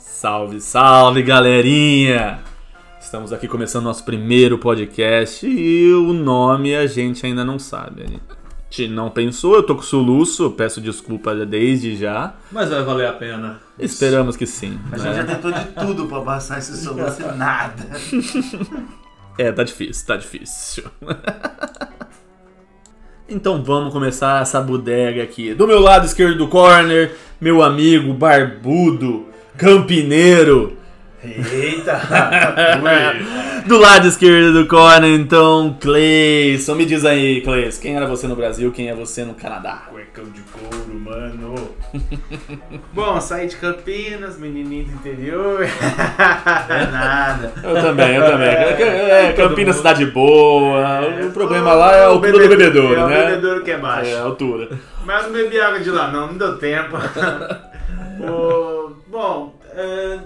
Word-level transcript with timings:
Salve, 0.00 0.62
salve, 0.62 1.22
galerinha! 1.22 2.38
Estamos 2.98 3.34
aqui 3.34 3.46
começando 3.46 3.84
nosso 3.84 4.02
primeiro 4.02 4.56
podcast 4.56 5.46
e 5.46 5.92
o 5.92 6.14
nome 6.14 6.74
a 6.74 6.86
gente 6.86 7.26
ainda 7.26 7.44
não 7.44 7.58
sabe. 7.58 8.04
A 8.04 8.06
gente 8.06 8.88
não 8.88 9.10
pensou, 9.10 9.56
eu 9.56 9.62
tô 9.62 9.76
com 9.76 9.82
soluço, 9.82 10.52
peço 10.52 10.80
desculpa 10.80 11.34
desde 11.44 11.96
já. 11.96 12.34
Mas 12.50 12.70
vai 12.70 12.82
valer 12.82 13.08
a 13.08 13.12
pena. 13.12 13.60
Esperamos 13.78 14.38
que 14.38 14.46
sim. 14.46 14.80
A 14.90 14.96
né? 14.96 15.04
gente 15.04 15.16
já 15.16 15.24
tentou 15.24 15.52
de 15.52 15.64
tudo 15.66 16.06
pra 16.06 16.22
passar 16.22 16.58
esse 16.58 16.82
soluço 16.82 17.20
e 17.20 17.36
nada. 17.36 17.86
É, 19.38 19.52
tá 19.52 19.62
difícil, 19.62 20.06
tá 20.06 20.16
difícil. 20.16 20.84
então 23.28 23.62
vamos 23.62 23.92
começar 23.92 24.42
essa 24.42 24.60
bodega 24.62 25.22
aqui. 25.22 25.52
Do 25.54 25.66
meu 25.66 25.78
lado 25.78 26.06
esquerdo 26.06 26.38
do 26.38 26.48
corner, 26.48 27.14
meu 27.38 27.62
amigo 27.62 28.12
barbudo, 28.14 29.29
campineiro. 29.60 30.78
Eita! 31.22 32.00
Do 33.66 33.78
lado 33.78 34.08
esquerdo 34.08 34.54
do 34.54 34.66
corner, 34.66 35.10
então, 35.20 35.76
Cleison. 35.78 36.74
Me 36.74 36.86
diz 36.86 37.04
aí, 37.04 37.42
Cleison, 37.42 37.82
quem 37.82 37.94
era 37.94 38.06
você 38.06 38.26
no 38.26 38.34
Brasil, 38.34 38.72
quem 38.72 38.88
é 38.88 38.94
você 38.94 39.22
no 39.22 39.34
Canadá? 39.34 39.82
Cuecão 39.90 40.24
de 40.30 40.40
couro, 40.40 40.98
mano. 40.98 41.54
Bom, 42.94 43.20
saí 43.20 43.48
de 43.48 43.56
Campinas, 43.56 44.38
menininho 44.38 44.86
do 44.86 44.92
interior. 44.94 45.60
é 46.70 46.86
nada. 46.90 47.52
Eu 47.62 47.74
também, 47.74 48.14
eu 48.16 48.24
também. 48.24 48.48
É, 48.48 49.32
todo 49.32 49.48
Campinas, 49.50 49.76
mundo. 49.76 49.82
cidade 49.82 50.06
boa. 50.06 50.80
É, 51.04 51.26
o 51.26 51.30
problema 51.32 51.74
lá 51.74 51.94
é 51.96 52.04
a 52.04 52.08
o 52.08 52.12
altura 52.12 52.32
do 52.32 52.38
bebe- 52.38 52.56
bebedouro, 52.56 52.98
é 52.98 53.04
o 53.04 53.08
né? 53.08 53.26
bebedouro 53.26 53.62
que 53.62 53.70
é 53.72 53.76
baixo. 53.76 54.10
É, 54.10 54.16
a 54.16 54.22
altura. 54.22 54.70
Mas 55.04 55.24
não 55.24 55.32
bebi 55.32 55.60
água 55.60 55.80
de 55.80 55.90
lá, 55.90 56.10
não, 56.10 56.28
não 56.28 56.38
deu 56.38 56.56
tempo. 56.56 56.96
Bom, 59.06 59.58
é, 59.70 60.20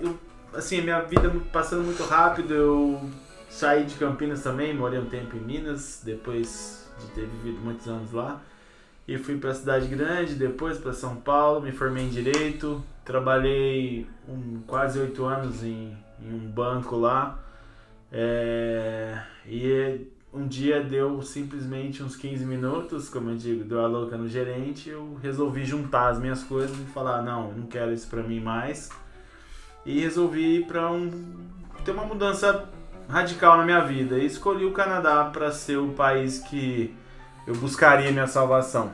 eu, 0.00 0.18
assim, 0.54 0.80
minha 0.80 1.00
vida 1.02 1.30
passando 1.52 1.84
muito 1.84 2.02
rápido, 2.02 2.54
eu 2.54 3.10
saí 3.48 3.84
de 3.84 3.94
Campinas 3.96 4.42
também, 4.42 4.74
morei 4.74 4.98
um 4.98 5.06
tempo 5.06 5.36
em 5.36 5.40
Minas, 5.40 6.00
depois 6.04 6.88
de 6.98 7.06
ter 7.08 7.26
vivido 7.26 7.60
muitos 7.60 7.86
anos 7.88 8.12
lá. 8.12 8.40
E 9.06 9.18
fui 9.18 9.36
para 9.36 9.52
cidade 9.52 9.88
grande, 9.88 10.34
depois 10.34 10.78
para 10.78 10.92
São 10.92 11.16
Paulo, 11.16 11.60
me 11.60 11.72
formei 11.72 12.04
em 12.04 12.08
Direito, 12.08 12.82
trabalhei 13.04 14.06
um, 14.28 14.60
quase 14.66 14.98
oito 14.98 15.24
anos 15.24 15.64
em, 15.64 15.96
em 16.20 16.32
um 16.32 16.50
banco 16.50 16.96
lá. 16.96 17.38
É, 18.10 19.20
e 19.46 20.06
um 20.32 20.46
dia 20.46 20.82
deu 20.82 21.20
simplesmente 21.20 22.02
uns 22.02 22.16
15 22.16 22.44
minutos, 22.46 23.08
como 23.08 23.30
eu 23.30 23.36
digo, 23.36 23.64
deu 23.64 23.84
a 23.84 23.86
louca 23.86 24.16
no 24.16 24.26
gerente, 24.28 24.88
eu 24.88 25.18
resolvi 25.22 25.64
juntar 25.64 26.08
as 26.08 26.18
minhas 26.18 26.42
coisas 26.42 26.76
e 26.78 26.84
falar, 26.84 27.22
não, 27.22 27.52
não 27.52 27.66
quero 27.66 27.92
isso 27.92 28.08
pra 28.08 28.22
mim 28.22 28.40
mais. 28.40 28.88
E 29.84 30.00
resolvi 30.00 30.60
ir 30.60 30.76
um 30.76 31.10
ter 31.84 31.90
uma 31.90 32.04
mudança 32.04 32.68
radical 33.08 33.56
na 33.58 33.64
minha 33.64 33.80
vida. 33.80 34.18
E 34.18 34.24
escolhi 34.24 34.64
o 34.64 34.72
Canadá 34.72 35.24
para 35.24 35.50
ser 35.52 35.76
o 35.76 35.88
país 35.88 36.38
que 36.38 36.94
eu 37.46 37.54
buscaria 37.56 38.10
minha 38.10 38.26
salvação. 38.26 38.92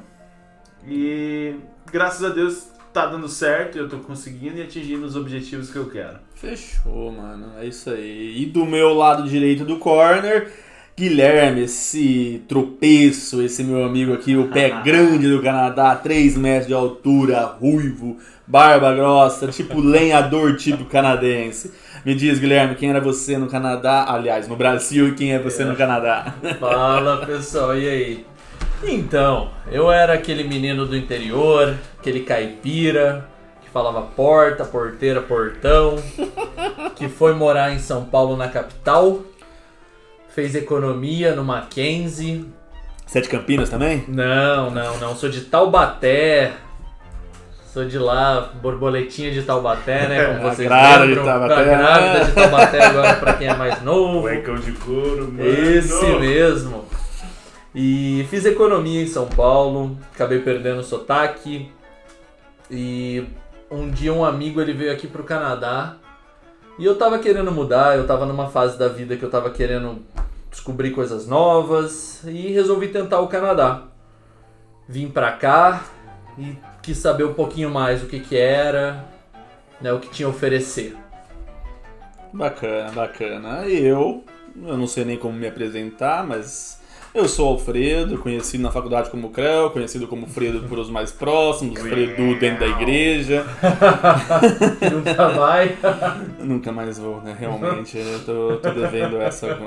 E 0.87 1.55
graças 1.93 2.25
a 2.25 2.31
Deus 2.31 2.71
tá 2.93 3.07
dando 3.07 3.29
certo, 3.29 3.77
eu 3.79 3.89
tô 3.89 3.99
conseguindo 3.99 4.57
e 4.57 4.63
atingindo 4.63 5.05
os 5.05 5.15
objetivos 5.15 5.71
que 5.71 5.77
eu 5.77 5.89
quero. 5.89 6.19
Fechou, 6.35 7.13
mano. 7.13 7.53
É 7.59 7.67
isso 7.67 7.91
aí. 7.91 8.43
E 8.43 8.47
do 8.47 8.65
meu 8.65 8.95
lado 8.95 9.29
direito 9.29 9.65
do 9.65 9.79
corner, 9.79 10.51
Guilherme, 10.99 11.63
esse 11.63 12.43
tropeço, 12.49 13.41
esse 13.41 13.63
meu 13.63 13.85
amigo 13.85 14.13
aqui, 14.13 14.37
o 14.37 14.49
pé 14.49 14.69
grande 14.83 15.29
do 15.29 15.41
Canadá, 15.41 15.95
3 15.95 16.37
metros 16.37 16.67
de 16.67 16.75
altura, 16.75 17.45
ruivo, 17.45 18.17
barba 18.45 18.93
grossa, 18.93 19.47
tipo 19.47 19.79
lenhador 19.81 20.57
tipo 20.57 20.85
canadense. 20.87 21.73
Me 22.05 22.17
diz, 22.17 22.41
Guilherme, 22.41 22.75
quem 22.75 22.91
era 22.91 23.01
você 23.01 23.39
no 23.39 23.47
Canadá? 23.47 24.07
Aliás, 24.09 24.49
no 24.49 24.57
Brasil 24.57 25.11
e 25.11 25.15
quem 25.15 25.33
é 25.33 25.39
você 25.39 25.65
no 25.65 25.77
Canadá? 25.77 26.35
Fala 26.59 27.25
pessoal, 27.25 27.79
e 27.79 27.89
aí? 27.89 28.27
Então, 28.83 29.51
eu 29.71 29.93
era 29.93 30.15
aquele 30.15 30.43
menino 30.43 30.85
do 30.85 30.97
interior, 30.97 31.77
aquele 31.97 32.21
caipira 32.21 33.29
que 33.63 33.71
falava 33.71 34.03
porta, 34.03 34.65
porteira, 34.65 35.21
portão, 35.21 35.95
que 36.97 37.09
foi 37.09 37.35
morar 37.35 37.73
em 37.73 37.79
São 37.79 38.05
Paulo 38.05 38.37
na 38.37 38.49
capital, 38.49 39.23
fez 40.39 40.55
economia 40.55 41.35
no 41.35 41.43
Mackenzie. 41.43 42.47
Você 43.05 43.19
é 43.19 43.23
Campinas 43.23 43.69
também? 43.69 44.05
Não, 44.07 44.71
não, 44.71 44.97
não, 44.99 45.17
sou 45.17 45.29
de 45.29 45.41
Taubaté. 45.41 46.53
Sou 47.73 47.85
de 47.85 47.99
lá, 47.99 48.53
borboletinha 48.63 49.33
de 49.33 49.43
Taubaté, 49.43 50.07
né? 50.07 50.27
Como 50.27 50.43
vocês 50.55 50.69
grávida 50.69 51.07
de 51.07 51.15
lembram. 51.15 51.25
Taubaté. 51.25 51.65
Grávida 51.65 52.25
de 52.25 52.33
Taubaté 52.33 52.85
agora 52.85 53.15
pra 53.17 53.33
quem 53.33 53.49
é 53.49 53.55
mais 53.57 53.83
novo. 53.83 54.21
Cuecão 54.21 54.55
de 54.55 54.71
couro, 54.71 55.33
mano. 55.33 55.45
Esse 55.45 56.07
mesmo. 56.21 56.85
E 57.75 58.25
fiz 58.31 58.45
economia 58.45 59.03
em 59.03 59.09
São 59.09 59.27
Paulo, 59.27 59.99
acabei 60.15 60.39
perdendo 60.39 60.79
o 60.79 60.85
sotaque. 60.85 61.69
E 62.71 63.25
um 63.69 63.91
dia 63.91 64.15
um 64.15 64.25
amigo 64.25 64.61
ele 64.61 64.73
veio 64.73 64.93
aqui 64.93 65.09
pro 65.09 65.25
Canadá 65.25 65.97
e 66.79 66.85
eu 66.85 66.95
tava 66.95 67.19
querendo 67.19 67.51
mudar, 67.51 67.97
eu 67.97 68.07
tava 68.07 68.25
numa 68.25 68.49
fase 68.49 68.79
da 68.79 68.87
vida 68.87 69.17
que 69.17 69.25
eu 69.25 69.31
tava 69.31 69.51
querendo 69.51 70.01
descobrir 70.51 70.93
coisas 70.93 71.27
novas 71.27 72.23
e 72.25 72.49
resolvi 72.53 72.89
tentar 72.89 73.21
o 73.21 73.29
Canadá. 73.29 73.85
Vim 74.89 75.09
pra 75.09 75.33
cá 75.33 75.85
e 76.39 76.57
quis 76.83 76.99
saber 76.99 77.25
um 77.25 77.35
pouquinho 77.35 77.71
mais 77.71 78.03
o 78.03 78.07
que 78.07 78.21
que 78.21 78.37
era, 78.37 79.05
né, 79.81 79.93
o 79.93 80.01
que 80.01 80.09
tinha 80.09 80.27
a 80.27 80.31
oferecer. 80.31 80.97
Bacana, 82.33 82.91
bacana. 82.93 83.67
Eu, 83.67 84.25
eu 84.57 84.77
não 84.77 84.87
sei 84.87 85.05
nem 85.05 85.17
como 85.17 85.39
me 85.39 85.47
apresentar, 85.47 86.27
mas 86.27 86.78
eu 87.15 87.29
sou 87.29 87.49
Alfredo, 87.49 88.19
conhecido 88.19 88.63
na 88.63 88.71
faculdade 88.71 89.11
como 89.11 89.31
Creu, 89.31 89.71
conhecido 89.71 90.07
como 90.07 90.27
Fredo 90.27 90.69
por 90.69 90.79
os 90.79 90.91
mais 90.91 91.11
próximos, 91.11 91.81
Fredo 91.81 92.39
dentro 92.39 92.61
da 92.61 92.67
igreja. 92.67 93.47
Nunca 94.93 95.29
vai. 95.29 95.79
Nunca 96.39 96.73
mais 96.73 96.99
vou, 96.99 97.21
né? 97.23 97.37
Realmente, 97.39 97.99
eu 97.99 98.25
tô, 98.25 98.57
tô 98.57 98.71
devendo 98.71 99.21
essa. 99.21 99.59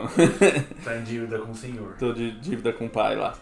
Tá 0.84 0.98
em 0.98 1.04
dívida 1.04 1.40
com 1.40 1.52
o 1.52 1.56
senhor. 1.56 1.96
tô 2.00 2.14
de 2.14 2.32
dívida 2.40 2.72
com 2.72 2.86
o 2.86 2.90
pai 2.90 3.16
lá. 3.16 3.34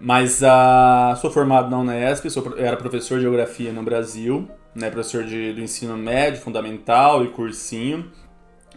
Mas 0.00 0.42
ah, 0.44 1.16
sou 1.20 1.30
formado 1.30 1.70
na 1.70 1.78
Unesp, 1.78 2.28
sou, 2.30 2.54
era 2.56 2.76
professor 2.76 3.16
de 3.16 3.22
geografia 3.22 3.72
no 3.72 3.82
Brasil, 3.82 4.48
né? 4.74 4.90
Professor 4.90 5.24
de, 5.24 5.52
do 5.52 5.60
ensino 5.60 5.96
médio, 5.96 6.40
fundamental 6.40 7.24
e 7.24 7.28
cursinho. 7.28 8.10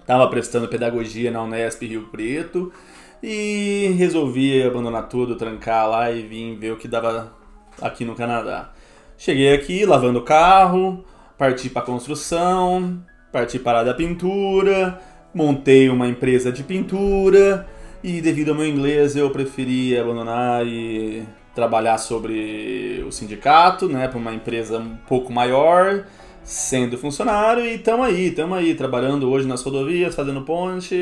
Tava 0.05 0.27
prestando 0.29 0.67
pedagogia 0.67 1.29
na 1.29 1.43
Unesp 1.43 1.85
Rio 1.85 2.07
Preto 2.11 2.73
e 3.21 3.93
resolvi 3.97 4.63
abandonar 4.63 5.07
tudo, 5.07 5.35
trancar 5.35 5.89
lá 5.89 6.11
e 6.11 6.21
vim 6.23 6.57
ver 6.57 6.71
o 6.71 6.77
que 6.77 6.87
dava 6.87 7.33
aqui 7.81 8.03
no 8.03 8.15
Canadá. 8.15 8.71
Cheguei 9.17 9.53
aqui 9.53 9.85
lavando 9.85 10.19
o 10.19 10.23
carro, 10.23 11.05
parti 11.37 11.69
para 11.69 11.83
construção, 11.83 13.03
parti 13.31 13.59
para 13.59 13.89
a 13.89 13.93
pintura, 13.93 14.99
montei 15.33 15.89
uma 15.89 16.07
empresa 16.07 16.51
de 16.51 16.63
pintura 16.63 17.67
e 18.03 18.19
devido 18.19 18.49
ao 18.49 18.55
meu 18.55 18.67
inglês 18.67 19.15
eu 19.15 19.29
preferi 19.29 19.97
abandonar 19.97 20.65
e 20.65 21.23
trabalhar 21.53 21.97
sobre 21.97 23.03
o 23.07 23.11
sindicato, 23.11 23.87
né, 23.87 24.07
para 24.07 24.17
uma 24.17 24.33
empresa 24.33 24.79
um 24.79 24.95
pouco 25.07 25.31
maior, 25.31 26.05
sendo 26.43 26.97
funcionário 26.97 27.65
e 27.65 27.77
tamo 27.77 28.03
aí, 28.03 28.31
tamo 28.31 28.53
aí, 28.55 28.73
trabalhando 28.73 29.29
hoje 29.29 29.47
nas 29.47 29.61
rodovias, 29.61 30.15
fazendo 30.15 30.41
ponte, 30.41 30.95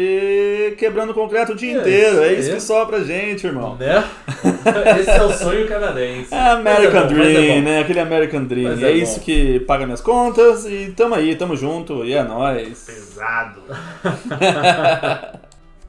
quebrando 0.78 1.14
concreto 1.14 1.54
o 1.54 1.56
dia 1.56 1.78
É 1.78 1.80
inteiro. 1.80 2.22
É 2.24 2.34
isso 2.34 2.50
aí. 2.50 2.56
que 2.56 2.62
sobra 2.62 3.04
gente, 3.04 3.48
irmão. 3.48 3.76
Né? 3.76 4.04
Esse 5.00 5.10
é 5.10 5.24
o 5.24 5.32
sonho 5.32 5.68
canadense. 5.68 6.34
É 6.34 6.52
American 6.52 7.02
é 7.02 7.04
bom, 7.08 7.22
é 7.22 7.34
Dream, 7.34 7.62
né? 7.64 7.80
Aquele 7.80 8.00
American 8.00 8.44
Dream. 8.44 8.78
É 8.80 8.84
é 8.90 8.92
isso 8.92 9.20
bom. 9.20 9.26
que 9.26 9.60
paga 9.62 9.86
minhas 9.86 10.02
contas 10.02 10.66
e 10.66 10.94
tamo 10.96 11.16
aí, 11.16 11.36
tamo 11.36 11.56
junto 11.56 12.06
e 12.06 12.14
é 12.14 12.24
nóis. 12.24 12.86
Pesado. 12.86 13.62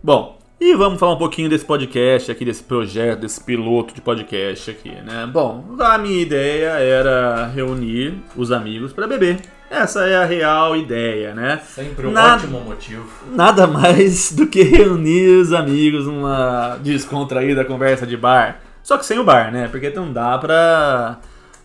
Bom, 0.03 0.40
e 0.61 0.75
vamos 0.75 0.99
falar 1.01 1.15
um 1.15 1.19
pouquinho 1.19 1.49
desse 1.49 1.65
podcast 1.65 2.31
aqui, 2.31 2.45
desse 2.45 2.63
projeto, 2.63 3.21
desse 3.21 3.43
piloto 3.43 3.95
de 3.95 4.01
podcast 4.01 4.71
aqui, 4.71 4.91
né? 4.91 5.29
Bom, 5.33 5.65
a 5.79 5.97
minha 5.97 6.21
ideia 6.21 6.71
era 6.79 7.47
reunir 7.47 8.15
os 8.37 8.53
amigos 8.53 8.93
para 8.93 9.07
beber. 9.07 9.41
Essa 9.71 10.05
é 10.07 10.17
a 10.17 10.25
real 10.25 10.77
ideia, 10.77 11.33
né? 11.33 11.61
Sempre 11.65 12.07
um 12.09 12.11
Nada- 12.11 12.35
ótimo 12.43 12.61
motivo. 12.61 13.09
Nada 13.33 13.67
mais 13.67 14.33
do 14.33 14.47
que 14.47 14.63
reunir 14.63 15.29
os 15.41 15.53
amigos 15.53 16.07
numa 16.07 16.77
descontraída 16.83 17.65
conversa 17.65 18.07
de 18.07 18.17
bar. 18.17 18.61
Só 18.83 18.99
que 18.99 19.07
sem 19.07 19.19
o 19.19 19.25
bar, 19.25 19.53
né? 19.53 19.69
Porque 19.69 19.89
não 19.91 20.13
dá 20.13 20.37
pra 20.39 21.21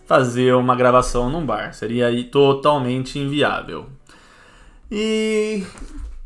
fazer 0.06 0.54
uma 0.54 0.76
gravação 0.76 1.28
num 1.28 1.44
bar. 1.44 1.74
Seria 1.74 2.06
aí 2.06 2.24
totalmente 2.24 3.18
inviável. 3.18 3.86
E 4.90 5.64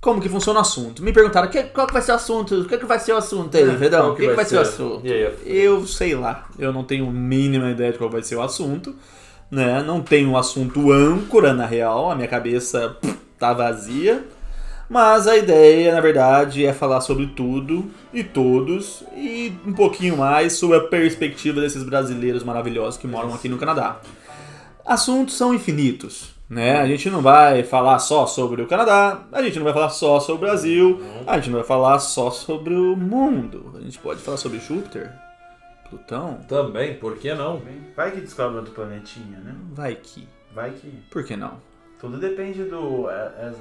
como 0.00 0.20
que 0.20 0.28
funciona 0.28 0.60
o 0.60 0.62
assunto? 0.62 1.02
Me 1.02 1.12
perguntaram 1.12 1.48
que, 1.48 1.62
qual 1.64 1.86
que 1.86 1.92
vai 1.92 2.00
ser 2.00 2.12
o 2.12 2.14
assunto? 2.14 2.54
O 2.54 2.64
que, 2.64 2.78
que 2.78 2.86
vai 2.86 2.98
ser 2.98 3.12
o 3.12 3.16
assunto 3.16 3.54
aí, 3.56 3.76
Fredão? 3.76 4.00
Qual 4.00 4.12
O 4.12 4.16
que, 4.16 4.28
que 4.28 4.34
vai 4.34 4.44
ser 4.44 4.56
o 4.56 4.60
assunto? 4.60 5.06
E 5.06 5.12
aí? 5.12 5.34
Eu 5.44 5.86
sei 5.86 6.14
lá, 6.14 6.46
eu 6.58 6.72
não 6.72 6.84
tenho 6.84 7.06
a 7.06 7.12
mínima 7.12 7.70
ideia 7.70 7.92
de 7.92 7.98
qual 7.98 8.08
vai 8.08 8.22
ser 8.22 8.36
o 8.36 8.42
assunto, 8.42 8.94
né? 9.50 9.82
Não 9.82 10.00
tem 10.00 10.26
um 10.26 10.36
assunto 10.38 10.90
âncora, 10.90 11.52
na 11.52 11.66
real, 11.66 12.10
a 12.10 12.14
minha 12.14 12.28
cabeça 12.28 12.96
pff, 13.00 13.14
tá 13.38 13.52
vazia. 13.52 14.24
Mas 14.88 15.28
a 15.28 15.36
ideia, 15.36 15.94
na 15.94 16.00
verdade, 16.00 16.66
é 16.66 16.72
falar 16.72 17.00
sobre 17.00 17.28
tudo 17.28 17.88
e 18.12 18.24
todos 18.24 19.04
e 19.14 19.52
um 19.64 19.72
pouquinho 19.72 20.16
mais 20.16 20.54
sobre 20.54 20.78
a 20.78 20.80
perspectiva 20.80 21.60
desses 21.60 21.84
brasileiros 21.84 22.42
maravilhosos 22.42 22.98
que 22.98 23.06
moram 23.06 23.32
aqui 23.32 23.48
no 23.48 23.56
Canadá. 23.56 24.00
Assuntos 24.84 25.36
são 25.36 25.54
infinitos, 25.54 26.34
né? 26.50 26.80
A 26.80 26.86
gente 26.86 27.08
não 27.08 27.22
vai 27.22 27.62
falar 27.62 28.00
só 28.00 28.26
sobre 28.26 28.60
o 28.60 28.66
Canadá, 28.66 29.22
a 29.30 29.40
gente 29.40 29.56
não 29.56 29.64
vai 29.64 29.72
falar 29.72 29.90
só 29.90 30.18
sobre 30.18 30.44
o 30.44 30.48
Brasil, 30.48 31.00
a 31.24 31.36
gente 31.36 31.48
não 31.50 31.60
vai 31.60 31.66
falar 31.66 32.00
só 32.00 32.28
sobre 32.32 32.74
o 32.74 32.96
mundo. 32.96 33.72
A 33.78 33.80
gente 33.80 33.98
pode 34.00 34.20
falar 34.20 34.36
sobre 34.36 34.58
Júpiter, 34.58 35.12
Plutão, 35.88 36.40
Também, 36.48 36.94
por 36.94 37.16
que 37.18 37.32
não? 37.32 37.62
Vai 37.96 38.10
que 38.10 38.20
descobre 38.20 38.58
outro 38.58 38.72
planetinha, 38.72 39.38
né? 39.38 39.54
vai 39.72 39.94
que. 39.94 40.28
Vai 40.52 40.72
que. 40.72 40.88
Por 41.10 41.24
que 41.24 41.36
não? 41.36 41.58
Tudo 42.00 42.18
depende 42.18 42.64
do, 42.64 43.08
é, 43.10 43.32
é, 43.38 43.52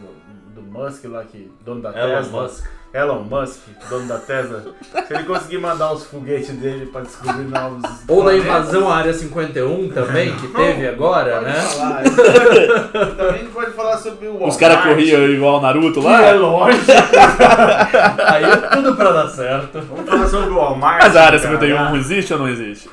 do 0.55 0.61
Musk 0.61 1.05
lá, 1.05 1.23
que 1.25 1.51
dono 1.63 1.81
da 1.81 1.89
Elon 1.89 2.21
Tesla. 2.21 2.41
Musk. 2.41 2.65
Elon 2.91 3.21
Musk, 3.29 3.59
dono 3.87 4.07
da 4.07 4.17
Tesla. 4.17 4.63
Se 5.07 5.13
ele 5.13 5.23
conseguir 5.23 5.59
mandar 5.59 5.93
os 5.93 6.05
foguetes 6.05 6.49
dele 6.55 6.87
pra 6.87 7.01
descobrir 7.01 7.43
novos. 7.45 7.83
Ou 8.07 8.23
planetas, 8.23 8.45
invasão 8.47 8.89
à 8.89 8.95
área 8.97 9.13
51 9.13 9.89
também, 9.89 10.35
que 10.35 10.47
teve 10.47 10.87
agora, 10.87 11.33
pode 11.33 11.45
né? 11.45 11.53
falar. 11.53 12.03
Também 13.15 13.45
pode 13.47 13.71
falar 13.71 13.97
sobre 13.97 14.27
o 14.27 14.43
Os 14.47 14.57
caras 14.57 14.81
corriam 14.83 15.21
igual 15.27 15.59
o 15.59 15.61
Naruto 15.61 15.99
É 15.99 16.03
lá? 16.03 16.31
lógico. 16.33 16.85
Aí 18.25 18.43
é 18.43 18.55
tudo 18.57 18.95
pra 18.95 19.11
dar 19.11 19.27
certo. 19.27 19.79
Vamos 19.81 20.09
falar 20.09 20.27
sobre 20.27 20.49
o 20.49 20.55
Walmart. 20.55 20.99
Mas 21.03 21.15
a 21.15 21.25
área 21.25 21.39
cara. 21.39 21.51
51 21.59 21.95
existe 21.97 22.33
ou 22.33 22.39
não 22.39 22.47
existe? 22.49 22.89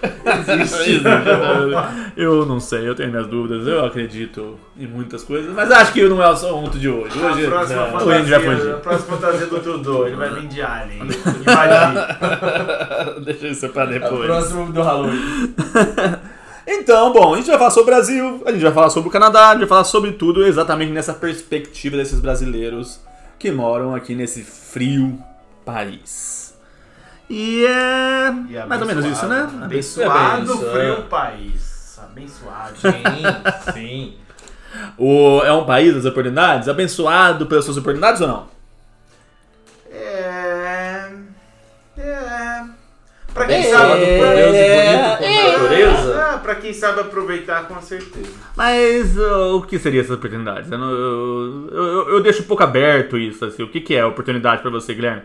Existe. 0.63 1.03
Eu 2.17 2.45
não 2.47 2.61
sei, 2.61 2.87
eu 2.89 2.95
tenho 2.95 3.11
minhas 3.11 3.27
dúvidas. 3.27 3.67
Eu 3.67 3.85
acredito 3.85 4.59
em 4.79 4.87
muitas 4.87 5.23
coisas, 5.23 5.53
mas 5.55 5.71
acho 5.71 5.93
que 5.93 6.07
não 6.07 6.23
é 6.23 6.27
o 6.29 6.31
assunto 6.33 6.79
de 6.79 6.89
hoje. 6.89 7.19
Hoje, 7.19 7.47
A 7.47 7.49
próxima 7.51 7.87
vai 7.87 8.01
fantasia, 8.01 8.41
fugir. 8.41 8.71
a 8.71 8.77
próxima 8.77 9.17
fantasia 9.17 9.47
do 9.47 9.61
Ele 10.07 10.17
vai 10.17 10.31
vir 10.31 10.49
de 10.49 10.63
Alien. 10.63 11.03
Invadir. 11.41 12.07
Deixa 13.25 13.49
isso 13.49 13.69
pra 13.71 13.83
É 13.85 13.87
o 13.87 13.91
depois. 13.91 14.27
próximo 14.27 14.73
do 14.73 14.83
Halloween. 14.83 15.55
Então, 16.69 17.13
bom, 17.13 17.33
a 17.35 17.37
gente 17.37 17.47
vai 17.47 17.57
falar 17.59 17.71
sobre 17.71 17.93
o 17.93 17.95
Brasil, 17.95 18.43
a 18.45 18.51
gente 18.51 18.63
vai 18.63 18.73
falar 18.73 18.91
sobre 18.91 19.09
o 19.09 19.13
Canadá, 19.13 19.51
a 19.51 19.53
gente 19.53 19.61
vai 19.61 19.69
falar 19.69 19.85
sobre 19.85 20.11
tudo 20.11 20.45
exatamente 20.45 20.91
nessa 20.91 21.15
perspectiva 21.15 21.97
desses 21.97 22.19
brasileiros 22.19 23.01
que 23.39 23.53
moram 23.53 23.95
aqui 23.95 24.17
nesse 24.17 24.43
frio 24.43 25.17
país. 25.65 26.57
E 27.31 27.65
é 27.65 28.29
E 28.51 28.67
mais 28.67 28.81
ou 28.81 28.87
menos 28.89 29.05
isso, 29.05 29.27
né? 29.29 29.49
Abençoado, 29.63 30.53
Abençoado. 30.53 30.71
frio 30.73 31.03
país. 31.05 32.01
Abençoado. 32.03 32.75
Sim, 32.81 33.73
sim. 33.73 34.15
O, 34.99 35.43
é 35.45 35.53
um 35.53 35.65
país 35.65 35.95
das 35.95 36.05
oportunidades? 36.05 36.69
Abençoado 36.69 37.47
pelas 37.47 37.65
suas 37.65 37.77
oportunidades 37.77 38.21
ou 38.21 38.27
não? 38.27 38.47
Pra 43.37 43.47
quem 43.47 43.61
Bem, 43.63 43.71
sabe. 43.71 44.03
e 44.03 44.19
bonito 44.19 45.19
por 45.19 45.61
natureza. 45.61 46.23
Ah, 46.33 46.39
pra 46.39 46.55
quem 46.55 46.73
sabe 46.73 47.01
aproveitar, 47.01 47.69
com 47.69 47.81
certeza. 47.83 48.31
Mas 48.57 49.17
uh, 49.19 49.57
o 49.57 49.63
que 49.63 49.79
seriam 49.79 50.01
essas 50.01 50.17
oportunidades? 50.17 50.73
Eu, 50.73 50.79
não- 50.79 50.91
eu, 50.91 51.69
eu- 51.71 52.09
eu 52.15 52.23
deixo 52.23 52.43
um 52.43 52.47
pouco 52.47 52.63
aberto 52.63 53.19
isso, 53.19 53.45
assim. 53.45 53.63
O 53.63 53.69
que, 53.71 53.81
que 53.83 53.95
é 53.95 54.05
oportunidade 54.05 54.63
pra 54.63 54.71
você, 54.71 54.95
Guilherme? 54.95 55.23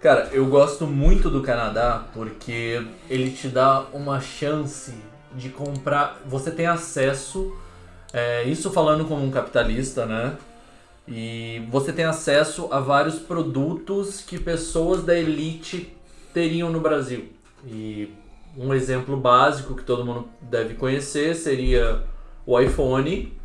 Cara, 0.00 0.28
eu 0.32 0.46
gosto 0.46 0.86
muito 0.86 1.28
do 1.28 1.42
Canadá 1.42 2.04
porque 2.14 2.80
ele 3.10 3.30
te 3.30 3.48
dá 3.48 3.84
uma 3.92 4.20
chance 4.20 4.94
de 5.34 5.48
comprar. 5.48 6.20
Você 6.26 6.50
tem 6.52 6.66
acesso, 6.66 7.52
é, 8.12 8.44
isso 8.44 8.70
falando 8.72 9.04
como 9.04 9.24
um 9.24 9.30
capitalista, 9.32 10.06
né? 10.06 10.34
E 11.08 11.62
você 11.70 11.92
tem 11.92 12.04
acesso 12.04 12.68
a 12.70 12.78
vários 12.78 13.16
produtos 13.18 14.20
que 14.20 14.38
pessoas 14.38 15.02
da 15.02 15.16
elite 15.18 15.92
teriam 16.32 16.70
no 16.70 16.80
Brasil. 16.80 17.28
E 17.66 18.12
um 18.56 18.72
exemplo 18.74 19.16
básico 19.16 19.74
que 19.74 19.84
todo 19.84 20.04
mundo 20.04 20.28
deve 20.40 20.74
conhecer 20.74 21.34
seria 21.34 22.02
o 22.44 22.58
iPhone, 22.60 23.36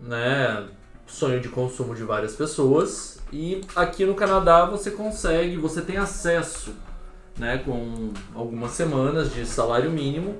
né? 0.00 0.66
Sonho 1.06 1.40
de 1.40 1.48
consumo 1.48 1.94
de 1.94 2.02
várias 2.02 2.34
pessoas. 2.36 3.18
E 3.32 3.60
aqui 3.74 4.04
no 4.04 4.14
Canadá 4.14 4.64
você 4.66 4.90
consegue, 4.90 5.56
você 5.56 5.80
tem 5.82 5.96
acesso, 5.96 6.74
né? 7.38 7.58
Com 7.58 8.10
algumas 8.34 8.72
semanas 8.72 9.32
de 9.32 9.44
salário 9.46 9.90
mínimo, 9.90 10.36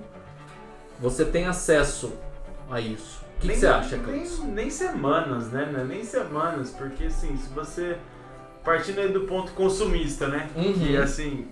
você 1.01 1.25
tem 1.25 1.47
acesso 1.47 2.13
a 2.71 2.81
isso. 2.81 3.19
O 3.39 3.41
que, 3.41 3.43
que 3.43 3.47
Nem- 3.49 3.57
você 3.57 3.67
acha, 3.67 3.97
nem, 3.97 4.05
Carlos? 4.05 4.39
nem 4.45 4.71
semanas, 4.71 5.51
né? 5.53 5.73
É 5.79 5.85
Nem 5.85 6.05
semanas, 6.05 6.71
porque 6.71 7.05
assim, 7.05 7.37
se 7.37 7.49
você. 7.51 7.97
Partindo 8.65 8.99
aí 9.01 9.11
do 9.11 9.21
ponto 9.23 9.53
consumista, 9.53 10.29
né? 10.29 10.51
Uhum. 10.55 10.73
Que 10.75 10.97
assim, 10.97 11.47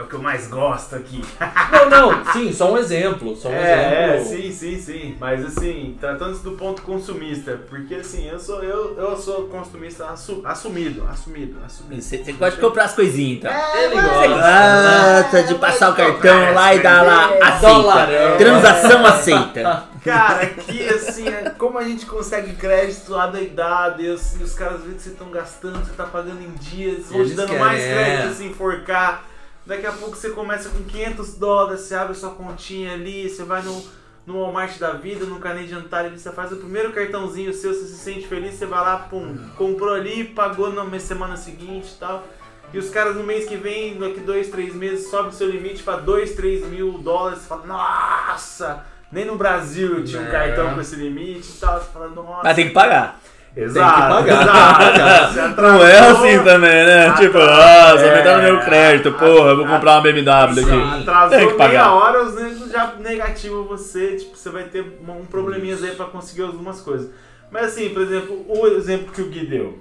é 0.00 0.02
o 0.02 0.06
que 0.06 0.14
eu 0.14 0.22
mais 0.22 0.46
gosto 0.48 0.96
aqui. 0.96 1.22
Não, 1.70 1.88
não, 2.12 2.32
sim, 2.32 2.52
só 2.52 2.72
um 2.72 2.78
exemplo. 2.78 3.36
Só 3.36 3.48
um 3.48 3.52
É, 3.52 4.12
é, 4.12 4.16
exemplo. 4.16 4.42
sim, 4.42 4.52
sim, 4.52 4.80
sim. 4.80 5.16
Mas 5.20 5.44
assim, 5.44 5.96
tratando-se 6.00 6.42
do 6.42 6.52
ponto 6.52 6.82
consumista, 6.82 7.60
porque 7.68 7.96
assim, 7.96 8.26
eu 8.28 8.38
sou, 8.38 8.62
eu, 8.62 8.96
eu 8.96 9.16
sou 9.16 9.48
consumista 9.48 10.06
assu- 10.06 10.42
assumido, 10.44 11.06
assumido, 11.08 11.58
assumido. 11.64 12.00
Você, 12.02 12.16
gosta 12.32 12.56
de 12.56 12.60
comprar 12.60 12.84
as 12.84 12.94
coisinhas, 12.94 13.38
então. 13.38 13.50
É, 13.52 13.84
Ele 13.84 13.94
mas- 13.96 14.04
gosta. 14.06 15.22
Gosta 15.22 15.42
de 15.44 15.54
passar 15.56 15.90
o 15.90 15.94
cartão 15.94 16.54
lá 16.54 16.74
e 16.74 16.80
dar 16.80 17.02
lá, 17.02 17.32
É, 17.34 17.42
aceita. 17.42 18.36
Transação 18.38 19.06
aceita. 19.06 19.84
Cara, 20.02 20.42
aqui 20.44 20.88
assim, 20.88 21.28
é 21.28 21.50
como 21.58 21.76
a 21.76 21.84
gente 21.84 22.06
consegue 22.06 22.54
crédito 22.54 23.14
adoidado 23.14 24.00
e 24.00 24.10
assim, 24.10 24.42
os 24.42 24.54
caras 24.54 24.80
veem 24.80 24.94
que 24.94 25.02
vocês 25.02 25.12
estão 25.12 25.30
gastando, 25.30 25.78
você 25.84 25.92
tá 25.92 26.04
pagando 26.04 26.40
em 26.42 26.52
dias, 26.52 27.10
vão 27.10 27.22
te 27.22 27.34
dando 27.34 27.52
mais 27.58 27.78
é. 27.80 27.92
crédito 27.92 28.34
se 28.36 28.44
enforcar. 28.46 29.24
Daqui 29.70 29.86
a 29.86 29.92
pouco 29.92 30.16
você 30.16 30.30
começa 30.30 30.68
com 30.68 30.82
500 30.82 31.36
dólares, 31.36 31.82
você 31.82 31.94
abre 31.94 32.12
sua 32.16 32.30
continha 32.30 32.92
ali, 32.92 33.28
você 33.28 33.44
vai 33.44 33.62
no, 33.62 33.80
no 34.26 34.40
Walmart 34.40 34.76
da 34.80 34.94
vida, 34.94 35.24
no 35.24 35.38
Canadian 35.38 35.82
Tire, 35.82 36.18
você 36.18 36.32
faz 36.32 36.50
o 36.50 36.56
primeiro 36.56 36.92
cartãozinho 36.92 37.54
seu, 37.54 37.72
você 37.72 37.86
se 37.86 37.98
sente 37.98 38.26
feliz, 38.26 38.54
você 38.54 38.66
vai 38.66 38.80
lá, 38.80 38.96
pum, 38.96 39.38
comprou 39.56 39.94
ali, 39.94 40.24
pagou 40.24 40.72
na 40.72 40.98
semana 40.98 41.36
seguinte 41.36 41.92
e 41.94 41.98
tal. 42.00 42.26
E 42.74 42.78
os 42.78 42.90
caras 42.90 43.14
no 43.14 43.22
mês 43.22 43.48
que 43.48 43.56
vem, 43.56 43.96
daqui 43.96 44.18
dois, 44.18 44.48
três 44.48 44.74
meses, 44.74 45.08
sobe 45.08 45.28
o 45.28 45.32
seu 45.32 45.48
limite 45.48 45.84
pra 45.84 45.98
2, 45.98 46.32
3 46.32 46.66
mil 46.66 46.98
dólares. 46.98 47.38
Você 47.38 47.46
fala, 47.46 47.64
nossa! 47.64 48.84
Nem 49.12 49.24
no 49.24 49.36
Brasil 49.36 49.98
eu 49.98 50.04
tinha 50.04 50.20
um 50.20 50.26
É. 50.26 50.30
cartão 50.32 50.74
com 50.74 50.80
esse 50.80 50.96
limite 50.96 51.48
e 51.48 51.60
tal. 51.60 51.78
Você 51.80 51.92
fala, 51.92 52.08
nossa. 52.08 52.40
Mas 52.42 52.56
tem 52.56 52.66
que 52.66 52.74
pagar. 52.74 53.20
Exato, 53.56 54.24
tem 54.24 54.24
que 54.24 54.30
pagar. 54.44 55.30
exato. 55.30 55.60
Não 55.62 55.84
é 55.84 55.98
atrasou, 55.98 56.24
assim 56.28 56.44
também, 56.44 56.70
né? 56.86 57.06
Ah, 57.08 57.12
tipo, 57.14 57.38
ah, 57.38 57.92
você 57.92 58.04
É. 58.04 58.36
no 58.36 58.42
meu 58.42 58.60
crédito, 58.60 59.12
porra, 59.12 59.50
eu 59.50 59.56
vou 59.56 59.66
comprar 59.66 59.92
uma 59.94 60.00
BMW 60.02 60.60
aqui. 60.60 61.00
atrasou 61.02 61.30
Tem 61.30 61.38
que 61.40 61.44
meia 61.46 61.56
pagar. 61.56 61.92
hora, 61.94 62.22
os 62.24 62.34
negros 62.36 62.70
já 62.70 62.92
negativam 63.00 63.64
você, 63.64 64.16
tipo, 64.16 64.36
você 64.36 64.50
vai 64.50 64.62
ter 64.64 64.84
um 65.06 65.24
probleminhas 65.24 65.82
aí 65.82 65.90
pra 65.96 66.06
conseguir 66.06 66.42
algumas 66.42 66.80
coisas. 66.80 67.10
Mas 67.50 67.66
assim, 67.66 67.88
por 67.90 68.02
exemplo, 68.02 68.44
o 68.48 68.66
exemplo 68.68 69.12
que 69.12 69.20
o 69.22 69.26
Gui 69.28 69.44
deu 69.46 69.78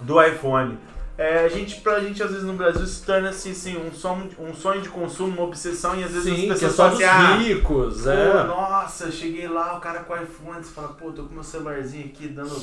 do 0.00 0.22
iPhone. 0.22 0.78
É, 1.16 1.44
a 1.44 1.48
gente, 1.48 1.80
pra 1.82 2.00
gente, 2.00 2.22
às 2.22 2.30
vezes, 2.30 2.44
no 2.44 2.54
Brasil, 2.54 2.86
se 2.86 3.04
torna 3.04 3.28
assim, 3.28 3.50
assim 3.50 3.76
um, 3.76 3.92
sonho, 3.92 4.30
um 4.38 4.54
sonho 4.54 4.80
de 4.80 4.88
consumo, 4.88 5.32
uma 5.32 5.42
obsessão, 5.42 5.94
e 5.94 6.02
às 6.02 6.10
vezes 6.10 6.24
Sim, 6.24 6.50
as 6.50 6.62
é 6.62 6.66
pessoas 6.66 6.72
só 6.72 6.82
falam 6.82 6.94
assim, 6.94 7.04
ah, 7.04 7.36
ricos, 7.36 8.06
é. 8.06 8.44
nossa, 8.44 9.10
cheguei 9.10 9.46
lá, 9.46 9.76
o 9.76 9.80
cara 9.80 10.00
com 10.00 10.16
iPhone, 10.16 10.62
você 10.62 10.72
fala, 10.72 10.88
pô, 10.88 11.12
tô 11.12 11.24
com 11.24 11.34
meu 11.34 11.42
celularzinho 11.42 12.06
aqui 12.06 12.28
dando, 12.28 12.58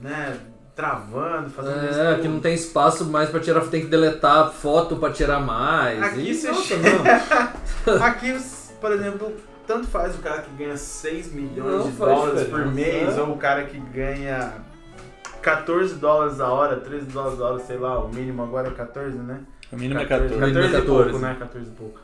né, 0.00 0.38
travando, 0.74 1.50
fazendo 1.50 1.90
isso. 1.90 2.00
É, 2.00 2.18
que 2.18 2.28
não 2.28 2.40
tem 2.40 2.54
espaço 2.54 3.04
mais 3.04 3.28
pra 3.28 3.38
tirar, 3.38 3.60
tem 3.66 3.82
que 3.82 3.88
deletar 3.88 4.50
foto 4.50 4.96
pra 4.96 5.10
tirar 5.10 5.40
mais. 5.40 6.02
Aqui 6.02 6.30
E, 6.30 6.34
você 6.34 6.50
nossa, 6.50 6.74
não. 6.76 8.00
Aqui, 8.02 8.34
por 8.80 8.92
exemplo, 8.92 9.36
tanto 9.66 9.86
faz 9.88 10.14
o 10.14 10.18
cara 10.18 10.40
que 10.40 10.50
ganha 10.56 10.76
6 10.76 11.32
milhões 11.32 11.84
Não 11.84 11.90
de 11.90 11.96
dólares 11.96 12.48
por 12.48 12.66
mês, 12.66 13.16
é. 13.16 13.20
ou 13.20 13.32
o 13.32 13.36
cara 13.36 13.64
que 13.64 13.78
ganha 13.78 14.54
14 15.40 15.94
dólares 15.96 16.40
a 16.40 16.48
hora, 16.48 16.76
13 16.76 17.06
dólares 17.06 17.40
a 17.40 17.44
hora, 17.44 17.58
sei 17.60 17.78
lá, 17.78 17.98
o 17.98 18.08
mínimo 18.08 18.42
agora 18.42 18.68
é 18.68 18.72
14, 18.72 19.16
né? 19.18 19.40
O 19.72 19.76
mínimo 19.76 20.00
é 20.00 20.06
14, 20.06 20.34
14. 20.34 20.54
14 20.54 20.68
e 20.68 20.80
14. 20.80 21.10
pouco, 21.10 21.18
né? 21.18 21.36
14 21.38 21.68
e 21.68 21.72
pouco. 21.72 22.00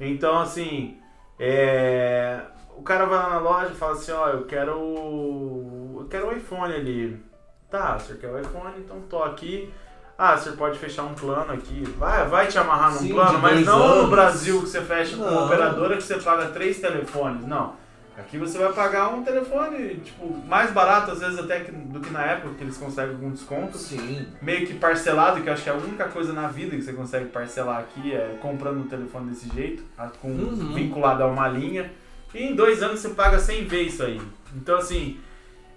Então, 0.00 0.38
assim, 0.40 0.98
é... 1.38 2.40
o 2.76 2.82
cara 2.82 3.04
vai 3.06 3.18
lá 3.18 3.30
na 3.30 3.38
loja 3.38 3.70
e 3.72 3.76
fala 3.76 3.92
assim, 3.92 4.12
ó, 4.12 4.28
eu 4.28 4.44
quero 4.44 4.76
o... 4.78 5.98
eu 6.00 6.06
quero 6.06 6.28
o 6.28 6.32
iPhone 6.32 6.74
ali. 6.74 7.22
Tá, 7.70 7.96
o 7.96 8.00
senhor 8.00 8.18
quer 8.18 8.30
o 8.30 8.38
iPhone, 8.38 8.74
então 8.78 9.00
tô 9.08 9.22
aqui. 9.22 9.72
Ah, 10.16 10.34
o 10.34 10.38
senhor 10.38 10.56
pode 10.56 10.78
fechar 10.78 11.04
um 11.04 11.14
plano 11.14 11.52
aqui. 11.52 11.84
Vai, 11.96 12.26
vai 12.26 12.46
te 12.48 12.58
amarrar 12.58 12.92
num 12.92 12.98
Sim, 12.98 13.12
plano, 13.12 13.38
mas 13.38 13.64
não 13.64 13.78
no 13.78 13.84
anos. 13.84 14.10
Brasil 14.10 14.60
que 14.62 14.68
você 14.68 14.80
fecha 14.80 15.16
com 15.16 15.22
uma 15.22 15.30
Não. 15.30 15.46
operadora 15.46 15.96
que 15.96 16.02
você 16.02 16.16
paga 16.16 16.46
três 16.46 16.80
telefones. 16.80 17.46
Não. 17.46 17.76
Aqui 18.18 18.36
você 18.36 18.58
vai 18.58 18.72
pagar 18.72 19.08
um 19.14 19.22
telefone, 19.22 19.96
tipo, 19.96 20.36
mais 20.46 20.72
barato 20.72 21.12
às 21.12 21.20
vezes 21.20 21.38
até 21.38 21.60
que, 21.60 21.70
do 21.70 22.00
que 22.00 22.10
na 22.10 22.24
época, 22.24 22.54
que 22.54 22.64
eles 22.64 22.76
conseguem 22.76 23.14
algum 23.14 23.30
desconto 23.30 23.78
Sim. 23.78 24.26
meio 24.42 24.66
que 24.66 24.74
parcelado, 24.74 25.40
que 25.40 25.48
eu 25.48 25.52
acho 25.52 25.62
que 25.62 25.70
é 25.70 25.72
a 25.72 25.76
única 25.76 26.08
coisa 26.08 26.32
na 26.32 26.48
vida 26.48 26.74
que 26.76 26.82
você 26.82 26.92
consegue 26.92 27.26
parcelar 27.26 27.78
aqui 27.78 28.12
é 28.12 28.36
comprando 28.40 28.80
um 28.80 28.88
telefone 28.88 29.30
desse 29.30 29.48
jeito, 29.54 29.84
com, 30.20 30.28
Uhum. 30.28 30.74
vinculado 30.74 31.22
a 31.22 31.26
uma 31.26 31.46
linha. 31.48 31.90
E 32.34 32.42
em 32.42 32.54
dois 32.56 32.82
anos 32.82 33.00
você 33.00 33.10
paga 33.10 33.38
100 33.38 33.64
vezes 33.66 33.94
isso 33.94 34.02
aí. 34.02 34.20
Então, 34.54 34.76
assim, 34.76 35.18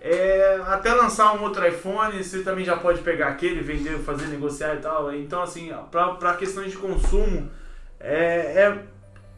é, 0.01 0.59
até 0.65 0.93
lançar 0.93 1.33
um 1.35 1.43
outro 1.43 1.65
iPhone, 1.65 2.23
você 2.23 2.41
também 2.41 2.65
já 2.65 2.75
pode 2.75 3.01
pegar 3.01 3.27
aquele, 3.27 3.61
vender, 3.61 3.99
fazer, 3.99 4.25
negociar 4.27 4.73
e 4.73 4.79
tal. 4.79 5.13
Então, 5.13 5.43
assim, 5.43 5.71
para 5.91 6.33
questões 6.33 6.71
de 6.71 6.77
consumo, 6.77 7.49
é, 7.99 8.63
é 8.63 8.83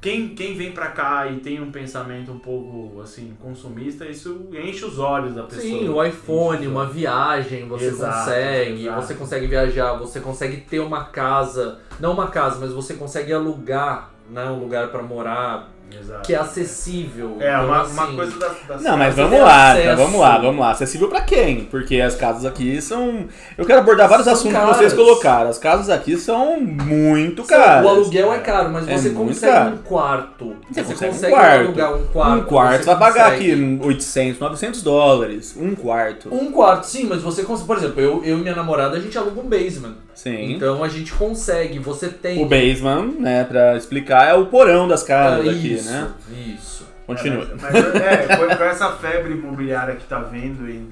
quem, 0.03 0.35
quem 0.35 0.57
vem 0.57 0.73
pra 0.73 0.89
cá 0.89 1.27
e 1.27 1.39
tem 1.39 1.61
um 1.61 1.71
pensamento 1.71 2.29
um 2.29 2.37
pouco 2.37 2.99
assim 3.01 3.33
consumista, 3.41 4.05
isso 4.05 4.49
enche 4.51 4.83
os 4.83 4.99
olhos 4.99 5.33
da 5.33 5.43
pessoa. 5.43 5.63
Sim, 5.63 5.87
o 5.87 6.03
iPhone, 6.03 6.67
uma 6.67 6.85
viagem, 6.85 7.65
você 7.69 7.85
exato, 7.85 8.25
consegue, 8.25 8.81
exato. 8.81 9.01
você 9.01 9.13
consegue 9.13 9.47
viajar, 9.47 9.93
você 9.93 10.19
consegue 10.19 10.57
ter 10.57 10.81
uma 10.81 11.05
casa, 11.05 11.79
não 12.01 12.11
uma 12.11 12.27
casa, 12.27 12.59
mas 12.59 12.73
você 12.73 12.95
consegue 12.95 13.31
alugar 13.31 14.11
né, 14.29 14.43
um 14.49 14.59
lugar 14.59 14.89
para 14.89 15.01
morar 15.01 15.71
Exato. 15.99 16.21
que 16.23 16.33
é 16.33 16.37
acessível. 16.37 17.37
É, 17.39 17.53
então, 17.53 17.65
uma, 17.65 17.81
assim, 17.81 17.93
uma 17.93 18.07
coisa 18.07 18.39
das, 18.39 18.57
das 18.67 18.81
Não, 18.81 18.97
mas 18.97 19.15
vamos 19.15 19.39
lá, 19.39 19.75
tá, 19.75 19.95
vamos 19.95 20.19
lá, 20.19 20.37
vamos 20.37 20.59
lá. 20.59 20.71
Acessível 20.71 21.07
para 21.07 21.21
quem? 21.21 21.65
Porque 21.65 21.99
as 22.01 22.15
casas 22.15 22.45
aqui 22.45 22.81
são. 22.81 23.25
Eu 23.57 23.65
quero 23.65 23.79
abordar 23.79 24.07
vários 24.07 24.25
são 24.25 24.33
assuntos 24.33 24.53
caras. 24.53 24.71
que 24.71 24.77
vocês 24.77 24.93
colocaram. 24.93 25.49
As 25.49 25.57
casas 25.57 25.89
aqui 25.89 26.17
são 26.17 26.59
muito 26.59 27.43
caras. 27.43 27.85
O 27.85 27.89
aluguel 27.89 28.33
é 28.33 28.39
caro, 28.39 28.69
mas 28.71 28.87
é 28.87 28.97
você 28.97 29.09
consegue 29.11 29.53
caro. 29.53 29.75
um 29.75 29.77
quarto. 29.77 30.55
Você, 30.71 30.83
você 30.83 30.93
consegue, 30.93 31.11
consegue 31.11 31.33
um 31.33 31.37
quarto. 31.37 31.59
alugar 31.59 31.95
um 31.95 32.05
quarto. 32.05 32.37
Um 32.37 32.43
quarto, 32.45 32.79
você 32.79 32.85
vai 32.85 32.99
pagar 32.99 33.33
aqui 33.33 33.79
800, 33.81 34.39
900 34.39 34.83
dólares. 34.83 35.55
Um 35.57 35.75
quarto. 35.75 36.33
Um 36.33 36.51
quarto, 36.51 36.85
sim, 36.85 37.05
mas 37.05 37.21
você 37.21 37.43
consegue. 37.43 37.67
Por 37.67 37.77
exemplo, 37.77 38.01
eu, 38.01 38.23
eu 38.23 38.37
e 38.37 38.41
minha 38.41 38.55
namorada, 38.55 38.97
a 38.97 38.99
gente 38.99 39.17
aluga 39.17 39.39
um 39.39 39.49
basement. 39.49 39.95
Sim. 40.13 40.53
Então 40.53 40.83
a 40.83 40.87
gente 40.87 41.11
consegue, 41.13 41.79
você 41.79 42.07
tem. 42.07 42.43
O 42.43 42.47
basement, 42.47 43.13
né, 43.19 43.43
pra 43.43 43.75
explicar, 43.75 44.29
é 44.29 44.33
o 44.33 44.45
porão 44.45 44.87
das 44.87 45.03
casas 45.03 45.45
é, 45.45 45.49
aqui, 45.49 45.73
isso, 45.73 45.82
né? 45.83 46.13
Isso. 46.29 46.87
Continua. 47.05 47.43
É, 47.43 47.55
mas, 47.61 47.75
é, 47.95 48.37
com, 48.37 48.57
com, 48.57 48.63
essa 48.63 48.91
febre 48.93 49.33
imobiliária 49.33 49.95
que 49.95 50.05
tá 50.05 50.19
vendo 50.19 50.69
em, 50.69 50.91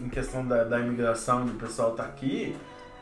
em 0.00 0.08
questão 0.08 0.46
da, 0.46 0.64
da 0.64 0.80
imigração 0.80 1.46
e 1.46 1.50
o 1.50 1.54
pessoal 1.54 1.92
tá 1.92 2.02
aqui, 2.02 2.56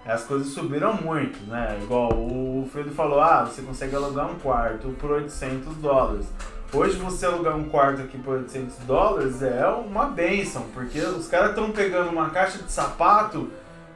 as 0.06 0.25
coisas 0.25 0.49
subiram 0.49 0.94
muito, 0.94 1.38
né? 1.47 1.78
Igual 1.82 2.12
o 2.12 2.68
Fredo 2.73 2.90
falou, 2.90 3.20
ah, 3.20 3.44
você 3.44 3.62
consegue 3.62 3.94
alugar 3.94 4.30
um 4.30 4.38
quarto 4.38 4.88
por 4.99 5.11
800 5.12 5.76
dólares. 5.76 6.26
Hoje 6.73 6.97
você 6.97 7.26
alugar 7.26 7.56
um 7.56 7.64
quarto 7.64 8.02
aqui 8.02 8.16
por 8.18 8.37
800 8.37 8.76
dólares 8.87 9.42
é 9.42 9.66
uma 9.66 10.06
benção, 10.06 10.66
porque 10.73 11.00
os 11.00 11.26
caras 11.26 11.50
estão 11.50 11.73
pegando 11.73 12.11
uma 12.11 12.30
caixa 12.30 12.59
de 12.59 12.70
sapato 12.70 13.50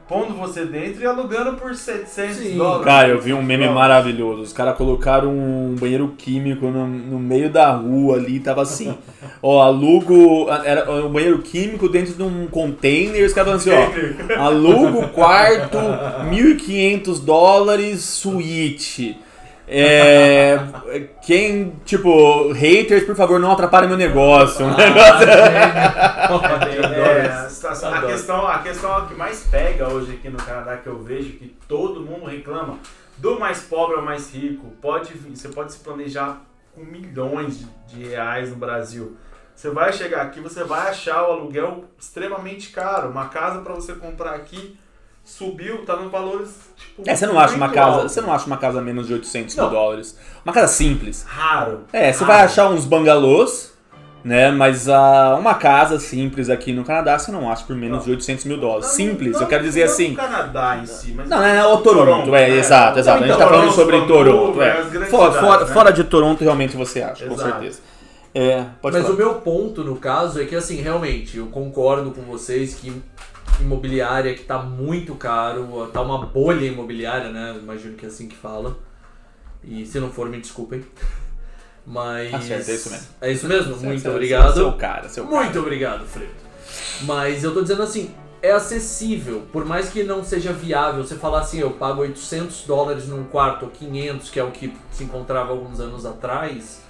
pondo 0.07 0.35
você 0.35 0.65
dentro 0.65 1.01
e 1.01 1.05
alugando 1.05 1.53
por 1.53 1.73
700 1.73 2.35
Sim. 2.35 2.57
dólares. 2.57 2.85
Cara, 2.85 3.07
eu 3.07 3.19
vi 3.19 3.33
um 3.33 3.41
meme 3.41 3.67
maravilhoso. 3.69 4.41
Os 4.41 4.53
caras 4.53 4.77
colocaram 4.77 5.29
um 5.29 5.75
banheiro 5.79 6.13
químico 6.17 6.67
no, 6.67 6.87
no, 6.87 7.19
meio 7.19 7.49
da 7.49 7.71
rua 7.71 8.17
ali, 8.17 8.39
tava 8.39 8.61
assim. 8.61 8.95
ó, 9.41 9.61
alugo. 9.61 10.47
Era 10.63 10.89
um 10.91 11.11
banheiro 11.11 11.39
químico 11.39 11.89
dentro 11.89 12.13
de 12.13 12.23
um 12.23 12.47
container. 12.47 13.25
Os 13.25 13.33
caras 13.33 13.63
falaram 13.63 13.81
assim, 13.81 14.33
ó. 14.33 14.39
Alugo 14.39 15.07
quarto, 15.09 15.77
1.500 15.77 17.23
dólares, 17.23 18.01
suíte. 18.01 19.17
É, 19.67 20.59
quem, 21.23 21.71
tipo, 21.83 22.51
haters, 22.51 23.03
por 23.03 23.15
favor, 23.15 23.39
não 23.39 23.51
atrapalhem 23.51 23.89
meu 23.89 23.97
negócio. 23.97 24.65
Negócio... 24.67 25.27
é, 25.29 27.25
a, 27.87 28.01
questão, 28.05 28.47
a 28.47 28.59
questão 28.59 29.07
que 29.07 29.15
mais 29.15 29.43
pega 29.43 29.89
hoje 29.89 30.13
aqui 30.13 30.29
no 30.29 30.37
Canadá, 30.37 30.77
que 30.77 30.87
eu 30.87 31.01
vejo 31.01 31.31
que 31.33 31.47
todo 31.67 32.01
mundo 32.01 32.25
reclama, 32.25 32.77
do 33.17 33.39
mais 33.39 33.61
pobre 33.61 33.95
ao 33.95 34.03
mais 34.03 34.33
rico, 34.33 34.67
pode 34.81 35.13
você 35.13 35.49
pode 35.49 35.73
se 35.73 35.79
planejar 35.79 36.41
com 36.73 36.81
milhões 36.83 37.59
de, 37.59 37.65
de 37.87 38.07
reais 38.09 38.49
no 38.49 38.57
Brasil. 38.57 39.17
Você 39.55 39.69
vai 39.69 39.93
chegar 39.93 40.21
aqui, 40.23 40.41
você 40.41 40.63
vai 40.63 40.89
achar 40.89 41.23
o 41.23 41.31
aluguel 41.31 41.85
extremamente 41.97 42.71
caro. 42.71 43.09
Uma 43.09 43.29
casa 43.29 43.61
para 43.61 43.73
você 43.73 43.93
comprar 43.93 44.35
aqui 44.35 44.77
subiu, 45.25 45.83
tá 45.83 45.95
nos 45.95 46.11
valores 46.11 46.51
tipo. 46.77 47.03
É, 47.05 47.15
você 47.15 47.25
não 47.25 47.39
acha 47.39 47.55
uma 47.55 47.69
casa, 47.69 47.97
alto. 47.97 48.09
você 48.09 48.21
não 48.21 48.31
acha 48.31 48.45
uma 48.45 48.57
casa 48.57 48.79
menos 48.79 49.07
de 49.07 49.13
800 49.13 49.55
não. 49.55 49.65
mil 49.65 49.73
dólares. 49.73 50.17
Uma 50.45 50.53
casa 50.53 50.71
simples. 50.71 51.25
Raro. 51.27 51.81
É, 51.91 52.13
você 52.13 52.23
raro. 52.23 52.33
vai 52.33 52.45
achar 52.45 52.69
uns 52.69 52.85
bangalôs, 52.85 53.73
né? 54.23 54.51
Mas 54.51 54.87
uh, 54.87 55.37
uma 55.39 55.55
casa 55.55 55.99
simples 55.99 56.49
aqui 56.49 56.71
no 56.71 56.83
Canadá 56.83 57.17
você 57.17 57.31
não 57.31 57.51
acha 57.51 57.65
por 57.65 57.75
menos 57.75 57.97
não. 57.97 58.05
de 58.05 58.11
800 58.11 58.45
mil 58.45 58.57
dólares. 58.57 58.85
Não, 58.85 58.93
simples, 58.93 59.33
não, 59.33 59.41
eu 59.41 59.47
quero 59.47 59.63
dizer 59.63 59.83
assim. 59.83 60.09
No 60.09 60.15
Canadá 60.15 60.77
em 60.77 60.85
si, 60.85 61.11
mas. 61.17 61.27
Não, 61.27 61.43
é, 61.43 61.57
é 61.57 61.65
o 61.65 61.77
Toronto, 61.77 62.05
Toronto 62.05 62.35
é, 62.35 62.49
é, 62.49 62.57
exato, 62.57 62.99
exato. 62.99 63.23
a 63.23 63.27
gente 63.27 63.37
tá 63.37 63.47
falando 63.49 63.71
sobre 63.71 63.99
Toronto. 64.05 64.61
É. 64.61 64.83
Fora, 65.07 65.31
fora, 65.33 65.65
né? 65.65 65.73
fora, 65.73 65.91
de 65.91 66.03
Toronto, 66.03 66.43
realmente 66.43 66.77
você 66.77 67.01
acha, 67.01 67.25
exato. 67.25 67.41
com 67.41 67.49
certeza. 67.49 67.79
É, 68.37 68.65
Mas 68.83 68.97
falar. 68.97 69.09
o 69.11 69.13
meu 69.15 69.35
ponto, 69.35 69.81
no 69.81 69.95
caso, 69.95 70.41
é 70.41 70.45
que 70.45 70.55
assim, 70.55 70.81
realmente, 70.81 71.37
eu 71.37 71.47
concordo 71.47 72.11
com 72.11 72.21
vocês 72.23 72.75
que 72.75 73.01
imobiliária 73.59 74.33
que 74.33 74.43
tá 74.43 74.59
muito 74.59 75.15
caro, 75.15 75.87
tá 75.91 76.01
uma 76.01 76.25
bolha 76.25 76.65
imobiliária, 76.65 77.29
né? 77.29 77.57
Imagino 77.61 77.95
que 77.95 78.05
é 78.05 78.09
assim 78.09 78.27
que 78.27 78.35
fala. 78.35 78.77
E 79.63 79.85
se 79.85 79.99
não 79.99 80.11
for, 80.11 80.29
me 80.29 80.39
desculpem. 80.39 80.85
Mas. 81.85 82.31
Tá 82.31 82.41
certo, 82.41 82.69
é 82.69 82.73
isso 82.73 82.89
mesmo. 82.89 83.07
É 83.21 83.31
isso 83.31 83.47
mesmo? 83.47 83.73
Certo, 83.73 83.85
muito 83.85 84.01
certo, 84.01 84.15
obrigado. 84.15 84.53
Seu 84.53 84.73
cara, 84.73 85.09
seu 85.09 85.25
Muito 85.25 85.47
cara. 85.47 85.59
obrigado, 85.59 86.05
Fredo. 86.05 86.31
Mas 87.01 87.43
eu 87.43 87.53
tô 87.53 87.61
dizendo 87.61 87.83
assim, 87.83 88.13
é 88.41 88.51
acessível, 88.51 89.43
por 89.51 89.65
mais 89.65 89.89
que 89.89 90.03
não 90.03 90.23
seja 90.23 90.53
viável 90.53 91.03
você 91.03 91.15
falar 91.15 91.39
assim, 91.39 91.59
eu 91.59 91.71
pago 91.71 92.01
800 92.01 92.63
dólares 92.63 93.07
num 93.07 93.23
quarto 93.23 93.65
ou 93.65 93.71
500, 93.71 94.29
que 94.29 94.39
é 94.39 94.43
o 94.43 94.51
que 94.51 94.75
se 94.91 95.03
encontrava 95.03 95.51
alguns 95.51 95.79
anos 95.79 96.05
atrás, 96.05 96.81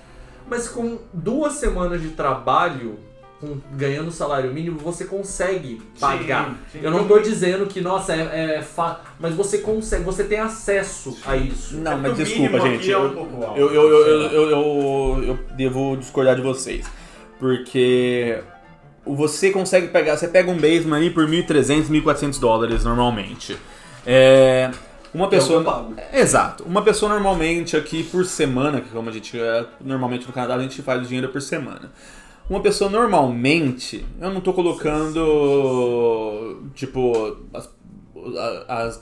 mas 0.50 0.68
com 0.68 1.00
duas 1.14 1.54
semanas 1.54 2.02
de 2.02 2.10
trabalho 2.10 3.00
com, 3.46 3.58
ganhando 3.78 4.12
salário 4.12 4.52
mínimo, 4.54 4.80
você 4.80 5.06
consegue 5.06 5.82
pagar. 6.00 6.50
Sim, 6.50 6.80
sim. 6.80 6.80
Eu 6.84 6.92
não 6.92 7.02
estou 7.02 7.22
dizendo 7.22 7.66
que, 7.68 7.82
nossa, 7.82 8.14
é, 8.14 8.58
é 8.58 8.62
fa... 8.62 9.02
mas 9.20 9.36
você 9.36 9.60
consegue, 9.60 10.04
você 10.04 10.24
tem 10.24 10.40
acesso 10.40 11.12
sim. 11.12 11.22
a 11.26 11.38
isso. 11.38 11.78
Não, 11.78 11.98
mas 11.98 12.18
desculpa, 12.18 12.60
gente. 12.60 12.92
É 12.92 12.98
um 12.98 13.56
eu, 13.56 13.74
eu, 13.74 13.90
eu, 13.90 14.08
eu, 14.08 14.50
eu, 14.50 15.24
eu 15.24 15.40
devo 15.56 15.96
discordar 15.98 16.36
de 16.36 16.42
vocês. 16.42 16.86
Porque 17.40 18.40
você 19.06 19.52
consegue 19.52 19.88
pegar, 19.88 20.18
você 20.18 20.28
pega 20.28 20.50
um 20.50 20.58
basement 20.58 20.98
aí 20.98 21.10
por 21.10 21.28
1.300, 21.28 21.90
1.400 21.90 22.40
dólares 22.40 22.84
normalmente. 22.84 23.58
É, 24.06 24.72
uma 25.16 25.30
pessoa. 25.30 25.94
É 26.12 26.20
Exato. 26.20 26.64
Uma 26.64 26.82
pessoa 26.82 27.14
normalmente 27.14 27.78
aqui 27.78 28.04
por 28.04 28.26
semana, 28.26 28.82
que 28.82 28.90
como 28.90 29.10
a 29.10 29.14
gente 29.14 29.40
é, 29.40 29.66
normalmente 29.80 30.28
no 30.28 30.34
Canadá 30.34 30.56
a 30.56 30.62
gente 30.62 30.82
faz 30.82 31.02
o 31.02 31.06
dinheiro 31.06 31.30
por 31.30 31.42
semana. 31.42 31.90
Uma 32.50 32.60
pessoa 32.60 32.90
normalmente, 32.90 34.06
eu 34.22 34.30
não 34.30 34.40
tô 34.40 34.54
colocando, 34.54 35.20
tipo, 36.76 37.38
as, 37.54 37.70
as 38.68 39.02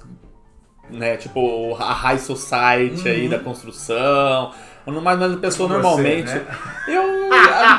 né, 0.89 1.17
tipo, 1.17 1.75
a 1.75 1.93
high 1.93 2.19
society 2.19 3.07
uhum. 3.07 3.13
aí 3.13 3.27
da 3.27 3.39
construção, 3.39 4.51
mas, 4.85 5.19
mas 5.19 5.33
a 5.33 5.37
pessoa 5.37 5.67
Você, 5.67 5.73
normalmente, 5.73 6.31
né? 6.33 6.45
eu, 6.87 7.03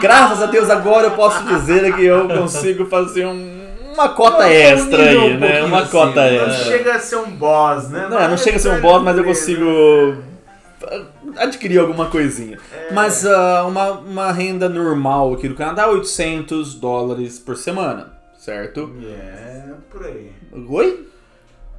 graças 0.01 0.43
a 0.43 0.47
Deus 0.47 0.69
agora 0.69 1.07
eu 1.07 1.13
posso 1.13 1.45
dizer 1.45 1.95
que 1.95 2.05
eu 2.05 2.29
consigo 2.29 2.87
fazer 2.87 3.27
um 3.27 3.65
uma 3.95 4.09
cota 4.09 4.49
extra 4.49 5.09
aí, 5.09 5.17
um 5.17 5.39
né? 5.39 5.63
Uma 5.63 5.83
assim, 5.83 5.91
cota 5.93 6.21
extra. 6.23 6.49
Não 6.49 6.65
chega 6.65 6.95
a 6.97 6.99
ser 6.99 7.17
um 7.17 7.31
boss, 7.31 7.89
né? 7.91 8.09
Não, 8.11 8.29
não 8.31 8.37
chega 8.37 8.57
a 8.57 8.61
ser 8.61 8.71
um 8.71 8.81
boss, 8.81 9.03
mas 9.03 9.17
eu 9.17 9.25
consigo 9.25 9.65
adquirir 11.37 11.79
alguma 11.79 12.11
coisinha. 12.11 12.59
É. 12.73 12.93
Mas 12.93 13.25
uh, 13.25 13.67
uma, 13.67 13.93
uma 13.93 14.33
renda 14.33 14.69
normal 14.69 15.35
aqui 15.35 15.49
do 15.49 15.55
Canadá, 15.55 15.89
800 15.89 16.75
dólares 16.75 17.39
por 17.39 17.57
semana, 17.57 18.13
certo? 18.39 18.95
É, 19.05 19.73
por 19.91 20.05
aí. 20.05 20.33
Oi? 20.69 21.09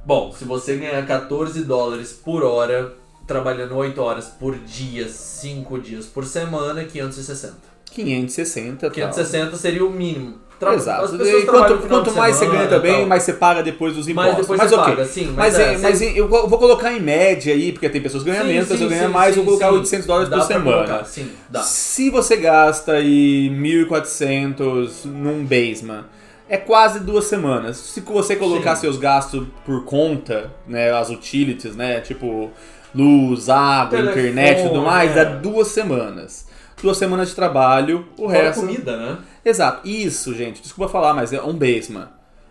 Bom, 0.04 0.32
se 0.32 0.44
você 0.44 0.76
ganhar 0.76 1.04
14 1.04 1.64
dólares 1.64 2.12
por 2.12 2.44
hora, 2.44 2.94
trabalhando 3.26 3.74
8 3.76 4.00
horas 4.00 4.26
por 4.26 4.56
dia, 4.58 5.08
5 5.08 5.78
dias 5.80 6.06
por 6.06 6.24
semana, 6.24 6.84
560. 6.84 7.76
560, 7.90 8.90
560 8.90 9.50
tal. 9.50 9.58
seria 9.58 9.84
o 9.84 9.90
mínimo. 9.90 10.38
Tra 10.58 10.74
Exato. 10.74 11.22
E 11.22 11.44
quanto, 11.44 11.86
quanto 11.86 12.12
mais 12.14 12.36
você 12.36 12.46
ganha 12.46 12.66
também, 12.66 13.04
mais 13.04 13.22
você 13.22 13.34
paga 13.34 13.62
depois 13.62 13.94
dos 13.94 14.08
impostos. 14.08 14.32
Mais 14.32 14.40
depois 14.40 14.58
mas 14.58 14.72
ok. 14.72 14.94
Paga, 14.96 15.04
sim, 15.04 15.26
mas, 15.36 15.52
mas, 15.54 15.58
é, 15.58 15.78
mas 15.78 16.16
eu 16.16 16.28
vou 16.28 16.58
colocar 16.58 16.92
em 16.92 17.00
média 17.00 17.52
aí, 17.52 17.72
porque 17.72 17.88
tem 17.90 18.00
pessoas 18.00 18.22
que 18.22 18.30
ganham 18.30 18.46
menos, 18.46 18.66
pessoas 18.66 18.90
ganham 18.90 19.10
mais, 19.10 19.34
sim, 19.34 19.42
vou 19.42 19.58
colocar 19.58 19.68
sim. 19.68 19.74
800 19.74 20.06
dólares 20.06 20.28
dá 20.30 20.38
por 20.38 20.46
semana. 20.46 20.86
Colocar, 20.86 21.04
sim, 21.04 21.30
dá. 21.50 21.60
Se 21.60 22.08
você 22.08 22.36
gasta 22.36 22.92
aí 22.92 23.50
1.400 23.50 25.04
num 25.04 25.44
basement, 25.44 26.04
é 26.48 26.56
quase 26.56 27.00
duas 27.00 27.26
semanas. 27.26 27.76
Se 27.76 28.00
você 28.00 28.34
colocar 28.34 28.76
seus 28.76 28.96
gastos 28.96 29.46
por 29.66 29.84
conta, 29.84 30.50
né, 30.66 30.90
as 30.90 31.10
utilities, 31.10 31.76
né, 31.76 32.00
tipo 32.00 32.50
luz, 32.94 33.50
água, 33.50 33.98
Telefone, 33.98 34.28
internet 34.28 34.60
e 34.60 34.68
tudo 34.68 34.80
mais, 34.80 35.10
é. 35.10 35.22
dá 35.22 35.24
duas 35.24 35.68
semanas 35.68 36.46
duas 36.82 36.98
semanas 36.98 37.30
de 37.30 37.34
trabalho, 37.34 38.06
o 38.18 38.28
Fora 38.28 38.42
resto. 38.42 38.60
comida, 38.60 38.96
né? 38.96 39.18
Exato. 39.48 39.86
Isso, 39.88 40.34
gente, 40.34 40.60
desculpa 40.60 40.90
falar, 40.90 41.14
mas 41.14 41.32
é 41.32 41.40
um 41.40 41.52
basement. 41.54 42.08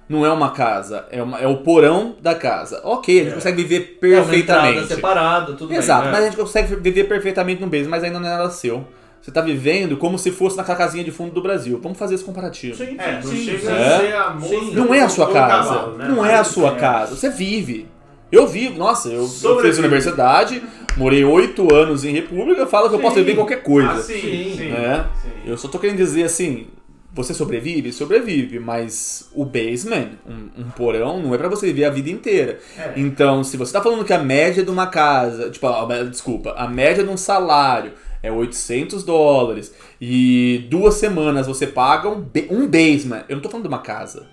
Não 0.07 0.23
é 0.23 0.31
uma 0.31 0.51
casa, 0.51 1.05
é, 1.11 1.21
uma, 1.21 1.39
é 1.39 1.47
o 1.47 1.57
porão 1.57 2.15
da 2.21 2.35
casa. 2.35 2.79
Ok, 2.83 3.19
a 3.19 3.23
gente 3.23 3.31
é. 3.31 3.35
consegue 3.35 3.63
viver 3.63 3.97
perfeitamente. 3.99 4.77
É 4.77 4.81
uma 4.81 4.87
separado, 4.87 5.55
tudo 5.55 5.73
Exato, 5.73 6.03
bem, 6.03 6.11
né? 6.11 6.17
mas 6.17 6.25
a 6.25 6.29
gente 6.29 6.39
consegue 6.39 6.75
viver 6.75 7.05
perfeitamente 7.05 7.59
no 7.59 7.67
basement, 7.67 7.89
mas 7.89 8.03
ainda 8.03 8.19
não 8.19 8.29
era 8.29 8.47
seu. 8.51 8.85
você 9.19 9.31
tá 9.31 9.41
vivendo 9.41 9.97
como 9.97 10.19
se 10.19 10.29
fosse 10.29 10.55
naquela 10.55 10.77
casinha 10.77 11.03
de 11.03 11.09
fundo 11.09 11.33
do 11.33 11.41
Brasil. 11.41 11.79
Vamos 11.81 11.97
fazer 11.97 12.13
esse 12.15 12.23
comparativo. 12.23 12.77
Sim, 12.77 12.95
É, 12.99 13.13
não 13.13 13.23
sim, 13.23 13.37
chega 13.45 13.59
sim. 13.59 13.67
É. 13.67 13.95
a 13.95 13.99
ser 13.99 14.15
a 14.15 14.29
mosca 14.29 14.47
Sim. 14.59 14.75
Não 14.75 14.93
é 14.93 15.01
a 15.01 15.09
sua 15.09 15.31
casa. 15.33 15.69
cavalo, 15.73 15.97
né? 15.97 16.07
Não 16.07 16.23
é 16.23 16.35
a 16.35 16.43
sua 16.43 16.69
é. 16.69 16.75
casa. 16.75 17.15
Você 17.15 17.29
vive. 17.31 17.87
Eu 18.31 18.45
vivo. 18.45 18.77
Nossa, 18.77 19.09
eu, 19.09 19.27
eu 19.43 19.59
fiz 19.59 19.79
universidade, 19.79 20.61
morei 20.97 21.25
oito 21.25 21.73
anos 21.73 22.05
em 22.05 22.11
República, 22.11 22.67
falo 22.67 22.89
que 22.89 22.95
eu 22.95 22.99
posso 22.99 23.15
viver 23.15 23.31
em 23.31 23.35
qualquer 23.35 23.63
coisa. 23.63 23.89
Ah, 23.91 23.97
sim, 23.97 24.21
Sim. 24.21 24.55
sim. 24.55 24.69
né? 24.69 25.05
sim. 25.23 25.29
Eu 25.49 25.57
só 25.57 25.67
tô 25.67 25.79
querendo 25.79 25.97
dizer 25.97 26.23
assim, 26.25 26.67
você 27.15 27.33
sobrevive? 27.33 27.91
Sobrevive, 27.93 28.59
mas 28.59 29.29
o 29.33 29.43
basement, 29.45 30.09
um, 30.27 30.61
um 30.63 30.69
porão, 30.71 31.19
não 31.21 31.33
é 31.33 31.37
pra 31.37 31.47
você 31.47 31.65
viver 31.67 31.85
a 31.85 31.89
vida 31.89 32.09
inteira. 32.09 32.59
É. 32.77 32.91
Então, 32.97 33.43
se 33.43 33.55
você 33.57 33.73
tá 33.73 33.81
falando 33.81 34.03
que 34.05 34.13
a 34.13 34.19
média 34.19 34.63
de 34.63 34.69
uma 34.69 34.87
casa, 34.87 35.49
tipo, 35.49 35.65
a- 35.65 35.81
a- 35.83 36.03
desculpa, 36.03 36.53
a 36.57 36.67
média 36.67 37.03
de 37.03 37.09
um 37.09 37.17
salário 37.17 37.93
é 38.21 38.31
800 38.31 39.03
dólares 39.03 39.73
e 40.01 40.67
duas 40.69 40.95
semanas 40.95 41.47
você 41.47 41.65
paga 41.65 42.09
um, 42.09 42.25
um 42.51 42.67
basement, 42.67 43.23
eu 43.29 43.35
não 43.37 43.41
tô 43.41 43.49
falando 43.49 43.63
de 43.67 43.69
uma 43.73 43.79
casa. 43.81 44.27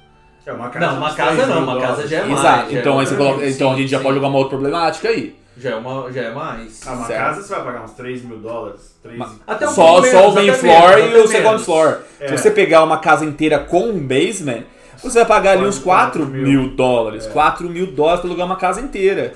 É 0.45 0.53
uma 0.53 0.69
Não, 0.69 0.97
uma 0.97 1.15
casa 1.15 1.37
3 1.37 1.49
não, 1.49 1.63
uma 1.63 1.75
casa 1.81 1.87
dólares. 1.93 2.11
já 2.11 2.17
é 2.19 2.25
mais. 2.25 2.41
Exato, 2.41 2.75
então, 2.75 2.97
é 2.97 3.01
aí 3.01 3.07
você 3.07 3.13
outra 3.13 3.17
coloca- 3.17 3.39
coisa. 3.39 3.55
então 3.55 3.71
a 3.71 3.75
Sim, 3.75 3.81
gente 3.83 3.91
já 3.91 3.99
sim. 3.99 4.03
pode 4.03 4.15
jogar 4.17 4.27
uma 4.29 4.39
outra 4.39 4.51
problemática 4.59 5.09
aí. 5.09 5.37
Já 5.57 5.71
é, 5.71 5.75
uma, 5.77 6.11
já 6.11 6.23
é 6.23 6.31
mais. 6.33 6.81
Ah, 6.87 6.93
uma 6.93 7.07
Certo. 7.07 7.19
casa 7.21 7.43
você 7.43 7.55
vai 7.55 7.65
pagar 7.65 7.85
uns 7.85 7.93
3 7.93 8.25
mil 8.25 8.39
dólares. 8.39 8.97
3 9.03 9.19
Ma- 9.19 9.33
Até 9.47 9.69
um 9.69 9.73
só, 9.73 9.87
pouco 9.87 10.07
só 10.09 10.17
menos, 10.17 10.33
o 10.33 10.35
main 10.35 10.49
até 10.51 10.59
floor 10.59 10.97
menos, 10.97 11.13
e 11.13 11.17
o 11.19 11.27
second 11.29 11.45
menos. 11.49 11.65
floor. 11.65 11.99
É. 12.21 12.29
Se 12.29 12.39
você 12.39 12.51
pegar 12.51 12.83
uma 12.85 12.99
casa 12.99 13.25
inteira 13.25 13.59
com 13.59 13.89
um 13.91 13.99
basement, 14.01 14.63
você 15.03 15.19
vai 15.19 15.27
pagar 15.27 15.51
ali 15.53 15.67
uns 15.67 15.79
4 15.79 16.23
4 16.25 16.27
mil, 16.27 16.69
dólares. 16.75 17.27
É. 17.27 17.31
4 17.31 17.69
mil 17.69 17.87
dólares 17.93 18.21
pra 18.21 18.29
alugar 18.31 18.47
uma 18.47 18.57
casa 18.57 18.81
inteira. 18.81 19.35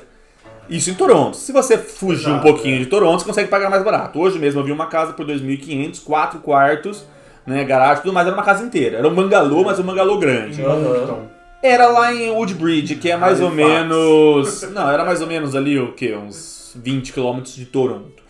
Isso 0.71 0.91
em 0.91 0.95
Toronto. 0.95 1.37
Se 1.37 1.53
você 1.53 1.77
fugir 1.79 2.29
um 2.29 2.33
Exato, 2.33 2.43
pouquinho 2.47 2.77
é. 2.77 2.79
de 2.81 2.87
Toronto, 2.87 3.21
você 3.21 3.27
consegue 3.27 3.49
pagar 3.51 3.69
mais 3.71 3.85
barato. 3.85 4.19
Hoje 4.19 4.39
mesmo 4.39 4.61
eu 4.61 4.65
vi 4.65 4.73
uma 4.73 4.87
casa 4.87 5.13
por 5.13 5.25
2.500, 5.27 6.03
4 6.03 6.41
quartos, 6.41 7.05
né, 7.47 7.63
garagem, 7.63 8.03
tudo 8.03 8.13
mais, 8.15 8.27
era 8.27 8.35
uma 8.35 8.43
casa 8.43 8.65
inteira. 8.65 8.99
Era 8.99 9.07
um 9.07 9.15
bangalô, 9.15 9.63
mas 9.65 9.79
um 9.79 9.83
bangalô 9.85 10.19
grande. 10.19 10.61
Moncton. 10.63 11.36
Era 11.67 11.89
lá 11.89 12.15
em 12.15 12.31
Woodbridge, 12.31 12.97
que 12.97 13.11
é 13.11 13.17
mais 13.17 13.41
ou 13.41 13.51
menos... 13.51 14.63
Não, 14.73 14.91
era 14.91 15.05
mais 15.05 15.21
ou 15.21 15.27
menos 15.27 15.55
ali, 15.55 15.79
o 15.79 15.93
quê? 15.93 16.15
Uns 16.15 16.73
20 16.77 17.13
quilômetros 17.13 17.55
de 17.57 17.67
Toronto. 17.67 18.17
Tá 18.17 18.23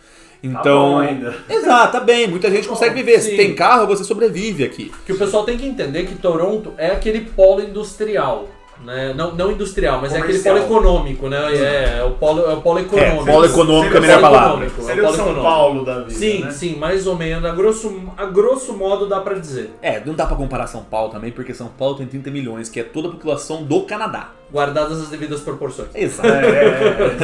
Então... 0.43 0.91
bom 0.91 0.99
ainda. 0.99 1.35
Exato, 1.49 1.91
tá 1.93 1.99
bem. 1.99 2.27
Muita 2.27 2.49
gente 2.49 2.67
consegue 2.67 2.95
viver. 2.95 3.19
Se 3.19 3.31
sim. 3.31 3.37
tem 3.37 3.55
carro, 3.55 3.87
você 3.87 4.03
sobrevive 4.03 4.63
aqui. 4.63 4.91
Que 5.05 5.13
o 5.13 5.17
pessoal 5.17 5.43
tem 5.43 5.57
que 5.57 5.67
entender 5.67 6.05
que 6.05 6.15
Toronto 6.15 6.73
é 6.77 6.87
aquele 6.91 7.21
polo 7.21 7.61
industrial. 7.61 8.47
Né? 8.87 9.13
Não, 9.13 9.35
não 9.35 9.51
industrial, 9.51 9.99
mas 10.01 10.13
é 10.13 10.17
aquele 10.19 10.39
Comercial. 10.39 10.55
polo 10.69 10.79
econômico, 10.79 11.27
né? 11.27 11.37
É, 11.57 11.97
é 11.99 12.03
o 12.05 12.11
polo, 12.11 12.49
é 12.49 12.53
o 12.53 12.61
polo 12.61 12.79
econômico. 12.79 13.25
polo 13.25 13.45
econômico 13.45 13.93
é 13.93 13.97
a 13.97 14.01
melhor 14.01 14.17
o 14.17 14.21
palavra. 14.21 14.65
econômico, 14.65 14.79
é 14.79 14.81
o 14.81 14.85
Seria 14.87 15.01
o 15.03 15.05
polo 15.07 15.15
São 15.17 15.25
econômico. 15.25 15.53
Paulo 15.55 15.85
da 15.85 15.99
vida, 15.99 16.11
Sim, 16.11 16.43
né? 16.45 16.51
sim, 16.51 16.75
mais 16.77 17.05
ou 17.05 17.15
menos. 17.17 17.43
A 17.43 17.53
grosso, 17.53 18.01
a 18.15 18.25
grosso 18.27 18.71
modo 18.77 19.05
dá 19.05 19.19
pra 19.19 19.33
dizer. 19.33 19.71
É, 19.81 20.01
não 20.05 20.13
dá 20.13 20.25
pra 20.25 20.37
comparar 20.37 20.67
São 20.67 20.83
Paulo 20.85 21.11
também, 21.11 21.33
porque 21.33 21.53
São 21.53 21.67
Paulo 21.67 21.95
tem 21.95 22.07
30 22.07 22.31
milhões, 22.31 22.69
que 22.69 22.79
é 22.79 22.83
toda 22.83 23.09
a 23.09 23.11
população 23.11 23.61
do 23.61 23.81
Canadá. 23.81 24.29
Guardadas 24.49 25.01
as 25.01 25.09
devidas 25.09 25.41
proporções. 25.41 25.89
Exato. 25.93 26.29
É, 26.29 26.45
é, 26.45 27.17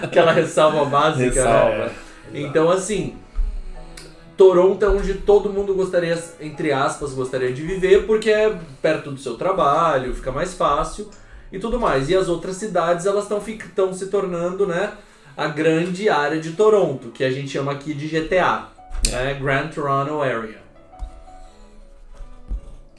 é. 0.00 0.04
Aquela 0.06 0.32
ressalva 0.32 0.86
básica, 0.86 1.24
Ressalva. 1.34 1.76
né? 1.76 1.90
Então, 2.32 2.70
assim, 2.70 3.14
Toronto 4.38 4.84
é 4.84 4.88
onde 4.88 5.14
todo 5.14 5.50
mundo 5.50 5.74
gostaria, 5.74 6.16
entre 6.40 6.72
aspas, 6.72 7.12
gostaria 7.12 7.52
de 7.52 7.60
viver, 7.60 8.06
porque 8.06 8.30
é 8.30 8.56
perto 8.80 9.10
do 9.10 9.18
seu 9.18 9.34
trabalho, 9.34 10.14
fica 10.14 10.30
mais 10.30 10.54
fácil 10.54 11.10
e 11.50 11.58
tudo 11.58 11.80
mais. 11.80 12.08
E 12.08 12.14
as 12.14 12.28
outras 12.28 12.54
cidades, 12.54 13.04
elas 13.04 13.24
estão 13.24 13.40
se 13.92 14.06
tornando, 14.06 14.64
né, 14.64 14.92
a 15.36 15.48
grande 15.48 16.08
área 16.08 16.40
de 16.40 16.52
Toronto, 16.52 17.08
que 17.08 17.24
a 17.24 17.30
gente 17.32 17.48
chama 17.50 17.72
aqui 17.72 17.92
de 17.92 18.06
GTA, 18.06 18.68
né, 19.10 19.34
Grand 19.34 19.70
Toronto 19.70 20.22
Area. 20.22 20.58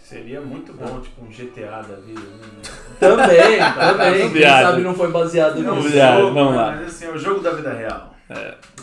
Seria 0.03 0.41
muito 0.41 0.73
bom, 0.73 0.99
tipo, 0.99 1.23
um 1.23 1.29
GTA 1.29 1.81
da 1.87 1.95
vida. 1.95 2.19
né? 2.19 2.61
Também, 2.99 3.59
também, 3.79 4.31
quem 4.33 4.41
sabe 4.41 4.81
não 4.81 4.93
foi 4.93 5.09
baseado 5.09 5.61
Não, 5.61 5.77
nisso. 5.77 5.95
lá, 5.95 6.17
jogo, 6.17 6.33
vamos 6.33 6.55
lá. 6.55 6.71
Mas 6.75 6.87
assim, 6.87 7.05
é 7.05 7.11
o 7.11 7.17
jogo 7.17 7.39
da 7.39 7.51
vida 7.51 7.71
real. 7.71 8.13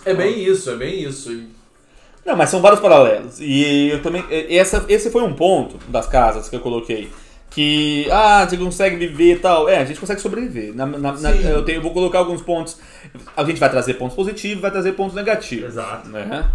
É 0.07 0.15
bem 0.15 0.43
isso, 0.43 0.71
é 0.71 0.77
bem 0.77 1.03
isso. 1.03 1.31
Não, 2.27 2.37
mas 2.37 2.51
são 2.51 2.61
vários 2.61 2.81
paralelos. 2.81 3.41
E 3.41 3.89
eu 3.91 4.03
também. 4.03 4.25
Essa, 4.51 4.85
esse 4.89 5.11
foi 5.11 5.23
um 5.23 5.33
ponto 5.33 5.79
das 5.89 6.07
casas 6.09 6.49
que 6.49 6.57
eu 6.57 6.61
coloquei. 6.61 7.09
Que, 7.51 8.07
ah, 8.11 8.45
você 8.47 8.57
consegue 8.57 8.97
viver 8.97 9.35
e 9.35 9.39
tal. 9.39 9.69
É, 9.69 9.79
a 9.79 9.85
gente 9.85 10.01
consegue 10.01 10.21
sobreviver. 10.21 10.75
Na, 10.75 10.85
na- 10.85 11.13
na- 11.13 11.31
eu, 11.31 11.65
tenho, 11.65 11.79
eu 11.79 11.83
vou 11.83 11.93
colocar 11.93 12.19
alguns 12.19 12.43
pontos. 12.43 12.77
A 13.37 13.45
gente 13.45 13.59
vai 13.61 13.71
trazer 13.71 13.95
pontos 13.95 14.17
positivos 14.17 14.61
vai 14.61 14.71
trazer 14.71 14.93
pontos 14.93 15.15
negativos. 15.15 15.69
Exato. 15.71 16.09
né? 16.09 16.51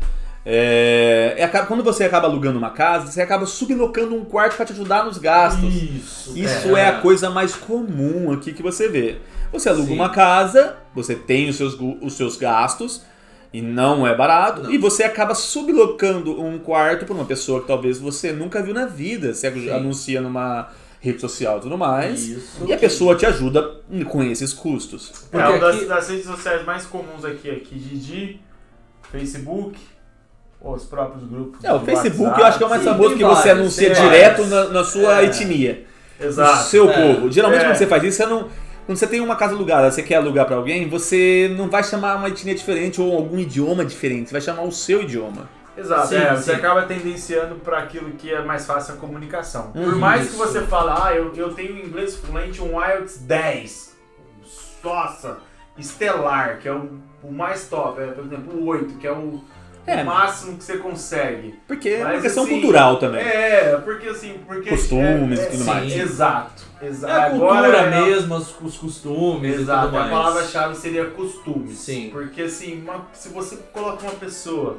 É, 0.45 1.36
é, 1.38 1.47
quando 1.47 1.84
você 1.84 2.03
acaba 2.03 2.27
alugando 2.27 2.57
uma 2.57 2.71
casa, 2.71 3.12
você 3.12 3.21
acaba 3.21 3.45
sublocando 3.45 4.15
um 4.15 4.25
quarto 4.25 4.55
para 4.57 4.65
te 4.65 4.73
ajudar 4.73 5.05
nos 5.05 5.17
gastos. 5.17 5.73
Isso. 5.73 6.38
Isso 6.38 6.75
é. 6.75 6.88
a 6.88 6.93
coisa 6.93 7.29
mais 7.29 7.55
comum 7.55 8.31
aqui 8.31 8.51
que 8.51 8.62
você 8.63 8.88
vê. 8.88 9.17
Você 9.53 9.69
aluga 9.69 9.88
Sim. 9.88 9.93
uma 9.95 10.10
casa, 10.10 10.77
você 10.95 11.13
tem 11.15 11.49
os 11.49 11.55
seus, 11.57 11.77
os 12.01 12.13
seus 12.13 12.38
gastos, 12.38 13.03
e 13.53 13.61
não 13.61 14.07
é 14.07 14.15
barato, 14.15 14.63
Não. 14.63 14.71
e 14.71 14.77
você 14.77 15.03
acaba 15.03 15.35
sublocando 15.35 16.41
um 16.41 16.57
quarto 16.57 17.05
para 17.05 17.13
uma 17.13 17.25
pessoa 17.25 17.61
que 17.61 17.67
talvez 17.67 17.97
você 17.99 18.31
nunca 18.31 18.61
viu 18.63 18.73
na 18.73 18.85
vida. 18.85 19.33
Você 19.33 19.51
Sim. 19.51 19.69
anuncia 19.69 20.21
numa 20.21 20.69
rede 21.01 21.19
social 21.19 21.57
e 21.57 21.61
tudo 21.61 21.77
mais, 21.77 22.27
Isso. 22.27 22.63
e 22.67 22.71
a 22.73 22.77
pessoa 22.77 23.15
te 23.15 23.25
ajuda 23.25 23.77
com 24.09 24.23
esses 24.23 24.53
custos. 24.53 25.11
Porque 25.31 25.45
é, 25.45 25.49
uma 25.49 25.57
das, 25.59 25.75
aqui- 25.75 25.85
das 25.85 26.09
redes 26.09 26.25
sociais 26.25 26.63
mais 26.65 26.85
comuns 26.85 27.25
aqui, 27.25 27.49
aqui 27.49 27.75
Didi, 27.75 28.39
Facebook, 29.11 29.77
os 30.61 30.83
próprios 30.85 31.27
grupos. 31.27 31.63
É, 31.63 31.73
o 31.73 31.79
de 31.79 31.85
Facebook 31.85 32.21
WhatsApp. 32.23 32.41
eu 32.41 32.45
acho 32.47 32.57
que 32.57 32.63
é 32.63 32.67
o 32.67 32.69
mais 32.69 32.83
famoso 32.83 33.15
que 33.17 33.23
você 33.23 33.47
vários, 33.49 33.59
anuncia 33.59 33.89
direto 33.95 34.45
na, 34.45 34.65
na 34.65 34.83
sua 34.83 35.21
É. 35.21 35.25
etnia. 35.25 35.85
Exato. 36.19 36.59
o 36.59 36.63
seu 36.65 36.87
É. 36.89 36.93
povo. 37.15 37.31
Geralmente 37.31 37.61
É. 37.61 37.65
quando 37.65 37.77
você 37.77 37.87
faz 37.87 38.03
isso, 38.03 38.17
você 38.17 38.25
não. 38.27 38.47
Quando 38.91 38.97
você 38.97 39.08
tem 39.08 39.21
uma 39.21 39.38
casa 39.38 39.54
alugada, 39.56 39.89
você 39.89 40.04
quer 40.04 40.15
alugar 40.15 40.45
pra 40.45 40.58
alguém, 40.58 40.89
você 40.89 41.49
não 41.58 41.69
vai 41.69 41.82
chamar 41.82 42.17
uma 42.17 42.27
etnia 42.27 42.54
diferente 42.54 42.99
ou 42.99 43.15
algum 43.15 43.39
idioma 43.39 43.86
diferente, 43.86 44.27
você 44.27 44.34
vai 44.34 44.41
chamar 44.41 44.63
o 44.63 44.71
seu 44.73 45.04
idioma. 45.04 45.47
Exato, 45.77 46.10
Sim, 46.10 46.15
é, 46.17 46.36
sim. 46.36 46.41
você 46.43 46.51
acaba 46.51 46.82
tendenciando 46.82 47.56
para 47.56 47.77
aquilo 47.80 48.12
que 48.12 48.30
é 48.30 48.41
mais 48.43 48.65
fácil 48.65 48.95
a 48.95 48.97
comunicação. 48.97 49.71
Por 49.71 49.93
Uhum. 49.93 49.97
mais 49.99 50.23
que 50.27 50.36
Isso. 50.36 50.38
você 50.38 50.60
fale, 50.63 50.89
ah, 50.89 51.15
eu, 51.15 51.34
eu 51.34 51.54
tenho 51.54 51.77
inglês 51.77 52.17
fluente, 52.17 52.62
um 52.62 52.82
IELTS 52.86 53.19
10. 53.19 53.95
Nossa, 54.84 55.38
estelar, 55.77 56.60
que 56.60 56.67
é 56.67 56.73
o, 56.73 56.99
o 57.23 57.32
mais 57.32 57.69
top. 57.69 58.01
É, 58.01 58.08
por 58.08 58.25
exemplo, 58.25 58.54
o 58.60 58.65
8, 58.65 58.95
que 58.95 59.08
é 59.08 59.12
o, 59.13 59.41
É. 59.87 60.03
o 60.03 60.05
máximo 60.05 60.57
que 60.57 60.63
você 60.63 60.77
consegue. 60.77 61.55
Porque 61.67 61.89
é 61.89 62.05
uma 62.05 62.21
questão 62.21 62.43
assim, 62.43 62.53
cultural 62.53 62.97
também. 62.97 63.21
É, 63.21 63.77
porque 63.83 64.07
assim, 64.09 64.39
porque 64.45 64.69
Costumes 64.69 65.39
é, 65.39 65.43
e 65.43 65.51
tudo 65.51 65.63
é, 65.63 65.65
mais. 65.65 65.91
Exato, 65.93 66.63
É 66.81 66.87
exato. 66.87 67.13
a 67.13 67.29
cultura 67.31 67.57
Agora, 67.57 67.77
é- 67.77 68.01
mesmo, 68.05 68.35
os, 68.35 68.61
os 68.61 68.77
costumes 68.77 69.57
e 69.57 69.61
Exato, 69.61 69.85
tudo 69.87 69.93
mais. 69.97 70.07
a 70.07 70.09
palavra-chave 70.15 70.75
seria 70.75 71.05
costumes. 71.05 71.77
Sim. 71.77 72.09
Porque 72.11 72.43
assim, 72.43 72.81
uma- 72.83 73.07
se 73.13 73.29
você 73.29 73.57
coloca 73.73 74.03
uma 74.03 74.13
pessoa 74.15 74.77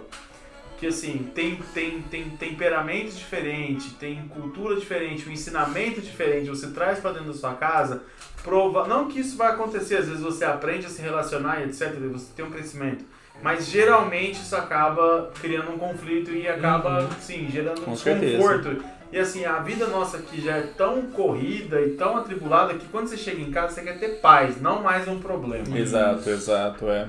que 0.78 0.86
assim, 0.88 1.30
tem, 1.32 1.60
tem, 1.72 2.00
tem 2.02 2.28
temperamento 2.30 3.12
diferente, 3.12 3.90
tem 4.00 4.26
cultura 4.28 4.74
diferente, 4.74 5.28
um 5.28 5.32
ensinamento 5.32 6.00
diferente, 6.00 6.48
você 6.48 6.68
traz 6.68 6.98
pra 6.98 7.12
dentro 7.12 7.28
da 7.28 7.34
sua 7.38 7.54
casa, 7.54 8.02
prova... 8.42 8.88
não 8.88 9.06
que 9.06 9.20
isso 9.20 9.36
vai 9.36 9.52
acontecer, 9.52 9.98
às 9.98 10.06
vezes 10.08 10.20
você 10.22 10.44
aprende 10.44 10.86
a 10.86 10.88
se 10.88 11.00
relacionar 11.00 11.60
e 11.60 11.64
etc, 11.68 11.92
você 12.12 12.26
tem 12.34 12.44
um 12.44 12.50
crescimento. 12.50 13.04
Mas 13.42 13.68
geralmente 13.68 14.34
isso 14.40 14.54
acaba 14.54 15.30
criando 15.40 15.72
um 15.72 15.78
conflito 15.78 16.30
e 16.30 16.46
acaba, 16.48 17.02
Uhum. 17.02 17.08
sim, 17.20 17.48
gerando 17.50 17.82
um 17.86 17.92
desconforto. 17.92 18.76
E 19.12 19.18
assim, 19.18 19.44
a 19.44 19.58
vida 19.58 19.86
nossa 19.88 20.16
aqui 20.16 20.40
já 20.40 20.52
é 20.56 20.62
tão 20.74 21.02
corrida 21.02 21.78
e 21.82 21.90
tão 21.90 22.16
atribulada 22.16 22.72
que 22.74 22.86
quando 22.86 23.08
você 23.08 23.16
chega 23.18 23.42
em 23.42 23.50
casa 23.50 23.74
você 23.74 23.82
quer 23.82 23.98
ter 23.98 24.20
paz, 24.20 24.58
não 24.58 24.80
mais 24.82 25.06
um 25.06 25.18
problema. 25.18 25.64
Exato, 25.76 26.30
exato. 26.30 26.86
É. 26.88 27.06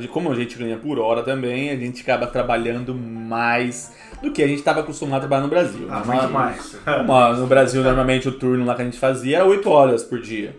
É, 0.00 0.06
como 0.06 0.30
a 0.30 0.34
gente 0.36 0.56
ganha 0.56 0.76
por 0.76 1.00
hora 1.00 1.24
também, 1.24 1.70
a 1.70 1.76
gente 1.76 2.02
acaba 2.02 2.28
trabalhando 2.28 2.94
mais 2.94 3.92
do 4.22 4.30
que 4.30 4.42
a 4.44 4.46
gente 4.46 4.58
estava 4.60 4.78
acostumado 4.80 5.16
a 5.16 5.20
trabalhar 5.20 5.42
no 5.42 5.48
Brasil. 5.48 5.88
Ah, 5.90 6.02
Uma- 6.04 6.14
muito 6.14 6.32
mais. 6.32 6.76
uma- 7.04 7.32
no 7.32 7.46
Brasil, 7.48 7.82
normalmente 7.82 8.28
o 8.28 8.32
turno 8.32 8.64
lá 8.64 8.76
que 8.76 8.82
a 8.82 8.84
gente 8.84 8.98
fazia 8.98 9.38
era 9.38 9.44
8 9.44 9.68
horas 9.68 10.04
por 10.04 10.20
dia. 10.20 10.54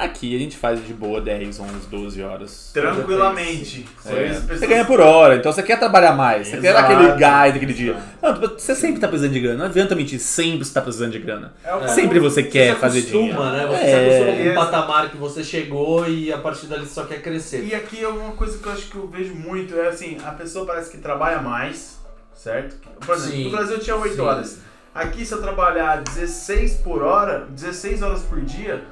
Aqui 0.00 0.36
a 0.36 0.38
gente 0.38 0.56
faz 0.56 0.84
de 0.86 0.92
boa 0.94 1.20
10, 1.20 1.58
11, 1.60 1.72
12 1.90 2.22
horas. 2.22 2.70
Tranquilamente. 2.72 3.84
É, 4.06 4.10
pessoas- 4.34 4.58
Você 4.60 4.66
ganha 4.66 4.84
por 4.84 5.00
hora, 5.00 5.36
então 5.36 5.52
você 5.52 5.62
quer 5.62 5.78
trabalhar 5.78 6.12
mais, 6.12 6.48
você 6.48 6.58
quer 6.58 6.76
aquele 6.76 7.12
gás 7.16 7.52
daquele 7.52 7.72
dia. 7.72 7.96
Não, 8.22 8.34
você 8.34 8.74
sempre 8.74 9.00
tá 9.00 9.08
precisando 9.08 9.32
de 9.32 9.40
grana, 9.40 9.58
não 9.58 9.66
adianta 9.66 9.94
mentir, 9.94 10.20
sempre 10.20 10.64
você 10.64 10.72
tá 10.72 10.80
precisando 10.80 11.12
de 11.12 11.18
grana. 11.18 11.52
É 11.64 11.74
o 11.74 11.88
Sempre 11.88 12.18
você 12.20 12.42
quer 12.42 12.74
se 12.74 12.80
fazer 12.80 12.98
acostuma, 13.00 13.22
dinheiro. 13.26 13.52
né? 13.52 13.66
Você 13.66 13.84
É. 13.84 13.88
se 13.88 14.22
acostuma 14.22 14.44
com 14.44 14.50
um 14.50 14.54
patamar 14.54 15.10
que 15.10 15.16
você 15.16 15.42
chegou 15.44 16.08
e 16.08 16.32
a 16.32 16.38
partir 16.38 16.66
dali 16.66 16.86
só 16.86 17.04
quer 17.04 17.20
crescer. 17.20 17.64
E 17.64 17.74
aqui 17.74 18.02
é 18.02 18.08
uma 18.08 18.32
coisa 18.32 18.58
que 18.58 18.66
eu 18.66 18.72
acho 18.72 18.86
que 18.88 18.96
eu 18.96 19.08
vejo 19.08 19.34
muito, 19.34 19.74
é 19.78 19.88
assim, 19.88 20.16
a 20.24 20.30
pessoa 20.30 20.64
parece 20.66 20.90
que 20.90 20.98
trabalha 20.98 21.40
mais, 21.40 21.98
certo? 22.34 22.76
Por 23.04 23.14
exemplo, 23.16 23.32
Sim. 23.36 23.44
no 23.44 23.50
Brasil 23.50 23.78
tinha 23.80 23.96
8 23.96 24.14
Sim. 24.14 24.20
horas. 24.20 24.58
Aqui 24.94 25.24
se 25.24 25.32
eu 25.32 25.40
trabalhar 25.40 26.02
16 26.02 26.74
por 26.76 27.02
hora, 27.02 27.46
16 27.50 28.02
horas 28.02 28.22
por 28.22 28.40
dia, 28.40 28.82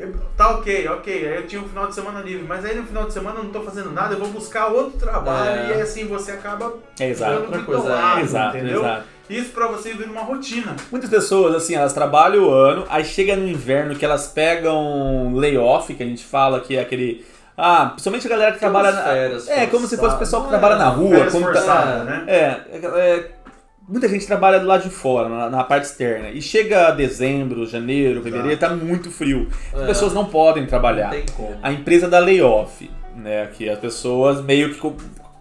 eu- 0.00 0.14
tá 0.36 0.50
ok, 0.50 0.88
ok. 0.88 1.28
Aí 1.28 1.36
eu 1.36 1.46
tinha 1.46 1.60
um 1.62 1.68
final 1.68 1.86
de 1.86 1.94
semana 1.94 2.20
livre, 2.20 2.44
mas 2.46 2.64
aí 2.64 2.74
no 2.76 2.84
final 2.86 3.04
de 3.06 3.12
semana 3.12 3.38
eu 3.38 3.44
não 3.44 3.50
tô 3.50 3.60
fazendo 3.62 3.90
nada, 3.92 4.14
eu 4.14 4.18
vou 4.18 4.28
buscar 4.28 4.66
outro 4.68 4.98
trabalho 4.98 5.50
É. 5.50 5.68
e 5.68 5.72
aí 5.74 5.80
assim 5.82 6.06
você 6.06 6.32
acaba 6.32 6.72
É, 6.98 7.08
exato. 7.08 7.40
Outra 7.42 7.62
coisa, 7.62 7.92
é, 8.18 8.20
exato, 8.22 8.56
entendeu? 8.56 8.80
exato. 8.80 9.04
Isso 9.30 9.50
pra 9.50 9.66
você 9.66 9.92
vir 9.92 10.06
numa 10.06 10.22
rotina. 10.22 10.74
Muitas 10.90 11.10
pessoas, 11.10 11.54
assim, 11.54 11.74
elas 11.74 11.92
trabalham 11.92 12.44
o 12.44 12.50
ano, 12.50 12.86
aí 12.88 13.04
chega 13.04 13.36
no 13.36 13.46
inverno 13.46 13.94
que 13.94 14.02
elas 14.04 14.26
pegam 14.28 15.34
layoff, 15.34 15.92
que 15.94 16.02
a 16.02 16.06
gente 16.06 16.24
fala 16.24 16.60
que 16.60 16.76
é 16.76 16.80
aquele. 16.80 17.26
Ah, 17.60 17.86
principalmente 17.90 18.26
a 18.26 18.30
galera 18.30 18.52
que 18.52 18.58
trabalha 18.60 18.92
na. 18.92 19.02
férias 19.02 19.48
É, 19.48 19.66
como 19.66 19.86
se 19.86 19.96
fosse 19.96 20.14
o 20.14 20.18
pessoal 20.18 20.44
que 20.44 20.48
trabalha 20.48 20.74
é 20.74 20.78
na 20.78 20.88
rua. 20.88 21.10
férias 21.10 21.32
Como 21.32 21.52
tá- 21.52 22.04
né? 22.04 22.24
É, 22.28 22.36
é, 22.36 22.80
é, 22.86 23.30
muita 23.88 24.08
gente 24.08 24.26
trabalha 24.26 24.60
do 24.60 24.66
lado 24.66 24.82
de 24.84 24.90
fora, 24.90 25.28
na, 25.28 25.48
na 25.50 25.64
parte 25.64 25.84
externa. 25.84 26.28
E 26.30 26.42
chega 26.42 26.90
dezembro, 26.90 27.66
janeiro, 27.66 28.22
fevereiro, 28.22 28.58
tá 28.58 28.68
muito 28.70 29.10
frio. 29.10 29.48
As 29.72 29.82
É. 29.82 29.86
pessoas 29.86 30.12
não 30.12 30.26
podem 30.26 30.62
Não 30.64 30.68
trabalhar. 30.68 31.10
tem 31.10 31.24
como. 31.36 31.56
A 31.62 31.72
empresa 31.72 32.08
dá 32.08 32.18
layoff, 32.18 32.90
né? 33.16 33.48
Que 33.54 33.68
as 33.68 33.78
pessoas 33.78 34.42
meio 34.42 34.74
que 34.74 34.78
co- 34.78 34.94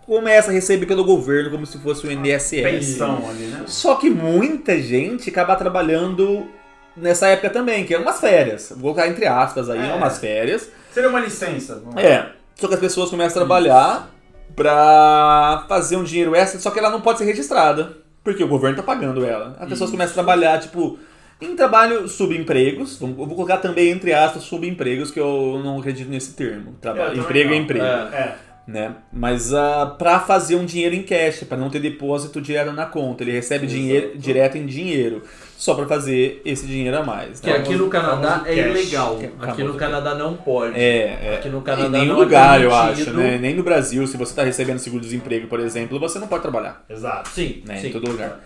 começam 0.05 0.51
a 0.51 0.53
receber 0.53 0.86
pelo 0.86 1.03
governo 1.03 1.51
como 1.51 1.65
se 1.65 1.77
fosse 1.79 2.07
o 2.07 2.12
INSS. 2.12 2.62
Pensão 2.63 3.29
ali, 3.29 3.47
né? 3.47 3.63
Só 3.67 3.95
que 3.95 4.10
muita 4.10 4.79
gente 4.81 5.29
acaba 5.29 5.55
trabalhando 5.55 6.47
nessa 6.95 7.27
época 7.27 7.49
também, 7.49 7.86
que 7.86 7.93
é 7.93 7.97
umas 7.99 8.19
férias. 8.19 8.69
Vou 8.71 8.93
colocar 8.93 9.07
entre 9.07 9.27
aspas 9.27 9.69
aí, 9.69 9.89
É. 9.89 9.93
umas 9.93 10.17
férias. 10.17 10.69
Seria 10.91 11.10
uma 11.10 11.19
licença. 11.19 11.83
É. 11.97 12.25
Só 12.55 12.67
que 12.67 12.73
as 12.73 12.79
pessoas 12.79 13.10
começam 13.10 13.43
a 13.43 13.45
trabalhar 13.45 14.10
pra 14.55 15.65
fazer 15.67 15.95
um 15.95 16.03
dinheiro 16.03 16.36
extra, 16.36 16.60
só 16.60 16.71
que 16.71 16.79
ela 16.79 16.89
não 16.89 17.01
pode 17.01 17.19
ser 17.19 17.25
registrada. 17.25 17.97
Porque 18.28 18.44
o 18.44 18.48
governo 18.50 18.76
tá 18.76 18.84
pagando 18.84 19.24
ela. 19.24 19.56
As 19.58 19.70
pessoas 19.70 19.90
começam 19.90 20.12
a 20.12 20.16
trabalhar, 20.16 20.60
tipo, 20.60 21.00
em 21.40 21.56
trabalho 21.56 22.10
subempregos. 22.10 23.00
Eu 23.00 23.08
vou 23.13 23.30
colocar 23.30 23.56
também 23.56 23.90
entre 23.90 24.12
aspas 24.13 24.44
subempregos, 24.44 25.12
que 25.12 25.20
eu 25.20 25.62
não 25.63 25.80
acredito 25.80 26.10
nesse 26.10 26.34
termo. 26.34 26.76
Traba- 26.82 27.00
Eu 27.00 27.06
também 27.12 27.22
emprego 27.22 27.54
é 27.54 27.56
emprego. 27.56 27.86
É. 27.86 27.90
É. 27.90 28.36
Né? 28.67 28.95
Mas 29.13 29.53
uh, 29.53 29.95
para 29.97 30.19
fazer 30.19 30.58
um 30.58 30.65
dinheiro 30.65 30.93
em 30.93 31.01
cash, 31.01 31.45
para 31.45 31.56
não 31.56 31.69
ter 31.69 31.80
depósito 31.80 32.41
direto 32.41 32.73
na 32.73 32.86
conta, 32.86 33.23
ele 33.23 33.32
recebe 33.32 33.65
dinheiro 33.65 34.17
direto 34.17 34.58
em 34.58 34.65
dinheiro, 34.65 35.23
só 35.58 35.73
para 35.73 35.88
fazer 35.88 36.41
esse 36.43 36.67
dinheiro 36.67 36.97
a 36.97 37.01
mais. 37.01 37.39
Que 37.39 37.49
né? 37.49 37.56
aqui 37.56 37.75
no 37.75 37.88
Canadá 37.88 38.43
é 38.45 38.56
cash. 38.56 38.65
ilegal. 38.65 39.17
Que 39.17 39.25
é 39.25 39.32
Aqui 39.39 39.63
no 39.63 39.73
Canadá 39.75 40.15
não 40.15 40.36
pode. 40.36 40.77
É, 40.77 41.17
é. 41.30 41.36
Aqui 41.36 41.47
no 41.47 41.60
Em 41.60 41.62
Canadá 41.62 41.89
nenhum 41.97 42.08
não 42.08 42.21
é 42.21 42.25
lugar, 42.25 42.62
eu 42.62 42.75
acho, 42.75 43.12
né? 43.12 43.38
Nem 43.38 43.56
no 43.56 43.63
Brasil, 43.63 44.06
se 44.06 44.17
você 44.17 44.34
está 44.34 44.43
recebendo 44.43 44.80
seguro-desemprego, 44.80 45.47
por 45.47 45.62
exemplo, 45.62 45.97
você 45.97 46.19
não 46.19 46.27
pode 46.27 46.41
trabalhar, 46.41 46.84
Exato. 46.89 47.30
Sim, 47.30 47.63
né? 47.65 47.77
sim. 47.77 47.88
Em 47.88 47.91
todo 47.93 48.12
lugar. 48.12 48.41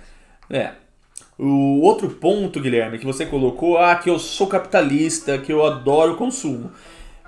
É. 0.51 0.69
O 1.35 1.81
outro 1.81 2.07
ponto, 2.07 2.59
Guilherme, 2.59 2.99
que 2.99 3.05
você 3.07 3.25
colocou, 3.25 3.79
ah, 3.79 3.95
que 3.95 4.07
eu 4.07 4.19
sou 4.19 4.45
capitalista, 4.45 5.39
que 5.39 5.51
eu 5.51 5.65
adoro 5.65 6.13
o 6.13 6.15
consumo. 6.15 6.71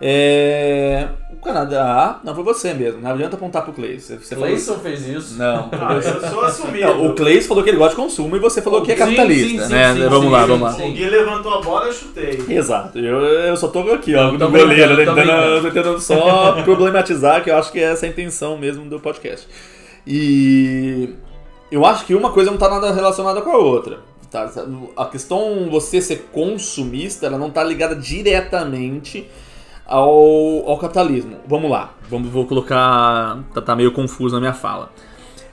É... 0.01 1.07
O 1.31 1.43
Canadá. 1.43 2.19
Não, 2.23 2.33
foi 2.33 2.43
você 2.43 2.73
mesmo. 2.73 3.01
Não 3.01 3.11
adianta 3.11 3.35
apontar 3.35 3.63
pro 3.63 3.73
Cleis. 3.73 4.03
Você, 4.03 4.17
você 4.17 4.35
falou- 4.35 4.49
Clayson 4.49 4.75
fez 4.79 5.07
isso. 5.07 5.37
Não, 5.37 5.69
Ah, 5.73 5.93
eu 5.95 6.29
sou 6.29 6.41
assumido. 6.45 6.87
Não, 6.87 7.07
o 7.07 7.15
Cleis 7.15 7.45
falou 7.45 7.63
que 7.63 7.69
ele 7.69 7.77
gosta 7.77 7.95
de 7.95 8.01
consumo 8.01 8.35
e 8.35 8.39
você 8.39 8.61
falou 8.61 8.81
que 8.81 8.91
é 8.91 8.95
capitalista, 8.95 9.63
sim, 9.63 9.67
sim, 9.67 9.73
né? 9.73 9.93
sim, 9.93 10.01
vamos 10.01 10.25
sim, 10.25 10.29
lá, 10.29 10.41
sim, 10.43 10.47
vamos 10.47 10.61
lá. 10.79 10.85
O 10.85 10.91
Gui 10.91 11.09
levantou 11.09 11.53
a 11.53 11.61
bola, 11.61 11.85
eu 11.87 11.93
chutei. 11.93 12.41
Exato, 12.49 12.97
eu, 12.99 13.17
eu 13.21 13.57
só 13.57 13.67
tô 13.67 13.79
aqui, 13.91 14.15
ó, 14.15 14.27
Eu 14.27 14.31
no 14.33 14.39
tô 14.39 14.49
goleiro, 14.49 14.95
tentando, 14.95 15.61
tô 15.61 15.71
tentando 15.71 15.99
só 15.99 16.53
problematizar, 16.63 17.43
que 17.43 17.49
eu 17.49 17.57
acho 17.57 17.71
que 17.71 17.79
é 17.79 17.91
essa 17.91 18.05
a 18.05 18.09
intenção 18.09 18.57
mesmo 18.57 18.85
do 18.85 18.99
podcast. 18.99 19.47
E 20.07 21.09
eu 21.71 21.85
acho 21.85 22.05
que 22.05 22.13
uma 22.15 22.31
coisa 22.31 22.51
não 22.51 22.57
tá 22.57 22.69
nada 22.69 22.91
relacionada 22.93 23.41
com 23.41 23.49
a 23.49 23.57
outra. 23.57 23.99
Tá? 24.29 24.49
A 24.97 25.05
questão 25.05 25.67
você 25.69 26.01
ser 26.01 26.27
consumista, 26.31 27.25
ela 27.25 27.37
não 27.37 27.49
tá 27.49 27.63
ligada 27.63 27.95
diretamente 27.95 29.27
ao, 29.85 30.69
ao 30.69 30.77
capitalismo. 30.77 31.37
Vamos 31.47 31.69
lá, 31.69 31.93
vamos, 32.09 32.29
vou 32.29 32.45
colocar. 32.45 33.39
Tá, 33.53 33.61
tá 33.61 33.75
meio 33.75 33.91
confuso 33.91 34.35
na 34.35 34.39
minha 34.41 34.53
fala. 34.53 34.91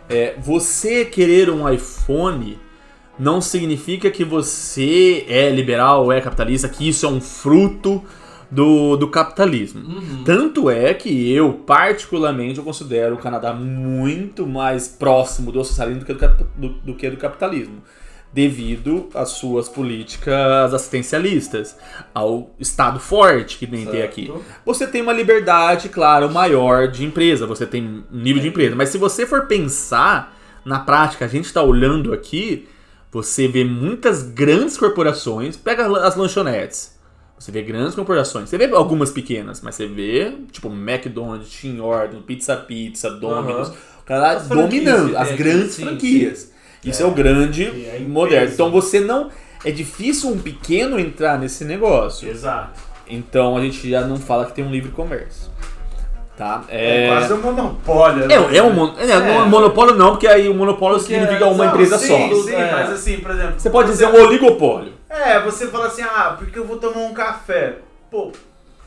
É, 0.08 0.34
você 0.38 1.04
querer 1.04 1.50
um 1.50 1.68
iPhone 1.68 2.58
não 3.18 3.40
significa 3.40 4.10
que 4.10 4.24
você 4.24 5.24
é 5.28 5.50
liberal 5.50 6.04
ou 6.04 6.12
é 6.12 6.20
capitalista, 6.20 6.68
que 6.68 6.88
isso 6.88 7.04
é 7.06 7.08
um 7.08 7.20
fruto 7.20 8.02
do, 8.50 8.96
do 8.96 9.08
capitalismo. 9.08 9.80
Uhum. 9.82 10.24
Tanto 10.24 10.68
é 10.70 10.92
que 10.94 11.30
eu, 11.32 11.52
particularmente, 11.52 12.58
eu 12.58 12.64
considero 12.64 13.14
o 13.14 13.18
Canadá 13.18 13.52
muito 13.52 14.46
mais 14.46 14.88
próximo 14.88 15.52
do 15.52 15.62
socialismo 15.64 16.00
do 16.00 16.06
que 16.06 16.14
do, 16.14 16.44
do- 16.56 16.68
do 16.80 16.94
que 16.94 17.08
do 17.10 17.16
capitalismo. 17.16 17.82
Devido 18.32 19.08
às 19.12 19.30
suas 19.30 19.68
políticas 19.68 20.72
assistencialistas, 20.72 21.76
ao 22.14 22.50
Estado 22.60 23.00
forte 23.00 23.58
que 23.58 23.66
tem 23.66 24.02
aqui. 24.02 24.26
Certo. 24.26 24.44
Você 24.64 24.86
tem 24.86 25.02
uma 25.02 25.12
liberdade, 25.12 25.88
claro, 25.88 26.30
maior 26.30 26.86
de 26.86 27.04
empresa, 27.04 27.44
você 27.44 27.66
tem 27.66 27.82
um 27.82 28.04
nível 28.12 28.40
de 28.40 28.48
empresa. 28.48 28.76
Mas 28.76 28.90
se 28.90 28.98
você 28.98 29.26
for 29.26 29.46
pensar 29.46 30.36
na 30.64 30.78
prática, 30.78 31.24
a 31.24 31.28
gente 31.28 31.46
está 31.46 31.60
olhando 31.60 32.12
aqui, 32.12 32.68
você 33.10 33.48
vê 33.48 33.64
muitas 33.64 34.22
grandes 34.22 34.76
corporações, 34.76 35.56
pega 35.56 35.86
as 36.06 36.14
lanchonetes. 36.14 36.96
Você 37.36 37.50
vê 37.50 37.62
grandes 37.62 37.94
corporações, 37.94 38.48
você 38.50 38.58
vê 38.58 38.66
algumas 38.66 39.10
pequenas, 39.10 39.62
mas 39.62 39.74
você 39.74 39.86
vê, 39.86 40.34
tipo, 40.52 40.68
McDonald's, 40.68 41.50
Tim 41.50 41.80
Hortons, 41.80 42.22
Pizza 42.24 42.54
Pizza, 42.54 43.10
Domino's, 43.10 43.70
o 43.70 44.04
cara 44.04 44.32
As 44.32 44.46
dominando 44.46 45.10
que 45.10 45.16
as 45.16 45.28
aqui, 45.28 45.36
grandes 45.36 45.72
sim, 45.72 45.84
franquias. 45.84 46.52
Isso 46.84 47.02
é, 47.02 47.06
o 47.06 47.10
grande 47.10 47.64
empresa. 47.64 48.08
moderno. 48.08 48.52
Então 48.52 48.70
você 48.70 49.00
não. 49.00 49.30
É 49.64 49.70
difícil 49.70 50.30
um 50.30 50.38
pequeno 50.38 50.98
entrar 50.98 51.38
nesse 51.38 51.64
negócio. 51.64 52.28
Exato. 52.28 52.80
Então 53.06 53.56
a 53.56 53.60
gente 53.60 53.90
já 53.90 54.00
não 54.02 54.16
fala 54.16 54.46
que 54.46 54.52
tem 54.52 54.64
um 54.64 54.70
livre 54.70 54.90
comércio. 54.90 55.50
Tá? 56.36 56.64
É, 56.70 57.04
É, 57.04 57.08
quase 57.08 57.32
um 57.34 57.42
monopólio. 57.42 58.26
né? 58.26 58.34
é, 58.34 58.56
é 58.56 58.62
um 58.62 58.72
mon- 58.72 58.94
é, 58.98 59.06
não 59.06 59.42
é 59.42 59.44
monopólio 59.44 59.94
não, 59.94 60.12
porque 60.12 60.26
aí 60.26 60.48
o 60.48 60.54
monopólio 60.54 60.98
Porque 60.98 61.12
significa 61.12 61.44
é- 61.44 61.48
uma 61.48 61.64
Não, 61.66 61.72
empresa 61.72 61.98
sim, 61.98 62.06
só. 62.08 62.42
Sim, 62.42 62.54
É. 62.54 62.72
mas 62.72 62.90
assim, 62.92 63.18
por 63.18 63.30
exemplo. 63.32 63.54
Você 63.60 63.68
pode 63.68 63.90
dizer 63.90 64.06
um 64.06 64.14
oligopólio. 64.24 64.94
É, 65.10 65.38
você 65.40 65.66
fala 65.66 65.88
assim, 65.88 66.00
ah, 66.02 66.36
porque 66.38 66.58
eu 66.58 66.64
vou 66.64 66.78
tomar 66.78 67.00
um 67.00 67.12
café. 67.12 67.74
Pô, 68.10 68.32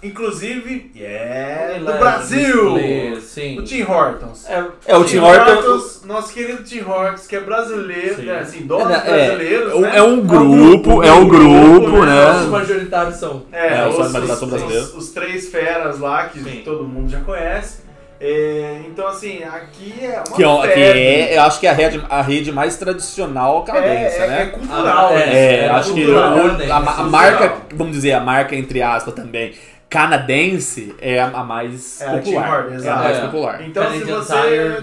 inclusive, 0.03 0.91
é 0.99 1.77
do 1.79 1.85
Brasil! 1.93 2.73
display, 2.73 3.21
Sim. 3.21 3.59
O 3.59 3.63
Tim 3.63 3.83
Hortons. 3.83 4.45
É, 4.49 4.63
É, 4.85 4.95
o 4.95 5.03
sim. 5.07 5.17
Tim 5.17 5.19
Hortons- 5.19 6.01
nosso 6.05 6.33
querido 6.33 6.63
Tim 6.63 6.81
Hortons, 6.81 7.25
que 7.25 7.35
é 7.35 7.39
brasileiro, 7.39 8.15
Sim. 8.17 8.25
né? 8.25 8.39
Assim, 8.39 8.61
donos 8.65 8.89
É, 8.91 8.95
é, 8.95 9.27
brasileiros, 9.27 9.71
é 9.71 9.75
um- 9.75 9.81
né? 9.81 9.91
é 9.97 10.01
um 10.03 10.21
grupo, 10.21 11.03
é 11.03 11.11
um 11.11 11.27
grupo, 11.27 12.05
né? 12.05 12.31
Os 12.41 12.45
majoritários 12.47 13.15
são. 13.15 13.43
É, 13.51 13.79
É, 13.79 13.87
os, 13.87 13.97
os, 13.97 14.41
os- 14.41 14.95
os 14.95 15.09
três 15.09 15.49
feras 15.49 15.99
lá, 15.99 16.25
que 16.27 16.39
Sim. 16.43 16.61
todo 16.63 16.83
mundo 16.83 17.09
já 17.09 17.19
conhece. 17.21 17.81
É, 18.25 18.79
então, 18.87 19.05
assim, 19.07 19.43
aqui 19.43 19.93
é 20.01 20.23
uma 20.25 20.37
Que, 20.37 20.43
é, 20.43 20.73
que 20.73 20.79
é, 20.79 21.37
eu 21.37 21.41
acho 21.41 21.59
que 21.59 21.67
é 21.67 21.71
a 21.71 21.73
rede, 21.73 22.01
a 22.09 22.21
rede 22.21 22.51
mais 22.53 22.77
tradicional 22.77 23.63
canadense, 23.63 24.15
é, 24.15 24.23
é, 24.23 24.27
né? 24.27 24.41
é 24.43 24.45
cultural. 24.45 25.07
Ah, 25.09 25.13
né? 25.13 25.23
É, 25.35 25.55
É, 25.65 25.69
acho 25.69 25.93
que 25.93 26.05
cultural, 26.05 26.37
o- 26.37 26.53
né? 26.53 26.71
a, 26.71 26.77
a 26.77 27.03
marca, 27.03 27.53
vamos 27.75 27.91
dizer, 27.91 28.13
a 28.13 28.21
marca 28.21 28.55
entre 28.55 28.81
aspas 28.81 29.13
também, 29.13 29.53
canadense 29.93 30.95
é 30.99 31.21
a, 31.21 31.43
mais 31.43 32.01
É, 32.01 32.17
popular. 32.17 32.63
Hortons, 32.65 32.83
é 32.85 32.89
a 32.89 32.95
mais 32.95 33.11
exato. 33.17 33.25
popular. 33.31 33.61
Então, 33.61 33.83
se 33.83 33.89
Canadian 33.99 34.17
você... 34.21 34.33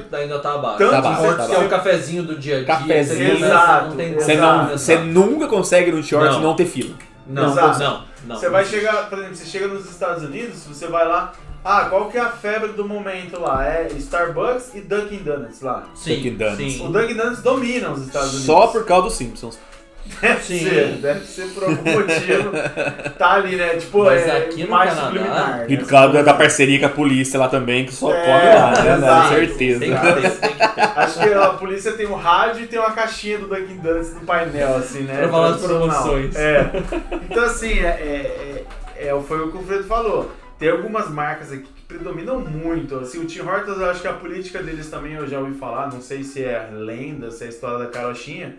Tire 0.08 0.16
ainda 0.16 0.38
tá 0.38 0.54
abaixo. 0.54 0.78
Tanto 0.78 0.90
Tá 0.90 0.98
abaixo, 0.98 1.22
tá 1.22 1.34
que 1.46 1.52
é 1.52 1.54
o 1.54 1.56
abaixo. 1.56 1.68
cafezinho 1.68 2.22
do 2.22 2.36
dia 2.38 2.54
a 2.54 2.58
dia. 2.58 2.66
Cafezinho. 2.66 3.18
você 3.18 3.34
começa, 3.34 3.46
Exato, 3.46 3.88
Não 3.88 3.96
tem 3.96 4.14
Você, 4.14 4.34
não, 4.36 4.68
você 4.68 4.96
nunca 4.98 5.46
consegue 5.48 5.92
no 5.92 6.02
shorts 6.02 6.34
Não. 6.36 6.42
não 6.42 6.54
ter 6.56 6.66
fila. 6.66 6.94
Não, 7.26 7.50
Exato. 7.52 7.78
não, 7.78 8.04
não. 8.26 8.36
Você 8.36 8.48
vai 8.48 8.64
chegar, 8.64 9.08
por 9.08 9.18
exemplo, 9.18 9.36
você 9.36 9.44
chega 9.46 9.66
nos 9.68 9.88
Estados 9.90 10.22
Unidos, 10.24 10.64
você 10.66 10.86
vai 10.88 11.06
lá, 11.06 11.32
ah, 11.64 11.86
qual 11.90 12.08
que 12.10 12.16
é 12.16 12.20
a 12.20 12.30
febre 12.30 12.72
do 12.72 12.86
momento 12.88 13.38
lá? 13.40 13.66
É 13.66 13.88
Starbucks 13.98 14.74
e 14.74 14.80
Dunkin' 14.80 15.22
Donuts 15.22 15.60
lá. 15.60 15.84
Sim, 15.94 16.16
Dunkin' 16.16 16.36
Donuts. 16.36 16.56
sim. 16.56 16.86
O 16.86 16.90
Dunkin' 16.90 17.14
Donuts 17.14 17.42
domina 17.42 17.90
os 17.90 18.06
Estados 18.06 18.28
Unidos. 18.30 18.46
Só 18.46 18.66
por 18.68 18.84
causa 18.84 19.04
dos 19.08 19.14
Simpsons. 19.14 19.58
Deve 20.20 20.40
Sim. 20.42 20.58
ser, 20.58 20.86
deve 21.00 21.24
ser 21.24 21.46
por 21.54 21.64
algum 21.64 21.82
motivo. 21.92 22.50
Tá 23.16 23.32
ali, 23.34 23.56
né? 23.56 23.76
Tipo, 23.76 24.04
Mas 24.04 24.26
é 24.26 24.36
aqui 24.38 24.64
no 24.64 24.70
mais 24.70 24.90
Canadá- 24.90 25.06
subliminar. 25.06 25.64
E 25.68 25.72
né? 25.76 25.78
por 25.82 25.88
causa 25.88 26.22
da 26.22 26.34
parceria 26.34 26.80
com 26.80 26.86
a 26.86 26.90
polícia 26.90 27.38
lá 27.38 27.48
também, 27.48 27.86
que 27.86 27.92
só 27.94 28.12
É, 28.12 28.20
come 28.20 28.54
lá, 28.54 28.82
né? 28.82 28.96
exato. 28.96 29.28
Com 29.28 29.34
certeza. 29.34 29.80
Tem 29.80 29.94
que 29.94 30.00
ter, 30.00 30.30
tem 30.40 30.50
que 30.50 30.56
ter. 30.74 30.80
Acho 30.96 31.20
que 31.20 31.32
a 31.32 31.48
polícia 31.50 31.92
tem 31.92 32.06
um 32.06 32.14
rádio 32.14 32.64
e 32.64 32.66
tem 32.66 32.78
uma 32.78 32.90
caixinha 32.90 33.38
do 33.38 33.46
Dunkin' 33.46 33.76
Donuts 33.78 34.14
no 34.14 34.20
painel, 34.22 34.76
assim, 34.76 35.00
né? 35.02 35.16
Pra 35.18 35.28
falar 35.28 35.50
das 35.52 35.60
Tradicional. 35.62 36.02
promoções. 36.02 36.36
É. 36.36 36.70
Então, 37.30 37.44
assim, 37.44 37.78
é, 37.78 37.86
é, 37.86 38.64
é, 38.98 39.06
é, 39.08 39.20
foi 39.22 39.40
o 39.40 39.50
que 39.52 39.58
o 39.58 39.62
Fredo 39.62 39.84
falou. 39.84 40.32
Tem 40.58 40.68
algumas 40.68 41.08
marcas 41.08 41.52
aqui 41.52 41.62
que 41.62 41.82
predominam 41.88 42.38
muito. 42.40 42.98
Assim, 42.98 43.18
o 43.20 43.24
Tim 43.24 43.40
Hortons, 43.40 43.78
eu 43.80 43.88
acho 43.90 44.02
que 44.02 44.08
a 44.08 44.12
política 44.12 44.62
deles 44.62 44.90
também 44.90 45.14
eu 45.14 45.26
já 45.26 45.38
ouvi 45.38 45.54
falar, 45.58 45.90
não 45.90 46.02
sei 46.02 46.22
se 46.22 46.44
é 46.44 46.68
lenda, 46.70 47.30
se 47.30 47.44
é 47.44 47.46
a 47.46 47.50
história 47.50 47.78
da 47.78 47.86
carochinha, 47.86 48.56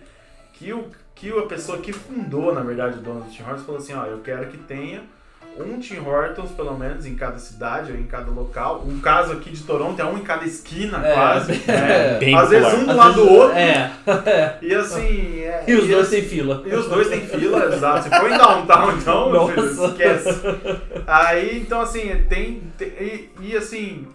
que, 0.62 0.74
o, 0.74 0.86
que 1.15 1.30
a 1.32 1.41
pessoa 1.43 1.78
que 1.80 1.91
fundou, 1.91 2.54
na 2.54 2.62
verdade, 2.62 3.00
o 3.00 3.02
dono 3.02 3.21
do 3.21 3.30
Tim 3.32 3.43
Hortons 3.43 3.63
falou 3.65 3.82
assim, 3.82 3.93
ó, 3.93 4.06
eu 4.06 4.19
quero 4.19 4.47
que 4.47 4.58
tenha 4.58 5.02
um 5.58 5.80
Tim 5.80 6.00
Hortons, 6.00 6.52
pelo 6.52 6.78
menos, 6.78 7.06
em 7.06 7.13
cada 7.15 7.38
cidade 7.38 7.91
ou 7.91 7.97
em 7.97 8.04
cada 8.04 8.32
local. 8.32 8.86
Um 8.88 9.00
caso 9.02 9.34
aqui 9.34 9.50
de 9.50 9.63
Toronto 9.63 10.00
é 10.00 10.06
um 10.06 10.17
em 10.17 10.21
cada 10.24 10.45
esquina, 10.45 11.06
É, 11.06 11.13
quase. 11.13 11.52
é. 11.67 11.71
né? 11.71 12.19
Bem 12.19 12.38
Às 12.38 12.50
vezes 12.50 12.74
um 12.74 12.86
do 12.86 12.91
Às 12.91 12.97
lado 12.97 13.13
do 13.15 13.30
outro. 13.30 13.58
É. 13.58 13.91
E 14.62 14.74
assim. 14.74 15.39
é- 15.41 15.63
E 15.67 15.74
os 15.76 15.88
dois 15.88 16.08
assim- 16.08 16.15
têm 16.21 16.30
fila. 16.30 16.63
e 16.65 16.74
os 16.74 16.88
dois 16.88 17.10
têm 17.10 17.21
fila, 17.28 17.65
exato. 17.76 18.04
Se 18.04 18.10
for 18.17 18.32
em 18.32 18.38
downtown, 18.38 18.91
então, 18.97 19.47
filho, 19.50 19.86
esquece. 19.88 20.30
Aí, 21.08 21.60
então 21.60 21.82
assim, 21.82 22.24
tem. 22.30 22.62
tem- 22.78 22.88
e, 22.88 23.30
e, 23.41 23.58
assim, 23.58 24.08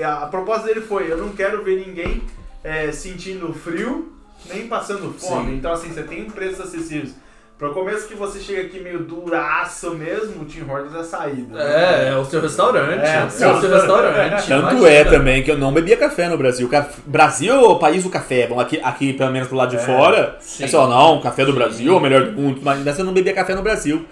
a, 0.00 0.24
a 0.24 0.26
proposta 0.26 0.66
dele 0.68 0.82
foi: 0.82 1.10
eu 1.10 1.16
não 1.18 1.30
quero 1.30 1.64
ver 1.64 1.84
ninguém 1.86 2.22
é, 2.62 2.92
sentindo 2.92 3.52
frio 3.52 4.12
nem 4.48 4.66
passando 4.66 5.12
fome. 5.12 5.50
Sim. 5.50 5.56
Então, 5.56 5.72
assim, 5.72 5.92
você 5.92 6.02
tem 6.02 6.24
preços 6.24 6.60
acessíveis. 6.60 7.14
Para 7.58 7.68
começo 7.70 8.08
que 8.08 8.14
você 8.14 8.40
chega 8.40 8.62
aqui 8.62 8.80
meio 8.80 9.00
duraço 9.00 9.90
mesmo, 9.94 10.40
o 10.40 10.44
Tim 10.46 10.62
Hortons 10.62 10.94
é 10.94 11.00
a 11.00 11.04
saída. 11.04 11.54
né? 11.58 12.06
É, 12.06 12.08
é 12.08 12.16
o 12.16 12.24
seu 12.24 12.40
restaurante. 12.40 13.00
É, 13.04 13.16
É, 13.16 13.22
o 13.22 13.26
o 13.26 13.30
seu- 13.30 13.52
restaurante. 13.70 14.46
Tanto 14.48 14.60
imagina. 14.76 14.88
é 14.88 15.04
também 15.04 15.42
que 15.42 15.50
eu 15.50 15.58
não 15.58 15.70
bebia 15.70 15.94
café 15.98 16.26
no 16.26 16.38
Brasil. 16.38 16.66
Caf- 16.70 17.02
Brasil 17.04 17.52
é 17.52 17.58
o 17.58 17.78
país 17.78 18.02
do 18.02 18.08
café. 18.08 18.46
Bom, 18.46 18.58
aqui, 18.58 18.80
aqui 18.82 19.12
pelo 19.12 19.30
menos 19.30 19.46
pro 19.46 19.58
lado 19.58 19.68
de 19.70 19.76
É, 19.76 19.80
fora, 19.80 20.38
sim. 20.40 20.64
é 20.64 20.66
só, 20.68 20.86
não, 20.88 21.18
o 21.18 21.20
café 21.22 21.44
do 21.44 21.52
Sim. 21.52 21.58
Brasil 21.58 21.92
é 21.92 21.96
o 21.96 22.00
melhor 22.00 22.24
do 22.30 22.32
mundo. 22.40 22.60
Mas 22.64 22.78
ainda 22.78 22.90
assim 22.92 23.00
eu 23.00 23.06
não 23.06 23.12
bebia 23.12 23.34
café 23.34 23.54
no 23.54 23.60
Brasil. 23.62 24.06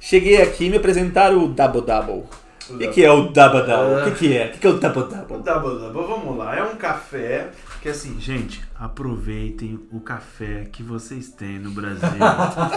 Cheguei 0.00 0.40
aqui 0.40 0.64
e 0.66 0.70
me 0.70 0.78
apresentaram 0.78 1.44
o 1.44 1.48
Double 1.48 1.82
Double. 1.82 2.24
O 2.70 2.78
que, 2.78 2.88
que 2.88 3.04
é 3.04 3.10
o 3.12 3.24
Double 3.24 3.62
Double? 3.64 4.00
O 4.00 4.04
que, 4.04 4.10
que 4.12 4.36
é? 4.38 4.46
O 4.46 4.50
que, 4.52 4.58
que 4.60 4.66
é 4.66 4.70
o 4.70 4.74
Double 4.78 5.02
O 5.02 5.06
Double? 5.06 5.38
Double 5.42 5.78
Double, 5.78 6.06
vamos 6.06 6.38
lá. 6.38 6.56
É 6.56 6.62
um 6.62 6.74
café 6.76 7.48
que 7.84 7.90
assim, 7.90 8.18
gente, 8.18 8.62
aproveitem 8.80 9.78
o 9.92 10.00
café 10.00 10.64
que 10.72 10.82
vocês 10.82 11.28
têm 11.28 11.58
no 11.58 11.70
Brasil. 11.70 12.08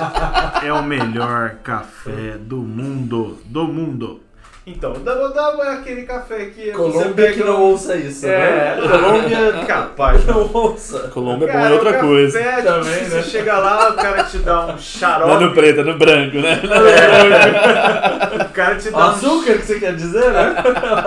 é 0.61 0.73
o 0.73 0.83
melhor 0.83 1.59
café 1.63 2.37
do 2.37 2.57
mundo. 2.57 3.37
Do 3.45 3.63
mundo. 3.63 4.19
Então, 4.65 4.91
o 4.91 4.99
Double 4.99 5.33
Double 5.33 5.61
é 5.61 5.75
aquele 5.75 6.01
café 6.01 6.47
que 6.47 6.65
você 6.65 6.71
Colômbia 6.73 7.13
pega... 7.13 7.33
que 7.35 7.43
não 7.45 7.61
ouça 7.61 7.95
isso, 7.95 8.27
É, 8.27 8.75
né? 8.75 8.81
Colômbia 8.85 9.53
capaz. 9.65 10.25
né? 10.25 10.33
Não 10.33 10.51
ouça. 10.53 10.99
Colômbia 11.07 11.45
é 11.49 11.53
bom 11.53 11.59
é 11.59 11.71
outra 11.71 11.97
o 11.97 12.01
coisa. 12.01 12.37
café, 12.43 12.61
Também, 12.63 12.91
né? 12.91 13.09
Você 13.09 13.23
chega 13.23 13.57
lá, 13.59 13.89
o 13.91 13.93
cara 13.93 14.23
te 14.25 14.39
dá 14.39 14.63
um 14.65 14.67
Não 14.67 14.75
é 14.75 14.77
xarope. 14.77 15.43
no 15.45 15.53
preto, 15.53 15.79
é 15.79 15.83
no 15.85 15.97
branco, 15.97 16.35
né? 16.35 16.61
O 18.45 18.49
cara 18.51 18.75
te 18.75 18.91
dá 18.91 18.97
um 18.97 19.01
Açúcar 19.11 19.53
que 19.53 19.65
você 19.67 19.79
quer 19.79 19.95
dizer, 19.95 20.33
né? 20.33 20.55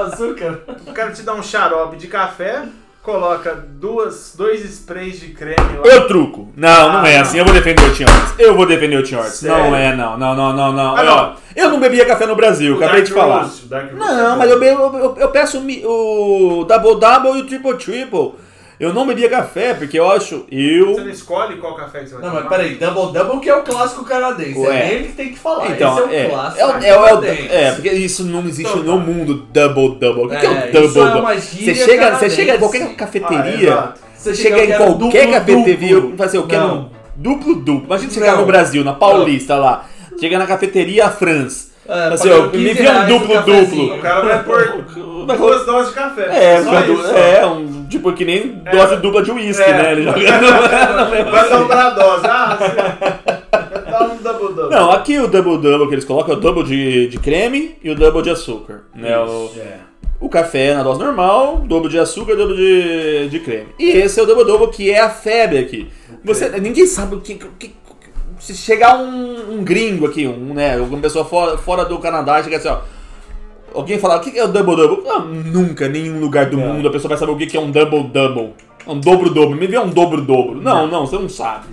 Açúcar. 0.06 0.60
O 0.86 0.92
cara 0.94 1.10
te 1.10 1.20
dá 1.22 1.34
um 1.34 1.42
xarope 1.42 1.98
de 1.98 2.06
café, 2.06 2.62
coloca 3.02 3.54
duas, 3.54 4.34
dois 4.36 4.64
sprays 4.64 5.20
de 5.20 5.28
creme 5.28 5.56
lá. 5.78 5.86
Eu 5.86 6.06
truco. 6.06 6.48
Não, 6.56 6.92
não 6.92 7.06
é 7.06 7.18
assim. 7.18 7.38
Eu 7.38 7.44
vou 7.44 7.54
defender 7.54 7.82
o 7.82 7.92
Tim 7.94 8.04
Hortons. 8.04 8.34
Eu 8.38 8.54
vou 8.54 8.66
defender 8.66 8.96
o 8.96 9.02
Tim 9.02 9.14
Hortons. 9.16 9.42
Não 9.42 9.74
é, 9.74 9.96
não. 9.96 10.16
Não, 10.18 10.34
não, 10.36 10.52
não, 10.52 10.72
não. 10.72 10.96
Ah, 10.96 11.02
Ó, 11.02 11.04
não. 11.04 11.36
Eu 11.56 11.70
não 11.70 11.80
bebia 11.80 12.04
café 12.06 12.26
no 12.26 12.36
Brasil, 12.36 12.74
O 12.74 12.76
acabei 12.76 13.02
de 13.02 13.12
falar. 13.12 13.42
Roast 13.42 13.64
Não, 13.94 14.36
mas 14.36 14.50
eu, 14.50 14.58
bebo- 14.60 14.96
eu, 14.98 15.16
eu 15.18 15.28
peço 15.30 15.58
o 15.58 16.64
Double 16.64 17.00
Double 17.00 17.38
e 17.38 17.42
o 17.42 17.46
Triple 17.46 17.76
Triple. 17.76 18.32
Eu 18.80 18.94
não 18.94 19.06
bebia 19.06 19.28
café, 19.28 19.74
porque 19.74 19.98
eu 19.98 20.10
acho. 20.10 20.46
Eu. 20.50 20.94
Você 20.94 21.00
não 21.02 21.10
escolhe 21.10 21.56
qual 21.58 21.74
café 21.74 22.00
que 22.00 22.06
você 22.08 22.14
vai 22.14 22.22
Não, 22.24 22.30
tomar? 22.30 22.40
mas 22.48 22.50
peraí, 22.50 22.74
Double 22.76 23.12
Double 23.12 23.40
que 23.40 23.50
é 23.50 23.54
o 23.54 23.62
clássico 23.62 24.04
canadense. 24.06 24.58
Ué. 24.58 24.74
É 24.74 24.94
ele 24.94 25.08
que 25.08 25.12
tem 25.12 25.28
que 25.28 25.38
falar. 25.38 25.70
Então, 25.70 25.98
Esse 25.98 26.02
é 26.02 26.06
o 26.06 26.12
é, 26.14 26.28
clássico 26.30 26.60
é, 26.60 26.66
o- 26.66 26.70
é, 26.70 26.72
o- 26.72 26.82
é, 26.84 26.96
o- 26.98 27.04
canadense. 27.20 27.48
é, 27.50 27.72
porque 27.72 27.90
isso 27.90 28.24
não 28.24 28.40
existe 28.46 28.72
Então, 28.72 28.82
no 28.82 28.98
tá. 28.98 29.04
mundo 29.04 29.34
Double 29.52 29.98
Double. 30.00 30.24
O 30.24 30.28
que, 30.30 30.36
que 30.36 30.46
é 30.46 30.48
É, 30.48 30.52
o 30.52 30.72
Double 30.72 30.88
isso 30.88 30.98
é 30.98 31.02
Double? 31.04 31.20
uma 31.20 31.34
você 31.34 31.40
gíria 31.58 31.74
chega, 31.74 31.86
você 31.86 31.96
canadense. 31.98 32.36
chega 32.36 32.54
em 32.54 32.58
qualquer 32.58 32.82
Ah, 32.82 32.94
cafeteria, 32.96 33.68
exato. 33.70 34.00
você 34.16 34.34
Você 34.34 34.42
chega 34.42 34.64
em 34.64 34.76
qualquer 34.76 35.30
cafeteria, 35.30 35.90
eu 35.92 36.14
fazer, 36.16 36.36
eu 36.38 36.46
quero 36.46 36.66
Não. 36.68 36.76
um 36.78 36.88
duplo 37.16 37.54
duplo. 37.56 37.84
Imagina 37.84 38.10
você 38.10 38.18
chegar 38.20 38.32
Não. 38.32 38.40
no 38.40 38.46
Brasil, 38.46 38.82
na 38.82 38.94
Paulista 38.94 39.56
lá, 39.56 39.84
chega 40.18 40.38
na 40.38 40.46
cafeteria 40.46 41.10
France. 41.10 41.68
É, 41.86 42.14
Assim, 42.14 42.30
ó, 42.30 42.42
me 42.44 42.50
15 42.50 42.74
vê 42.74 42.88
um 42.88 43.06
duplo 43.06 43.36
o 43.36 43.42
duplo. 43.42 43.94
O 43.96 43.98
cara 44.00 44.20
vai 44.20 44.44
pôr 44.44 44.84
duas 45.36 45.66
doses 45.66 45.88
de 45.88 45.94
café. 45.94 46.28
É, 46.30 46.62
só 46.62 46.70
quando- 46.70 46.92
isso. 46.94 47.14
é, 47.14 47.46
um, 47.46 47.79
tipo 48.00 48.12
que 48.12 48.24
nem 48.24 48.62
dose 48.70 48.96
dupla 48.96 49.22
de 49.22 49.30
uísque, 49.30 49.62
É. 49.62 49.72
né? 49.82 49.92
Ele 49.92 50.02
joga 50.04 50.18
Vai 51.30 51.48
dobrar 51.50 51.86
a 51.86 51.90
dose. 51.90 52.26
Ah, 52.26 52.56
você... 52.58 53.90
Dá 53.90 54.04
um 54.04 54.16
double 54.16 54.54
double. 54.54 54.70
Não, 54.76 54.90
aqui 54.90 55.18
o 55.18 55.26
double 55.28 55.58
double 55.58 55.88
que 55.88 55.94
eles 55.94 56.04
colocam 56.04 56.34
é 56.34 56.36
o 56.36 56.40
double 56.40 56.64
de, 56.64 57.08
de 57.08 57.18
creme 57.18 57.76
e 57.82 57.90
o 57.90 57.94
double 57.94 58.22
de 58.22 58.30
açúcar. 58.30 58.82
Né? 58.94 59.16
O, 59.18 59.50
É. 59.58 59.76
o 60.20 60.28
café 60.28 60.74
na 60.74 60.82
dose 60.82 61.00
normal, 61.00 61.58
double 61.66 61.90
de 61.90 61.98
açúcar 61.98 62.32
e 62.32 62.36
double 62.36 62.56
de, 62.56 63.28
de 63.28 63.40
creme. 63.40 63.68
E 63.78 63.90
esse 63.90 64.18
é 64.18 64.22
o 64.22 64.26
double 64.26 64.44
double 64.44 64.68
que 64.68 64.90
é 64.90 65.00
a 65.00 65.10
febre 65.10 65.58
aqui. 65.58 65.88
Você, 66.24 66.48
ninguém 66.60 66.86
sabe 66.86 67.14
o 67.16 67.20
que. 67.20 67.34
que- 67.34 67.80
se 68.38 68.54
chegar 68.54 68.96
um, 68.98 69.58
um 69.58 69.62
gringo 69.62 70.06
aqui, 70.06 70.26
um, 70.26 70.54
né, 70.54 70.78
uma 70.78 70.96
pessoa 70.98 71.26
fora, 71.26 71.58
fora 71.58 71.84
do 71.84 71.98
Canadá, 71.98 72.42
chega 72.42 72.56
assim, 72.56 72.68
ó. 72.68 72.78
Alguém 73.74 73.98
falar, 73.98 74.16
o 74.16 74.20
que 74.20 74.38
é 74.38 74.44
o 74.44 74.48
double 74.48 74.76
double? 74.76 75.08
Ah, 75.08 75.20
nunca, 75.20 75.86
em 75.86 75.90
nenhum 75.90 76.20
lugar 76.20 76.46
do 76.46 76.58
mundo 76.58 76.88
a 76.88 76.90
pessoa 76.90 77.10
vai 77.10 77.18
saber 77.18 77.32
o 77.32 77.36
que 77.36 77.56
é 77.56 77.60
um 77.60 77.70
double 77.70 78.04
double. 78.04 78.54
Um 78.86 78.98
dobro 78.98 79.30
dobro. 79.30 79.56
Me 79.56 79.66
vê 79.66 79.78
um 79.78 79.90
dobro 79.90 80.22
dobro. 80.22 80.60
Não, 80.60 80.86
não, 80.86 81.06
você 81.06 81.16
não 81.16 81.28
sabe. 81.28 81.66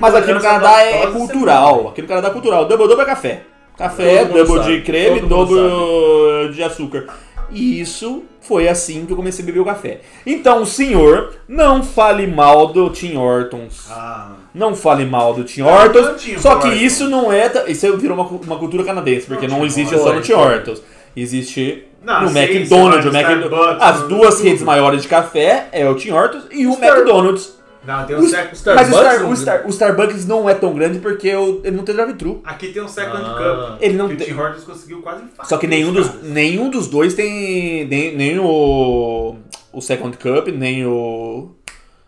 Mas 0.00 0.14
aqui 0.14 0.32
no 0.32 0.40
Canadá 0.40 0.82
é 0.82 1.06
cultural. 1.06 1.88
Aqui 1.88 2.02
no 2.02 2.08
Canadá 2.08 2.28
é 2.28 2.30
cultural. 2.32 2.66
Double 2.66 2.88
double 2.88 3.02
é 3.02 3.06
café. 3.06 3.42
Café, 3.76 4.26
Todo 4.26 4.44
double 4.44 4.64
de 4.64 4.82
creme, 4.82 5.20
double 5.20 6.52
de 6.52 6.62
açúcar. 6.62 7.06
E 7.50 7.80
isso 7.80 8.22
foi 8.40 8.68
assim 8.68 9.06
que 9.06 9.12
eu 9.12 9.16
comecei 9.16 9.42
a 9.42 9.46
beber 9.46 9.60
o 9.60 9.64
café. 9.64 10.00
Então, 10.24 10.64
senhor, 10.64 11.34
não 11.48 11.82
fale 11.82 12.26
mal 12.26 12.68
do 12.68 12.90
Tim 12.90 13.16
Hortons. 13.16 13.86
Ah, 13.90 14.32
Não 14.54 14.74
fale 14.74 15.04
mal 15.04 15.34
do 15.34 15.44
Tim 15.44 15.62
Não, 15.62 15.68
Hortons. 15.68 16.26
não 16.32 16.38
só 16.38 16.56
que 16.56 16.68
isso 16.68 17.08
não 17.08 17.32
é. 17.32 17.50
Isso 17.68 17.96
virou 17.96 18.16
uma, 18.16 18.26
uma 18.26 18.56
cultura 18.56 18.84
canadense, 18.84 19.26
porque 19.26 19.48
Não, 19.48 19.58
não, 19.58 19.66
existe 19.66 19.96
só 19.98 20.12
no 20.12 20.20
Tim 20.20 20.32
Hortons. 20.32 20.80
Existe 21.16 21.84
Não, 22.02 22.22
no 22.22 22.30
McDonald's. 22.38 23.04
o 23.06 23.08
Starbucks, 23.08 23.82
As 23.82 24.02
duas 24.08 24.34
tudo. 24.36 24.44
redes 24.46 24.62
maiores 24.62 25.02
de 25.02 25.08
café 25.08 25.68
é 25.72 25.88
o 25.88 25.94
Tim 25.94 26.10
Hortons 26.10 26.44
e 26.50 26.66
o 26.66 26.72
Star- 26.74 26.96
McDonald's. 26.96 27.58
Não, 27.84 28.04
tem 28.06 28.14
O- 28.14 28.18
um 28.20 28.28
sec... 28.28 28.54
Star- 28.54 28.74
Mas 28.76 28.88
o, 28.88 28.90
Star- 28.90 29.04
Starbucks 29.14 29.38
o, 29.38 29.42
Star- 29.42 29.66
o 29.66 29.70
Starbucks 29.70 30.26
não 30.26 30.48
é 30.50 30.54
tão 30.54 30.74
grande 30.74 30.98
porque 30.98 31.34
o- 31.34 31.60
ele 31.64 31.76
não 31.76 31.82
tem 31.82 31.94
drive-thru. 31.94 32.42
Aqui 32.44 32.68
tem 32.68 32.82
um 32.82 32.88
second 32.88 33.22
Ah. 33.24 33.70
cup. 33.72 33.82
Ele 33.82 33.96
não 33.96 34.06
tem- 34.08 34.16
o 34.16 34.20
Tim 34.20 34.34
Hortons 34.34 34.64
conseguiu 34.64 35.00
quase 35.00 35.22
fazer. 35.34 35.48
Só 35.48 35.56
que 35.56 35.66
nenhum 35.66 35.90
dos, 35.92 36.22
nenhum 36.22 36.68
dos 36.68 36.88
dois 36.88 37.14
tem. 37.14 37.86
Nem, 37.86 38.14
nem 38.14 38.38
o, 38.38 39.34
o 39.72 39.80
Second 39.80 40.16
Cup, 40.18 40.48
nem 40.48 40.84
o 40.86 41.52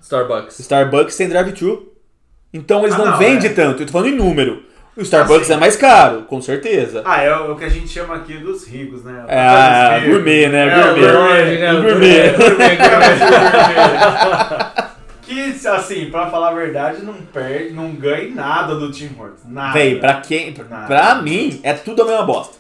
Starbucks. 0.00 0.58
Starbucks 0.58 1.16
tem 1.16 1.28
drive-thru. 1.28 1.90
Então 2.52 2.82
eles 2.82 2.94
Ah, 2.94 2.98
não, 2.98 3.06
não, 3.12 3.18
vendem 3.18 3.50
é. 3.50 3.54
tanto. 3.54 3.82
Eu 3.82 3.86
tô 3.86 3.92
falando 3.92 4.08
em 4.10 4.16
número. 4.16 4.62
O 4.94 5.00
Starbucks 5.00 5.46
sim. 5.46 5.54
é 5.54 5.56
mais 5.56 5.74
caro, 5.74 6.22
com 6.22 6.40
certeza. 6.42 7.00
Ah, 7.04 7.22
é 7.22 7.34
o 7.34 7.56
que 7.56 7.64
a 7.64 7.68
gente 7.68 7.88
chama 7.88 8.16
aqui 8.16 8.34
dos 8.34 8.66
ricos, 8.66 9.02
né? 9.02 9.24
É, 9.26 9.98
ricos. 10.00 10.12
gourmet, 10.12 10.48
né? 10.48 10.68
É, 10.68 10.84
Gourmet. 10.84 11.12
gourmet, 11.12 11.58
né? 11.58 11.72
O 11.72 11.82
gourmet. 11.82 12.32
Que, 15.22 15.66
assim, 15.66 16.10
pra 16.10 16.28
falar 16.28 16.50
a 16.50 16.54
verdade, 16.54 17.02
não 17.02 17.14
perde, 17.14 17.72
não 17.72 17.92
ganha 17.92 18.34
nada 18.34 18.74
do 18.74 18.90
Tim 18.90 19.10
Hortons. 19.18 19.40
Nada. 19.48 19.72
Véi, 19.72 19.98
pra 19.98 20.14
quem. 20.20 20.54
Nada. 20.68 20.86
pra 20.86 21.14
mim, 21.22 21.58
é 21.62 21.72
tudo 21.72 22.02
a 22.02 22.04
mesma 22.04 22.24
bosta. 22.24 22.54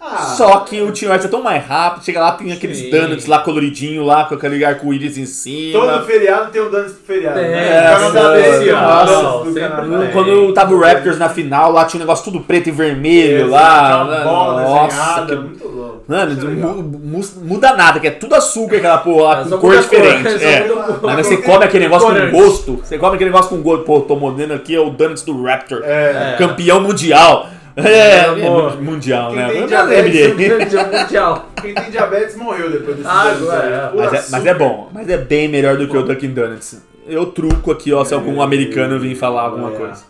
Ah, 0.00 0.16
Só 0.36 0.60
que 0.60 0.80
o 0.80 0.92
Tim 0.92 1.06
Hortons 1.06 1.24
é 1.24 1.28
tão 1.28 1.42
mais 1.42 1.64
rápido. 1.66 2.04
Chega 2.04 2.20
lá, 2.20 2.30
tem 2.32 2.52
aqueles 2.52 2.78
Sim. 2.78 2.90
donuts 2.90 3.26
lá 3.26 3.40
coloridinho 3.40 4.04
lá, 4.04 4.24
com 4.26 4.36
aquele 4.36 4.64
arco-íris 4.64 5.18
em 5.18 5.26
cima. 5.26 5.80
Todo 5.80 6.06
feriado 6.06 6.52
tem 6.52 6.62
o 6.62 6.70
Donuts 6.70 6.92
pro 6.92 7.14
feriado. 7.14 7.40
Tem, 7.40 7.48
né? 7.48 7.68
é, 7.68 7.90
O 7.90 7.98
Canadá 7.98 8.20
sim, 8.36 8.42
desse 8.42 8.68
ano, 8.68 8.80
nossa, 8.82 9.44
do. 9.44 10.12
Quando 10.12 10.52
tava 10.52 10.72
o 10.74 10.80
Raptors 10.80 11.18
na 11.18 11.28
final, 11.28 11.72
lá 11.72 11.84
tinha 11.84 11.98
um 11.98 12.02
negócio 12.04 12.24
tudo 12.24 12.40
preto 12.40 12.68
e 12.68 12.72
vermelho 12.72 13.40
Esse, 13.40 13.48
lá. 13.50 14.04
né? 14.04 14.22
bola 14.22 14.62
Nossa, 14.62 14.86
desenhada, 14.86 15.26
que... 15.36 15.42
muito 15.42 15.68
louco. 15.68 16.04
Mano, 16.06 16.32
é 16.32 17.44
muda 17.44 17.72
nada, 17.74 17.98
que 18.00 18.06
é 18.06 18.10
tudo 18.12 18.34
açúcar 18.36 18.76
aquela 18.76 18.98
porra 18.98 19.22
lá, 19.22 19.40
É, 19.40 19.44
com 19.50 19.58
cor 19.58 19.76
diferente. 19.78 20.22
cor, 20.22 20.42
é. 20.42 20.68
muda. 20.68 20.98
Mas 21.02 21.26
você 21.26 21.36
come 21.38 21.64
aquele 21.64 21.84
negócio 21.84 22.08
com 22.08 22.30
gosto. 22.30 22.76
Você 22.84 22.98
come 22.98 23.14
aquele 23.16 23.30
negócio 23.30 23.50
com 23.50 23.60
gosto. 23.62 23.84
Pô, 23.84 24.00
tô 24.00 24.14
mordendo 24.14 24.54
aqui, 24.54 24.74
é 24.76 24.80
o 24.80 24.90
Donuts 24.90 25.22
do 25.24 25.42
Raptor. 25.42 25.82
É. 25.84 26.36
Campeão 26.38 26.80
mundial. 26.80 27.48
É, 27.84 28.20
amor. 28.24 28.72
é, 28.72 28.76
mundial, 28.80 29.28
Quem 29.30 29.36
né? 29.38 29.48
tem 29.50 29.66
diabetes, 29.66 30.74
mundial. 31.02 31.48
Quem 31.60 31.74
tem 31.74 31.90
diabetes 31.90 32.36
morreu 32.36 32.70
depois 32.70 32.96
desse 32.96 33.08
Ah, 33.08 33.30
agora 33.30 33.92
é. 33.94 33.96
Mas 33.96 34.12
é, 34.12 34.24
mas 34.32 34.46
é 34.46 34.54
bom, 34.54 34.90
mas 34.92 35.08
é 35.08 35.16
bem 35.18 35.48
melhor 35.48 35.76
do 35.76 35.86
que 35.86 35.96
o 35.96 36.02
Dunkin' 36.02 36.30
Donuts. 36.34 36.82
Eu 37.06 37.26
truco 37.26 37.70
aqui, 37.70 37.92
ó, 37.92 38.04
se 38.04 38.12
algum 38.14 38.42
americano 38.42 38.98
vir 38.98 39.14
falar 39.14 39.42
alguma 39.42 39.70
É. 39.72 39.76
coisa. 39.76 40.02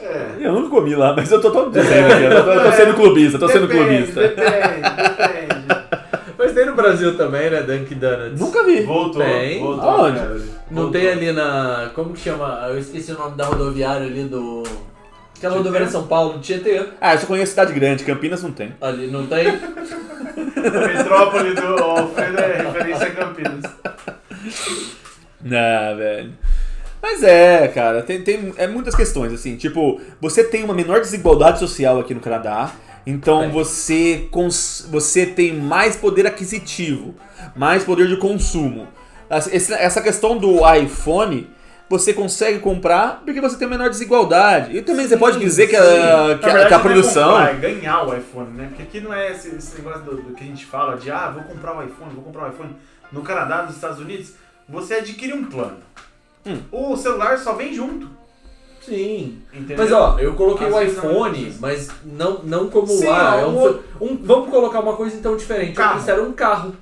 É. 0.00 0.26
Eu 0.40 0.52
nunca 0.52 0.70
comi 0.70 0.94
lá, 0.96 1.14
mas 1.14 1.30
eu 1.30 1.40
tô 1.40 1.50
todo 1.50 1.70
dizendo 1.70 2.12
aqui. 2.12 2.24
Eu 2.24 2.44
tô, 2.44 2.50
eu 2.52 2.64
tô 2.64 2.72
sendo 2.72 2.94
clubista, 2.94 3.38
tô 3.38 3.48
sendo 3.48 3.66
Depende, 3.68 3.86
clubista. 4.12 4.20
Depende, 4.20 4.80
depende. 5.18 5.62
Mas 6.36 6.52
tem 6.52 6.66
no 6.66 6.74
Brasil 6.74 7.16
também, 7.16 7.48
né? 7.50 7.60
Dunkin' 7.62 7.94
Donuts. 7.98 8.40
Nunca 8.40 8.64
vi. 8.64 8.80
Voltou, 8.82 9.22
Tem. 9.22 9.60
voltou. 9.60 9.88
Aonde? 9.88 10.18
cara. 10.18 10.34
Não 10.70 10.82
Voltou. 10.84 10.90
tem 11.00 11.08
ali 11.08 11.30
na. 11.32 11.90
Como 11.94 12.12
que 12.14 12.20
chama? 12.20 12.66
Eu 12.68 12.78
esqueci 12.78 13.12
o 13.12 13.18
nome 13.18 13.36
da 13.36 13.44
rodoviária 13.44 14.06
ali 14.06 14.24
do. 14.24 14.64
Aquela 15.42 15.56
rodoviária 15.56 15.86
de 15.86 15.92
São 15.92 16.06
Paulo, 16.06 16.38
Tietê. 16.38 16.86
Ah, 17.00 17.14
eu 17.14 17.18
só 17.18 17.26
conheço 17.26 17.50
cidade 17.50 17.72
grande, 17.72 18.04
Campinas 18.04 18.44
não 18.44 18.52
tem. 18.52 18.72
Ali, 18.80 19.08
não 19.08 19.26
tem? 19.26 19.48
A 19.48 19.52
metrópole 20.86 21.52
do 21.52 21.82
Alfredo 21.82 22.38
é 22.38 22.62
referência 22.62 23.06
a 23.08 23.10
Campinas. 23.10 23.64
Não, 25.40 25.96
velho. 25.96 26.32
Mas 27.02 27.24
é, 27.24 27.66
cara, 27.66 28.02
tem, 28.02 28.22
tem 28.22 28.54
é 28.56 28.68
muitas 28.68 28.94
questões, 28.94 29.32
assim, 29.32 29.56
tipo, 29.56 30.00
você 30.20 30.44
tem 30.44 30.62
uma 30.62 30.72
menor 30.74 31.00
desigualdade 31.00 31.58
social 31.58 31.98
aqui 31.98 32.14
no 32.14 32.20
Canadá, 32.20 32.70
então 33.04 33.40
Tem. 33.40 33.50
você, 33.50 34.28
cons, 34.30 34.86
você 34.88 35.26
tem 35.26 35.52
mais 35.52 35.96
poder 35.96 36.24
aquisitivo, 36.24 37.16
mais 37.56 37.82
poder 37.82 38.06
de 38.06 38.16
consumo. 38.18 38.86
Essa- 39.28 39.74
Essa 39.74 40.00
questão 40.00 40.38
do 40.38 40.58
iPhone 40.72 41.50
você 41.92 42.14
consegue 42.14 42.58
comprar 42.58 43.20
porque 43.24 43.38
você 43.40 43.56
tem 43.58 43.68
menor 43.68 43.90
desigualdade. 43.90 44.74
E 44.76 44.80
também 44.82 45.06
você 45.06 45.14
Sim, 45.14 45.18
pode 45.20 45.38
dizer 45.38 45.66
que 45.66 45.76
a, 45.76 45.80
que 45.82 45.86
a- 45.86 45.94
verdade, 45.94 46.38
que 46.38 46.52
a 46.54 46.58
não 46.58 46.64
é 46.76 46.78
produção. 46.78 47.28
comprar, 47.32 47.50
é 47.50 47.54
ganhar 47.58 48.08
o 48.08 48.16
iPhone, 48.16 48.50
né? 48.56 48.66
Porque 48.68 48.82
aqui 48.82 49.00
não 49.00 49.12
é 49.12 49.30
esse, 49.32 49.54
esse 49.54 49.76
negócio 49.76 50.00
do, 50.02 50.16
do 50.16 50.34
que 50.34 50.42
a 50.42 50.46
gente 50.46 50.64
fala 50.64 50.96
de 50.96 51.10
ah, 51.10 51.30
vou 51.30 51.42
comprar 51.44 51.76
o 51.76 51.82
iPhone, 51.84 52.14
vou 52.14 52.24
comprar 52.24 52.44
o 52.46 52.48
iPhone. 52.48 52.74
No 53.12 53.20
Canadá, 53.20 53.62
nos 53.64 53.74
Estados 53.74 53.98
Unidos, 53.98 54.32
você 54.68 54.94
adquire 54.94 55.34
um 55.34 55.44
plano. 55.44 55.76
Hum. 56.46 56.58
O 56.72 56.96
celular 56.96 57.38
só 57.38 57.52
vem 57.52 57.74
junto. 57.74 58.08
Sim. 58.80 59.42
Entendeu? 59.52 59.76
Mas 59.78 59.92
ó, 59.92 60.18
eu 60.18 60.32
coloquei 60.34 60.66
Às 60.66 60.72
o 60.74 60.78
é 60.78 60.84
iPhone, 60.86 61.56
mas 61.60 61.88
não, 62.04 62.38
não 62.42 62.68
como 62.68 62.86
Sim, 62.88 63.06
ah, 63.06 63.36
é 63.36 63.42
é 63.42 63.46
um 63.46 63.50
um, 63.50 63.58
outro- 63.58 63.84
um- 64.00 64.16
Vamos 64.22 64.48
colocar 64.50 64.80
uma 64.80 64.96
coisa 64.96 65.14
então 65.14 65.36
diferente. 65.36 65.74
Carro. 65.74 66.02
Eu 66.08 66.24
um 66.28 66.32
carro. 66.32 66.74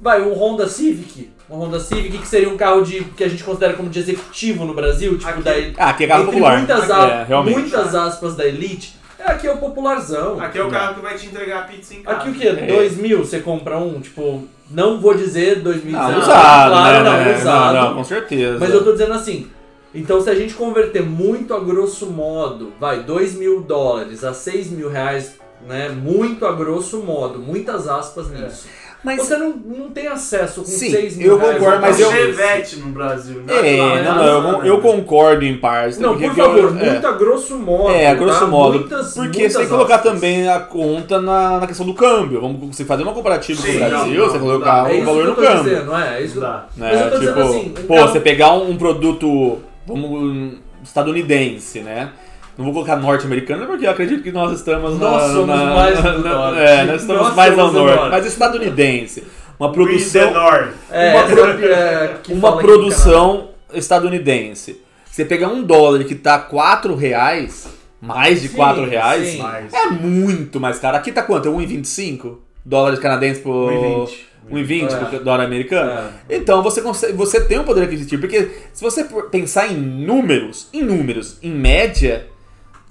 Vai, 0.00 0.22
um 0.22 0.32
Honda 0.32 0.68
Civic. 0.68 1.30
Um 1.50 1.56
Honda 1.56 1.80
Civic 1.80 2.18
que 2.18 2.26
seria 2.28 2.48
um 2.48 2.56
carro 2.56 2.82
de 2.82 3.04
que 3.04 3.24
a 3.24 3.28
gente 3.28 3.42
considera 3.42 3.72
como 3.72 3.88
de 3.88 3.98
executivo 3.98 4.64
no 4.66 4.74
Brasil, 4.74 5.16
tipo 5.16 5.30
Aqui. 5.30 5.42
da 5.42 5.52
Ah, 5.78 5.92
que 5.94 6.04
é 6.04 6.06
carro 6.06 6.22
entre 6.24 6.32
popular. 6.34 6.58
muitas, 6.58 6.90
É, 6.90 7.34
a- 7.34 7.42
muitas 7.42 7.94
aspas 7.94 8.36
da 8.36 8.46
Elite. 8.46 8.96
É, 9.18 9.32
aqui 9.32 9.46
é 9.46 9.52
o 9.52 9.56
popularzão. 9.56 10.38
Aqui 10.40 10.58
é 10.58 10.62
o 10.62 10.68
carro 10.70 10.94
que 10.96 11.00
vai 11.00 11.16
te 11.16 11.26
entregar 11.26 11.60
a 11.60 11.62
pizza 11.62 11.94
em 11.94 12.02
casa. 12.02 12.18
Aqui 12.18 12.30
o 12.30 12.34
que? 12.34 12.46
É. 12.46 12.66
2 12.66 12.96
mil 12.98 13.24
você 13.24 13.40
compra 13.40 13.76
um? 13.78 13.98
Tipo, 14.00 14.46
não 14.70 15.00
vou 15.00 15.14
dizer 15.14 15.60
2019. 15.60 16.12
Não, 16.12 16.20
usado, 16.20 16.70
claro, 16.70 17.04
né, 17.04 17.10
não, 17.10 17.16
né? 17.24 17.36
usado. 17.38 17.74
Não, 17.74 17.82
não, 17.88 17.94
com 17.96 18.04
certeza. 18.04 18.58
Mas 18.60 18.70
eu 18.72 18.84
tô 18.84 18.92
dizendo 18.92 19.14
assim. 19.14 19.48
Então, 19.94 20.20
se 20.20 20.28
a 20.28 20.34
gente 20.34 20.52
converter 20.54 21.02
muito 21.02 21.54
a 21.54 21.60
grosso 21.60 22.06
modo, 22.06 22.72
vai, 22.78 23.02
2 23.02 23.34
mil 23.34 23.62
dólares 23.62 24.22
a 24.22 24.34
6 24.34 24.70
mil 24.70 24.90
reais, 24.90 25.36
né? 25.66 25.88
Muito 25.88 26.46
a 26.46 26.52
grosso 26.52 26.98
modo, 26.98 27.38
muitas 27.38 27.88
aspas 27.88 28.30
nisso. 28.30 28.66
Mas- 29.04 29.20
Você 29.22 29.36
não, 29.36 29.50
não 29.50 29.90
tem 29.90 30.08
acesso 30.08 30.62
com 30.62 30.66
Sim, 30.66 30.90
6 30.90 31.16
mil 31.16 31.28
eu 31.28 31.38
reais. 31.38 31.58
concordo, 31.58 31.76
a 31.76 31.80
mas 31.80 32.00
É 32.00 32.02
eu- 32.02 32.08
um 32.08 32.12
Chevette 32.12 32.76
no 32.80 32.86
Brasil. 32.88 33.42
né? 33.46 33.76
É, 33.76 34.02
não, 34.02 34.16
não, 34.42 34.58
eu, 34.60 34.64
eu 34.74 34.80
concordo 34.80 35.44
em 35.44 35.56
partes. 35.56 35.98
Não, 35.98 36.10
porque 36.14 36.26
por 36.26 36.34
que 36.34 36.40
eu- 36.40 36.44
favor, 36.46 36.82
é. 36.82 37.18
grosso 37.18 37.56
modo. 37.56 37.90
É, 37.94 38.06
a 38.08 38.14
grosso 38.14 38.40
tá? 38.40 38.46
modo. 38.46 38.78
Muitas, 38.80 39.14
porque 39.14 39.20
muitas 39.38 39.52
você 39.52 39.58
tem 39.58 39.66
que 39.66 39.72
colocar 39.72 39.94
aspas. 39.96 40.12
também 40.14 40.48
a 40.48 40.58
conta 40.58 41.20
na, 41.20 41.60
na 41.60 41.66
questão 41.68 41.86
do 41.86 41.94
câmbio. 41.94 42.40
Vamos 42.40 42.76
você 42.76 42.84
fazer 42.84 43.04
uma 43.04 43.12
comparativa 43.12 43.62
com 43.62 43.68
o 43.68 43.72
Sim, 43.72 43.78
Brasil, 43.78 44.14
não, 44.18 44.26
não, 44.26 44.32
você 44.32 44.38
colocar. 44.40 44.90
É 44.90 44.92
o 44.92 44.96
isso 44.96 45.04
valor 45.06 45.22
que 45.22 45.28
no 45.28 45.36
câmbio. 45.36 45.62
dizendo, 45.62 45.84
não 45.86 45.98
é? 46.00 46.18
É 46.18 46.22
isso 46.24 46.34
Não 46.34 46.42
dá. 46.42 46.66
Mas 46.76 46.92
eu 46.92 46.98
tô 46.98 47.04
tipo, 47.04 47.20
dizendo 47.20 47.40
assim, 47.40 47.68
um 47.78 47.86
pô, 47.86 47.94
carro- 47.94 48.08
você 48.08 48.20
pegar 48.20 48.52
um, 48.54 48.70
um 48.70 48.76
produto 48.76 49.58
vamos, 49.86 50.10
um, 50.10 50.52
estadunidense, 50.82 51.80
né? 51.80 52.10
Não 52.58 52.64
vou 52.64 52.74
colocar 52.74 52.96
norte-americano 52.96 53.66
porque 53.66 53.86
eu 53.86 53.90
acredito 53.90 54.20
que 54.22 54.32
nós 54.32 54.52
estamos 54.58 54.98
na- 54.98 55.10
Nós 55.12 55.32
somos 55.32 55.46
na- 55.46 55.74
mais 55.74 56.02
na- 56.02 56.10
do 56.10 56.24
na- 56.24 56.34
norte. 56.34 56.58
É, 56.60 56.84
nós 56.84 57.00
estamos 57.02 57.22
Nós 57.22 57.34
mais 57.36 57.58
ao 57.58 57.72
norte. 57.72 57.96
norte. 57.96 58.10
Mas 58.10 58.26
estadunidense. 58.26 59.24
Uma 59.60 59.70
produção, 59.72 60.32
North. 60.34 60.68
É, 60.90 61.14
uma 61.14 61.24
pro- 61.26 61.64
é, 61.64 62.16
uma 62.30 62.56
produção 62.58 63.48
estadunidense. 63.72 64.80
Você 65.10 65.24
pegar 65.24 65.48
um 65.48 65.62
dólar 65.62 66.04
que 66.04 66.14
tá 66.14 66.38
4 66.38 66.94
reais, 66.94 67.68
mais 68.00 68.42
de 68.42 68.48
Sim, 68.48 68.56
4 68.56 68.84
reais, 68.88 69.26
sim. 69.28 69.42
É 69.72 69.90
muito 69.90 70.60
mais 70.60 70.78
caro. 70.78 70.96
Aqui 70.96 71.10
tá 71.12 71.22
quanto? 71.22 71.48
1,25 71.50 72.38
dólares 72.64 72.98
canadenses 73.00 73.42
por 73.42 73.72
1,20. 73.72 74.26
1,20 74.50 74.92
É. 74.94 74.96
por 75.04 75.18
dólar 75.24 75.44
americano? 75.44 75.90
É. 76.28 76.36
Então 76.36 76.62
você 76.62 76.80
consegue, 76.80 77.12
você 77.14 77.40
tem 77.40 77.58
um 77.58 77.64
poder 77.64 77.82
aquisitivo, 77.84 78.20
porque 78.22 78.48
se 78.72 78.82
você 78.82 79.04
pensar 79.30 79.66
em 79.70 79.76
números, 79.76 80.68
em 80.72 80.82
números, 80.82 81.38
em 81.42 81.50
média, 81.50 82.26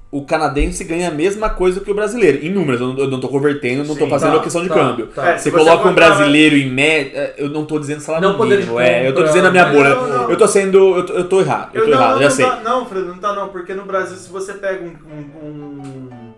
o 0.09 0.23
canadense 0.25 0.83
ganha 0.85 1.09
a 1.09 1.11
mesma 1.11 1.49
coisa 1.49 1.81
que 1.81 1.91
o 1.91 1.93
brasileiro. 1.93 2.45
Em 2.45 2.49
números, 2.49 2.79
eu 2.79 2.87
não, 2.87 2.97
eu 2.99 3.07
não 3.09 3.19
tô 3.19 3.27
convertendo, 3.27 3.83
não 3.83 3.95
tô 3.95 4.05
Sim, 4.05 4.09
fazendo 4.09 4.31
tá, 4.33 4.37
a 4.37 4.43
questão 4.43 4.61
de 4.63 4.69
tá, 4.69 4.73
câmbio. 4.75 5.07
tá. 5.07 5.29
É, 5.29 5.37
Você 5.37 5.51
você 5.51 5.57
coloca 5.57 5.87
um 5.89 5.93
brasileiro 5.93 6.55
em 6.55 6.69
média, 6.71 7.33
eu 7.37 7.49
não 7.49 7.65
tô 7.65 7.77
dizendo 7.77 7.99
salário 7.99 8.29
Não 8.29 8.37
poder 8.37 8.57
de 8.57 8.63
mínimo, 8.63 8.79
é, 8.79 9.07
eu 9.07 9.13
tô 9.13 9.23
dizendo 9.23 9.47
a 9.47 9.51
minha 9.51 9.65
bolha. 9.65 9.95
Não, 9.95 10.07
não. 10.07 10.29
Eu 10.29 10.37
tô 10.37 10.47
sendo, 10.47 10.95
eu 10.97 11.05
tô, 11.05 11.13
eu 11.13 11.29
tô 11.29 11.41
errado, 11.41 11.71
eu 11.73 11.81
Eu 11.81 11.85
tô 11.85 11.91
não, 11.91 11.97
errado, 11.97 12.13
não, 12.13 12.21
já 12.21 12.29
não 12.29 12.35
sei. 12.35 12.45
Tá, 12.45 12.61
não, 12.63 12.85
Fredo, 12.85 13.05
não 13.07 13.17
tá 13.17 13.33
não, 13.33 13.49
porque 13.49 13.73
no 13.73 13.83
Brasil 13.83 14.15
se 14.15 14.29
você 14.29 14.53
pega 14.53 14.83
um, 14.83 14.95
um, 15.13 15.45
um- 15.45 16.33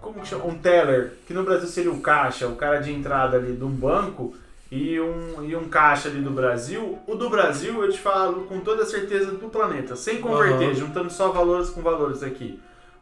como 0.00 0.20
que 0.20 0.26
chama? 0.28 0.46
Um 0.46 0.54
teller, 0.58 1.12
que 1.26 1.34
no 1.34 1.42
Brasil 1.44 1.68
seria 1.68 1.90
o 1.92 2.00
caixa, 2.00 2.46
o 2.48 2.56
cara 2.56 2.78
de 2.78 2.92
entrada 2.92 3.36
ali 3.36 3.52
de 3.52 3.62
um 3.64 3.68
banco 3.70 4.34
e 4.72 4.98
um, 5.00 5.44
e 5.44 5.54
um 5.54 5.64
caixa 5.68 6.08
ali 6.08 6.20
do 6.20 6.30
Brasil, 6.30 6.98
o 7.06 7.14
do 7.14 7.28
Brasil 7.30 7.82
eu 7.82 7.90
te 7.92 7.98
falo 7.98 8.42
com 8.42 8.60
toda 8.60 8.82
a 8.82 8.86
certeza 8.86 9.32
do 9.32 9.48
planeta, 9.48 9.94
sem 9.96 10.18
converter, 10.20 10.66
Aham. 10.68 10.74
juntando 10.74 11.10
só 11.10 11.28
valores 11.30 11.70
com 11.70 11.80
valores 11.80 12.22
aqui. 12.22 12.58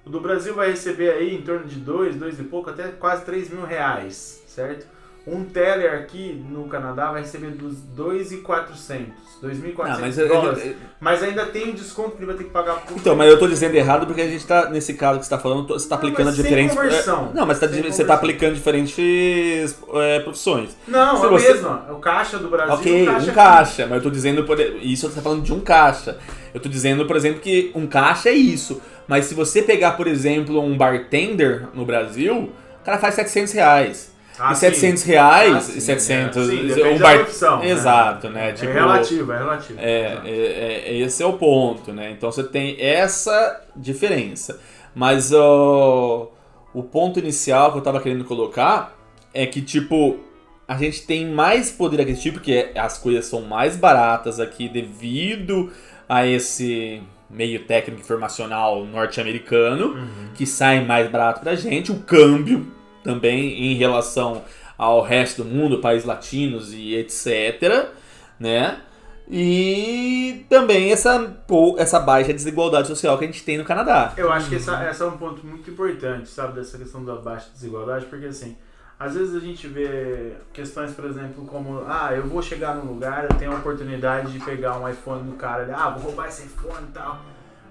O 0.07 0.11
do 0.11 0.21
Brasil 0.21 0.55
vai 0.55 0.71
receber 0.71 1.11
aí 1.11 1.35
em 1.35 1.43
torno 1.43 1.65
de 1.67 1.77
2, 1.81 2.15
2 2.15 2.39
e 2.39 2.45
pouco, 2.45 2.71
até 2.71 2.85
quase 2.85 3.25
3 3.25 3.51
mil 3.51 3.65
reais, 3.67 4.41
certo? 4.47 4.87
Um 5.27 5.43
teller 5.43 5.93
aqui 5.95 6.41
no 6.49 6.69
Canadá 6.69 7.11
vai 7.11 7.23
receber 7.23 7.51
dos 7.51 7.79
2,400, 7.81 9.13
2.400 9.43 9.89
Não, 9.95 10.01
mas, 10.01 10.19
é- 10.21 10.25
dólares. 10.29 10.65
é- 10.65 10.75
Mas 11.01 11.23
ainda 11.25 11.45
tem 11.47 11.71
o 11.71 11.73
desconto 11.73 12.11
que 12.13 12.19
ele 12.19 12.27
vai 12.27 12.37
ter 12.37 12.45
que 12.45 12.51
pagar 12.51 12.77
por 12.83 12.97
então, 12.97 13.17
mas 13.17 13.29
eu 13.29 13.37
tô 13.37 13.49
dizendo 13.49 13.75
errado 13.75 14.07
porque 14.07 14.21
a 14.21 14.29
gente 14.29 14.47
tá, 14.47 14.71
nesse 14.71 14.95
caso 14.95 15.19
que 15.19 15.25
você 15.25 15.31
tá 15.31 15.39
falando, 15.41 15.67
você 15.67 15.89
tá 15.89 15.97
Não, 15.97 16.03
aplicando 16.05 16.27
mas 16.27 16.35
sem 16.37 16.45
diferentes. 16.45 16.77
conversão. 16.77 17.31
é, 17.33 17.37
não, 17.37 17.45
mas 17.45 17.59
tá- 17.59 17.67
Sem 17.69 17.77
você 17.79 17.83
tá 17.83 17.91
conversão. 17.91 18.15
aplicando 18.15 18.55
diferentes 18.55 19.77
é, 19.95 20.21
profissões. 20.21 20.77
Não, 20.87 21.17
Se 21.17 21.23
é 21.25 21.27
a 21.27 21.31
você- 21.31 21.53
mesma. 21.55 21.87
É 21.89 21.93
o 21.93 21.97
caixa 21.99 22.39
do 22.39 22.49
Brasil. 22.49 22.75
Ok, 22.75 23.03
o 23.03 23.07
caixa 23.07 23.19
um 23.19 23.25
aqui. 23.25 23.35
caixa, 23.35 23.87
mas 23.89 23.97
eu 23.97 24.03
tô 24.05 24.11
dizendo, 24.11 24.45
por- 24.45 24.61
isso 24.61 25.09
você 25.09 25.17
tá 25.17 25.23
falando 25.23 25.43
de 25.43 25.53
um 25.53 25.59
caixa. 25.59 26.17
Eu 26.55 26.61
tô 26.61 26.69
dizendo, 26.69 27.05
por 27.05 27.17
exemplo, 27.17 27.41
que 27.41 27.73
um 27.75 27.87
caixa 27.89 28.29
é 28.29 28.33
isso. 28.33 28.81
Mas 29.09 29.27
se 29.27 29.35
você 29.35 29.63
pegar, 29.63 29.93
por 29.93 30.07
exemplo, 30.07 30.61
um 30.61 30.77
bartender 30.77 31.69
no 31.75 31.85
Brasil, 31.85 32.53
o 32.81 32.85
cara 32.85 32.99
faz 32.99 33.15
700 33.15 33.53
reais. 33.53 34.17
Ah, 34.39 34.53
e 34.53 34.55
sim. 34.55 34.61
700 34.61 35.03
reais, 35.05 35.55
Ah, 35.55 35.61
sim, 35.61 35.79
e 35.79 35.81
700... 35.81 36.37
é. 36.51 36.75
Sim, 36.75 36.83
um 36.83 36.99
bar- 36.99 37.13
da 37.13 37.19
profissão, 37.25 37.59
né? 37.61 37.71
Exato, 37.71 38.29
né? 38.29 38.53
Tipo, 38.53 38.71
é 38.71 38.75
relativo, 38.75 39.33
é 39.33 39.39
relativo. 39.39 39.79
é, 39.81 40.19
é, 40.27 40.83
é- 40.89 40.99
esse 40.99 41.23
é 41.23 41.27
o 41.27 41.33
ponto, 41.35 41.93
né? 41.93 42.11
Então 42.11 42.31
você 42.31 42.43
tem 42.45 42.77
essa 42.79 43.63
diferença. 43.75 44.61
Mas 44.95 45.33
ó, 45.33 46.31
o 46.75 46.83
ponto 46.83 47.19
inicial 47.19 47.73
que 47.73 47.79
eu 47.79 47.83
tava 47.83 48.01
querendo 48.01 48.25
colocar 48.25 48.95
é 49.33 49.47
que, 49.47 49.63
tipo, 49.63 50.19
a 50.69 50.77
gente 50.77 51.07
tem 51.07 51.27
mais 51.27 51.71
poder 51.71 52.01
aquisitivo, 52.01 52.35
porque 52.37 52.71
as 52.75 52.99
coisas 52.99 53.25
são 53.27 53.41
mais 53.43 53.77
baratas 53.77 54.39
aqui 54.41 54.69
devido 54.69 55.71
a 56.09 56.27
esse 56.27 57.03
meio 57.29 57.65
técnico 57.65 58.01
informacional 58.01 58.85
norte-americano, 58.85 59.95
Uhum. 59.95 60.29
que 60.35 60.47
sai 60.47 60.85
mais 60.85 61.11
barato 61.11 61.41
pra 61.41 61.55
gente. 61.55 61.91
O 61.93 62.01
câmbio 62.01 62.67
também 63.03 63.73
em 63.73 63.75
relação 63.75 64.43
ao 64.79 65.01
resto 65.03 65.43
do 65.43 65.49
mundo, 65.49 65.79
países 65.81 66.07
latinos 66.07 66.73
e 66.73 66.95
etc, 66.97 67.89
né? 68.39 68.79
E 69.29 70.47
também 70.49 70.93
essa, 70.93 71.37
essa 71.79 71.99
baixa 71.99 72.33
desigualdade 72.33 72.87
social 72.87 73.19
que 73.19 73.25
a 73.25 73.27
gente 73.27 73.43
tem 73.43 73.59
no 73.59 73.65
Canadá. 73.65 74.13
Eu 74.17 74.31
acho 74.33 74.49
que 74.49 74.55
essa, 74.57 74.83
essa 74.85 75.05
é 75.05 75.07
um 75.09 75.17
ponto 75.17 75.45
muito 75.45 75.69
importante, 75.71 76.29
sabe, 76.29 76.55
dessa 76.55 76.79
questão 76.79 77.05
da 77.05 77.17
baixa 77.17 77.49
desigualdade, 77.53 78.07
porque 78.07 78.27
assim, 78.27 78.57
às 78.99 79.15
vezes 79.15 79.35
a 79.35 79.41
gente 79.41 79.67
vê 79.69 80.33
questões, 80.53 80.93
por 80.93 81.05
exemplo, 81.05 81.45
como, 81.47 81.85
ah, 81.87 82.11
eu 82.15 82.23
vou 82.23 82.41
chegar 82.41 82.75
num 82.77 82.93
lugar, 82.93 83.25
eu 83.25 83.37
tenho 83.37 83.53
a 83.53 83.57
oportunidade 83.57 84.33
de 84.33 84.39
pegar 84.43 84.79
um 84.79 84.89
iPhone 84.89 85.31
do 85.31 85.37
cara, 85.37 85.65
ele, 85.65 85.73
ah, 85.73 85.91
vou 85.91 86.05
roubar 86.05 86.29
esse 86.29 86.47
iPhone 86.47 86.87
e 86.89 86.93
tal. 86.93 87.21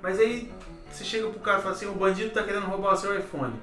Mas 0.04 0.20
aí 0.20 0.52
você 0.90 1.04
chega 1.04 1.28
pro 1.30 1.40
cara 1.40 1.60
e 1.60 1.62
fala 1.64 1.74
assim, 1.74 1.88
o 1.88 1.94
bandido 1.94 2.30
tá 2.30 2.44
querendo 2.44 2.68
roubar 2.68 2.94
o 2.94 2.98
seu 2.98 3.18
iPhone. 3.18 3.54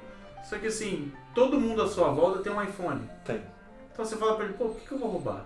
Só 0.43 0.57
que 0.57 0.67
assim, 0.67 1.11
todo 1.33 1.59
mundo 1.59 1.81
à 1.81 1.87
sua 1.87 2.09
volta 2.09 2.39
tem 2.39 2.51
um 2.51 2.61
iPhone. 2.61 2.99
Tem. 3.23 3.41
Então 3.93 4.03
você 4.03 4.17
fala 4.17 4.35
pra 4.35 4.45
ele, 4.45 4.55
pô, 4.55 4.65
por 4.65 4.81
que, 4.81 4.87
que 4.87 4.93
eu 4.93 4.99
vou 4.99 5.11
roubar? 5.11 5.45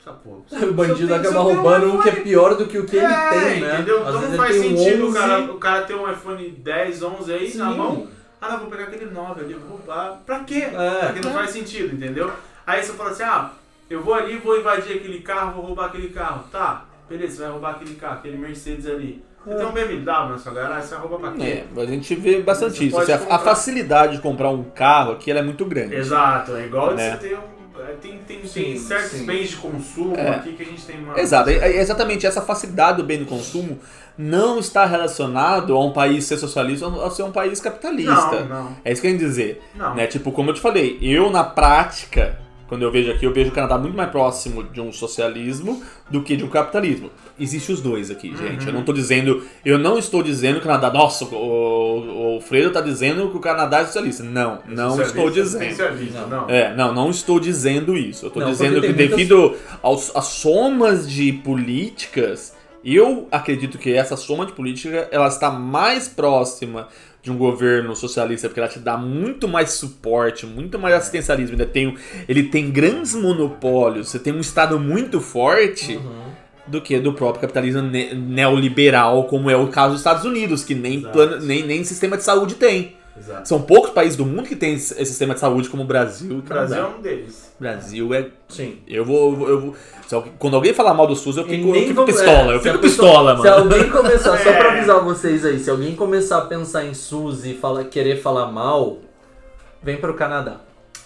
Essa 0.00 0.12
porra. 0.12 0.40
O 0.66 0.72
bandido 0.72 1.14
acaba 1.14 1.40
roubando 1.40 1.92
um 1.92 2.00
que 2.00 2.08
é 2.08 2.12
pior 2.12 2.56
do 2.56 2.66
que 2.66 2.78
o 2.78 2.86
que 2.86 2.96
ele 2.96 3.04
é, 3.04 3.30
tem, 3.30 3.60
né? 3.60 3.74
Entendeu? 3.74 4.02
Às 4.02 4.08
então 4.08 4.20
vezes 4.20 4.22
não 4.22 4.28
ele 4.28 4.36
faz 4.36 4.60
tem 4.60 4.72
um 4.72 4.78
sentido 4.78 5.04
o, 5.04 5.08
11. 5.08 5.18
cara, 5.18 5.52
o 5.52 5.58
cara 5.58 5.82
ter 5.82 5.94
um 5.94 6.10
iPhone 6.10 6.50
10, 6.50 7.02
11 7.02 7.32
aí 7.32 7.54
na 7.56 7.70
Sim. 7.70 7.76
mão. 7.76 8.08
Ah, 8.40 8.48
não, 8.52 8.58
vou 8.60 8.68
pegar 8.70 8.84
aquele 8.84 9.06
9 9.06 9.40
ali, 9.42 9.54
vou 9.54 9.76
roubar. 9.76 10.18
Pra 10.24 10.40
quê? 10.40 10.66
É. 10.72 11.06
Porque 11.06 11.20
não 11.20 11.32
faz 11.32 11.50
sentido, 11.50 11.94
entendeu? 11.94 12.30
Aí 12.66 12.82
você 12.82 12.92
fala 12.92 13.10
assim, 13.10 13.22
ah, 13.22 13.50
eu 13.88 14.02
vou 14.02 14.14
ali, 14.14 14.36
vou 14.38 14.58
invadir 14.58 14.96
aquele 14.96 15.20
carro, 15.20 15.52
vou 15.54 15.64
roubar 15.66 15.86
aquele 15.86 16.08
carro. 16.10 16.44
Tá, 16.50 16.84
beleza, 17.08 17.36
você 17.36 17.42
vai 17.42 17.50
roubar 17.52 17.70
aquele 17.72 17.94
carro, 17.96 18.14
aquele 18.14 18.38
Mercedes 18.38 18.86
ali. 18.86 19.22
Você 19.44 19.56
tem 19.56 19.66
um 19.66 19.72
BMW 19.72 20.04
na 20.04 20.38
sua 20.38 20.52
garagem, 20.52 20.82
você 20.88 20.94
vai 20.94 21.06
roubar 21.06 21.30
pra 21.30 21.32
quê? 21.40 21.64
É, 21.76 21.80
a 21.80 21.86
gente 21.86 22.14
vê 22.14 22.40
bastante 22.42 22.76
Você 22.76 22.84
isso. 22.84 23.00
Assim, 23.00 23.12
a, 23.30 23.34
a 23.36 23.38
facilidade 23.38 24.16
de 24.16 24.22
comprar 24.22 24.50
um 24.50 24.62
carro 24.64 25.12
aqui 25.12 25.30
ela 25.30 25.40
é 25.40 25.42
muito 25.42 25.64
grande. 25.64 25.94
Exato, 25.94 26.56
é 26.56 26.66
igual 26.66 26.94
Né? 26.94 27.10
você 27.18 27.28
ter 27.28 27.36
um... 27.38 27.80
é, 27.82 27.92
Tem, 28.02 28.18
tem, 28.18 28.46
Sim, 28.46 28.62
tem 28.64 28.78
certos 28.78 29.12
sim. 29.12 29.24
bens 29.26 29.48
de 29.48 29.56
consumo 29.56 30.14
É. 30.14 30.28
aqui 30.28 30.52
que 30.52 30.62
a 30.62 30.66
gente 30.66 30.84
tem 30.84 30.98
uma... 31.02 31.18
Exato, 31.18 31.48
é- 31.48 31.54
é 31.56 31.76
exatamente 31.80 32.26
essa 32.26 32.42
facilidade 32.42 32.98
do 32.98 33.04
bem 33.04 33.18
do 33.18 33.24
consumo 33.24 33.78
não 34.18 34.58
está 34.58 34.84
relacionado 34.86 35.74
a 35.74 35.84
um 35.84 35.92
país 35.92 36.24
ser 36.24 36.36
socialista 36.36 36.86
ou 36.86 37.04
a 37.04 37.10
ser 37.10 37.22
um 37.22 37.32
país 37.32 37.60
capitalista. 37.60 38.40
Não, 38.48 38.64
não, 38.64 38.76
É 38.84 38.92
isso 38.92 39.00
que 39.00 39.06
eu 39.08 39.12
quero 39.12 39.24
dizer. 39.24 39.62
não. 39.74 39.94
Né? 39.94 40.06
Tipo, 40.06 40.30
como 40.32 40.50
eu 40.50 40.54
te 40.54 40.60
falei, 40.60 40.98
eu 41.00 41.30
na 41.30 41.42
prática, 41.44 42.38
quando 42.68 42.82
eu 42.82 42.90
vejo 42.92 43.10
aqui, 43.10 43.24
eu 43.24 43.32
vejo 43.32 43.50
o 43.50 43.52
Canadá 43.52 43.76
muito 43.78 43.96
mais 43.96 44.10
próximo 44.10 44.62
de 44.62 44.80
um 44.80 44.92
socialismo 44.92 45.82
do 46.10 46.22
que 46.22 46.36
de 46.36 46.44
um 46.44 46.48
capitalismo. 46.48 47.10
Existem 47.38 47.74
os 47.74 47.80
dois 47.80 48.10
aqui, 48.10 48.28
gente. 48.36 48.62
Uhum. 48.62 48.68
Eu 48.68 48.72
não 48.74 48.82
tô 48.84 48.92
dizendo. 48.92 49.42
Eu 49.64 49.78
não 49.78 49.98
estou 49.98 50.22
dizendo 50.22 50.56
que 50.56 50.60
o 50.60 50.68
Canadá. 50.68 50.90
Nossa, 50.92 51.24
o, 51.24 52.36
o 52.36 52.40
Freire 52.42 52.70
tá 52.70 52.80
dizendo 52.80 53.28
que 53.30 53.36
o 53.38 53.40
Canadá 53.40 53.78
é 53.80 53.86
socialista. 53.86 54.22
Não, 54.22 54.58
não 54.68 54.90
Socialista, 54.90 55.18
estou 55.18 55.30
dizendo. 55.30 55.70
Socialista, 55.70 56.26
não. 56.26 56.50
É, 56.50 56.74
não, 56.76 56.92
não 56.94 57.10
estou 57.10 57.40
dizendo 57.40 57.96
isso. 57.96 58.26
Eu 58.26 58.28
estou 58.28 58.44
dizendo 58.44 58.80
que 58.80 58.88
muitas- 58.88 59.08
devido 59.08 59.56
às 60.14 60.26
somas 60.26 61.10
de 61.10 61.32
políticas 61.32 62.54
Eu 62.84 63.28
acredito 63.30 63.76
que 63.78 63.92
essa 63.92 64.16
soma 64.16 64.46
de 64.46 64.52
política 64.52 65.08
ela 65.10 65.28
está 65.28 65.50
mais 65.50 66.08
próxima 66.08 66.88
de 67.22 67.30
um 67.30 67.36
governo 67.36 67.94
socialista, 67.94 68.48
porque 68.48 68.60
ela 68.60 68.68
te 68.68 68.78
dá 68.78 68.96
muito 68.96 69.46
mais 69.46 69.72
suporte, 69.72 70.46
muito 70.46 70.78
mais 70.78 70.94
assistencialismo. 70.94 71.52
Ainda 71.52 71.66
tem, 71.66 71.94
ele 72.26 72.44
tem 72.44 72.70
grandes 72.70 73.14
monopólios, 73.14 74.08
você 74.08 74.18
tem 74.18 74.32
um 74.32 74.40
Estado 74.40 74.78
muito 74.80 75.20
forte 75.20 75.96
Uhum. 75.96 76.30
do 76.66 76.80
que 76.80 76.98
do 76.98 77.12
próprio 77.12 77.42
capitalismo 77.42 77.82
ne- 77.82 78.14
neoliberal, 78.14 79.24
como 79.24 79.50
é 79.50 79.56
o 79.56 79.68
caso 79.68 79.90
dos 79.92 80.00
Estados 80.00 80.24
Unidos, 80.24 80.64
que 80.64 80.74
nem, 80.74 81.02
plano, 81.02 81.44
nem, 81.44 81.62
nem 81.66 81.84
sistema 81.84 82.16
de 82.16 82.22
saúde 82.22 82.54
tem. 82.54 82.96
Exato. 83.18 83.46
São 83.48 83.60
poucos 83.60 83.90
países 83.90 84.16
do 84.16 84.24
mundo 84.24 84.44
que 84.48 84.56
tem 84.56 84.74
esse 84.74 84.94
sistema 85.04 85.34
de 85.34 85.40
saúde 85.40 85.68
como 85.68 85.82
o 85.82 85.86
Brasil. 85.86 86.38
O 86.38 86.42
Brasil 86.42 86.76
é 86.78 86.86
um 86.86 87.00
deles. 87.02 87.52
Brasil 87.60 88.14
é. 88.14 88.28
Sim. 88.48 88.78
Eu 88.88 89.04
vou. 89.04 89.48
Eu 89.48 89.60
vou 89.60 89.76
se 90.06 90.14
alguém- 90.14 90.32
quando 90.38 90.54
alguém 90.56 90.72
falar 90.72 90.94
mal 90.94 91.06
do 91.06 91.14
SUS, 91.14 91.36
eu 91.36 91.44
fico, 91.44 91.68
eu 91.68 91.74
fico 91.74 91.94
vamos- 91.94 92.14
pistola. 92.14 92.52
é, 92.52 92.54
eu 92.56 92.60
se 92.60 92.68
fico 92.68 92.78
pessoa- 92.80 93.08
pistola, 93.08 93.36
Se 93.36 93.42
mano. 93.42 93.62
alguém 93.62 93.90
começar, 93.90 94.38
só 94.38 94.48
É. 94.50 94.56
pra 94.58 94.72
avisar 94.72 95.00
vocês 95.00 95.44
aí, 95.44 95.58
se 95.58 95.68
alguém 95.70 95.94
começar 95.94 96.38
a 96.38 96.40
pensar 96.46 96.84
em 96.84 96.94
SUS 96.94 97.44
e 97.44 97.54
fala, 97.54 97.84
querer 97.84 98.20
falar 98.22 98.46
mal, 98.46 98.98
vem 99.82 99.96
pro 99.98 100.14
Canadá. 100.14 100.56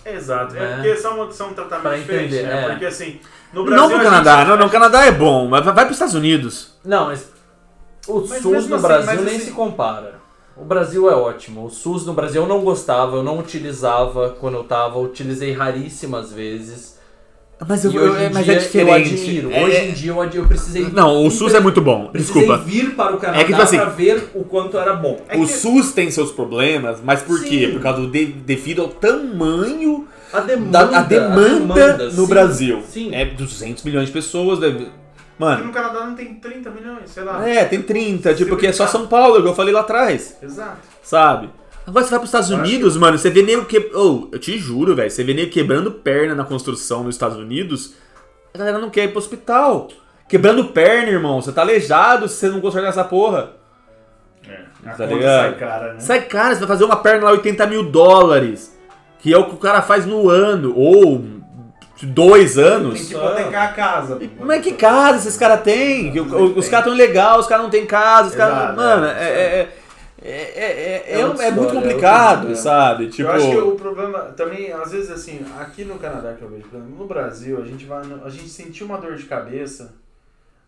Exato. 0.07 0.55
É, 0.57 0.63
É. 0.63 0.75
porque 0.77 0.97
são, 0.97 1.33
são 1.33 1.53
tratamentos 1.55 1.83
Pra 1.91 1.97
diferentes, 1.97 2.35
entender, 2.39 2.49
né? 2.55 2.65
é. 2.67 2.69
Porque 2.71 2.87
assim, 2.87 3.21
no 3.53 3.65
Brasil. 3.65 3.83
Não 3.83 3.91
pro 3.91 4.03
Canadá, 4.05 4.39
gente- 4.41 4.49
não, 4.49 4.57
não. 4.59 4.67
O 4.67 4.71
Canadá 4.71 5.05
é 5.07 5.11
bom, 5.13 5.49
mas 5.49 5.65
vai 5.65 5.75
pros 5.85 5.93
Estados 5.93 6.15
Unidos. 6.15 6.75
Não, 6.85 7.07
mas 7.07 7.29
o 8.07 8.21
Mas 8.21 8.43
SUS 8.43 8.69
no 8.69 8.77
assim, 8.77 8.87
Brasil 8.87 9.23
nem 9.23 9.37
assim- 9.37 9.45
se 9.47 9.51
compara. 9.53 10.23
O 10.57 10.65
Brasil 10.65 11.11
é 11.11 11.15
ótimo. 11.15 11.65
O 11.67 11.71
SUS 11.71 12.07
no 12.07 12.13
Brasil 12.15 12.43
eu 12.43 12.49
não 12.49 12.61
gostava, 12.61 13.17
eu 13.17 13.23
não 13.23 13.39
utilizava 13.39 14.37
quando 14.41 14.55
eu 14.55 14.65
tava, 14.65 14.99
utilizei 14.99 15.53
raríssimas 15.53 16.33
vezes. 16.33 16.95
Mas, 17.67 17.85
e 17.85 17.89
hoje 17.89 18.25
em 18.25 18.33
mas 18.33 18.45
dia 18.45 18.55
é 18.55 18.59
diferente. 18.59 18.89
eu 18.89 18.95
admiro. 19.17 19.53
É- 19.53 19.65
Hoje 19.65 19.77
em 19.79 19.93
dia 19.93 20.11
eu, 20.11 20.21
ad- 20.21 20.37
eu 20.37 20.45
precisei. 20.47 20.89
Não, 20.93 21.25
o 21.25 21.31
SUS 21.31 21.55
é 21.55 21.61
muito 21.61 21.81
bom. 21.81 22.09
Precisei 22.09 22.43
Desculpa. 22.43 22.63
vir 22.65 22.95
para 22.95 23.15
o 23.15 23.19
Canadá 23.19 23.41
É 23.41 23.45
que, 23.45 23.53
tipo 23.53 23.63
assim, 23.63 23.77
pra 23.77 23.85
ver 23.87 24.31
o 24.35 24.45
quanto 24.45 24.77
era 24.77 24.93
bom. 24.95 25.21
É 25.29 25.37
O 25.37 25.41
que- 25.41 25.47
SUS 25.47 25.93
tem 25.93 26.11
seus 26.11 26.31
problemas, 26.33 26.99
mas 27.03 27.23
por 27.23 27.43
quê? 27.43 27.67
Sim. 27.69 27.73
Por 27.73 27.81
causa 27.81 28.01
do 28.03 28.09
de- 28.11 28.27
devido 28.27 28.83
ao 28.83 28.89
tamanho 28.89 30.07
A 30.33 30.41
da 30.41 30.47
demanda, 30.47 30.99
a 30.99 31.03
demanda, 31.03 32.05
no 32.11 32.23
sim, 32.25 32.27
Brasil. 32.27 32.83
Sim. 32.89 33.15
É 33.15 33.25
200 33.25 33.83
milhões 33.85 34.07
de 34.09 34.13
pessoas. 34.13 34.59
deve- 34.59 34.89
Aqui 35.35 35.43
Mano, 35.43 35.65
no 35.65 35.73
Canadá 35.73 36.07
não 36.07 36.15
tem 36.15 36.35
30 36.35 36.71
milhões, 36.71 37.11
sei 37.11 37.25
lá. 37.25 37.49
é, 37.49 37.65
tem 37.65 37.83
30, 37.83 38.35
tipo, 38.35 38.51
porque 38.51 38.69
é 38.69 38.73
só. 38.73 38.87
São 38.87 39.07
Paulo, 39.09 39.43
que 39.43 39.49
eu 39.49 39.55
falei 39.55 39.75
lá 39.75 39.81
atrás, 39.81 40.37
Exato. 40.41 40.79
sabe? 41.03 41.51
Agora 41.87 42.05
você 42.05 42.11
vai 42.11 42.19
pros 42.21 42.29
Estados 42.29 42.51
Eu 42.51 42.57
acho 42.59 42.65
Unidos, 42.71 42.97
mano, 42.97 43.19
você 43.19 43.31
vê 43.31 43.43
nego 43.43 43.65
que. 43.65 43.91
Oh, 43.95 44.29
eu 44.31 44.39
te 44.39 44.57
juro, 44.57 44.95
velho, 44.95 45.11
você 45.11 45.25
vê 45.25 45.35
nego 45.35 45.51
quebrando 45.51 45.91
perna 45.91 46.35
na 46.35 46.45
construção 46.45 47.03
nos 47.03 47.17
Estados 47.17 47.37
Unidos, 47.37 47.95
a 48.55 48.59
galera 48.59 48.79
não 48.79 48.91
quer 48.91 49.05
ir 49.05 49.09
pro 49.09 49.19
hospital. 49.19 49.89
Quebrando 50.29 50.65
perna, 50.67 51.11
irmão. 51.11 51.43
Você 51.43 51.53
tá 51.53 51.61
aleijado 51.61 52.29
se 52.29 52.37
você 52.37 52.49
não 52.49 52.61
consertar 52.61 52.89
essa 52.89 53.05
porra. 53.05 53.51
É. 54.49 54.63
Tá 54.85 54.97
sai 54.97 55.55
cara, 55.57 55.93
né? 55.95 56.01
Sai 56.01 56.21
cara, 56.23 56.55
você 56.55 56.61
vai 56.61 56.69
fazer 56.69 56.85
uma 56.85 56.97
perna 56.97 57.25
lá 57.25 57.31
80 57.33 57.67
mil 57.67 57.83
dólares. 57.91 58.75
Que 59.19 59.33
é 59.33 59.39
o 59.39 59.45
que 59.47 59.55
o 59.55 59.59
cara 59.59 59.83
faz 59.83 60.07
no 60.07 60.31
ano. 60.31 60.73
Ou 60.77 61.23
dois 62.03 62.55
Tem 62.55 62.65
anos. 62.65 63.01
que 63.09 63.15
hipotecar 63.15 63.71
a 63.71 63.73
casa. 63.73 64.21
Mas 64.41 64.63
que 64.63 64.73
casa 64.73 65.19
esses 65.19 65.37
caras 65.37 65.63
têm? 65.63 66.13
Os 66.19 66.69
caras 66.69 66.87
tão 66.87 66.95
legais, 66.95 67.41
os 67.41 67.47
caras 67.47 67.63
não 67.65 67.71
têm 67.71 67.87
casa, 67.87 68.31
os 68.31 68.35
caras. 68.35 68.77
Mano, 68.77 69.07
é. 69.07 69.13
é. 69.23 69.69
é, 70.23 71.21
é, 71.21 71.51
muito 71.51 71.71
é 71.71 71.73
complicado, 71.73 72.55
sabe? 72.57 73.09
Tipo. 73.09 73.29
Eu 73.29 73.33
acho 73.33 73.51
que 73.51 73.57
o 73.59 73.73
problema 73.73 74.21
também, 74.37 74.73
às 74.73 74.91
vezes 74.93 75.11
assim, 75.11 75.45
aqui 75.61 75.85
no 75.85 75.99
Canadá 75.99 76.33
que 76.33 76.43
eu 76.43 76.49
vejo, 76.49 76.65
por 76.65 76.79
exemplo, 76.79 76.97
no 76.99 77.07
Brasil, 77.07 77.61
a 77.63 77.65
gente 77.67 77.85
vai, 77.85 78.03
a 78.25 78.31
gente 78.31 78.49
sentiu 78.49 78.87
uma 78.87 78.99
dor 78.99 79.17
de 79.17 79.25
cabeça, 79.25 79.95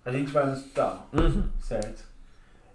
a 0.05 0.11
gente 0.11 0.31
vai 0.31 0.47
no 0.47 0.53
hospital, 0.53 1.09
Uhum. 1.13 1.45
certo? 1.61 2.05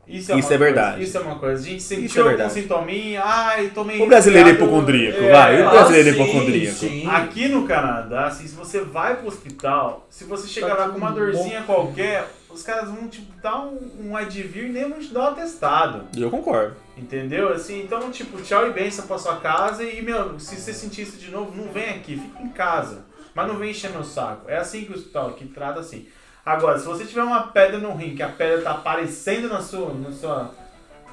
Isso 0.07 0.31
é 0.31 0.35
coisa, 0.35 0.57
verdade. 0.57 1.03
Isso 1.03 1.17
é 1.17 1.21
uma 1.21 1.35
coisa. 1.39 1.61
A 1.61 1.65
gente 1.65 1.77
Isso 1.79 1.93
é 1.93 1.97
sentiu 1.97 2.29
algum 2.29 2.49
sintominha, 2.49 3.21
ai, 3.23 3.71
tomei 3.73 4.01
O 4.01 4.07
brasileiro 4.07 4.49
é 4.49 4.51
hipocondríaco, 4.53 5.23
é, 5.23 5.31
vai. 5.31 5.61
O 5.61 5.67
Ah, 5.67 5.71
brasileiro 5.71 6.09
é 6.09 6.13
sim, 6.13 6.21
hipocondríaco. 6.21 6.77
sim. 6.77 7.07
Aqui 7.07 7.47
no 7.47 7.67
Canadá, 7.67 8.25
assim, 8.25 8.47
se 8.47 8.55
você 8.55 8.81
vai 8.81 9.15
pro 9.17 9.27
hospital, 9.27 10.05
se 10.09 10.23
você 10.25 10.47
chegar 10.47 10.75
Tá 10.75 10.85
lá 10.85 10.89
com 10.89 10.97
uma 10.97 11.11
dorzinha 11.11 11.63
qualquer, 11.63 12.27
os 12.49 12.63
caras 12.63 12.89
vão 12.89 13.07
te 13.07 13.21
dar 13.41 13.61
um, 13.61 13.79
um 14.09 14.17
advir 14.17 14.65
e 14.65 14.69
nem 14.69 14.89
vão 14.89 14.99
te 14.99 15.13
dar 15.13 15.21
um 15.21 15.27
atestado. 15.33 16.05
Eu 16.17 16.29
concordo. 16.29 16.75
Entendeu? 16.97 17.53
Assim, 17.53 17.81
então, 17.81 18.11
tipo, 18.11 18.41
tchau 18.41 18.67
e 18.67 18.71
benção 18.73 19.07
pra 19.07 19.17
sua 19.17 19.37
casa 19.37 19.83
e, 19.83 20.01
meu, 20.01 20.37
se 20.39 20.55
você 20.55 20.73
sentir 20.73 21.03
isso 21.03 21.17
de 21.17 21.31
novo, 21.31 21.55
não 21.55 21.71
vem 21.71 21.89
aqui, 21.89 22.17
fica 22.17 22.43
em 22.43 22.49
casa. 22.49 23.05
Mas 23.33 23.47
não 23.47 23.55
vem 23.55 23.71
encher 23.71 23.89
meu 23.91 24.03
saco. 24.03 24.49
É 24.49 24.57
assim 24.57 24.83
que 24.83 24.91
o 24.91 24.95
hospital 24.95 25.29
aqui 25.29 25.45
trata 25.45 25.79
assim. 25.79 26.05
Agora, 26.45 26.77
se 26.79 26.85
você 26.87 27.05
tiver 27.05 27.23
uma 27.23 27.41
pedra 27.43 27.77
no 27.77 27.93
rim, 27.95 28.15
que 28.15 28.23
a 28.23 28.27
pedra 28.29 28.61
tá 28.61 28.71
aparecendo 28.71 29.47
na 29.47 29.61
sua, 29.61 29.93
na 29.93 30.11
sua, 30.11 30.51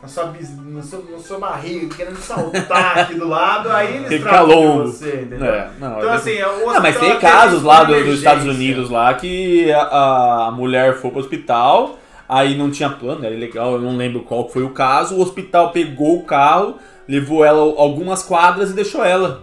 na 0.03 0.09
sua, 0.09 0.24
bis- 0.26 0.57
na 0.57 0.83
sua, 0.83 1.03
na 1.11 1.18
sua 1.18 1.39
barriga, 1.39 1.95
querendo 1.95 2.16
saltar 2.16 2.99
aqui 2.99 3.14
do 3.14 3.29
lado, 3.29 3.70
aí 3.70 3.97
eles 4.07 4.24
calombo. 4.24 4.85
de 4.85 4.91
você, 4.91 5.20
entendeu? 5.26 5.53
É, 5.53 5.70
não, 5.79 5.99
Então, 5.99 6.11
é- 6.11 6.14
assim, 6.16 6.33
é 6.33 6.47
o 6.49 6.70
Ah, 6.70 6.81
mas 6.81 6.99
tem 6.99 7.18
casos 7.18 7.62
é 7.62 7.66
lá 7.66 7.85
do- 7.85 8.05
dos 8.05 8.18
Estados. 8.18 8.45
Unidos 8.47 8.89
lá 8.89 9.12
que 9.14 9.70
a, 9.70 10.47
a 10.47 10.51
mulher 10.51 10.95
foi 10.95 11.11
pro 11.11 11.20
hospital, 11.20 11.99
aí 12.26 12.57
não 12.57 12.70
tinha 12.70 12.89
plano, 12.89 13.24
era 13.24 13.35
ilegal, 13.35 13.74
eu 13.74 13.81
não 13.81 13.97
lembro 13.99 14.22
qual 14.22 14.49
foi 14.49 14.62
o 14.62 14.70
caso. 14.70 15.14
O 15.16 15.20
hospital 15.20 15.72
pegou 15.72 16.20
o 16.20 16.24
carro, 16.24 16.76
levou 17.07 17.45
ela 17.45 17.61
algumas 17.61 18.22
quadras 18.22 18.70
e 18.70 18.74
deixou 18.74 19.05
ela. 19.05 19.43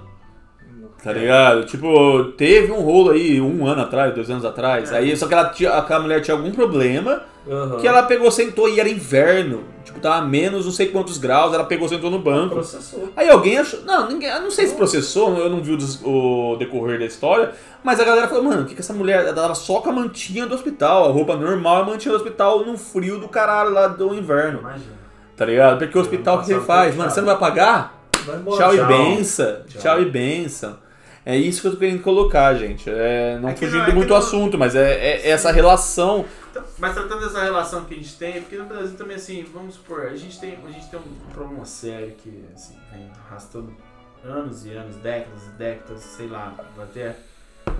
Tá 1.06 1.14
ligado? 1.14 1.66
Tipo, 1.66 2.32
teve 2.36 2.72
um 2.72 2.82
rolo 2.82 3.12
aí 3.12 3.39
um 3.39 3.68
ano 3.68 3.84
atrás, 3.84 4.12
dois 4.16 4.28
anos 4.28 4.43
atrás. 4.43 4.91
É. 4.91 4.97
Aí 4.97 5.16
só 5.16 5.28
que 5.28 5.36
ela 5.36 5.49
tinha, 5.49 5.70
aquela 5.74 5.99
mulher 5.99 6.20
tinha 6.20 6.36
algum 6.36 6.51
problema 6.51 7.22
Aham. 7.47 7.78
que 7.78 7.88
ela 7.88 8.01
pegou, 8.01 8.32
sentou 8.32 8.68
e 8.68 8.80
era 8.80 8.89
inverno. 8.89 9.66
Tipo, 9.84 9.99
tava 9.99 10.26
menos 10.26 10.66
não 10.66 10.72
sei 10.72 10.88
quantos 10.88 11.20
graus, 11.20 11.53
ela 11.53 11.64
pegou, 11.64 11.88
sentou 11.88 12.10
no 12.10 12.18
banco. 12.18 12.56
processou. 12.56 13.10
Aí 13.16 13.30
alguém 13.30 13.60
achou. 13.60 13.82
Não, 13.84 14.10
ninguém, 14.10 14.30
eu 14.30 14.41
não 14.41 14.49
sei 14.49 14.66
se 14.66 14.74
processou, 14.74 15.38
eu 15.38 15.47
não 15.47 15.62
vi 15.62 15.78
o, 16.03 16.53
o 16.53 16.56
decorrer 16.56 16.97
da 16.97 17.06
história, 17.06 17.51
mas 17.84 17.99
a 17.99 18.03
galera 18.03 18.28
falou, 18.28 18.43
mano, 18.43 18.64
o 18.64 18.66
que, 18.66 18.74
que 18.74 18.82
essa 18.82 18.91
mulher. 18.91 19.26
Ela 19.26 19.34
tava 19.34 19.53
só 19.53 19.82
com 19.82 19.91
a 19.91 19.93
mantinha 19.93 20.47
do 20.47 20.56
hospital, 20.56 21.06
a 21.08 21.12
roupa 21.12 21.36
normal, 21.36 21.84
a 21.84 21.86
mantinha 21.86 22.14
do 22.14 22.18
hospital 22.18 22.66
no 22.66 22.80
frio 22.80 23.20
do 23.20 23.28
caralho 23.28 23.70
lá 23.70 23.86
do 23.86 24.16
inverno. 24.16 24.62
Imagina. 24.62 24.95
Tá 25.38 25.45
ligado? 25.45 25.78
Porque 25.78 25.95
o 25.95 26.01
hospital 26.01 26.38
o 26.38 26.39
que 26.39 26.47
você 26.47 26.60
faz? 26.62 26.95
Mano, 26.95 27.12
você 27.12 27.20
não 27.22 27.28
vai 27.28 27.38
pagar? 27.38 27.93
Vai 28.26 28.38
embora. 28.38 28.58
Tchau, 28.58 28.74
e 28.74 28.78
Tchau. 28.78 28.88
benção. 28.88 29.56
Tchau. 29.68 29.82
Tchau. 29.84 30.01
e 30.01 30.06
benção. 30.06 30.85
É 31.26 31.36
isso 31.36 31.62
que 31.62 31.68
eu 31.68 31.72
tô 31.72 31.78
querendo 31.78 32.04
colocar, 32.04 32.54
gente. 32.54 32.88
É, 32.90 33.40
não 33.40 33.50
É 33.50 33.56
fugindo 33.56 33.80
não- 33.80 33.86
é 33.88 33.94
muito 33.94 34.08
do 34.10 34.16
assunto, 34.16 34.58
mas 34.60 34.76
é, 34.76 34.94
é 34.94 35.30
essa 35.30 35.52
relação. 35.52 36.24
Então, 36.52 36.64
mas 36.78 36.94
tratando 36.94 37.20
dessa 37.22 37.42
relação 37.42 37.84
que 37.86 37.96
a 37.96 37.98
gente 37.98 38.16
tem, 38.16 38.42
porque 38.42 38.56
no 38.56 38.66
Brasil 38.66 38.96
também, 38.96 39.16
assim, 39.16 39.44
vamos 39.52 39.74
supor, 39.76 40.06
a 40.06 40.16
gente 40.16 40.40
tem, 40.40 40.58
a 40.66 40.72
gente 40.72 40.88
tem 40.90 41.00
um 41.00 41.32
problema 41.34 41.66
sério 41.66 42.12
que, 42.18 42.46
assim, 42.54 42.76
vem 42.92 43.10
arrastando 43.28 43.76
anos 44.24 44.66
e 44.68 44.72
anos, 44.72 44.96
décadas 44.98 45.48
e 45.48 45.50
décadas, 45.58 46.00
sei 46.04 46.28
lá, 46.28 46.54
até 46.82 47.16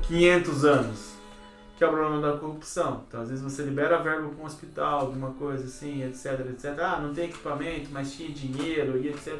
500 0.08 0.66
anos, 0.66 1.14
que 1.78 1.84
é 1.84 1.88
o 1.88 1.92
problema 1.92 2.22
da 2.22 2.38
corrupção. 2.38 3.04
Então, 3.08 3.22
às 3.22 3.30
vezes 3.30 3.44
você 3.44 3.62
libera 3.62 3.98
verba 4.00 4.28
para 4.30 4.42
um 4.44 4.46
hospital, 4.46 5.02
alguma 5.02 5.32
coisa 5.34 5.66
assim, 5.66 6.04
etc, 6.04 6.40
etc. 6.50 6.78
Ah, 6.80 7.00
não 7.02 7.14
tem 7.14 7.26
equipamento, 7.26 7.90
mas 7.92 8.14
tinha 8.14 8.30
dinheiro 8.30 8.98
e 8.98 9.10
etc. 9.10 9.36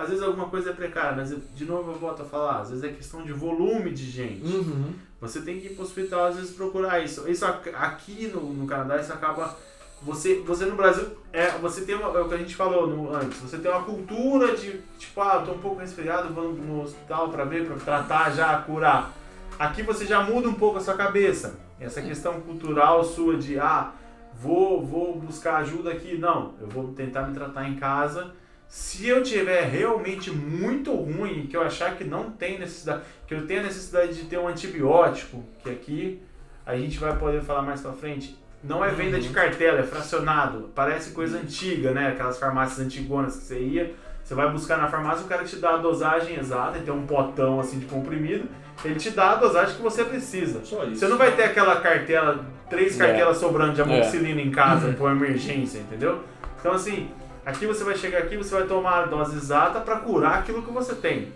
Às 0.00 0.08
vezes 0.08 0.22
alguma 0.22 0.48
coisa 0.48 0.70
é 0.70 0.72
precária, 0.72 1.16
mas 1.16 1.30
eu- 1.32 1.40
de 1.54 1.64
novo 1.64 1.92
eu 1.92 1.98
volto 1.98 2.22
a 2.22 2.24
falar, 2.24 2.60
às 2.60 2.70
vezes 2.70 2.84
é 2.84 2.88
questão 2.88 3.22
de 3.22 3.32
volume 3.32 3.90
de 3.90 4.10
gente. 4.10 4.44
Uhum. 4.44 4.92
Você 5.20 5.40
tem 5.42 5.60
que 5.60 5.66
ir 5.66 5.70
para 5.70 5.82
o 5.82 5.84
hospital 5.84 6.24
às 6.26 6.36
vezes 6.36 6.52
procurar 6.52 7.00
isso. 7.00 7.28
Isso 7.28 7.44
aqui 7.44 8.26
no, 8.34 8.40
no 8.52 8.66
Canadá 8.66 8.98
isso 9.00 9.12
acaba 9.12 9.56
você 10.02 10.36
você 10.46 10.64
no 10.64 10.76
Brasil 10.76 11.06
é 11.30 11.50
você 11.58 11.82
tem 11.82 11.94
uma, 11.94 12.08
é 12.18 12.22
o 12.22 12.28
que 12.28 12.34
a 12.34 12.38
gente 12.38 12.56
falou 12.56 12.86
no, 12.86 13.14
antes. 13.14 13.38
Você 13.40 13.58
tem 13.58 13.70
uma 13.70 13.82
cultura 13.82 14.56
de 14.56 14.80
tipo 14.98 15.20
ah, 15.20 15.36
eu 15.40 15.46
tô 15.46 15.52
um 15.52 15.58
pouco 15.58 15.80
resfriado, 15.80 16.32
vou 16.32 16.52
no 16.52 16.82
hospital 16.82 17.28
para 17.28 17.44
ver, 17.44 17.66
para 17.66 17.76
tratar 17.76 18.30
já, 18.30 18.56
curar. 18.62 19.12
Aqui 19.58 19.82
você 19.82 20.06
já 20.06 20.22
muda 20.22 20.48
um 20.48 20.54
pouco 20.54 20.78
a 20.78 20.80
sua 20.80 20.94
cabeça. 20.94 21.58
Essa 21.78 22.00
questão 22.00 22.40
cultural 22.40 23.04
sua 23.04 23.36
de 23.36 23.58
ah, 23.58 23.92
vou 24.40 24.82
vou 24.84 25.18
buscar 25.18 25.56
ajuda 25.56 25.90
aqui, 25.90 26.16
não, 26.16 26.54
eu 26.60 26.66
vou 26.68 26.88
tentar 26.94 27.22
me 27.22 27.34
tratar 27.34 27.68
em 27.68 27.74
casa. 27.76 28.32
Se 28.70 29.08
eu 29.08 29.20
tiver 29.20 29.64
realmente 29.64 30.30
muito 30.30 30.94
ruim, 30.94 31.48
que 31.50 31.56
eu 31.56 31.62
achar 31.62 31.96
que 31.96 32.04
não 32.04 32.30
tem 32.30 32.56
necessidade, 32.56 33.02
que 33.26 33.34
eu 33.34 33.44
tenho 33.44 33.64
necessidade 33.64 34.14
de 34.14 34.26
ter 34.26 34.38
um 34.38 34.46
antibiótico, 34.46 35.42
que 35.60 35.68
aqui 35.68 36.22
a 36.64 36.76
gente 36.76 36.96
vai 36.96 37.16
poder 37.16 37.42
falar 37.42 37.62
mais 37.62 37.80
pra 37.80 37.90
frente, 37.92 38.38
não 38.62 38.84
é 38.84 38.90
venda 38.90 39.18
de 39.18 39.30
cartela, 39.30 39.80
é 39.80 39.82
fracionado. 39.82 40.70
Parece 40.72 41.10
coisa 41.10 41.38
antiga, 41.38 41.90
né? 41.90 42.10
Aquelas 42.10 42.38
farmácias 42.38 42.78
antigonas 42.78 43.38
que 43.38 43.42
você 43.42 43.58
ia, 43.58 43.92
você 44.22 44.36
vai 44.36 44.48
buscar 44.52 44.78
na 44.78 44.86
farmácia, 44.86 45.24
o 45.24 45.28
cara 45.28 45.42
te 45.42 45.56
dá 45.56 45.70
a 45.70 45.78
dosagem 45.78 46.38
exata, 46.38 46.76
ele 46.76 46.84
tem 46.84 46.94
um 46.94 47.06
potão 47.06 47.58
assim 47.58 47.80
de 47.80 47.86
comprimido, 47.86 48.48
ele 48.84 48.94
te 48.94 49.10
dá 49.10 49.32
a 49.32 49.34
dosagem 49.34 49.74
que 49.74 49.82
você 49.82 50.04
precisa. 50.04 50.64
Só 50.64 50.84
isso. 50.84 51.00
Você 51.00 51.08
não 51.08 51.18
vai 51.18 51.34
ter 51.34 51.42
aquela 51.42 51.80
cartela, 51.80 52.46
três 52.68 53.00
É. 53.00 53.04
cartelas 53.04 53.38
sobrando 53.38 53.72
de 53.72 53.82
amoxicilina 53.82 54.40
em 54.40 54.52
casa 54.52 54.92
por 54.92 55.10
emergência, 55.10 55.80
entendeu? 55.80 56.22
Então 56.60 56.70
assim, 56.72 57.10
aqui 57.44 57.66
você 57.66 57.84
vai 57.84 57.96
chegar 57.96 58.18
aqui, 58.18 58.36
você 58.36 58.54
vai 58.54 58.66
tomar 58.66 59.04
a 59.04 59.06
dose 59.06 59.36
exata 59.36 59.80
para 59.80 59.96
curar 59.96 60.38
aquilo 60.38 60.62
que 60.62 60.70
você 60.70 60.94
tem. 60.94 61.32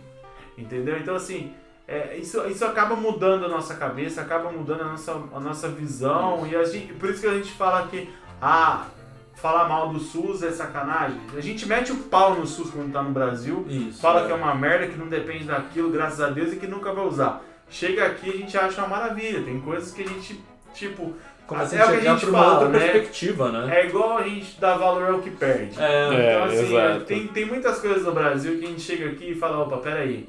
Entendeu? 0.56 0.96
Então 0.98 1.16
assim, 1.16 1.52
é, 1.86 2.16
isso, 2.16 2.44
isso 2.46 2.64
acaba 2.64 2.96
mudando 2.96 3.44
a 3.44 3.48
nossa 3.48 3.74
cabeça, 3.74 4.20
acaba 4.20 4.50
mudando 4.50 4.82
a 4.82 4.84
nossa, 4.84 5.12
a 5.12 5.40
nossa 5.40 5.68
visão. 5.68 6.46
E 6.46 6.56
a 6.56 6.64
gente, 6.64 6.94
por 6.94 7.10
isso 7.10 7.20
que 7.20 7.26
a 7.26 7.34
gente 7.34 7.52
fala 7.52 7.86
que 7.88 8.08
ah, 8.40 8.86
falar 9.34 9.68
mal 9.68 9.90
do 9.90 10.00
SUS 10.00 10.42
é 10.42 10.50
sacanagem. 10.50 11.20
A 11.36 11.40
gente 11.40 11.66
mete 11.66 11.92
o 11.92 11.96
pau 12.04 12.34
no 12.34 12.46
SUS 12.46 12.70
quando 12.70 12.92
tá 12.92 13.02
no 13.02 13.10
Brasil, 13.10 13.66
Isso. 13.68 14.00
fala 14.00 14.26
que 14.26 14.32
é 14.32 14.34
uma 14.34 14.54
merda, 14.54 14.86
que 14.86 14.96
não 14.96 15.08
depende 15.08 15.44
daquilo, 15.44 15.90
graças 15.90 16.20
a 16.20 16.30
Deus, 16.30 16.52
e 16.52 16.56
que 16.56 16.66
nunca 16.66 16.92
vai 16.92 17.06
usar. 17.06 17.42
Chega 17.68 18.06
aqui 18.06 18.30
a 18.30 18.36
gente 18.36 18.56
acha 18.56 18.80
uma 18.80 18.88
maravilha. 18.88 19.42
Tem 19.42 19.60
coisas 19.60 19.92
que 19.92 20.02
a 20.02 20.06
gente, 20.06 20.42
tipo, 20.72 21.14
Começa 21.46 21.76
é 21.76 21.80
a 21.80 21.84
o 21.84 21.88
que 21.88 21.92
a 21.92 21.96
enxergar 21.96 22.12
gente 22.12 22.20
por 22.24 22.28
uma 22.30 22.42
outra 22.44 22.58
fala, 22.58 22.68
né? 22.70 22.78
perspectiva, 22.78 23.52
né? 23.52 23.80
é 23.80 23.86
igual 23.86 24.18
a 24.18 24.22
gente 24.22 24.60
dá 24.60 24.76
valor 24.76 25.10
ao 25.10 25.20
que 25.20 25.30
perde. 25.30 25.78
É, 25.78 25.84
É, 25.84 26.32
Então, 26.34 26.44
assim, 26.44 26.76
exato. 26.76 27.04
tem, 27.04 27.26
tem 27.28 27.44
muitas 27.44 27.78
coisas 27.80 28.02
no 28.04 28.12
Brasil 28.12 28.58
que 28.58 28.64
a 28.64 28.68
gente 28.68 28.80
chega 28.80 29.10
aqui 29.10 29.32
e 29.32 29.34
fala, 29.34 29.58
opa, 29.62 29.76
peraí. 29.78 30.28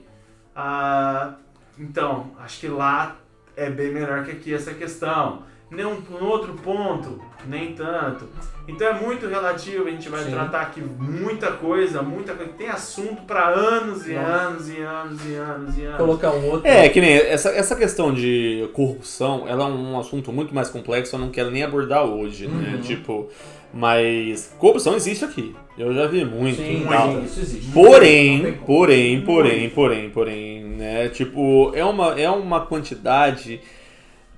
Ah, 0.55 1.35
então, 1.79 2.31
acho 2.39 2.59
que 2.59 2.67
lá 2.67 3.15
é 3.55 3.69
bem 3.69 3.91
melhor 3.91 4.23
que 4.25 4.31
aqui 4.31 4.53
essa 4.53 4.73
questão. 4.73 5.43
Nem 5.69 5.85
um, 5.85 5.97
um 6.11 6.25
outro 6.25 6.53
ponto, 6.53 7.19
nem 7.47 7.73
tanto. 7.73 8.27
Então 8.67 8.87
é 8.87 8.93
muito 8.93 9.27
relativo, 9.27 9.87
a 9.87 9.91
gente 9.91 10.09
vai 10.09 10.23
Sim. 10.23 10.31
tratar 10.31 10.61
aqui 10.61 10.81
muita 10.81 11.51
coisa, 11.51 12.01
muita 12.01 12.33
coisa. 12.33 12.51
Tem 12.53 12.69
assunto 12.69 13.23
para 13.23 13.47
anos 13.47 14.07
e 14.07 14.13
Nossa. 14.13 14.31
anos 14.31 14.69
e 14.69 14.81
anos 14.81 15.25
e 15.25 15.35
anos 15.35 15.77
e 15.77 15.81
anos. 15.83 15.97
Colocar 15.97 16.31
um 16.31 16.51
outro. 16.51 16.67
É, 16.67 16.87
que 16.89 17.01
nem 17.01 17.13
essa, 17.13 17.49
essa 17.49 17.75
questão 17.75 18.13
de 18.13 18.69
corrupção, 18.73 19.47
ela 19.47 19.65
é 19.65 19.67
um 19.67 19.99
assunto 19.99 20.31
muito 20.31 20.53
mais 20.53 20.69
complexo, 20.69 21.15
eu 21.15 21.19
não 21.19 21.29
quero 21.29 21.51
nem 21.51 21.63
abordar 21.63 22.05
hoje, 22.05 22.47
né? 22.47 22.75
Uhum. 22.75 22.81
Tipo, 22.81 23.29
mas 23.73 24.55
corrupção 24.57 24.95
existe 24.95 25.25
aqui. 25.25 25.55
Eu 25.77 25.93
já 25.93 26.07
vi 26.07 26.23
muito. 26.23 26.57
Sim, 26.57 26.85
tal. 26.89 27.21
isso 27.21 27.41
existe. 27.41 27.71
Porém, 27.71 28.53
porém, 28.65 29.21
porém, 29.21 29.69
porém, 29.69 30.09
porém, 30.09 30.63
né? 30.63 31.09
Tipo, 31.09 31.71
é 31.75 31.83
uma, 31.83 32.19
é 32.19 32.29
uma 32.29 32.65
quantidade 32.65 33.59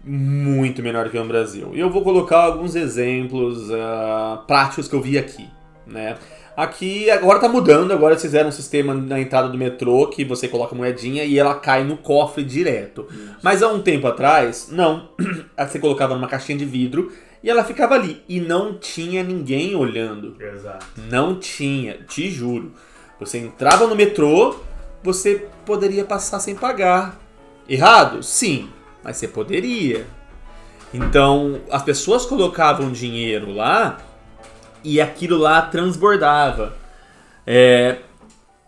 muito 0.04 0.82
menor 0.82 1.10
que 1.10 1.18
no 1.18 1.26
Brasil. 1.26 1.72
E 1.74 1.80
eu 1.80 1.90
vou 1.90 2.04
colocar 2.04 2.44
alguns 2.44 2.76
exemplos 2.76 3.70
ah, 3.72 4.44
práticos 4.48 4.88
que 4.88 4.96
eu 4.96 5.02
vi 5.02 5.18
aqui, 5.18 5.48
né? 5.86 6.18
Aqui 6.58 7.08
agora 7.12 7.38
tá 7.38 7.48
mudando, 7.48 7.92
agora 7.92 8.14
eles 8.14 8.22
fizeram 8.24 8.50
um 8.50 8.52
sistema 8.52 8.92
na 8.92 9.20
entrada 9.20 9.48
do 9.48 9.58
metrô 9.60 10.08
que 10.08 10.26
você 10.26 10.48
coloca 10.48 10.74
a 10.74 10.78
moedinha 10.78 11.24
e 11.24 11.38
ela 11.38 11.54
cai 11.54 11.84
no 11.84 11.98
cofre 11.98 12.44
direto. 12.44 13.08
Mas 13.44 13.62
há 13.62 13.68
um 13.68 13.80
tempo 13.80 14.08
atrás, 14.08 14.70
não. 14.72 15.10
Você 15.56 15.78
colocava 15.78 16.16
numa 16.16 16.28
caixinha 16.28 16.58
de 16.58 16.66
vidro 16.66 17.12
e 17.44 17.50
ela 17.50 17.64
ficava 17.64 17.94
ali. 17.94 18.24
E 18.28 18.40
não 18.40 18.74
tinha 18.74 19.24
ninguém 19.24 19.76
olhando. 19.76 20.36
Exato. 20.40 20.84
Não 21.12 21.36
tinha, 21.36 22.00
te 22.08 22.32
juro. 22.32 22.72
Você 23.20 23.38
entrava 23.38 23.86
no 23.86 23.96
metrô, 23.96 24.56
você 25.04 25.46
poderia 25.64 26.06
passar 26.06 26.40
sem 26.40 26.56
pagar. 26.56 27.20
Errado? 27.70 28.24
Sim, 28.24 28.70
mas 29.08 29.16
você 29.16 29.28
poderia. 29.30 30.06
Então, 30.94 31.62
as 31.72 31.82
pessoas 31.82 32.26
colocavam 32.26 32.92
dinheiro 32.92 33.54
lá 33.54 34.00
e 34.84 35.00
aquilo 35.00 35.38
lá 35.38 35.62
transbordava. 35.62 36.76
É, 37.46 38.00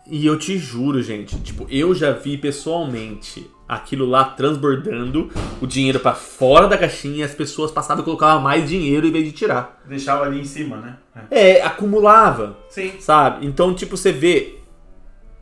e 0.06 0.24
eu 0.24 0.38
te 0.38 0.56
juro, 0.56 1.02
gente, 1.02 1.38
tipo, 1.40 1.66
eu 1.68 1.94
já 1.94 2.12
vi 2.12 2.38
pessoalmente 2.38 3.50
aquilo 3.68 4.06
lá 4.06 4.24
transbordando, 4.24 5.30
o 5.60 5.66
dinheiro 5.66 6.00
pra 6.00 6.14
fora 6.14 6.66
da 6.66 6.78
caixinha, 6.78 7.26
as 7.26 7.34
pessoas 7.34 7.70
passavam 7.70 8.02
e 8.02 8.04
colocavam 8.04 8.42
mais 8.42 8.66
dinheiro 8.66 9.06
em 9.06 9.12
vez 9.12 9.26
de 9.26 9.32
tirar. 9.32 9.78
Deixava 9.86 10.24
ali 10.24 10.40
em 10.40 10.44
cima, 10.44 10.78
né? 10.78 10.96
É. 11.30 11.58
É, 11.58 11.62
acumulava. 11.62 12.56
Sim. 12.70 12.94
Sabe? 12.98 13.46
Então, 13.46 13.74
tipo, 13.74 13.94
você 13.94 14.10
vê 14.10 14.58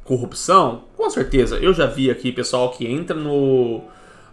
corrupção, 0.03 0.85
com 0.97 1.09
certeza. 1.09 1.57
Eu 1.57 1.73
já 1.73 1.87
vi 1.87 2.11
aqui 2.11 2.33
pessoal 2.33 2.71
que 2.73 2.87
entra 2.87 3.17
no, 3.17 3.85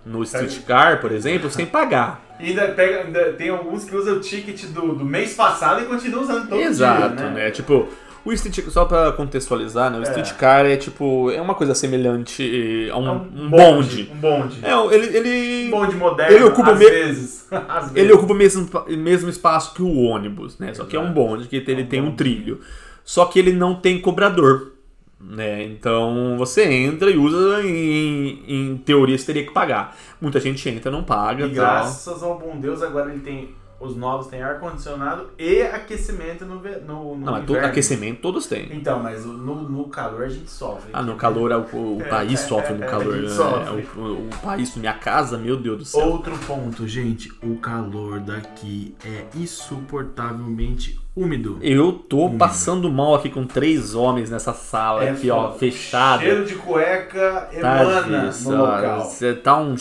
no 0.05 0.21
streetcar, 0.23 1.01
por 1.01 1.11
exemplo, 1.11 1.49
sem 1.49 1.65
pagar. 1.65 2.23
E 2.39 2.49
ainda, 2.49 2.67
pega, 2.69 3.01
ainda 3.03 3.33
tem 3.33 3.49
alguns 3.49 3.85
que 3.85 3.95
usam 3.95 4.17
o 4.17 4.19
ticket 4.19 4.65
do, 4.67 4.93
do 4.95 5.05
mês 5.05 5.33
passado 5.33 5.81
e 5.81 5.85
continuam 5.85 6.21
usando 6.23 6.47
todo 6.49 6.61
Exato, 6.61 7.15
dia, 7.15 7.29
né? 7.31 7.49
Tipo, 7.51 7.87
o 8.25 8.33
street, 8.33 8.59
só 8.69 8.85
pra 8.85 9.11
contextualizar, 9.13 9.89
né? 9.89 9.97
O 9.97 10.01
É. 10.01 10.03
streetcar 10.03 10.65
é 10.65 10.75
tipo, 10.75 11.31
é 11.31 11.39
uma 11.41 11.55
coisa 11.55 11.73
semelhante 11.73 12.89
a 12.91 12.97
um, 12.97 13.07
É 13.07 13.11
um 13.11 13.49
bonde. 13.49 14.11
Um 14.13 14.17
bonde. 14.17 14.59
É, 14.63 14.73
ele, 14.95 15.17
ele, 15.17 15.67
Um 15.67 15.71
bonde 15.71 15.95
moderno, 15.95 16.35
Ele 16.35 16.43
ocupa 16.43 16.71
às 16.73 16.79
me- 16.79 16.89
vezes. 16.89 17.47
às 17.69 17.83
vezes. 17.91 17.95
ele 17.95 18.11
ocupa 18.13 18.33
o 18.33 18.35
mesmo, 18.35 18.69
mesmo 18.89 19.29
espaço 19.29 19.73
que 19.73 19.81
o 19.81 19.95
ônibus, 20.03 20.59
né? 20.59 20.73
Só 20.73 20.83
que 20.83 20.95
é 20.95 20.99
um 20.99 21.11
bonde, 21.13 21.47
que 21.47 21.55
ele 21.55 21.83
um 21.83 21.87
tem 21.87 22.01
um 22.01 22.15
trilho. 22.15 22.59
Só 23.03 23.25
que 23.25 23.39
ele 23.39 23.53
não 23.53 23.75
tem 23.75 24.01
cobrador. 24.01 24.73
Né? 25.19 25.63
Então 25.63 26.35
você 26.37 26.63
entra 26.65 27.09
e 27.09 27.17
usa, 27.17 27.63
em, 27.63 28.43
em 28.47 28.77
teoria 28.77 29.17
você 29.17 29.25
teria 29.25 29.45
que 29.45 29.51
pagar. 29.53 29.95
Muita 30.21 30.39
gente 30.39 30.67
entra 30.69 30.91
não 30.91 31.03
paga 31.03 31.45
E 31.45 31.55
tal. 31.55 31.55
graças 31.55 32.21
ao 32.21 32.37
bom 32.37 32.59
Deus, 32.59 32.81
agora 32.83 33.11
ele 33.11 33.21
tem. 33.21 33.55
Os 33.77 33.93
novos 33.95 34.27
têm 34.27 34.41
ar-condicionado 34.41 35.31
e 35.37 35.61
aquecimento 35.61 36.45
no, 36.45 36.55
no, 36.55 37.15
no 37.17 37.25
Não, 37.25 37.31
mas 37.33 37.41
todo, 37.41 37.49
inverno. 37.51 37.67
aquecimento 37.67 38.21
todos 38.21 38.47
têm. 38.47 38.69
Então, 38.71 39.03
mas 39.03 39.25
no, 39.25 39.35
no 39.69 39.89
calor 39.89 40.23
a 40.23 40.29
gente 40.29 40.49
sofre. 40.49 40.91
Ah, 40.93 41.01
no 41.01 41.15
calor, 41.17 41.51
o, 41.73 41.97
o 41.97 42.03
país 42.09 42.39
sofre 42.39 42.73
no 42.73 42.85
é, 42.85 42.87
calor. 42.87 43.17
né? 43.17 43.27
sofre. 43.27 43.85
O, 43.97 43.99
o- 44.01 44.27
o 44.27 44.37
país, 44.41 44.73
minha 44.77 44.93
casa, 44.93 45.37
meu 45.37 45.57
Deus 45.57 45.77
do 45.77 45.85
céu. 45.85 46.07
Outro 46.07 46.37
ponto, 46.47 46.87
gente. 46.87 47.29
O 47.43 47.57
calor 47.57 48.21
daqui 48.21 48.95
é 49.05 49.25
insuportavelmente 49.37 50.97
úmido. 51.15 51.57
Eu 51.61 51.93
tô 51.93 52.29
passando 52.31 52.89
mal 52.91 53.15
aqui 53.15 53.29
com 53.29 53.45
três 53.45 53.95
homens 53.95 54.29
nessa 54.29 54.53
sala 54.53 55.03
É 55.05 55.11
aqui, 55.11 55.29
ó, 55.31 55.51
fechada. 55.53 56.21
Cheiro 56.23 56.45
de 56.45 56.55
cueca 56.55 57.47
Tá 57.61 57.83
emana 57.83 58.27
disso, 58.27 58.51
no 58.51 58.63
ó, 58.63 58.65
local. 58.75 59.05
Você 59.05 59.33
tá 59.33 59.57
um, 59.57 59.75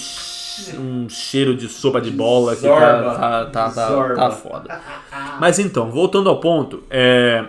um 0.79 1.09
cheiro 1.09 1.57
de 1.57 1.69
sopa 1.69 2.01
de 2.01 2.11
bola 2.11 2.55
que 2.55 2.63
tá, 2.63 3.03
tá, 3.03 3.45
tá, 3.47 3.71
tá, 3.71 4.15
tá 4.15 4.31
foda. 4.31 4.81
Mas 5.41 5.59
então, 5.59 5.91
voltando 5.91 6.29
ao 6.29 6.39
ponto, 6.41 6.83
é. 6.89 7.45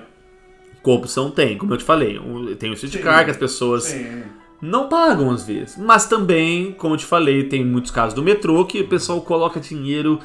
Corrupção 0.82 1.32
tem, 1.32 1.58
como 1.58 1.74
eu 1.74 1.78
te 1.78 1.84
falei. 1.84 2.20
um- 2.20 2.56
Tem 2.56 2.72
o 2.72 2.78
Sim. 2.78 2.88
que 2.90 3.08
as 3.08 3.38
pessoas 3.38 3.86
Sim. 3.86 4.22
não 4.62 4.88
pagam 4.88 5.32
às 5.32 5.44
vezes. 5.44 5.78
Mas 5.78 6.08
também, 6.08 6.74
como 6.74 6.94
eu 6.94 6.98
te 7.00 7.06
falei, 7.06 7.44
tem 7.46 7.66
muitos 7.66 7.90
casos 7.90 8.14
do 8.14 8.22
metrô 8.22 8.64
que 8.66 8.82
o 8.82 8.88
pessoal 8.88 9.20
coloca 9.22 9.60
dinheiro, 9.60 10.20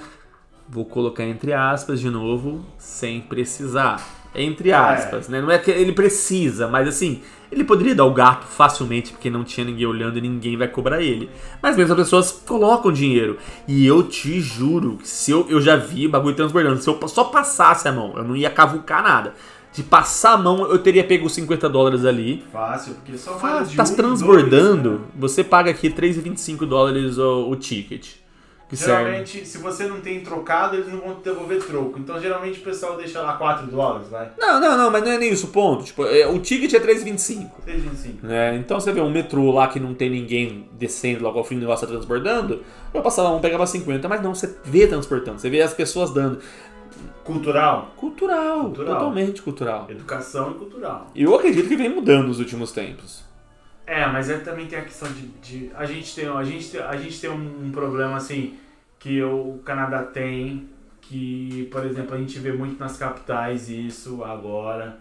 vou 0.70 0.84
colocar 0.84 1.24
entre 1.24 1.52
aspas 1.52 2.00
de 2.00 2.08
novo, 2.08 2.64
sem 2.78 3.20
precisar. 3.20 4.00
Entre 4.32 4.72
Ah, 4.72 4.92
é. 4.92 4.94
aspas, 4.94 5.28
né? 5.28 5.40
Não 5.40 5.50
é 5.50 5.58
que 5.58 5.72
ele 5.72 5.92
precisa, 5.92 6.68
mas 6.68 6.86
assim, 6.86 7.20
ele 7.50 7.64
poderia 7.64 7.96
dar 7.96 8.04
o 8.04 8.14
gato 8.14 8.46
facilmente 8.46 9.10
porque 9.10 9.28
não 9.28 9.42
tinha 9.42 9.66
ninguém 9.66 9.86
olhando 9.86 10.18
e 10.18 10.20
ninguém 10.20 10.56
vai 10.56 10.68
cobrar 10.68 11.02
ele. 11.02 11.28
Mas 11.60 11.76
mesmo 11.76 11.92
as 11.94 11.98
pessoas 11.98 12.30
colocam 12.30 12.92
dinheiro. 12.92 13.38
E 13.66 13.84
eu 13.84 14.04
te 14.04 14.40
juro 14.40 14.98
que 14.98 15.08
se 15.08 15.32
eu, 15.32 15.46
eu 15.48 15.60
já 15.60 15.74
vi 15.74 16.06
o 16.06 16.10
bagulho 16.10 16.36
transbordando, 16.36 16.80
se 16.80 16.88
eu 16.88 17.08
só 17.08 17.24
passasse 17.24 17.88
a 17.88 17.92
mão, 17.92 18.12
eu 18.16 18.22
não 18.22 18.36
ia 18.36 18.50
cavucar 18.50 19.02
nada. 19.02 19.34
De 19.72 19.82
passar 19.82 20.32
a 20.32 20.36
mão, 20.36 20.66
eu 20.66 20.78
teria 20.78 21.02
pego 21.04 21.26
os 21.26 21.32
50 21.32 21.68
dólares 21.68 22.04
ali. 22.04 22.44
Fácil, 22.52 22.94
porque 22.94 23.16
só 23.16 23.32
de 23.62 23.76
tá 23.76 23.84
um, 23.84 23.94
transbordando, 23.94 24.88
dois, 24.90 25.00
né? 25.00 25.06
você 25.16 25.44
paga 25.44 25.70
aqui 25.70 25.90
3,25 25.90 26.66
dólares 26.66 27.18
o, 27.18 27.48
o 27.50 27.56
ticket. 27.56 28.19
Que 28.70 28.76
serve. 28.76 29.02
Geralmente, 29.02 29.44
se 29.44 29.58
você 29.58 29.88
não 29.88 30.00
tem 30.00 30.20
trocado, 30.20 30.76
eles 30.76 30.86
não 30.86 31.00
vão 31.00 31.16
te 31.16 31.24
devolver 31.24 31.60
troco. 31.60 31.98
Então, 31.98 32.20
geralmente, 32.20 32.60
o 32.60 32.62
pessoal 32.62 32.96
deixa 32.96 33.20
lá 33.20 33.32
4 33.32 33.66
dólares, 33.66 34.08
vai. 34.08 34.30
Não, 34.38 34.60
não, 34.60 34.78
não, 34.78 34.90
mas 34.92 35.02
não 35.02 35.10
é 35.10 35.18
nem 35.18 35.32
isso 35.32 35.46
o 35.46 35.50
ponto. 35.50 35.82
Tipo, 35.82 36.06
é, 36.06 36.24
o 36.28 36.38
ticket 36.38 36.72
é 36.74 36.78
3,25. 36.78 37.50
3,25. 37.66 38.22
Né? 38.22 38.54
Então 38.56 38.78
você 38.78 38.92
vê 38.92 39.00
um 39.00 39.10
metrô 39.10 39.50
lá 39.50 39.66
que 39.66 39.80
não 39.80 39.92
tem 39.92 40.08
ninguém 40.08 40.68
descendo 40.78 41.24
logo 41.24 41.36
ao 41.36 41.44
fim 41.44 41.56
do 41.56 41.62
negócio 41.62 41.84
tá 41.84 41.92
transbordando, 41.92 42.62
eu 42.94 43.02
passava 43.02 43.30
mão, 43.30 43.40
pegava 43.40 43.66
50, 43.66 44.08
mas 44.08 44.22
não, 44.22 44.34
você 44.34 44.54
vê 44.64 44.86
transportando, 44.86 45.40
você 45.40 45.50
vê 45.50 45.60
as 45.62 45.74
pessoas 45.74 46.10
dando. 46.14 46.38
Cultural, 47.24 47.92
Cultural, 47.96 48.60
Cultural. 48.64 48.94
totalmente 48.94 49.42
cultural. 49.42 49.86
educação 49.88 50.52
e 50.52 50.54
cultural. 50.54 51.08
Eu 51.14 51.34
acredito 51.34 51.68
que 51.68 51.76
vem 51.76 51.88
mudando 51.88 52.28
nos 52.28 52.38
últimos 52.38 52.72
tempos. 52.72 53.22
É, 53.90 54.06
mas 54.06 54.30
aí 54.30 54.38
também 54.38 54.68
tem 54.68 54.78
a 54.78 54.84
questão 54.84 55.10
de. 55.12 55.26
de- 55.42 55.70
a, 55.74 55.84
gente 55.84 56.14
tem, 56.14 56.28
a, 56.28 56.44
gente 56.44 56.78
a 56.78 56.96
gente 56.96 57.20
tem 57.20 57.28
um 57.28 57.72
problema 57.72 58.16
assim 58.16 58.56
que 59.00 59.20
o 59.20 59.58
Canadá 59.64 60.04
tem, 60.04 60.68
que, 61.00 61.68
por 61.72 61.84
exemplo, 61.84 62.14
a 62.14 62.18
gente 62.18 62.38
vê 62.38 62.52
muito 62.52 62.78
nas 62.78 62.96
capitais 62.96 63.68
isso 63.68 64.22
agora, 64.22 64.96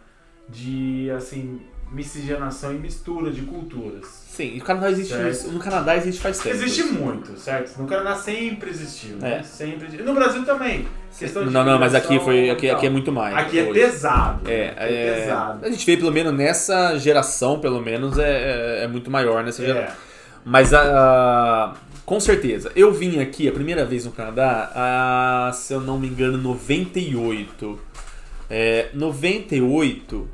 de 0.49 1.07
assim, 1.11 1.61
miscigenação 1.91 2.71
e 2.73 2.75
mistura 2.77 3.31
de 3.31 3.41
culturas. 3.41 4.05
Sim, 4.29 4.53
e 4.55 4.59
o 4.59 4.63
Canadá 4.63 4.89
existe. 4.91 5.13
Certo. 5.13 5.51
No 5.51 5.59
Canadá 5.59 5.97
existe 5.97 6.21
faz 6.21 6.37
tempo. 6.39 6.55
Existe 6.55 6.83
muito, 6.83 7.37
certo? 7.37 7.77
No 7.81 7.87
Canadá 7.87 8.15
sempre 8.15 8.69
existiu, 8.69 9.17
né? 9.17 9.39
É. 9.39 9.43
Sempre. 9.43 9.87
exi- 9.87 9.97
No 9.97 10.13
Brasil 10.13 10.45
também. 10.45 10.87
Questão 11.17 11.43
Não, 11.45 11.65
não, 11.65 11.77
mas 11.79 11.93
aqui 11.93 12.19
foi. 12.19 12.49
Aqui, 12.49 12.69
aqui 12.69 12.85
é 12.85 12.89
muito 12.89 13.11
mais. 13.11 13.35
Aqui 13.35 13.59
é 13.59 13.63
hoje. 13.63 13.73
pesado. 13.73 14.49
É, 14.49 14.69
Aqui 14.69 14.93
é, 14.93 15.15
pesado. 15.21 15.65
a 15.65 15.69
gente 15.69 15.85
vê 15.85 15.97
pelo 15.97 16.11
menos 16.11 16.33
nessa 16.33 16.97
geração, 16.97 17.59
pelo 17.59 17.81
menos, 17.81 18.17
é, 18.17 18.79
é, 18.81 18.83
é 18.83 18.87
muito 18.87 19.11
maior 19.11 19.43
nessa 19.43 19.65
geração. 19.65 19.93
É. 19.93 20.09
Mas 20.45 20.73
a, 20.73 21.73
com 22.05 22.17
certeza, 22.19 22.71
eu 22.75 22.93
vim 22.93 23.19
aqui 23.19 23.47
a 23.49 23.51
primeira 23.51 23.83
vez 23.83 24.05
no 24.05 24.11
Canadá, 24.11 24.71
a, 24.73 25.51
se 25.53 25.73
eu 25.73 25.81
não 25.81 25.99
me 25.99 26.07
engano, 26.07 26.37
98. 26.37 27.77
É, 28.49 28.89
98, 28.93 30.29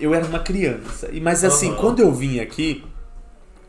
eu 0.00 0.14
era 0.14 0.24
uma 0.24 0.38
criança. 0.40 1.08
E- 1.12 1.20
Mas 1.20 1.44
assim, 1.44 1.68
Aham. 1.70 1.76
quando 1.76 2.00
eu 2.00 2.10
vim 2.12 2.40
aqui, 2.40 2.84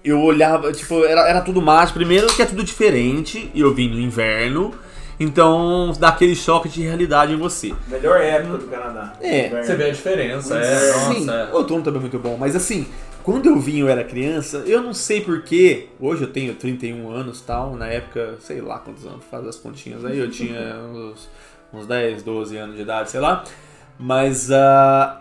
eu 0.03 0.19
olhava, 0.21 0.71
tipo, 0.71 1.03
era, 1.05 1.27
era 1.29 1.41
tudo 1.41 1.61
mágico. 1.61 1.99
Primeiro 1.99 2.27
que 2.33 2.41
é 2.41 2.45
tudo 2.45 2.63
diferente, 2.63 3.51
e 3.53 3.61
eu 3.61 3.73
vim 3.73 3.89
no 3.89 3.99
inverno. 3.99 4.73
Então 5.19 5.93
dá 5.99 6.09
aquele 6.09 6.35
choque 6.35 6.67
de 6.67 6.81
realidade 6.81 7.31
em 7.33 7.37
você. 7.37 7.73
Melhor 7.87 8.19
época 8.19 8.57
do 8.57 8.65
Canadá. 8.67 9.13
É. 9.21 9.61
Você 9.61 9.75
vê 9.75 9.85
a 9.85 9.91
diferença, 9.91 10.57
é, 10.57 10.91
Sim, 10.93 11.25
nossa. 11.25 11.31
é. 11.31 11.51
o 11.53 11.57
outono 11.57 11.83
também 11.83 11.99
é 11.99 12.01
muito 12.01 12.17
bom, 12.17 12.37
mas 12.39 12.55
assim, 12.55 12.87
quando 13.21 13.45
eu 13.45 13.59
vim 13.59 13.81
eu 13.81 13.87
era 13.87 14.03
criança, 14.03 14.63
eu 14.65 14.81
não 14.81 14.95
sei 14.95 15.21
porquê, 15.21 15.89
hoje 15.99 16.23
eu 16.23 16.27
tenho 16.33 16.55
31 16.55 17.11
anos 17.11 17.39
e 17.39 17.43
tal, 17.43 17.75
na 17.75 17.85
época, 17.85 18.37
sei 18.39 18.61
lá 18.61 18.79
quantos 18.79 19.05
anos, 19.05 19.23
faz 19.29 19.45
as 19.45 19.57
continhas 19.57 20.03
aí, 20.03 20.17
eu 20.17 20.31
tinha 20.31 20.75
uns, 20.91 21.29
uns 21.71 21.85
10, 21.85 22.23
12 22.23 22.57
anos 22.57 22.75
de 22.75 22.81
idade, 22.81 23.11
sei 23.11 23.19
lá, 23.19 23.43
mas 23.99 24.49
ah, 24.51 25.20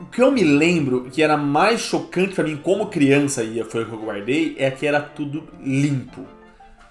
o 0.00 0.06
que 0.06 0.22
eu 0.22 0.30
me 0.30 0.42
lembro 0.42 1.08
que 1.10 1.22
era 1.22 1.36
mais 1.36 1.80
chocante 1.80 2.34
pra 2.34 2.44
mim 2.44 2.56
como 2.56 2.86
criança, 2.86 3.42
e 3.44 3.62
foi 3.64 3.82
o 3.82 3.86
que 3.86 3.92
eu 3.92 4.00
guardei, 4.00 4.56
é 4.58 4.70
que 4.70 4.86
era 4.86 5.00
tudo 5.00 5.44
limpo. 5.62 6.24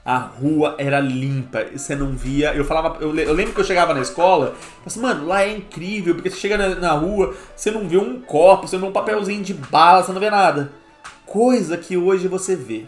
A 0.06 0.18
rua 0.18 0.76
era 0.80 1.00
limpa, 1.00 1.66
você 1.76 1.96
não 1.96 2.16
via. 2.16 2.54
Eu 2.56 2.66
falava, 2.66 2.98
eu, 3.02 3.12
le- 3.12 3.24
eu 3.26 3.34
lembro 3.34 3.54
que 3.54 3.60
eu 3.60 3.66
chegava 3.66 3.94
na 3.94 4.02
escola, 4.02 4.56
assim, 4.86 5.00
mano, 5.00 5.28
lá 5.28 5.44
é 5.44 5.56
incrível, 5.56 6.16
porque 6.16 6.30
você 6.30 6.38
chega 6.38 6.58
na, 6.58 6.76
na 6.76 6.92
rua, 6.94 7.36
você 7.56 7.70
não 7.70 7.88
vê 7.88 7.98
um 7.98 8.20
copo, 8.22 8.68
você 8.68 8.76
não 8.76 8.84
vê 8.84 8.90
um 8.90 8.94
papelzinho 8.94 9.44
de 9.44 9.54
bala, 9.54 10.02
você 10.04 10.12
não 10.12 10.20
vê 10.20 10.30
nada. 10.30 10.72
Coisa 11.26 11.78
que 11.78 11.96
hoje 11.96 12.28
você 12.28 12.56
vê. 12.56 12.86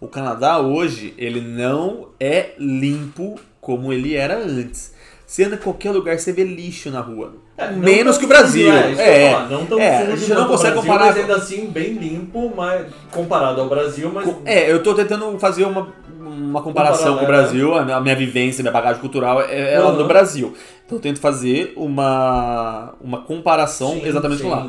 O 0.00 0.08
Canadá 0.08 0.58
hoje, 0.58 1.12
ele 1.18 1.40
não 1.40 2.08
é 2.18 2.54
limpo 2.58 3.38
como 3.60 3.92
ele 3.92 4.14
era 4.14 4.38
antes. 4.38 4.94
Você 5.32 5.44
anda 5.44 5.54
em 5.54 5.58
qualquer 5.58 5.92
lugar, 5.92 6.18
você 6.18 6.30
vê 6.30 6.44
lixo 6.44 6.90
na 6.90 7.00
rua. 7.00 7.32
É, 7.56 7.70
Menos 7.70 8.18
que 8.18 8.26
o 8.26 8.28
Brasil. 8.28 8.70
sujo, 8.70 9.00
É, 9.00 9.22
É, 9.32 9.46
não 9.48 9.64
tão 9.64 9.80
é, 9.80 10.00
sujo 10.00 10.12
a 10.12 10.16
gente 10.16 10.34
não 10.34 10.46
consegue 10.46 10.72
Brasil, 10.74 10.82
comparar 10.82 11.06
Mas 11.06 11.16
ainda 11.16 11.36
assim, 11.36 11.70
bem 11.70 11.94
limpo, 11.94 12.52
mas 12.54 12.86
comparado 13.10 13.62
ao 13.62 13.66
Brasil, 13.66 14.10
mas... 14.12 14.28
É, 14.44 14.70
eu 14.70 14.82
tô 14.82 14.92
tentando 14.92 15.38
fazer 15.38 15.64
uma, 15.64 15.88
uma 16.20 16.60
comparação 16.60 17.16
com 17.16 17.24
o 17.24 17.26
paralelo. 17.26 17.44
Brasil, 17.48 17.74
a 17.74 17.82
minha, 17.82 17.96
a 17.96 18.00
minha 18.02 18.14
vivência, 18.14 18.62
minha 18.62 18.72
bagagem 18.74 19.00
cultural 19.00 19.40
é, 19.40 19.72
é 19.72 19.78
lá 19.80 19.92
Uhum. 19.92 19.96
do 19.96 20.04
Brasil. 20.04 20.52
Então 20.84 20.98
eu 20.98 21.02
tento 21.02 21.18
fazer 21.18 21.72
uma, 21.76 22.92
uma 23.00 23.22
comparação 23.22 23.92
Sim, 23.92 24.02
exatamente 24.04 24.42
sim. 24.42 24.50
lá. 24.50 24.66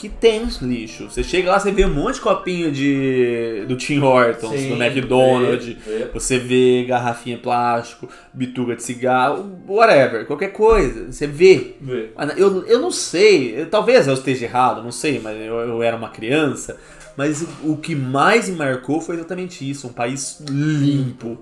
Que 0.00 0.08
tem 0.08 0.48
lixo. 0.62 1.10
Você 1.10 1.22
chega 1.22 1.50
lá, 1.50 1.60
você 1.60 1.70
vê 1.70 1.84
um 1.84 1.92
monte 1.92 2.14
de 2.14 2.20
copinho 2.22 2.72
de, 2.72 3.66
do 3.68 3.76
Tim 3.76 3.98
Hortons, 4.00 4.58
Sim, 4.58 4.70
do 4.70 4.82
McDonald's, 4.82 5.66
vê, 5.66 5.74
vê. 5.98 6.04
você 6.06 6.38
vê 6.38 6.86
garrafinha 6.88 7.36
plástico, 7.36 8.08
bituca 8.32 8.74
de 8.74 8.82
cigarro, 8.82 9.60
whatever, 9.68 10.24
qualquer 10.24 10.52
coisa. 10.54 11.12
Você 11.12 11.26
vê. 11.26 11.74
Vê. 11.82 12.12
Mas 12.16 12.38
Eu, 12.38 12.64
eu 12.66 12.80
não 12.80 12.90
sei, 12.90 13.60
eu- 13.60 13.66
talvez 13.68 14.08
eu 14.08 14.14
esteja 14.14 14.46
errado, 14.46 14.82
não 14.82 14.90
sei, 14.90 15.20
mas 15.22 15.36
eu, 15.36 15.54
eu 15.56 15.82
era 15.82 15.98
uma 15.98 16.08
criança. 16.08 16.78
Mas 17.14 17.46
o 17.62 17.76
que 17.76 17.94
mais 17.94 18.48
me 18.48 18.56
marcou 18.56 19.02
foi 19.02 19.16
exatamente 19.16 19.68
isso, 19.68 19.86
um 19.86 19.92
país 19.92 20.42
limpo. 20.48 21.38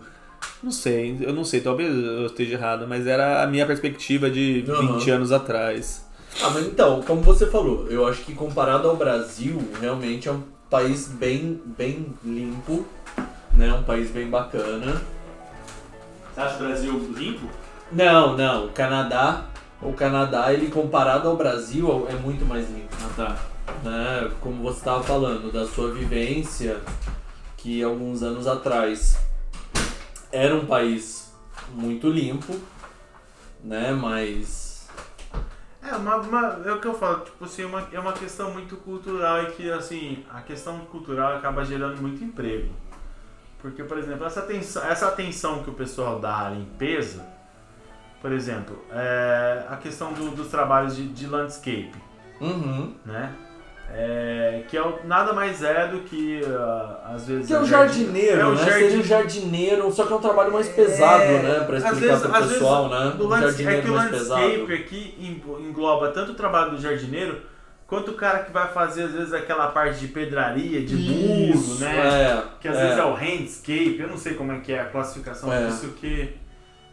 Não 0.60 0.72
sei, 0.72 1.16
eu 1.20 1.32
não 1.32 1.44
sei, 1.44 1.60
talvez 1.60 1.94
eu 1.94 2.26
esteja 2.26 2.54
errado, 2.56 2.86
mas 2.88 3.06
era 3.06 3.40
a 3.40 3.46
minha 3.46 3.64
perspectiva 3.64 4.28
de 4.28 4.64
Aham. 4.68 4.94
20 4.98 5.10
anos 5.12 5.30
atrás. 5.30 6.07
Ah, 6.42 6.50
mas 6.50 6.66
então, 6.66 7.02
como 7.02 7.22
você 7.22 7.46
falou, 7.46 7.88
eu 7.88 8.06
acho 8.06 8.22
que 8.22 8.34
comparado 8.34 8.88
ao 8.88 8.96
Brasil, 8.96 9.58
realmente 9.80 10.28
é 10.28 10.32
um 10.32 10.42
país 10.70 11.08
bem, 11.08 11.60
bem 11.64 12.14
limpo, 12.24 12.86
né? 13.52 13.72
Um 13.72 13.82
país 13.82 14.10
bem 14.10 14.28
bacana. 14.28 15.02
Você 16.34 16.40
acha 16.40 16.54
o 16.56 16.58
Brasil 16.58 17.12
limpo? 17.16 17.48
Não, 17.90 18.36
não, 18.36 18.66
o 18.66 18.68
Canadá, 18.70 19.46
o 19.80 19.92
Canadá, 19.92 20.52
ele 20.52 20.70
comparado 20.70 21.28
ao 21.28 21.36
Brasil 21.36 22.06
é 22.08 22.14
muito 22.14 22.44
mais 22.44 22.68
limpo. 22.68 22.94
Ah, 23.02 23.10
tá. 23.16 23.36
né? 23.82 24.30
Como 24.40 24.62
você 24.62 24.78
estava 24.78 25.02
falando, 25.02 25.52
da 25.52 25.66
sua 25.66 25.92
vivência, 25.92 26.80
que 27.56 27.82
alguns 27.82 28.22
anos 28.22 28.46
atrás 28.46 29.18
era 30.30 30.54
um 30.54 30.66
país 30.66 31.32
muito 31.74 32.08
limpo, 32.08 32.54
né? 33.62 33.92
Mas. 33.92 34.77
É, 35.98 36.00
uma, 36.00 36.16
uma- 36.16 36.60
é 36.68 36.72
o 36.72 36.80
que 36.80 36.86
eu 36.86 36.94
falo, 36.94 37.20
tipo 37.24 37.44
assim, 37.44 37.64
uma, 37.64 37.86
é 37.92 37.98
uma 37.98 38.12
questão 38.12 38.52
muito 38.52 38.76
cultural 38.76 39.42
e 39.42 39.46
que, 39.52 39.70
assim, 39.70 40.24
a 40.32 40.40
questão 40.40 40.78
cultural 40.86 41.34
acaba 41.36 41.64
gerando 41.64 42.00
muito 42.00 42.22
emprego. 42.22 42.72
Porque, 43.60 43.82
por 43.82 43.98
exemplo, 43.98 44.24
essa 44.24 44.40
atenção, 44.40 44.84
essa 44.84 45.08
atenção 45.08 45.62
que 45.64 45.70
o 45.70 45.72
pessoal 45.74 46.20
dá 46.20 46.46
à 46.46 46.50
limpeza, 46.50 47.26
por 48.20 48.30
exemplo, 48.32 48.80
é 48.90 49.64
a 49.68 49.76
questão 49.76 50.12
do- 50.12 50.30
dos 50.30 50.48
trabalhos 50.48 50.94
de, 50.96 51.08
de 51.08 51.26
landscape, 51.26 51.92
Uhum. 52.40 52.94
né? 53.04 53.34
É, 53.90 54.62
que 54.68 54.76
é 54.76 54.82
o- 54.82 54.98
nada 55.04 55.32
mais 55.32 55.62
é 55.62 55.88
do 55.88 56.00
que, 56.00 56.40
ah, 56.46 57.12
às 57.14 57.26
vezes... 57.26 57.46
Que 57.46 57.54
é 57.54 57.58
o 57.58 57.64
jardineiro, 57.64 58.40
é 58.40 58.44
o 58.44 58.50
né? 58.50 58.56
jardim- 58.64 58.80
Seria 58.86 58.98
o 59.00 59.02
jardineiro, 59.02 59.90
só 59.92 60.04
que 60.04 60.12
é 60.12 60.16
um 60.16 60.20
trabalho 60.20 60.52
mais 60.52 60.68
pesado, 60.68 61.22
É, 61.22 61.42
né? 61.42 61.60
Pra 61.66 61.78
às 61.78 61.84
explicar 61.84 62.06
vezes- 62.06 62.20
pro 62.22 62.32
às 62.34 62.38
vezes 62.42 62.52
pessoal, 62.58 62.88
né? 62.90 63.16
O 63.18 63.24
Um 63.24 63.28
landscape, 63.28 63.32
é 63.32 63.40
jardineiro 63.64 63.82
que 63.82 63.90
o 63.90 63.94
mais 63.94 64.10
landscape 64.12 64.58
pesado. 64.58 64.72
aqui 64.74 65.14
englo- 65.18 65.60
engloba 65.60 66.08
tanto 66.08 66.32
o 66.32 66.34
trabalho 66.34 66.72
do 66.72 66.80
jardineiro 66.80 67.40
quanto 67.86 68.10
o 68.10 68.14
cara 68.14 68.40
que 68.40 68.52
vai 68.52 68.68
fazer, 68.68 69.04
às 69.04 69.12
vezes, 69.12 69.32
aquela 69.32 69.68
parte 69.68 69.98
de 70.00 70.08
pedraria, 70.08 70.82
de 70.84 70.94
muro, 70.94 71.78
né? 71.80 71.96
É, 71.98 72.42
Que 72.60 72.68
às 72.68 72.76
é. 72.76 72.82
vezes 72.82 72.98
é 72.98 73.04
o 73.04 73.14
handscape, 73.14 73.96
eu 74.00 74.08
não 74.08 74.18
sei 74.18 74.34
como 74.34 74.52
é 74.52 74.58
que 74.60 74.72
é 74.72 74.80
a 74.80 74.84
classificação 74.84 75.50
É. 75.52 75.66
disso, 75.66 75.88
que 75.98 76.34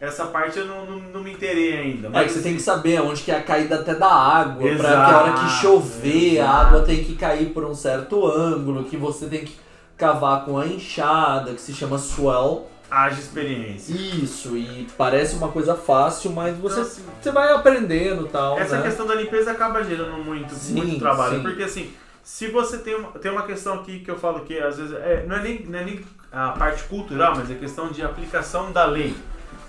essa 0.00 0.26
parte 0.26 0.58
eu 0.58 0.66
não, 0.66 0.84
não, 0.86 0.98
não 1.14 1.22
me 1.22 1.32
interei 1.32 1.76
ainda. 1.78 2.08
É 2.08 2.10
Mas 2.10 2.26
que 2.28 2.32
você 2.38 2.42
tem 2.42 2.54
que 2.56 2.62
saber 2.62 3.00
onde 3.00 3.22
que 3.22 3.30
é 3.30 3.36
a 3.36 3.42
caída 3.42 3.76
até 3.76 3.94
da 3.94 4.10
água, 4.12 4.68
pra 4.76 4.88
que 4.88 4.94
a 5.12 5.18
hora 5.22 5.32
que 5.32 5.48
chover, 5.60 6.38
a 6.40 6.44
exato. 6.44 6.66
água 6.66 6.82
tem 6.82 7.04
que 7.04 7.14
cair 7.16 7.46
por 7.46 7.64
um 7.64 7.74
certo 7.74 8.26
ângulo, 8.26 8.84
que 8.84 8.96
você 8.96 9.26
tem 9.26 9.44
que 9.44 9.56
cavar 9.96 10.44
com 10.44 10.58
a 10.58 10.66
enxada, 10.66 11.52
que 11.54 11.60
se 11.60 11.72
chama 11.72 11.96
swell. 11.98 12.68
haja 12.90 13.18
experiência. 13.18 13.94
Isso, 13.94 14.56
e 14.56 14.86
parece 14.98 15.34
uma 15.36 15.48
coisa 15.48 15.74
fácil, 15.74 16.30
mas 16.32 16.56
você, 16.58 16.80
Então, 16.80 16.82
assim, 16.90 17.02
você 17.20 17.32
vai 17.32 17.52
aprendendo 17.52 18.26
e 18.26 18.28
tal, 18.28 18.58
Essa 18.58 18.76
né? 18.76 18.82
questão 18.82 19.06
da 19.06 19.14
limpeza 19.14 19.50
acaba 19.52 19.82
gerando 19.82 20.22
muito, 20.22 20.54
Sim, 20.54 20.74
muito 20.74 20.98
trabalho. 20.98 21.36
sim. 21.38 21.42
Porque 21.42 21.62
assim, 21.62 21.90
se 22.22 22.48
você 22.48 22.78
tem 22.78 22.94
uma, 22.94 23.08
tem 23.12 23.30
uma 23.32 23.42
questão 23.44 23.74
aqui 23.80 24.00
que 24.00 24.10
eu 24.10 24.18
falo 24.18 24.40
que 24.40 24.58
às 24.58 24.76
vezes 24.76 24.92
é, 24.94 25.24
não, 25.26 25.36
é 25.36 25.42
nem, 25.42 25.64
não 25.66 25.78
é 25.78 25.84
nem 25.84 26.00
a 26.30 26.50
parte 26.50 26.84
cultural, 26.84 27.32
mas 27.34 27.50
é 27.50 27.54
questão 27.54 27.88
de 27.88 28.02
aplicação 28.02 28.70
da 28.72 28.84
lei. 28.84 29.16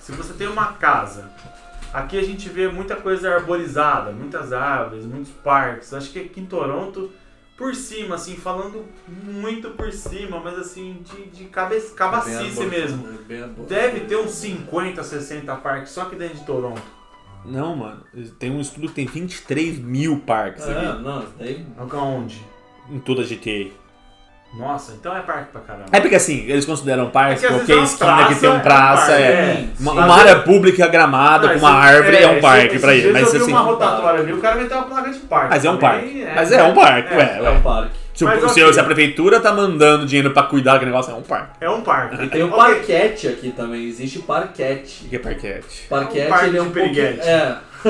Se 0.08 0.14
você 0.14 0.32
tem 0.32 0.48
uma 0.48 0.68
casa, 0.68 1.30
aqui 1.94 2.18
a 2.18 2.24
gente 2.24 2.48
vê 2.48 2.70
muita 2.70 2.96
coisa 2.96 3.30
arborizada, 3.30 4.14
muitas 4.14 4.54
árvores, 4.54 5.06
muitos 5.06 5.34
parques. 5.44 5.94
Acho 5.94 6.10
que 6.12 6.20
aqui 6.20 6.40
em 6.40 6.46
Toronto, 6.46 7.12
por 7.58 7.76
cima, 7.76 8.16
assim, 8.16 8.38
falando 8.38 8.86
muito 9.06 9.72
por 9.72 9.92
cima, 9.92 10.40
mas 10.40 10.58
assim, 10.58 11.04
de, 11.04 11.26
de 11.26 11.44
cabe, 11.50 11.82
cabacice 11.94 12.58
Bem 12.62 12.70
mesmo. 12.70 13.06
aborto. 13.06 13.64
Deve 13.68 14.00
ter 14.06 14.16
uns 14.16 14.32
50, 14.32 15.04
60 15.04 15.54
parques 15.58 15.92
só 15.92 16.04
aqui 16.04 16.16
dentro 16.16 16.38
de 16.38 16.46
Toronto. 16.46 16.82
Não, 17.44 17.76
mano. 17.76 18.02
Tem 18.40 18.50
um 18.50 18.62
estudo 18.62 18.88
que 18.88 18.94
tem 18.94 19.08
23 19.08 19.78
mil 19.78 20.22
parques 20.22 20.66
É, 20.66 20.72
aqui 20.72 21.04
não, 21.04 21.20
isso 21.20 21.34
daí... 21.38 21.68
Onde? 21.78 22.42
em 22.90 23.00
toda 23.00 23.24
a 23.24 23.26
GTA. 23.26 23.72
Nossa, 24.56 24.94
então 24.94 25.16
é 25.16 25.20
parque 25.22 25.52
pra 25.52 25.62
caramba. 25.62 25.86
É 25.92 26.00
porque 26.00 26.16
assim, 26.16 26.46
eles 26.48 26.66
consideram 26.66 27.10
parques 27.12 27.44
É 27.44 27.48
que 27.48 27.54
às 27.54 27.60
qualquer 27.60 27.76
vezes 27.80 28.02
é 28.02 28.06
uma 28.06 28.12
esquina 28.22 28.28
que 28.36 28.42
tem 28.42 28.50
um 28.50 28.60
praça, 28.60 29.06
praça, 29.06 29.12
é 29.12 29.18
um 29.18 29.22
é. 29.22 29.46
parque, 29.46 29.70
é. 29.78 29.92
Uma, 29.92 30.16
área 30.16 30.36
pública 30.40 30.88
gramada 30.88 31.50
com 31.50 31.60
uma 31.60 31.70
esse- 31.88 31.96
árvore 31.96 32.18
é, 32.18 32.28
um 32.28 32.32
esse- 32.32 32.42
parque 32.42 32.66
esses 32.68 32.82
pra 32.82 32.96
ele. 32.96 33.12
Mas 33.12 33.24
eu 33.28 33.32
vi 33.34 33.38
assim. 33.38 33.52
uma 33.52 33.60
rotatória 33.62 34.20
ali, 34.22 34.34
o 34.34 34.38
cara 34.40 34.56
meteu 34.56 34.78
uma 34.78 34.86
placa 34.88 35.10
de 35.12 35.20
parque. 35.20 35.50
Mas 35.50 35.66
é 35.66 35.70
um 35.70 35.78
parque. 35.78 36.28
Mas 36.36 36.52
é 36.52 36.64
um 36.64 36.74
parque, 36.74 37.14
ué, 37.14 37.40
É 37.44 37.50
um 37.50 37.62
parque. 37.62 37.92
Se, 38.16 38.24
o- 38.24 38.28
Mas, 38.28 38.52
se- 38.52 38.64
ok. 38.64 38.74
se 38.74 38.80
a 38.80 38.84
prefeitura 38.84 39.40
tá 39.40 39.54
mandando 39.54 40.08
dinheiro 40.08 40.32
pra 40.32 40.42
cuidar 40.44 40.74
daquele 40.74 40.90
negócio, 40.90 41.12
é 41.12 41.16
um 41.16 41.22
parque. 41.22 41.50
É 41.62 41.70
um 41.70 41.82
parque. 41.82 42.24
E 42.24 42.28
tem 42.30 42.42
o 42.42 42.48
Ok. 42.48 42.58
parquete 42.58 43.28
aqui 43.28 43.52
também, 43.52 43.86
existe 43.86 44.18
O 44.18 44.24
parquete. 44.24 45.06
que 45.08 45.16
é 45.18 45.20
parquete? 45.20 45.86
Parquete, 45.88 46.28
parque 46.30 46.46
ele 46.48 46.58
é 46.58 46.62
de 46.62 46.68
um 46.68 46.72
pouquinho... 46.72 46.94
piriguete. 46.96 47.28
É. 47.28 47.58
É 47.86 47.90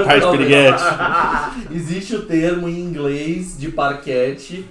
um 0.00 0.04
parque 0.04 0.20
de 0.20 0.30
piriguete. 0.38 0.82
Existe 1.74 2.16
o 2.16 2.22
termo 2.22 2.68
em 2.70 2.78
inglês 2.80 3.58
de 3.58 3.68
parquete. 3.68 4.66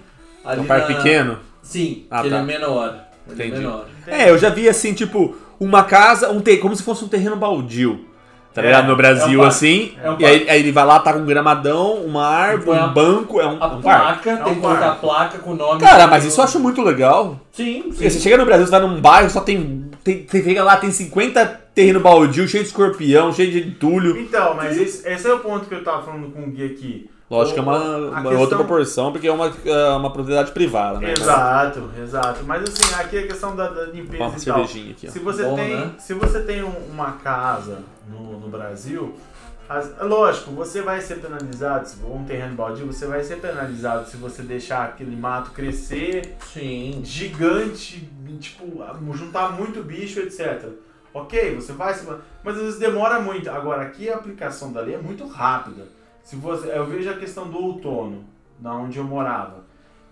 É 0.45 0.51
ali 0.51 0.61
um 0.61 0.65
parque 0.65 0.91
na- 0.93 0.97
pequeno? 0.97 1.37
Sim, 1.61 2.05
Ah, 2.11 2.21
que 2.21 2.27
ele 2.27 2.35
tá. 2.35 2.41
é 2.41 2.43
menor. 2.45 2.95
Ele 3.29 3.41
é 3.41 3.45
Entendi. 3.47 3.61
menor. 3.63 3.85
É, 4.07 4.29
eu 4.29 4.37
já 4.37 4.49
vi 4.49 4.69
assim, 4.69 4.93
tipo, 4.93 5.35
uma 5.59 5.83
casa, 5.83 6.29
um 6.31 6.39
ter, 6.39 6.57
como 6.57 6.75
se 6.75 6.83
fosse 6.83 7.03
um 7.03 7.07
terreno 7.07 7.35
baldio. 7.35 8.05
Tá 8.53 8.61
É, 8.61 8.67
ligado? 8.67 8.87
No 8.87 8.95
Brasil, 8.95 9.25
é 9.25 9.29
um 9.31 9.39
parque. 9.41 9.47
assim. 9.47 9.93
É 10.01 10.11
um 10.11 10.15
e 10.17 10.25
aí, 10.25 10.49
aí 10.49 10.59
ele 10.61 10.71
vai 10.71 10.85
lá, 10.85 10.97
tá 10.99 11.11
com 11.11 11.19
um 11.19 11.25
gramadão, 11.25 11.95
uma 12.05 12.25
árvore, 12.25 12.79
um 12.79 12.93
banco, 12.93 13.41
é 13.41 13.45
um, 13.45 13.49
A 13.61 13.67
um 13.67 13.81
parque. 13.81 13.81
placa, 13.81 14.29
É 14.31 14.35
tem 14.37 14.51
um 14.53 14.55
que 14.55 14.61
colocar 14.61 14.79
a 14.79 14.87
parque. 14.91 15.01
placa 15.01 15.37
com 15.39 15.51
o 15.51 15.55
nome. 15.55 15.81
Cara, 15.81 16.07
mas 16.07 16.23
isso 16.23 16.39
eu 16.39 16.45
acho 16.45 16.57
muito 16.59 16.81
legal. 16.81 17.37
Sim, 17.51 17.81
Porque 17.87 18.09
sim. 18.09 18.17
você 18.17 18.19
chega 18.23 18.37
no 18.37 18.45
Brasil, 18.45 18.65
você 18.65 18.71
vai 18.71 18.79
num 18.81 19.01
bairro, 19.01 19.29
só 19.29 19.41
tem. 19.41 19.89
tem 20.05 20.25
você 20.25 20.41
chega 20.41 20.63
lá, 20.63 20.77
tem 20.77 20.89
50 20.89 21.45
terreno 21.75 21.99
baldio, 21.99 22.47
cheio 22.47 22.63
de 22.63 22.69
escorpião, 22.69 23.33
cheio 23.33 23.51
de 23.51 23.67
entulho. 23.67 24.17
Então, 24.21 24.53
mas 24.55 24.77
esse, 24.79 25.05
esse 25.05 25.27
é 25.27 25.33
o 25.33 25.39
ponto 25.39 25.65
que 25.67 25.75
eu 25.75 25.83
tava 25.83 26.03
falando 26.03 26.31
com 26.31 26.43
o 26.43 26.51
Gui 26.51 26.63
aqui. 26.63 27.09
Lógico 27.30 27.55
que 27.55 27.59
é 27.59 27.63
uma, 27.63 27.76
a 27.78 27.97
uma 27.97 28.21
questão- 28.21 28.39
outra 28.39 28.57
proporção, 28.57 29.11
porque 29.11 29.28
é 29.28 29.32
uma, 29.32 29.51
é 29.65 29.89
uma 29.95 30.11
propriedade 30.13 30.51
privada, 30.51 30.99
né? 30.99 31.11
Exato, 31.13 31.89
exato. 32.01 32.43
Mas 32.45 32.61
assim, 32.63 32.93
aqui 32.95 33.17
é 33.17 33.21
a 33.21 33.28
questão 33.28 33.55
da, 33.55 33.67
da 33.67 33.86
limpeza 33.86 34.23
Uma 34.23 34.30
e 34.30 34.32
tal. 34.32 34.39
cervejinha 34.39 34.91
aqui, 34.91 35.07
ó. 35.07 35.11
Se 35.11 35.19
você 35.19 35.43
Bom, 35.43 35.55
tem, 35.55 35.76
né? 35.76 35.91
se 35.97 36.13
você 36.13 36.41
tem 36.41 36.63
um- 36.63 36.88
uma 36.91 37.13
casa 37.13 37.80
no, 38.07 38.39
no 38.39 38.47
Brasil, 38.47 39.15
as- 39.67 39.91
lógico, 40.01 40.51
você 40.51 40.84
vai 40.84 41.01
ser 41.01 41.15
penalizado, 41.15 41.88
se 41.88 41.95
for 41.95 42.11
um 42.15 42.23
terreno 42.26 42.53
baldio, 42.53 42.86
você 42.86 43.07
vai 43.07 43.23
ser 43.23 43.38
penalizado 43.38 44.07
se 44.07 44.17
você 44.17 44.43
deixar 44.43 44.84
aquele 44.84 45.15
mato 45.15 45.49
crescer 45.49 46.36
Sim. 46.53 47.01
gigante, 47.03 48.07
tipo, 48.39 48.84
juntar 49.13 49.51
muito 49.53 49.82
bicho, 49.84 50.19
etc. 50.19 50.65
Ok, 51.11 51.55
você 51.55 51.71
vai, 51.73 51.93
você 51.93 52.05
vai, 52.05 52.17
mas 52.43 52.55
às 52.57 52.61
vezes 52.63 52.80
demora 52.80 53.19
muito. 53.19 53.49
Agora, 53.49 53.82
aqui 53.82 54.09
a 54.11 54.15
aplicação 54.15 54.71
da 54.71 54.82
lei 54.82 54.93
é 54.93 54.97
muito 54.99 55.26
rápida. 55.26 55.88
Se 56.26 56.36
você, 56.36 56.76
eu 56.76 56.88
vejo 56.88 57.07
a 57.07 57.17
questão 57.19 57.51
do 57.51 57.59
outono, 57.59 58.26
na 58.59 58.76
onde 58.76 58.97
eu 58.97 59.03
morava. 59.03 59.63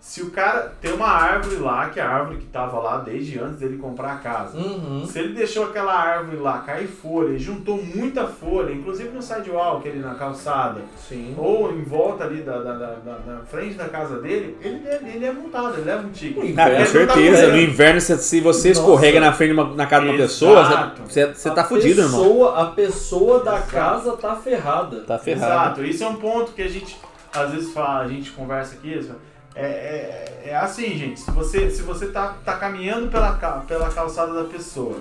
Se 0.06 0.20
o 0.20 0.30
cara 0.30 0.70
tem 0.82 0.92
uma 0.92 1.08
árvore 1.08 1.56
lá, 1.56 1.88
que 1.88 1.98
é 1.98 2.02
a 2.02 2.08
árvore 2.10 2.36
que 2.36 2.44
estava 2.44 2.78
lá 2.78 2.98
desde 2.98 3.38
antes 3.40 3.58
dele 3.60 3.78
comprar 3.78 4.12
a 4.12 4.16
casa. 4.16 4.56
Uhum. 4.58 5.06
Se 5.06 5.18
ele 5.18 5.32
deixou 5.32 5.64
aquela 5.64 5.94
árvore 5.94 6.36
lá 6.36 6.58
cair 6.58 6.86
folha 6.86 7.38
juntou 7.38 7.82
muita 7.82 8.26
folha, 8.26 8.70
inclusive 8.70 9.08
no 9.08 9.22
sidewalk 9.22 9.88
ali 9.88 10.00
na 10.00 10.14
calçada, 10.14 10.82
Sim. 11.08 11.34
ou 11.38 11.72
em 11.72 11.82
volta 11.82 12.24
ali 12.24 12.42
da, 12.42 12.58
da, 12.58 12.72
da- 12.74 12.94
da- 12.96 13.18
na 13.26 13.40
frente 13.46 13.76
da 13.76 13.88
casa 13.88 14.20
dele, 14.20 14.54
ele, 14.60 14.82
ele, 15.14 15.24
é 15.24 15.32
multado, 15.32 15.72
ele 15.78 15.86
leva 15.86 16.06
um 16.06 16.10
ticket. 16.10 16.36
Ui, 16.36 16.54
Ah, 16.54 16.68
com 16.70 16.76
tá 16.76 16.84
certeza. 16.86 17.36
correndo. 17.38 17.52
No 17.52 17.60
inverno, 17.62 18.00
se, 18.02 18.18
se 18.18 18.40
você 18.42 18.68
Nossa. 18.68 18.80
escorrega 18.82 19.20
na 19.20 19.32
frente 19.32 19.54
de 19.54 19.58
uma- 19.58 19.74
na 19.74 19.86
casa 19.86 20.02
de 20.04 20.10
uma 20.10 20.18
pessoa, 20.18 20.92
você, 21.08 21.32
você 21.32 21.48
A 21.48 21.52
tá 21.54 21.64
fudido, 21.64 22.02
irmão. 22.02 22.20
pessoa- 22.22 22.60
A 22.60 22.66
pessoa 22.66 23.42
da 23.42 23.54
Exato. 23.56 23.72
casa 23.72 24.12
tá 24.18 24.36
ferrada. 24.36 25.00
Tá 25.00 25.18
ferrado. 25.18 25.80
Exato, 25.80 25.84
isso 25.86 26.04
é 26.04 26.08
um 26.08 26.16
ponto 26.16 26.52
que 26.52 26.60
a 26.60 26.68
gente 26.68 26.94
às 27.32 27.50
vezes 27.52 27.72
fala, 27.72 28.00
a 28.04 28.06
gente 28.06 28.30
conversa 28.30 28.74
aqui, 28.76 28.92
é, 29.54 29.64
é, 29.64 30.50
é 30.50 30.56
assim, 30.56 30.96
gente, 30.98 31.20
se 31.20 31.30
você, 31.30 31.70
se 31.70 31.82
você 31.82 32.06
tá, 32.06 32.34
tá 32.44 32.54
caminhando 32.54 33.08
pela, 33.08 33.32
pela 33.66 33.88
calçada 33.88 34.32
da 34.34 34.44
pessoa 34.44 34.96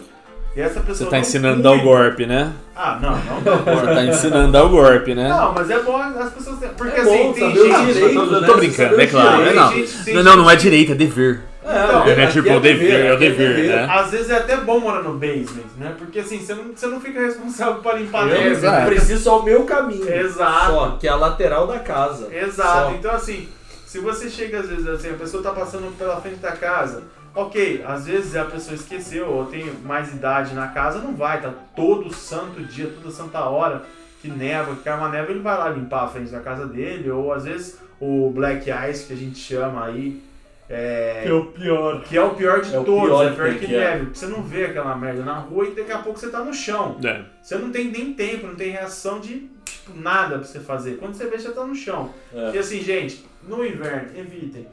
e 0.56 0.62
essa 0.62 0.80
pessoa 0.82 0.96
Você 0.98 1.06
tá 1.06 1.12
não 1.12 1.20
ensinando 1.20 1.60
a 1.60 1.62
dar 1.64 1.72
o 1.72 1.82
golpe, 1.82 2.26
né? 2.28 2.54
Ah, 2.76 3.00
não, 3.02 3.12
não 3.18 3.42
dá 3.42 3.56
Você 3.56 3.72
golpe. 3.72 3.86
tá 3.96 4.06
ensinando 4.06 4.48
a 4.48 4.52
dar 4.52 4.64
o 4.66 4.70
golpe, 4.70 5.16
né? 5.16 5.28
Não, 5.28 5.52
mas 5.54 5.70
é 5.70 5.80
bom 5.80 5.98
as 5.98 6.32
pessoas 6.32 6.60
porque 6.78 6.96
É 6.96 7.02
assim, 7.02 7.18
bom 7.24 7.34
tem 7.34 7.56
gente, 7.56 8.14
tô, 8.14 8.26
né? 8.40 8.48
tô 8.48 8.56
brincando, 8.58 9.02
é 9.02 9.08
claro. 9.08 9.38
direitos. 9.38 9.56
Não, 9.56 9.70
Tem 9.72 9.86
gente- 9.88 10.14
não, 10.14 10.24
não, 10.24 10.36
não 10.38 10.52
é 10.52 10.56
direito, 10.56 10.92
é 10.92 10.96
dever. 10.96 11.42
Então, 11.66 12.02
aqui 12.02 12.10
é 12.12 12.28
tipo 12.28 12.60
dever, 12.60 12.62
dever, 12.78 13.06
é 13.06 13.12
o 13.12 13.16
aqui 13.16 13.30
dever, 13.30 13.68
né? 13.70 13.88
Às 13.90 14.12
vezes 14.12 14.30
é 14.30 14.38
até 14.38 14.58
bom 14.58 14.80
morar 14.82 15.02
no 15.02 15.14
basement, 15.14 15.64
né? 15.78 15.94
Porque 15.98 16.20
assim, 16.20 16.38
você 16.38 16.54
não, 16.54 16.66
você 16.76 16.88
não 16.88 17.00
fica 17.00 17.20
responsável 17.22 17.76
por 17.76 17.98
limpar 17.98 18.28
Eu. 18.28 18.52
Exato. 18.52 18.82
eu 18.82 18.86
preciso 18.88 19.30
ao 19.30 19.44
meu 19.44 19.64
caminho. 19.64 20.08
Exato. 20.14 20.72
Só, 20.72 20.98
que 21.00 21.08
é 21.08 21.10
a 21.10 21.16
lateral 21.16 21.66
da 21.66 21.80
casa. 21.80 22.28
Exato. 22.36 22.90
Só. 22.90 22.96
Então, 22.96 23.12
assim, 23.16 23.48
se 23.94 24.00
você 24.00 24.28
chega 24.28 24.60
às 24.60 24.68
vezes 24.68 24.88
assim, 24.88 25.12
a 25.12 25.14
pessoa 25.14 25.44
tá 25.44 25.52
passando 25.52 25.96
pela 25.96 26.20
frente 26.20 26.38
da 26.38 26.54
casa, 26.54 27.04
ok, 27.36 27.84
às 27.86 28.08
vezes 28.08 28.36
a 28.36 28.44
pessoa 28.44 28.74
esqueceu 28.74 29.30
ou 29.30 29.46
tem 29.46 29.72
mais 29.84 30.12
idade 30.12 30.56
na 30.56 30.70
casa, 30.70 30.98
não 30.98 31.14
vai, 31.16 31.40
tá 31.40 31.54
todo 31.76 32.12
santo 32.12 32.64
dia, 32.64 32.88
toda 32.88 33.14
santa 33.14 33.42
hora 33.42 33.84
que 34.20 34.28
neva, 34.30 34.76
que 34.76 34.82
cai 34.82 34.98
uma 34.98 35.10
neva, 35.10 35.30
ele 35.30 35.42
vai 35.42 35.56
lá 35.56 35.70
limpar 35.70 36.06
a 36.06 36.08
frente 36.08 36.32
da 36.32 36.40
casa 36.40 36.66
dele, 36.66 37.12
ou 37.12 37.32
às 37.32 37.44
vezes 37.44 37.80
o 38.00 38.32
black 38.32 38.68
ice 38.90 39.06
que 39.06 39.14
a 39.14 39.16
gente 39.16 39.38
chama 39.38 39.86
aí. 39.86 40.24
É, 40.68 41.32
o 41.32 41.46
pior. 41.46 42.02
que 42.02 42.18
é 42.18 42.24
o 42.24 42.32
pior 42.32 42.62
de 42.62 42.74
É 42.74 42.80
o 42.80 42.84
todos, 42.84 43.10
pior 43.10 43.28
é 43.28 43.36
pior 43.36 43.50
que 43.54 43.60
que 43.60 43.68
que 43.68 43.76
é. 43.76 43.92
neve. 43.92 44.06
porque 44.06 44.18
Você 44.18 44.26
não 44.26 44.42
vê 44.42 44.66
aquela 44.66 44.96
merda 44.96 45.22
na 45.22 45.36
rua 45.36 45.68
e 45.68 45.76
daqui 45.76 45.92
a 45.92 46.00
pouco 46.00 46.18
você 46.18 46.30
tá 46.30 46.40
no 46.40 46.52
chão. 46.52 46.98
É. 47.04 47.22
Você 47.44 47.60
não 47.60 47.70
tem 47.70 47.92
nem 47.92 48.12
tempo, 48.16 48.48
não 48.48 48.56
tem 48.56 48.72
reação 48.72 49.20
de 49.20 49.52
tipo, 49.84 50.00
nada 50.00 50.40
pra 50.40 50.48
você 50.48 50.60
fazer. 50.60 50.98
Quando 50.98 51.14
você 51.14 51.28
vê, 51.28 51.38
você 51.38 51.52
tá 51.52 51.66
no 51.66 51.76
chão. 51.76 52.10
É. 52.34 52.52
E 52.56 52.58
assim, 52.58 52.82
gente, 52.82 53.26
no 53.44 53.66
inverno, 53.66 54.18
evitem. 54.18 54.68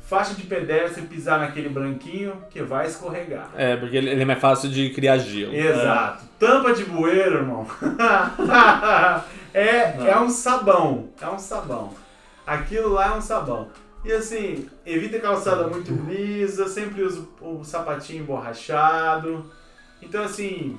Faixa 0.00 0.34
de 0.34 0.42
pedestre, 0.42 1.02
pisar 1.02 1.38
naquele 1.38 1.68
branquinho 1.68 2.34
que 2.50 2.60
vai 2.62 2.86
escorregar. 2.86 3.50
É, 3.56 3.76
porque 3.76 3.96
ele 3.96 4.10
ele 4.10 4.22
é 4.22 4.24
mais 4.24 4.40
fácil 4.40 4.68
de 4.68 4.90
criar 4.90 5.18
gelo. 5.18 5.54
Exato. 5.54 6.24
Tampa 6.38 6.72
de 6.72 6.84
bueiro, 6.84 7.36
irmão. 7.36 7.66
é, 9.54 9.96
Não. 9.96 10.06
é 10.06 10.20
um 10.20 10.28
sabão. 10.28 11.10
É 11.20 11.28
um 11.28 11.38
sabão. 11.38 11.94
Aquilo 12.44 12.88
lá 12.92 13.08
é 13.08 13.12
um 13.12 13.20
sabão. 13.20 13.68
E 14.04 14.10
assim, 14.10 14.66
evita 14.84 15.20
calçada 15.20 15.68
muito 15.68 15.92
lisa, 15.92 16.66
sempre 16.66 17.02
usa 17.02 17.24
o 17.40 17.62
sapatinho 17.62 18.22
emborrachado. 18.22 19.44
Então 20.02 20.24
assim, 20.24 20.76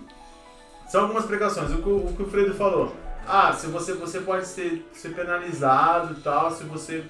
são 0.90 1.04
algumas 1.04 1.26
precauções. 1.26 1.72
O 1.72 1.78
que 1.82 1.88
o, 1.88 1.98
o 2.08 2.14
que 2.14 2.24
o 2.24 2.28
Fredo 2.28 2.54
falou. 2.54 2.94
Ah, 3.28 3.54
se 3.54 3.68
você, 3.68 3.94
você 3.94 4.20
pode 4.20 4.48
ser, 4.48 4.86
ser 4.94 5.10
penalizado 5.10 6.16
e 6.18 6.22
tal, 6.22 6.52
se 6.52 6.64
você 6.64 7.04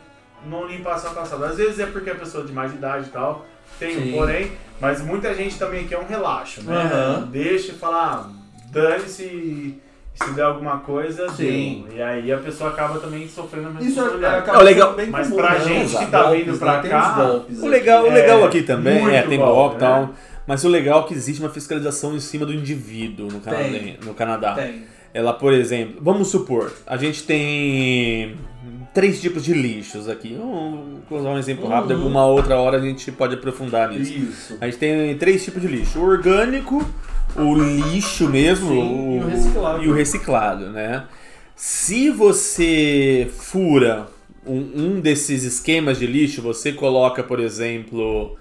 não 0.45 0.67
limpar 0.67 0.95
a 0.95 0.97
sua 0.97 1.11
calçada. 1.13 1.47
Às 1.47 1.57
vezes 1.57 1.79
é 1.79 1.85
porque 1.85 2.09
a 2.09 2.15
pessoa 2.15 2.43
de 2.43 2.51
mais 2.51 2.73
idade 2.73 3.07
e 3.07 3.11
tal, 3.11 3.45
tem 3.79 3.97
um 3.97 4.01
Sim. 4.03 4.11
porém, 4.13 4.51
mas 4.79 5.01
muita 5.01 5.33
gente 5.33 5.57
também 5.57 5.87
quer 5.87 5.97
um 5.99 6.05
relaxo, 6.05 6.63
né? 6.63 6.75
Aham. 6.75 7.27
Deixa 7.31 7.71
e 7.71 7.75
fala, 7.75 7.97
ah, 8.27 8.29
dane-se 8.71 9.79
se 10.13 10.31
der 10.33 10.43
alguma 10.43 10.79
coisa, 10.79 11.29
Sim. 11.29 11.85
deu. 11.87 11.97
E 11.97 12.01
aí 12.01 12.31
a 12.31 12.37
pessoa 12.37 12.69
acaba 12.71 12.99
também 12.99 13.27
sofrendo 13.27 13.69
a 13.77 13.81
Isso 13.81 13.99
é, 13.99 14.27
acaba 14.37 14.59
Ó, 14.59 14.61
legal. 14.61 14.93
bem 14.93 15.09
Mas 15.09 15.27
comum, 15.27 15.41
pra 15.41 15.53
né? 15.53 15.59
gente 15.65 15.97
que 15.97 16.05
tá 16.07 16.23
golpes, 16.23 16.45
vindo 16.45 16.59
pra 16.59 16.73
né? 16.73 16.81
Tem 16.81 16.91
cá, 16.91 17.41
O 17.61 17.67
legal, 17.67 18.03
o 18.03 18.07
É, 18.07 18.13
legal 18.13 18.43
aqui 18.45 18.61
também, 18.63 19.15
é, 19.15 19.21
tem 19.23 19.39
golpe, 19.39 19.53
golpe 19.53 19.75
e 19.77 19.79
né? 19.79 19.87
tal, 19.87 20.09
mas 20.45 20.63
o 20.63 20.67
legal 20.69 21.03
é 21.03 21.07
que 21.07 21.13
existe 21.13 21.41
uma 21.41 21.49
fiscalização 21.49 22.13
em 22.15 22.19
cima 22.19 22.45
do 22.45 22.53
indivíduo 22.53 23.31
no 23.31 23.39
Canadá. 23.39 23.63
Tem. 23.63 23.97
No 24.03 24.13
Canadá. 24.13 24.53
Tem. 24.55 24.83
Ela, 25.13 25.33
por 25.33 25.51
exemplo, 25.53 25.95
vamos 26.01 26.29
supor, 26.29 26.71
a 26.87 26.95
gente 26.95 27.23
tem 27.23 28.35
três 28.93 29.19
tipos 29.19 29.43
de 29.43 29.53
lixos 29.53 30.07
aqui. 30.07 30.35
Vamos 30.39 31.01
usar 31.09 31.29
um 31.29 31.37
exemplo 31.37 31.67
rápido, 31.67 31.91
Uhum. 31.91 31.97
alguma 32.03 32.25
outra 32.25 32.55
hora 32.57 32.77
a 32.77 32.81
gente 32.81 33.11
pode 33.11 33.35
aprofundar 33.35 33.89
nisso. 33.89 34.13
Isso. 34.13 34.57
A 34.61 34.65
gente 34.65 34.77
tem 34.77 35.17
três 35.17 35.43
tipos 35.43 35.61
de 35.61 35.67
lixo: 35.67 35.99
o 35.99 36.03
orgânico, 36.03 36.85
o 37.35 37.55
lixo 37.55 38.29
mesmo 38.29 38.69
Sim, 38.69 39.17
e 39.17 39.19
o 39.23 39.27
reciclável. 39.27 39.83
e 39.83 39.89
o 39.89 39.93
reciclado, 39.93 40.69
né? 40.69 41.03
Se 41.55 42.09
você 42.09 43.29
fura 43.37 44.07
um, 44.45 44.71
um 44.95 44.99
desses 45.01 45.43
esquemas 45.43 45.99
de 45.99 46.07
lixo, 46.07 46.41
você 46.41 46.71
coloca, 46.71 47.21
por 47.21 47.39
exemplo, 47.39 48.35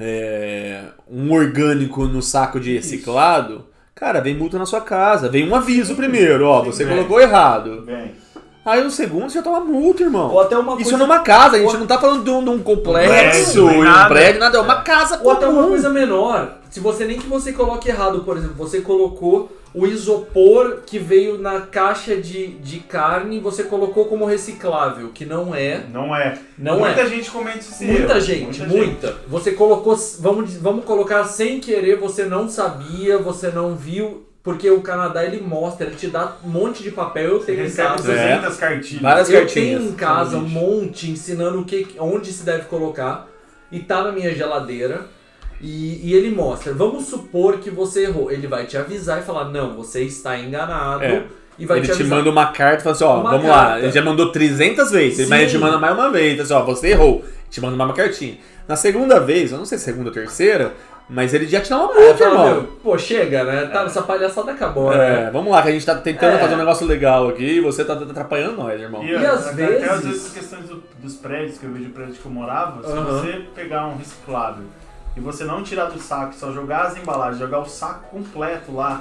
é, 0.00 0.84
um 1.08 1.30
orgânico 1.32 2.06
no 2.06 2.22
saco 2.22 2.58
de 2.58 2.74
reciclado, 2.74 3.66
cara, 3.98 4.20
vem 4.20 4.36
multa 4.36 4.58
na 4.58 4.66
sua 4.66 4.80
casa. 4.80 5.28
Vem 5.28 5.48
um 5.48 5.54
aviso 5.54 5.94
primeiro, 5.96 6.46
ó, 6.46 6.62
você 6.62 6.84
vem. 6.84 6.94
colocou 6.96 7.20
errado. 7.20 7.82
Bem, 7.82 8.12
Aí 8.68 8.82
no 8.84 8.90
segundo 8.90 9.28
você 9.30 9.38
já 9.38 9.42
toma 9.42 9.60
multa, 9.60 10.02
irmão. 10.02 10.30
Ou 10.30 10.40
até 10.40 10.56
uma 10.56 10.74
Isso 10.74 10.90
coisa... 10.90 10.96
numa 10.98 11.20
casa, 11.20 11.56
a 11.56 11.58
gente 11.58 11.72
ou- 11.72 11.78
não 11.80 11.86
tá 11.86 11.98
falando 11.98 12.22
de 12.24 12.30
um, 12.30 12.44
de 12.44 12.50
um 12.50 12.58
complexo, 12.58 13.64
prédio, 13.64 13.66
um 13.66 13.82
nada. 13.84 14.08
prédio, 14.08 14.40
nada, 14.40 14.58
é 14.58 14.60
uma 14.60 14.82
casa 14.82 15.20
Ou 15.22 15.30
até 15.30 15.46
uma 15.46 15.54
comum. 15.62 15.68
coisa 15.70 15.88
menor. 15.90 16.58
Se 16.70 16.80
você 16.80 17.04
nem 17.06 17.18
que 17.18 17.26
você 17.26 17.52
coloque 17.52 17.88
errado, 17.88 18.20
por 18.24 18.36
exemplo, 18.36 18.54
você 18.56 18.80
colocou 18.82 19.50
o 19.74 19.86
isopor 19.86 20.78
que 20.86 20.98
veio 20.98 21.38
na 21.38 21.60
caixa 21.60 22.16
de, 22.16 22.48
de 22.58 22.80
carne, 22.80 23.38
você 23.40 23.64
colocou 23.64 24.04
como 24.06 24.24
reciclável, 24.26 25.10
que 25.14 25.24
não 25.24 25.54
é. 25.54 25.82
não 25.92 26.14
é. 26.14 26.38
Não 26.58 26.78
muita 26.80 27.00
é. 27.02 27.06
gente 27.06 27.30
comete 27.30 27.58
esse 27.60 27.84
Muita 27.84 28.12
erro. 28.12 28.20
gente, 28.20 28.62
muita. 28.64 29.14
Você 29.28 29.52
colocou, 29.52 29.96
vamos, 30.20 30.56
vamos 30.56 30.84
colocar 30.84 31.24
sem 31.24 31.58
querer, 31.60 31.96
você 31.98 32.24
não 32.24 32.48
sabia, 32.48 33.18
você 33.18 33.48
não 33.48 33.74
viu, 33.74 34.24
porque 34.42 34.70
o 34.70 34.80
Canadá 34.80 35.24
ele 35.24 35.40
mostra, 35.40 35.86
ele 35.86 35.96
te 35.96 36.08
dá 36.08 36.36
um 36.44 36.48
monte 36.48 36.82
de 36.82 36.90
papel, 36.90 37.24
eu 37.24 37.38
tenho 37.40 37.60
em 37.60 37.62
recebe 37.64 37.88
casa. 37.88 38.12
200 38.12 38.56
cartilhas. 38.56 39.02
Várias 39.02 39.30
eu 39.30 39.40
cartinhas. 39.40 39.80
tenho 39.80 39.90
em 39.90 39.94
casa 39.94 40.38
um 40.38 40.48
monte 40.48 41.10
ensinando 41.10 41.60
o 41.60 41.64
que, 41.64 41.96
onde 41.98 42.32
se 42.32 42.44
deve 42.44 42.64
colocar 42.64 43.28
e 43.70 43.80
tá 43.80 44.02
na 44.02 44.12
minha 44.12 44.34
geladeira. 44.34 45.06
E, 45.60 46.08
e 46.08 46.14
ele 46.14 46.30
mostra, 46.30 46.72
vamos 46.72 47.06
supor 47.06 47.58
que 47.58 47.68
você 47.68 48.04
errou. 48.04 48.30
Ele 48.30 48.46
vai 48.46 48.64
te 48.64 48.76
avisar 48.76 49.18
e 49.18 49.22
falar, 49.22 49.46
não, 49.46 49.74
você 49.74 50.04
está 50.04 50.38
enganado. 50.38 51.02
É. 51.02 51.26
E 51.58 51.66
vai 51.66 51.78
ele 51.78 51.88
te 51.88 51.96
te 51.96 52.04
manda 52.04 52.30
uma 52.30 52.46
carta 52.52 52.80
e 52.80 52.82
fala 52.84 52.94
assim, 52.94 53.04
ó, 53.04 53.20
Uma 53.20 53.30
vamos 53.32 53.46
lá. 53.48 53.64
carta. 53.66 53.78
Ele 53.80 53.90
já 53.92 54.02
mandou 54.02 54.30
300 54.30 54.90
vezes, 54.90 55.28
mas 55.28 55.40
ele 55.40 55.48
te 55.50 55.52
Sim. 55.56 55.58
manda 55.58 55.78
mais 55.78 55.92
uma 55.94 56.10
vez. 56.10 56.38
Assim, 56.40 56.52
ó, 56.54 56.62
você 56.62 56.88
errou. 56.90 57.24
Te 57.50 57.60
manda 57.60 57.76
mais 57.76 57.90
uma 57.90 57.96
cartinha. 57.96 58.38
Na 58.68 58.76
segunda 58.76 59.18
vez, 59.18 59.50
eu 59.52 59.58
não 59.58 59.64
sei 59.64 59.76
se 59.78 59.84
é 59.84 59.92
segunda 59.92 60.10
ou 60.10 60.14
terceira, 60.14 60.74
mas 61.08 61.32
ele 61.32 61.48
já 61.48 61.60
te 61.60 61.70
dá 61.70 61.78
uma 61.78 61.94
multa, 61.94 62.22
irmão. 62.24 62.44
meu, 62.44 62.62
pô, 62.82 62.98
chega, 62.98 63.42
né? 63.42 63.64
Tá, 63.72 63.82
essa 63.84 64.02
palhaçada 64.02 64.52
acabou, 64.52 64.90
né? 64.94 65.24
É, 65.26 65.30
vamos 65.30 65.50
lá, 65.50 65.62
que 65.62 65.68
a 65.68 65.72
gente 65.72 65.86
tá 65.86 65.94
tentando 65.94 66.36
É. 66.36 66.38
fazer 66.38 66.54
um 66.54 66.58
negócio 66.58 66.86
legal 66.86 67.28
aqui 67.28 67.44
e 67.56 67.60
você 67.60 67.82
tá 67.84 67.94
atrapalhando 67.94 68.58
nós, 68.58 68.78
irmão. 68.80 69.02
E, 69.02 69.10
E 69.12 69.16
às 69.16 69.46
até, 69.48 69.54
vezes- 69.66 69.82
até 69.84 69.92
às 69.94 70.04
vezes 70.04 70.32
questões 70.32 70.64
do- 70.68 70.82
dos 71.02 71.14
prédios, 71.14 71.56
que 71.58 71.64
eu 71.64 71.72
vejo 71.72 71.86
o 71.88 71.92
prédio 71.92 72.14
que 72.14 72.26
eu 72.26 72.30
morava, 72.30 72.82
se 72.86 72.92
Aham. 72.92 73.04
você 73.04 73.42
pegar 73.54 73.86
um 73.86 73.96
reciclável 73.96 74.64
e 75.16 75.20
você 75.20 75.44
não 75.44 75.62
tirar 75.62 75.86
do 75.86 75.98
saco, 75.98 76.34
só 76.34 76.52
jogar 76.52 76.82
as 76.82 76.96
embalagens, 76.98 77.38
jogar 77.38 77.60
o 77.60 77.66
saco 77.66 78.10
completo 78.10 78.74
lá, 78.76 79.00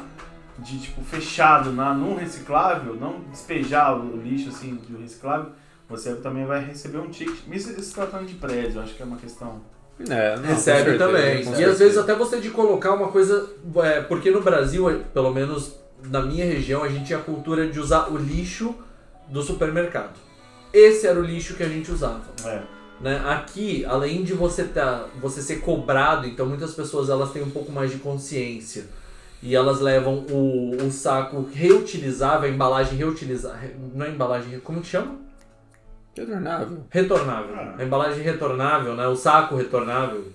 de 0.59 0.79
tipo 0.79 1.01
fechado 1.03 1.71
na, 1.71 1.93
num 1.93 2.15
reciclável, 2.15 2.95
não 2.95 3.21
despejar 3.31 3.97
o 3.97 4.17
lixo 4.17 4.49
assim 4.49 4.75
do 4.75 4.99
reciclável, 4.99 5.51
você 5.87 6.15
também 6.15 6.45
vai 6.45 6.63
receber 6.63 6.97
um 6.97 7.09
ticket. 7.09 7.35
Isso 7.51 7.79
se 7.81 7.93
tratando 7.93 8.25
de 8.25 8.35
prédio, 8.35 8.77
eu 8.77 8.83
acho 8.83 8.95
que 8.95 9.01
é 9.01 9.05
uma 9.05 9.17
questão. 9.17 9.61
É, 9.99 10.35
não, 10.35 10.43
Recebe 10.43 10.91
certeza, 10.91 10.97
também. 10.97 11.41
E 11.41 11.45
certeza. 11.45 11.71
às 11.71 11.79
vezes 11.79 11.97
até 11.97 12.13
você 12.13 12.39
de 12.39 12.49
colocar 12.49 12.93
uma 12.93 13.07
coisa. 13.07 13.49
é, 13.77 14.01
porque 14.01 14.29
no 14.29 14.41
Brasil, 14.41 15.03
pelo 15.13 15.33
menos 15.33 15.75
na 16.03 16.21
minha 16.21 16.45
região, 16.45 16.83
a 16.83 16.89
gente 16.89 17.05
tinha 17.05 17.19
a 17.19 17.21
cultura 17.21 17.67
de 17.67 17.79
usar 17.79 18.11
o 18.11 18.17
lixo 18.17 18.75
do 19.29 19.41
supermercado. 19.41 20.19
Esse 20.73 21.07
era 21.07 21.19
o 21.19 21.23
lixo 21.23 21.55
que 21.55 21.63
a 21.63 21.69
gente 21.69 21.91
usava. 21.91 22.21
É. 22.45 22.61
né? 23.01 23.23
Aqui, 23.25 23.85
além 23.85 24.23
de 24.23 24.33
você 24.33 24.65
tá, 24.65 25.05
você 25.19 25.41
ser 25.41 25.61
cobrado, 25.61 26.27
então 26.27 26.45
muitas 26.45 26.73
pessoas 26.73 27.09
elas 27.09 27.31
têm 27.31 27.41
um 27.41 27.49
pouco 27.49 27.71
mais 27.71 27.91
de 27.91 27.97
consciência 27.97 28.85
e 29.41 29.55
elas 29.55 29.79
levam 29.79 30.25
o, 30.29 30.75
o 30.83 30.91
saco 30.91 31.47
reutilizável, 31.53 32.49
a 32.49 32.53
embalagem 32.53 32.97
reutilizável, 32.97 33.71
não 33.93 34.05
é 34.05 34.09
embalagem, 34.09 34.59
como 34.61 34.81
que 34.81 34.87
chama? 34.87 35.15
Retornável. 36.15 36.83
Retornável. 36.89 37.55
Ah. 37.55 37.75
A 37.77 37.83
embalagem 37.83 38.23
retornável, 38.23 38.95
né? 38.95 39.07
O 39.07 39.15
saco 39.15 39.55
retornável, 39.55 40.25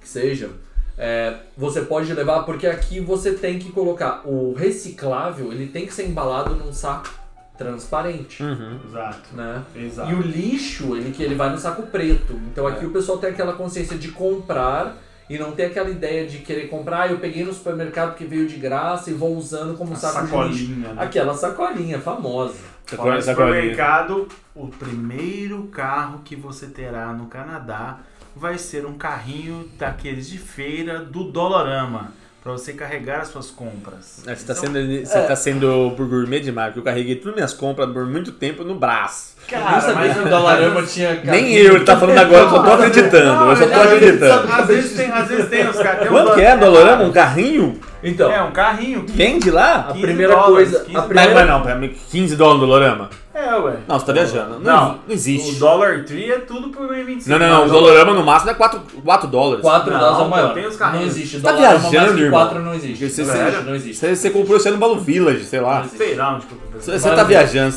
que 0.00 0.08
seja. 0.08 0.50
é, 0.96 1.36
você 1.56 1.82
pode 1.82 2.12
levar, 2.14 2.42
porque 2.44 2.66
aqui 2.66 3.00
você 3.00 3.32
tem 3.34 3.58
que 3.58 3.70
colocar 3.72 4.22
o 4.26 4.54
reciclável, 4.54 5.52
ele 5.52 5.66
tem 5.66 5.86
que 5.86 5.92
ser 5.92 6.06
embalado 6.06 6.54
num 6.54 6.72
saco 6.72 7.10
transparente, 7.58 8.42
Uhum. 8.42 8.78
Exato. 8.88 9.34
né? 9.34 9.62
Exato. 9.76 10.10
E 10.10 10.14
o 10.14 10.20
lixo, 10.22 10.96
ele 10.96 11.12
que 11.12 11.22
ele 11.22 11.34
vai 11.34 11.50
no 11.50 11.58
saco 11.58 11.82
preto. 11.82 12.32
Então 12.50 12.66
aqui 12.66 12.84
É. 12.84 12.88
o 12.88 12.90
pessoal 12.90 13.18
tem 13.18 13.30
aquela 13.30 13.52
consciência 13.52 13.96
de 13.98 14.08
comprar 14.08 14.96
e 15.30 15.38
não 15.38 15.52
tem 15.52 15.66
aquela 15.66 15.88
ideia 15.90 16.26
de 16.26 16.38
querer 16.38 16.68
comprar, 16.68 17.02
ah, 17.02 17.08
eu 17.08 17.18
peguei 17.18 17.44
no 17.44 17.52
supermercado 17.52 18.14
que 18.16 18.24
veio 18.24 18.46
de 18.46 18.56
graça 18.56 19.10
e 19.10 19.14
vou 19.14 19.36
usando 19.36 19.76
como 19.76 19.92
A 19.92 19.96
saco 19.96 20.26
de 20.26 20.32
lixo. 20.32 20.58
sacolinha, 20.66 20.88
né? 20.94 21.02
Aquela 21.02 21.34
sacolinha 21.34 21.98
famosa. 22.00 22.54
Olha, 22.98 23.16
no 23.16 23.22
Sacolinha. 23.22 23.22
supermercado, 23.22 24.28
o 24.54 24.68
primeiro 24.68 25.64
carro 25.68 26.20
que 26.24 26.36
você 26.36 26.66
terá 26.66 27.12
no 27.12 27.26
Canadá 27.26 28.00
vai 28.36 28.58
ser 28.58 28.84
um 28.86 28.94
carrinho 28.94 29.68
daqueles 29.78 30.28
de 30.28 30.38
feira 30.38 31.00
do 31.00 31.24
Dolorama, 31.24 32.12
para 32.42 32.52
você 32.52 32.72
carregar 32.72 33.20
as 33.20 33.28
suas 33.28 33.50
compras. 33.50 34.22
É, 34.26 34.34
Você 34.34 34.44
tá 34.46 34.52
Então, 34.52 34.64
sendo, 34.74 35.06
você 35.06 35.22
tá 35.26 35.36
sendo 35.36 35.92
por 35.96 36.08
gourmet 36.08 36.40
demais, 36.40 36.68
porque 36.68 36.80
eu 36.80 36.84
carreguei 36.84 37.16
todas 37.16 37.34
minhas 37.36 37.52
compras 37.54 37.90
por 37.92 38.04
muito 38.06 38.32
tempo 38.32 38.64
no 38.64 38.74
braço. 38.74 39.36
Eu 39.50 39.58
nem 39.60 39.80
sabia 39.80 39.94
mas- 39.94 40.16
que 40.16 40.22
o 40.24 40.28
Dollarama 40.28 40.82
tinha 40.82 41.10
Nem 41.14 41.20
carrinho. 41.24 41.58
eu, 41.58 41.74
ele 41.76 41.84
tá 41.84 41.96
falando 41.96 42.18
agora, 42.18 42.42
eu 42.42 42.50
só 42.50 42.62
tô 42.62 42.72
acreditando. 42.72 43.44
Eu 43.50 43.56
só 43.56 43.66
tô 43.66 43.80
acreditando. 43.80 44.52
Às 44.52 44.66
vezes 44.66 44.96
tem, 44.96 45.10
às 45.10 45.28
vezes 45.28 45.48
tem 45.48 45.68
os 45.68 45.76
caras. 45.76 46.08
Quanto 46.08 46.34
que 46.34 46.40
é, 46.40 46.56
Dolorama? 46.56 47.04
Um 47.04 47.12
carrinho? 47.12 47.80
Então, 48.04 48.30
É, 48.32 48.42
um 48.42 48.50
carrinho. 48.50 49.04
que- 49.04 49.12
Vende 49.12 49.50
lá? 49.50 49.86
a 49.88 49.92
15 49.92 50.00
primeira 50.00 50.34
dólares, 50.34 50.70
coisa. 50.70 50.84
15 50.84 50.96
A 50.98 51.02
primeira, 51.02 51.34
mas 51.34 51.46
não, 51.48 51.62
pra 51.62 51.74
mim, 51.76 51.94
15 52.10 52.34
dólares 52.34 52.60
no 52.60 52.66
Dolorama? 52.66 53.10
É, 53.34 53.54
ué. 53.56 53.74
Não, 53.88 53.98
você 53.98 54.06
tá 54.06 54.12
viajando. 54.12 54.58
Não, 54.58 54.60
Não, 54.60 54.88
não 54.88 54.98
existe. 55.08 55.52
O 55.56 55.58
Dollar 55.58 56.04
Tree 56.04 56.30
é 56.32 56.38
tudo 56.38 56.68
por 56.68 56.88
1,25. 56.90 57.30
Não, 57.30 57.38
não, 57.38 57.48
não. 57.48 57.66
O 57.66 57.68
Dolorama 57.70 58.12
no 58.12 58.22
máximo 58.24 58.50
é 58.50 58.54
4, 58.54 58.80
4 59.04 59.28
dólares. 59.28 59.62
4 59.62 59.90
Não, 59.90 59.98
dólares 60.00 60.18
é 60.20 60.22
o 60.22 60.28
maior. 60.28 60.52
tem 60.54 60.66
os 60.66 60.72
Não 60.72 60.78
carrinhos. 60.78 61.06
existe. 61.16 61.36
Você 61.38 61.42
tá 61.42 61.52
viajando, 61.52 62.18
irmão? 62.20 62.40
4 62.40 62.58
não 62.60 62.74
existe. 62.74 63.08
Você- 63.08 63.22
não 63.22 63.28
você- 63.32 63.38
existe, 63.42 63.64
não 63.64 63.74
existe. 63.74 63.96
Você, 64.00 64.16
você 64.16 64.30
comprou 64.30 64.58
no 64.62 64.76
Balo 64.76 64.98
Village, 65.00 65.44
sei 65.44 65.60
lá. 65.60 65.78
Não 65.80 65.88
Sei 65.88 66.14
lá 66.14 66.34
onde 66.34 66.46
eu 66.50 66.98
Você, 66.98 67.10
tá 67.10 67.22
viajando. 67.22 67.74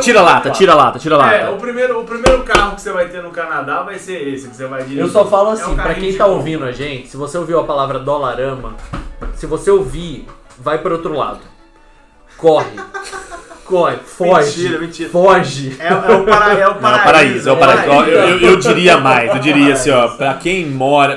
Tira 0.00 0.20
a 0.20 0.22
lata, 0.22 0.50
tira 0.50 0.71
a 0.72 0.74
lata, 0.74 0.98
tira 0.98 1.16
a 1.22 1.32
É, 1.34 1.42
lata. 1.44 1.52
o 1.54 1.58
primeiro, 1.58 2.00
o 2.00 2.04
primeiro 2.04 2.42
carro 2.42 2.74
que 2.74 2.80
você 2.82 2.90
vai 2.92 3.06
ter 3.08 3.22
no 3.22 3.30
Canadá 3.30 3.82
vai 3.82 3.98
ser 3.98 4.26
esse 4.28 4.48
que 4.48 4.56
você 4.56 4.66
vai 4.66 4.80
dirigir. 4.82 5.00
Eu 5.02 5.08
só 5.08 5.24
falo 5.26 5.48
É 5.48 5.50
um 5.50 5.52
assim, 5.52 5.74
pra 5.76 5.94
quem 5.94 6.12
tá 6.14 6.26
ouvindo 6.26 6.64
a 6.64 6.72
gente, 6.72 7.08
se 7.08 7.16
você 7.16 7.38
ouviu 7.38 7.60
a 7.60 7.64
palavra 7.64 7.98
Dollarama, 7.98 8.74
se 9.34 9.46
você 9.46 9.70
ouvir, 9.70 10.26
vai 10.58 10.78
pro 10.78 10.94
outro 10.94 11.14
lado. 11.16 11.40
Corre. 12.36 12.70
Corre, 13.64 13.96
foge. 14.04 14.60
Mentira, 14.64 14.78
mentira. 14.80 15.08
Foge. 15.10 15.76
É, 15.78 15.86
é 15.88 15.94
o, 16.16 16.24
para, 16.24 16.52
é 16.58 16.68
o 16.68 16.74
Não, 16.76 16.80
paraíso. 16.80 17.48
é 17.48 17.52
o 17.52 17.56
paraíso, 17.56 17.88
é 17.88 17.92
o 17.92 17.96
paraíso. 17.96 18.10
Eu, 18.10 18.28
eu- 18.28 18.38
eu 18.50 18.56
diria 18.56 18.98
mais, 18.98 19.30
eu 19.34 19.38
diria 19.40 19.70
É 19.70 19.72
assim, 19.72 19.90
ó, 19.90 20.08
pra 20.08 20.34
quem 20.34 20.66
mora 20.66 21.16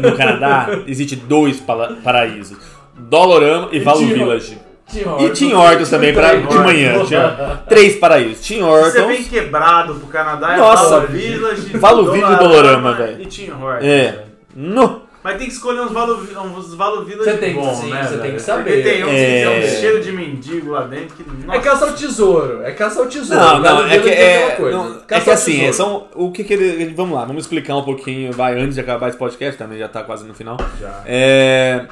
no 0.00 0.16
Canadá, 0.16 0.68
existe 0.86 1.16
dois 1.16 1.58
paraísos. 2.04 2.56
Dolorama 2.94 3.68
e 3.72 3.80
Valo 3.80 4.06
Village. 4.06 4.58
E 4.94 5.04
Hortons. 5.04 5.38
Tim 5.38 5.52
Hortons 5.52 5.90
também, 5.90 6.12
pra, 6.14 6.34
de 6.34 6.58
manhã. 6.58 6.92
Hortons. 6.92 7.08
Tinha 7.08 7.60
três 7.68 7.96
paraísos. 7.96 8.44
Tim 8.44 8.54
Se 8.54 8.60
você 8.62 8.92
vem 9.02 9.10
Hortons, 9.10 9.28
quebrado 9.28 9.94
pro 9.96 10.06
Canadá, 10.08 10.56
Nossa, 10.56 10.82
é 10.84 10.88
Valo 10.88 11.06
Village, 11.08 11.76
Valo 11.78 12.12
Village 12.12 12.32
e 12.34 12.36
Dolorama, 12.38 12.92
velho. 12.94 13.20
E 13.22 13.26
Tim 13.26 13.50
Hortons. 13.50 13.84
É. 13.84 14.24
no, 14.56 15.02
Mas 15.22 15.36
tem 15.36 15.46
que 15.48 15.52
escolher 15.52 15.80
uns 15.82 15.92
Valo, 15.92 16.14
uns 16.16 16.74
valo 16.74 17.04
Village 17.04 17.30
Você 17.30 17.36
tem 17.36 17.54
que- 17.54 17.60
bom, 17.60 17.74
sim, 17.74 17.90
né? 17.90 18.02
você 18.08 18.16
tem 18.18 18.32
que 18.32 18.40
saber. 18.40 18.62
Porque 18.76 18.82
tem 18.82 19.04
uns 19.04 19.10
que 19.10 19.14
É. 19.16 19.44
tem 19.50 19.58
um 19.58 19.80
cheiro 19.80 20.00
de 20.02 20.12
mendigo 20.12 20.70
lá 20.70 20.82
dentro 20.82 21.14
que. 21.16 21.24
É 21.52 21.58
caça 21.58 21.84
ao 21.86 21.92
tesouro. 21.92 22.62
É 22.62 22.70
caça 22.70 23.00
ao 23.00 23.06
tesouro. 23.06 23.42
Não, 23.44 23.58
não, 23.60 23.86
é 23.86 23.98
que 23.98 24.08
é, 24.08 24.36
aquela 24.44 24.56
coisa. 24.56 24.76
não, 24.78 24.96
é 25.10 25.20
que 25.20 25.30
assim, 25.30 25.52
tesouro. 25.52 25.72
são 25.74 26.06
o 26.14 26.30
que 26.32 26.44
que 26.44 26.54
ele- 26.54 26.94
vamos 26.96 27.14
lá, 27.18 27.24
vamos 27.26 27.42
explicar 27.44 27.76
um 27.76 27.82
pouquinho, 27.82 28.32
vai 28.32 28.58
antes 28.58 28.74
de 28.76 28.80
acabar 28.80 29.08
esse 29.08 29.18
podcast, 29.18 29.58
também 29.58 29.78
já 29.78 29.88
tá 29.88 30.02
quase 30.02 30.24
no 30.26 30.32
final. 30.34 30.56
Já. 30.80 31.02
É, 31.04 31.84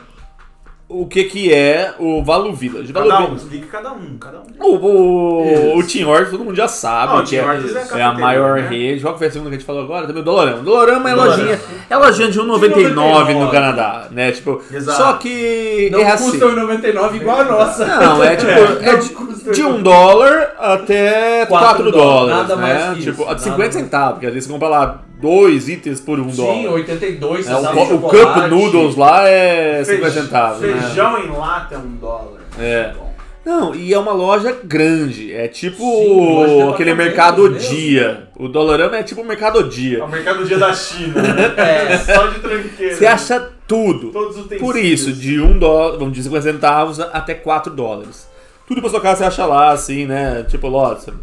o 0.89 1.05
que 1.07 1.25
que 1.25 1.53
é 1.53 1.95
o 1.99 2.23
Valo 2.23 2.53
Village? 2.53 2.93
Valo 2.93 3.09
Cada 3.09 3.21
um, 3.23 3.25
Village- 3.27 3.45
explica 3.45 3.67
cada 3.67 3.93
um, 3.93 4.17
cada 4.19 4.39
um. 4.39 4.43
O, 4.61 4.77
o, 4.77 5.79
o. 5.79 5.83
Tim 5.83 6.05
Hortons 6.05 6.31
todo 6.31 6.45
mundo 6.45 6.55
já 6.57 6.69
sabe 6.69 7.13
Ah, 7.15 7.17
o 7.21 7.25
que 7.25 7.37
é, 7.37 7.41
é 7.41 7.99
é 7.99 8.03
a 8.03 8.13
maior 8.15 8.61
né? 8.63 8.69
rede. 8.69 9.01
Qual 9.03 9.13
que 9.15 9.19
foi 9.19 9.27
a 9.29 9.31
segunda 9.33 9.51
que 9.51 9.57
a 9.57 9.59
gente 9.59 9.67
falou 9.67 9.83
agora? 9.83 10.07
Também 10.07 10.23
o 10.23 10.25
Dolorama. 10.25 10.59
Dolorama 10.63 11.11
é 11.11 11.15
Dolorama. 11.15 11.37
lojinha, 11.43 11.61
é 11.91 11.97
lojinha 11.97 12.31
de 12.31 12.39
1,99 12.41 12.89
no 12.91 13.03
1,99. 13.03 13.51
Canadá, 13.51 14.09
né? 14.13 14.31
Tipo, 14.33 14.63
Exato. 14.73 14.97
só 14.99 15.13
que 15.15 15.89
Não 15.91 16.01
é 16.01 16.11
assim. 16.13 16.31
custa 16.31 16.47
1,99 16.47 17.15
igual 17.17 17.41
a 17.41 17.45
nossa. 17.45 17.85
Não, 17.87 18.23
é 18.23 18.37
tipo, 18.37 18.51
é 18.83 18.93
Não 18.93 18.99
de, 19.01 19.53
de 19.55 19.63
um 19.65 19.83
dólar 19.83 20.55
até 20.59 21.47
Quatro 21.47 21.85
4 21.85 21.91
dólares, 21.93 22.49
nada 22.49 22.57
né? 22.57 22.63
mais 22.63 22.99
que 22.99 23.03
tipo, 23.05 23.23
isso, 23.23 23.31
a 23.31 23.35
de 23.35 23.41
nada 23.41 23.43
50 23.43 23.59
mais. 23.59 23.75
centavos, 23.75 24.13
porque 24.15 24.27
às 24.27 24.33
vezes 24.35 24.47
você 24.47 24.53
compra 24.53 24.69
lá 24.69 25.01
dois 25.21 25.69
itens 25.69 26.01
por 26.01 26.19
um 26.21 26.31
Sim, 26.31 26.37
dólar. 26.37 26.73
82 26.75 27.49
É, 27.49 27.55
o, 27.55 27.97
o. 27.97 28.01
Cup 28.03 28.37
Noodles 28.51 28.97
lá 28.97 29.29
é 29.29 29.83
50 29.85 30.11
Feij- 30.11 30.23
centavos, 30.25 30.61
né? 30.61 30.81
Feijão 30.81 31.19
em 31.19 31.29
lata 31.31 31.75
é 31.75 31.79
um 31.79 31.97
dólar. 31.97 32.41
É. 32.59 32.93
Bom. 32.97 33.07
Não, 33.45 33.73
e 33.77 33.95
é 33.95 33.99
uma 33.99 34.13
loja 34.13 34.57
grande. 34.65 35.33
É 35.33 35.47
tipo 35.47 35.79
Sim, 35.85 36.69
aquele 36.71 36.95
mercado 36.95 37.49
dia. 37.51 38.27
O 38.37 38.49
Dolorama 38.49 38.97
é 38.97 39.05
tipo 39.05 39.21
o 39.21 39.25
mercado 39.25 39.61
É 39.61 39.63
dia. 39.63 40.05
o 40.05 40.09
mercado 40.09 40.45
dia 40.45 40.59
da 40.59 40.73
China. 40.75 41.23
né? 41.23 41.55
É. 41.57 41.97
Só 41.99 42.27
de 42.27 42.41
tranqueira. 42.41 42.97
Você 42.97 43.07
acha 43.07 43.49
tudo. 43.69 44.11
Todos 44.11 44.37
os. 44.39 44.47
Por 44.59 44.77
isso, 44.77 45.13
de 45.13 45.41
1 45.41 45.59
dólar, 45.61 45.97
vamos 45.97 46.13
dizer 46.15 46.29
50 46.29 46.43
centavos 46.53 46.99
até 46.99 47.35
4 47.35 47.73
dólares. 47.73 48.27
Tudo 48.67 48.81
pra 48.81 48.91
sua 48.91 49.01
casa 49.01 49.19
você 49.19 49.25
acha 49.27 49.47
lá, 49.47 49.71
assim, 49.71 50.07
né? 50.07 50.45
Tipo, 50.49 50.67
loja. 50.67 51.15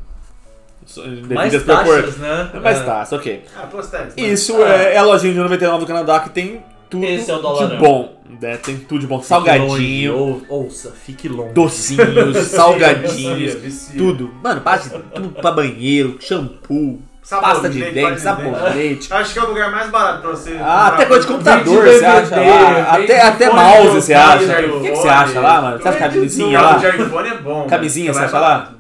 Mais 1.34 1.64
taxas, 1.64 2.18
né? 2.18 2.50
É 2.54 2.60
mais 2.60 2.78
É. 2.80 2.84
taxa, 2.84 3.16
ok. 3.16 3.44
Ah, 3.56 3.68
postais. 3.68 4.14
Isso 4.18 4.56
Ah. 4.62 4.68
é, 4.70 4.96
é 4.96 4.98
a 4.98 5.04
lojinha 5.04 5.34
de 5.34 5.40
99 5.40 5.80
do 5.82 5.88
Canadá 5.88 6.20
que 6.20 6.30
tem 6.30 6.64
tudo 6.90 7.06
Esse 7.06 7.32
é 7.32 7.34
o 7.34 7.38
de 7.38 7.42
Dollarama. 7.44 7.80
bom. 7.80 8.14
Né? 8.42 8.58
Tem 8.58 8.78
tudo 8.78 9.02
de 9.02 9.08
bom. 9.08 9.18
Fique 9.18 9.28
Salgadinho, 9.30 9.68
longe, 9.68 10.42
ou- 10.50 10.64
ouça, 10.66 10.92
fique 10.92 11.30
longe. 11.30 11.54
docinhos, 11.54 12.38
salgadinhos, 12.48 13.90
tudo. 13.98 14.32
Mano, 14.44 14.62
parte 14.62 14.90
tudo 15.14 15.30
pra 15.30 15.52
banheiro, 15.52 16.18
shampoo, 16.20 17.00
pasta 17.30 17.70
de 17.70 17.80
Sabonete, 17.80 17.92
dente, 17.94 18.02
pasta 18.02 18.16
de 18.16 18.22
sabonete. 18.22 19.14
Acho 19.14 19.34
que 19.34 19.40
é 19.40 19.44
o 19.44 19.48
lugar 19.50 19.72
mais 19.72 19.90
barato 19.90 20.22
pra 20.22 20.32
você. 20.32 20.58
Ah, 20.62 20.88
até 20.88 21.06
coisa 21.06 21.22
de 21.22 21.32
computador 21.32 21.84
você 21.86 22.06
acha 22.06 22.36
lá. 22.36 22.82
Até, 22.94 23.22
até 23.22 23.50
mouse 23.50 23.90
você 23.96 24.14
acha. 24.14 24.44
O 24.68 24.82
que, 24.82 24.90
que 24.92 24.96
você 24.98 25.08
acha 25.10 25.40
lá, 25.40 25.62
mano? 25.62 25.80
Você 25.82 25.88
acha 25.88 25.98
camisinha 26.00 26.62
lá? 26.62 26.76
O 26.78 26.80
de 26.80 26.88
iPhone 26.88 27.30
é 27.30 27.38
bom. 27.38 27.68
Camisinha, 27.68 28.14
você 28.14 28.20
acha 28.26 28.40
lá? 28.40 28.72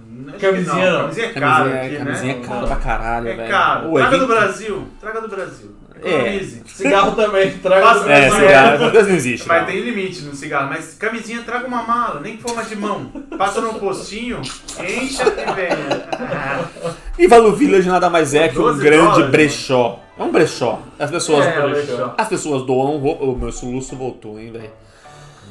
Camisinha 0.51 0.91
não. 0.91 1.01
Camisinha 1.01 1.25
é 1.27 1.29
caro 1.33 1.63
Camisinha, 1.69 1.83
aqui, 1.85 1.97
camisinha 1.97 2.33
né? 2.35 2.41
é 2.43 2.47
caro 2.47 2.67
pra 2.67 2.75
caralho, 2.77 3.27
É 3.29 3.35
velho. 3.35 3.49
caro. 3.51 3.91
Ué, 3.91 4.01
Traga 4.01 4.17
do 4.19 4.27
Brasil. 4.27 4.87
Traga 4.99 5.21
do 5.21 5.27
Brasil. 5.27 5.75
É. 6.05 6.39
Cigarro 6.67 7.11
também, 7.15 7.51
traga 7.59 7.81
Passa- 7.81 7.99
do 8.03 8.09
É, 8.11 8.27
Brasil. 8.27 8.47
cigarro, 8.47 8.73
essas 8.75 8.91
coisas 8.91 9.07
não 9.07 9.15
existe. 9.15 9.47
Mas 9.47 9.59
não. 9.61 9.67
tem 9.67 9.79
limite 9.81 10.21
no 10.23 10.35
cigarro. 10.35 10.67
Mas 10.69 10.93
camisinha, 10.95 11.41
traga 11.43 11.65
uma 11.65 11.83
mala, 11.83 12.19
nem 12.19 12.35
que 12.35 12.41
for 12.43 12.51
uma 12.51 12.63
de 12.63 12.75
mão. 12.75 13.05
Passa 13.37 13.61
no 13.61 13.75
postinho, 13.75 14.41
encha 14.79 15.23
e 15.23 15.53
venha. 15.55 16.93
E 17.17 17.27
Valo 17.27 17.55
Village 17.55 17.87
nada 17.87 18.09
mais 18.09 18.33
é 18.33 18.49
que 18.49 18.57
um 18.57 18.63
12 18.63 18.83
grande 18.83 19.03
dólares, 19.05 19.29
brechó. 19.31 19.99
É 20.17 20.23
um 20.23 20.31
brechó. 20.31 20.81
As 20.99 21.09
pessoas, 21.11 21.45
É, 21.45 21.61
brechó. 21.61 22.15
as 22.17 22.27
pessoas 22.27 22.65
doam. 22.65 22.97
roupa- 22.97 23.23
O 23.23 23.35
meu 23.35 23.51
soluço 23.51 23.95
voltou, 23.95 24.39
hein, 24.39 24.51
velho. 24.51 24.71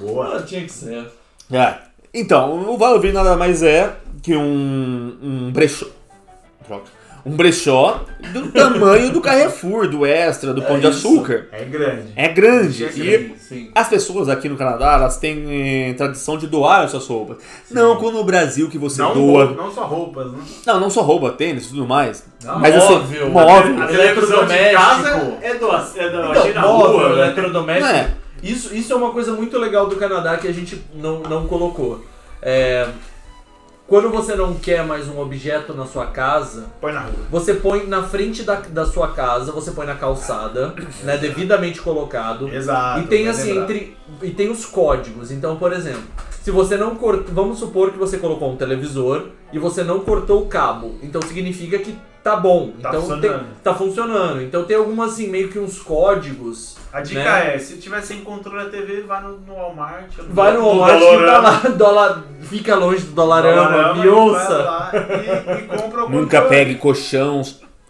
Boa. 0.01 0.37
Ah, 0.39 0.43
tinha 0.43 0.63
que 0.63 0.73
ser. 0.73 1.07
É. 1.53 1.75
Então, 2.13 2.69
o 2.69 2.77
Valo 2.77 3.01
Village 3.01 3.17
nada 3.17 3.37
mais 3.37 3.63
é 3.63 3.95
que 4.23 4.37
um, 4.37 5.17
um 5.23 5.51
brechó. 5.53 5.87
Droga. 6.67 6.85
Um 7.25 7.37
brechó 7.37 8.05
do 8.33 8.49
tamanho 8.51 9.13
do 9.13 9.21
Carrefour, 9.21 9.87
do 9.89 10.05
Extra, 10.05 10.53
do 10.53 10.61
Pão 10.61 10.81
de 10.81 10.89
isso. 10.89 11.07
Açúcar. 11.07 11.47
É 11.53 11.65
grande. 11.65 12.03
É 12.17 12.29
grande. 12.29 12.85
É 12.85 12.89
E 12.89 12.91
grande. 13.19 13.35
Sim. 13.39 13.71
as 13.73 13.89
pessoas 13.89 14.29
aqui 14.29 14.49
no 14.49 14.57
Canadá, 14.57 14.95
elas 14.95 15.19
têm 15.19 15.91
eh, 15.91 15.95
tradição 15.95 16.37
de 16.37 16.49
doar 16.49 16.81
as 16.83 16.91
suas 16.91 17.07
roupas. 17.07 17.37
Não 17.71 17.95
como 17.95 18.19
no 18.19 18.25
Brasil 18.25 18.69
que 18.69 18.77
você 18.77 19.01
Não, 19.01 19.15
doa. 19.15 19.45
roupa- 19.45 19.63
não 19.63 19.71
só 19.71 19.85
roupas, 19.85 20.33
né? 20.33 20.39
Não, 20.67 20.81
não 20.81 20.91
só 20.91 21.03
roupa, 21.03 21.31
tênis 21.31 21.67
e 21.67 21.69
tudo 21.69 21.87
mais. 21.87 22.27
Não, 22.43 22.59
Mas 22.59 22.75
assim, 22.75 22.93
móvel, 22.95 23.31
móvel. 23.31 23.83
A 23.83 23.87
televisão 23.87 24.45
de 24.47 24.53
Eletrodoméstico. 24.53 24.83
casa 24.83 25.09
é 25.43 25.55
do, 25.55 25.75
é 25.77 26.11
do 26.11 26.49
Então, 26.49 26.73
móvel, 26.73 26.99
rua, 26.99 27.09
né? 27.17 27.23
eletrodoméstico. 27.23 27.89
Não 27.89 27.99
é. 28.01 28.15
Isso, 28.43 28.75
isso 28.75 28.93
é 28.93 28.97
uma 28.97 29.13
coisa 29.13 29.31
muito 29.31 29.57
legal 29.59 29.87
do 29.87 29.95
Canadá 29.95 30.37
que 30.39 30.49
a 30.49 30.53
gente 30.53 30.83
não, 30.93 31.21
não 31.21 31.47
colocou. 31.47 32.05
É, 32.45 32.89
quando 33.93 34.09
você 34.09 34.35
não 34.35 34.55
quer 34.55 34.87
mais 34.87 35.07
um 35.07 35.21
objeto 35.21 35.75
na 35.75 35.85
sua 35.85 36.07
casa, 36.07 36.65
Põe 36.81 36.95
na 36.95 37.01
rua. 37.01 37.13
você 37.31 37.53
põe 37.53 37.87
na 37.87 38.03
frente 38.03 38.43
da, 38.43 38.55
da 38.55 38.87
sua 38.87 39.09
casa, 39.09 39.53
você 39.53 39.71
põe 39.73 39.85
na 39.85 39.95
calçada, 39.95 40.75
né, 41.05 41.19
devidamente 41.19 41.79
colocado. 41.83 42.49
Exato. 42.49 43.01
E 43.01 43.03
tem 43.03 43.25
bem 43.25 43.29
assim, 43.29 43.49
lembrado. 43.53 43.71
entre. 43.71 43.97
E 44.23 44.31
tem 44.31 44.51
os 44.51 44.65
códigos. 44.65 45.31
Então, 45.31 45.57
por 45.57 45.75
exemplo, 45.75 46.05
se 46.31 46.51
você 46.51 46.79
não 46.79 46.95
cortou. 46.95 47.35
Vamos 47.35 47.59
supor 47.59 47.93
que 47.93 47.99
você 47.99 48.17
colocou 48.17 48.51
um 48.51 48.57
televisor 48.57 49.27
e 49.53 49.59
você 49.59 49.85
não 49.85 50.01
cortou 50.01 50.41
o 50.41 50.47
cabo. 50.47 50.95
Então 51.03 51.21
significa 51.21 51.79
que 51.79 51.95
tá 52.25 52.35
bom. 52.35 52.73
Tá 52.81 52.89
então 52.89 53.01
funcionando. 53.03 53.39
tem- 53.41 53.47
tá 53.63 53.75
funcionando. 53.75 54.43
Então 54.43 54.65
tem 54.65 54.77
algumas 54.77 55.13
assim, 55.13 55.29
meio 55.29 55.51
que 55.51 55.59
uns 55.59 55.79
códigos. 55.79 56.77
A 56.93 57.01
dica 57.01 57.23
né? 57.23 57.55
é, 57.55 57.59
se 57.59 57.79
tiver 57.79 58.01
sem 58.03 58.21
controle 58.21 58.65
da 58.65 58.71
TV, 58.71 59.03
vai 59.03 59.23
no, 59.23 59.39
no 59.39 59.55
Walmart. 59.55 60.19
ou 60.19 60.25
Vai 60.31 60.53
no 60.53 60.65
Walmart 60.65 61.01
e 61.01 61.27
tá 61.27 61.39
lá, 61.39 61.59
dólar, 61.77 62.25
fica 62.53 62.75
longe 62.77 63.03
do 63.05 63.13
dolarama, 63.13 63.71
Dollarama, 63.71 64.03
me 64.03 64.09
ouça. 64.09 64.91
E, 64.93 65.53
e 65.59 65.63
compra 65.67 66.01
Nunca 66.03 66.41
controle. 66.41 66.49
pegue 66.49 66.75
colchão, 66.77 67.43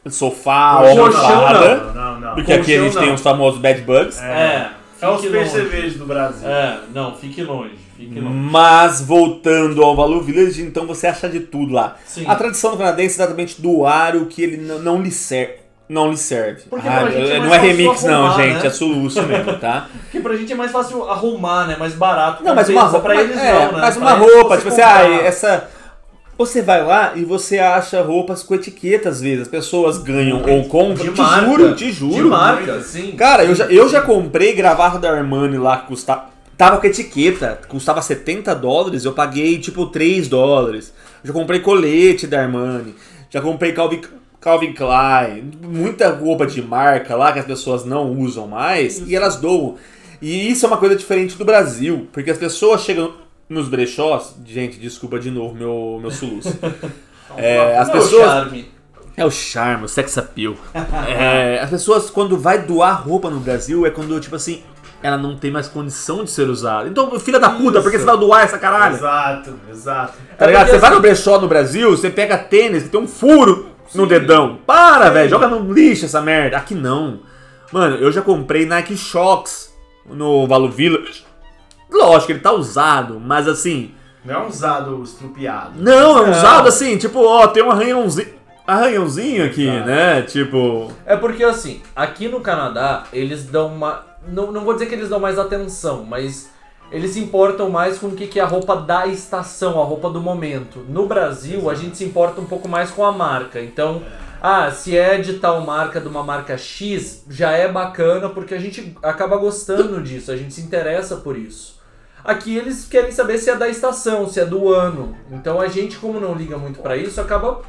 sofá, 0.08 0.78
Colchão 0.78 1.04
almofada. 1.06 1.76
Não, 1.76 1.94
não, 1.94 2.20
não. 2.20 2.34
Porque 2.34 2.52
aqui 2.52 2.76
a 2.76 2.80
Colchão 2.82 2.98
tem 3.00 3.08
não. 3.08 3.14
os 3.16 3.20
famosos 3.22 3.60
bad 3.60 3.80
bugs. 3.82 4.20
É. 4.22 4.70
É 5.00 5.08
os 5.08 5.20
Fique 5.20 5.34
longe. 5.34 5.50
percevejos 5.50 5.98
do 5.98 6.06
Brasil. 6.06 6.48
É, 6.48 6.78
não, 6.94 7.12
fique 7.16 7.42
longe, 7.42 7.74
fique 7.96 8.20
longe. 8.20 8.36
Mas 8.36 9.00
voltando 9.00 9.82
ao 9.82 9.96
Value 9.96 10.20
Village, 10.22 10.62
então 10.62 10.86
você 10.86 11.08
acha 11.08 11.28
de 11.28 11.40
tudo 11.40 11.72
lá. 11.72 11.96
Sim. 12.06 12.24
A 12.28 12.36
tradição 12.36 12.70
do 12.70 12.76
canadense 12.76 13.20
é 13.20 13.24
exatamente 13.24 13.60
doar 13.60 14.14
o 14.14 14.26
que 14.26 14.40
ele 14.44 14.58
não 14.58 15.02
lhe 15.02 15.10
serve. 15.10 15.54
Não 15.92 16.10
lhe 16.10 16.16
serve. 16.16 16.62
Ah, 16.72 16.78
pra 16.78 17.12
é 17.12 17.38
não 17.38 17.54
é 17.54 17.58
remix, 17.58 18.02
não, 18.04 18.26
arrumar, 18.26 18.42
gente. 18.42 18.60
né? 18.62 18.66
É 18.66 18.70
soluço 18.70 19.22
mesmo, 19.24 19.58
tá? 19.58 19.88
Porque 20.04 20.20
pra 20.20 20.34
gente 20.36 20.50
é 20.52 20.56
mais 20.56 20.70
fácil 20.72 21.08
arrumar, 21.08 21.66
né? 21.66 21.76
Mais 21.78 21.92
barato. 21.92 22.42
Não, 22.42 22.54
mas 22.54 22.68
uma 22.70 22.82
roupa. 22.84 23.00
Pra 23.00 23.20
eles 23.22 23.36
é, 23.36 23.52
não, 23.66 23.72
né? 23.72 23.78
Mas 23.82 23.96
Pra 23.96 24.06
uma 24.14 24.24
eles, 24.24 24.34
roupa, 24.34 24.56
tipo 24.56 24.68
assim, 24.68 24.80
ah, 24.80 25.00
comprar- 25.02 25.24
essa. 25.26 25.68
Você 26.38 26.62
vai 26.62 26.82
lá 26.82 27.12
e 27.14 27.24
você 27.24 27.58
acha 27.58 28.00
roupas 28.00 28.42
com 28.42 28.54
etiqueta, 28.54 29.10
às 29.10 29.20
vezes. 29.20 29.42
As 29.42 29.48
pessoas 29.48 29.98
ganham 29.98 30.38
ou 30.48 30.64
compram. 30.64 31.04
De 31.06 31.12
te 31.12 31.20
marca. 31.20 31.44
juro, 31.46 31.74
te 31.74 31.84
De 31.86 31.92
juro. 31.92 32.30
marca, 32.30 32.80
sim. 32.80 33.12
Cara, 33.12 33.44
eu 33.44 33.54
já, 33.54 33.66
eu 33.66 33.86
já 33.88 34.00
comprei 34.00 34.54
gravata 34.54 34.98
da 34.98 35.10
Armani 35.12 35.58
lá 35.58 35.76
que 35.76 35.88
custava. 35.88 36.24
Tava 36.56 36.78
com 36.78 36.86
etiqueta, 36.86 37.60
custava 37.68 38.00
70 38.00 38.54
dólares, 38.54 39.04
eu 39.04 39.12
paguei 39.12 39.58
tipo 39.58 39.86
3 39.86 40.26
dólares. 40.26 40.92
Já 41.22 41.32
comprei 41.34 41.60
colete 41.60 42.26
da 42.26 42.40
Armani, 42.40 42.94
já 43.28 43.40
comprei 43.40 43.72
Calvin, 43.72 44.00
Calvin 44.42 44.72
Klein, 44.72 45.50
muita 45.62 46.10
roupa 46.10 46.44
de 46.46 46.60
marca 46.60 47.14
lá 47.16 47.32
que 47.32 47.38
as 47.38 47.44
pessoas 47.46 47.84
não 47.84 48.10
usam 48.18 48.46
mais 48.48 48.98
e 49.08 49.14
elas 49.16 49.36
doam. 49.36 49.76
E 50.20 50.50
isso 50.50 50.66
é 50.66 50.68
uma 50.68 50.76
coisa 50.76 50.94
diferente 50.96 51.36
do 51.36 51.44
Brasil, 51.44 52.08
porque 52.12 52.30
as 52.30 52.36
pessoas 52.38 52.82
chegam 52.82 53.14
nos 53.48 53.68
brechós. 53.68 54.34
Gente, 54.44 54.78
desculpa 54.78 55.18
de 55.18 55.30
novo 55.30 55.54
meu, 55.54 55.98
meu 56.00 56.10
soluço. 56.10 56.58
É, 57.34 57.78
as 57.78 57.86
Não, 57.88 57.94
pessoas. 57.94 58.26
charme. 58.26 58.70
É 59.16 59.24
o 59.24 59.30
charme, 59.30 59.84
o 59.86 59.88
sex 59.88 60.18
appeal. 60.18 60.54
É, 61.08 61.60
as 61.62 61.70
pessoas, 61.70 62.10
quando 62.10 62.36
vai 62.36 62.58
doar 62.60 63.02
roupa 63.06 63.30
no 63.30 63.40
Brasil, 63.40 63.86
é 63.86 63.90
quando, 63.90 64.20
tipo 64.20 64.36
assim, 64.36 64.62
ela 65.02 65.16
não 65.16 65.34
tem 65.38 65.50
mais 65.50 65.66
condição 65.66 66.24
de 66.24 66.30
ser 66.30 66.48
usada. 66.50 66.88
Então, 66.90 67.18
filha 67.18 67.40
da 67.40 67.48
puta, 67.48 67.80
por 67.80 67.90
que 67.90 67.98
você 67.98 68.04
vai 68.04 68.18
doar 68.18 68.44
essa 68.44 68.58
caralho? 68.58 68.96
Exato, 68.96 69.54
exato. 69.70 70.12
Tá 70.36 70.46
ligado? 70.46 70.64
porque 70.66 70.72
Você 70.74 70.78
vai 70.78 70.90
assim- 70.90 70.96
no 70.96 71.00
brechó 71.00 71.40
no 71.40 71.48
Brasil, 71.48 71.90
você 71.96 72.10
pega 72.10 72.36
tênis 72.36 72.82
que 72.82 72.90
tem 72.90 73.00
um 73.00 73.08
furo 73.08 73.70
no 73.94 74.06
dedão. 74.06 74.58
Para, 74.66 75.10
velho, 75.10 75.28
joga 75.30 75.48
no 75.48 75.72
lixo 75.72 76.04
essa 76.04 76.20
merda. 76.20 76.56
Aqui 76.56 76.74
não. 76.74 77.20
Mano, 77.72 77.96
eu 77.96 78.10
já 78.12 78.20
comprei 78.22 78.66
Nike 78.66 78.96
Shocks 78.96 79.72
no 80.06 80.46
Valo 80.46 80.68
Village. 80.70 81.24
Lógico, 81.90 82.32
ele 82.32 82.40
tá 82.40 82.52
usado, 82.52 83.20
mas 83.20 83.46
assim. 83.48 83.92
Não 84.24 84.34
é 84.34 84.38
um 84.38 84.46
usado 84.48 85.02
estrupiado. 85.02 85.72
Não, 85.76 86.18
é 86.22 86.26
Não. 86.26 86.30
usado 86.30 86.68
assim, 86.68 86.96
tipo, 86.96 87.20
ó, 87.24 87.46
tem 87.48 87.62
um 87.62 87.70
arranhãozinho. 87.70 88.28
Arranhãozinho 88.66 89.44
aqui, 89.44 89.66
Tá. 89.66 89.84
né? 89.84 90.22
Tipo. 90.22 90.90
É 91.04 91.16
porque 91.16 91.42
assim, 91.44 91.82
aqui 91.94 92.28
no 92.28 92.40
Canadá, 92.40 93.04
eles 93.12 93.44
dão 93.44 93.66
uma. 93.74 94.04
Não, 94.26 94.52
não 94.52 94.62
vou 94.64 94.74
dizer 94.74 94.86
que 94.86 94.94
eles 94.94 95.08
dão 95.08 95.18
mais 95.18 95.38
atenção, 95.38 96.04
mas 96.04 96.50
eles 96.92 97.12
se 97.12 97.20
importam 97.20 97.70
mais 97.70 97.98
com 97.98 98.08
o 98.08 98.12
que, 98.12 98.26
que 98.26 98.38
é 98.38 98.42
a 98.42 98.46
roupa 98.46 98.76
da 98.76 99.06
estação, 99.06 99.80
a 99.80 99.84
roupa 99.84 100.10
do 100.10 100.20
momento. 100.20 100.84
No 100.88 101.06
Brasil, 101.06 101.70
a 101.70 101.74
gente 101.74 101.96
se 101.96 102.04
importa 102.04 102.40
um 102.40 102.44
pouco 102.44 102.68
mais 102.68 102.90
com 102.90 103.04
a 103.04 103.10
marca. 103.10 103.60
Então, 103.60 104.02
ah, 104.42 104.70
se 104.70 104.96
é 104.96 105.18
de 105.18 105.34
tal 105.34 105.62
marca, 105.62 106.00
de 106.00 106.06
uma 106.06 106.22
marca 106.22 106.58
X, 106.58 107.24
já 107.30 107.52
é 107.52 107.66
bacana 107.66 108.28
porque 108.28 108.54
a 108.54 108.58
gente 108.58 108.94
acaba 109.02 109.36
gostando 109.38 110.02
disso, 110.02 110.30
a 110.30 110.36
gente 110.36 110.52
se 110.52 110.60
interessa 110.60 111.16
por 111.16 111.36
isso. 111.36 111.80
Aqui 112.24 112.56
eles 112.56 112.86
querem 112.86 113.10
saber 113.10 113.38
se 113.38 113.50
é 113.50 113.56
da 113.56 113.68
estação, 113.68 114.28
se 114.28 114.38
é 114.38 114.44
do 114.44 114.68
ano. 114.72 115.16
Então 115.30 115.60
a 115.60 115.68
gente, 115.68 115.96
como 115.96 116.20
não 116.20 116.34
liga 116.34 116.58
muito 116.58 116.80
pra 116.80 116.96
isso, 116.96 117.20
acaba. 117.20 117.62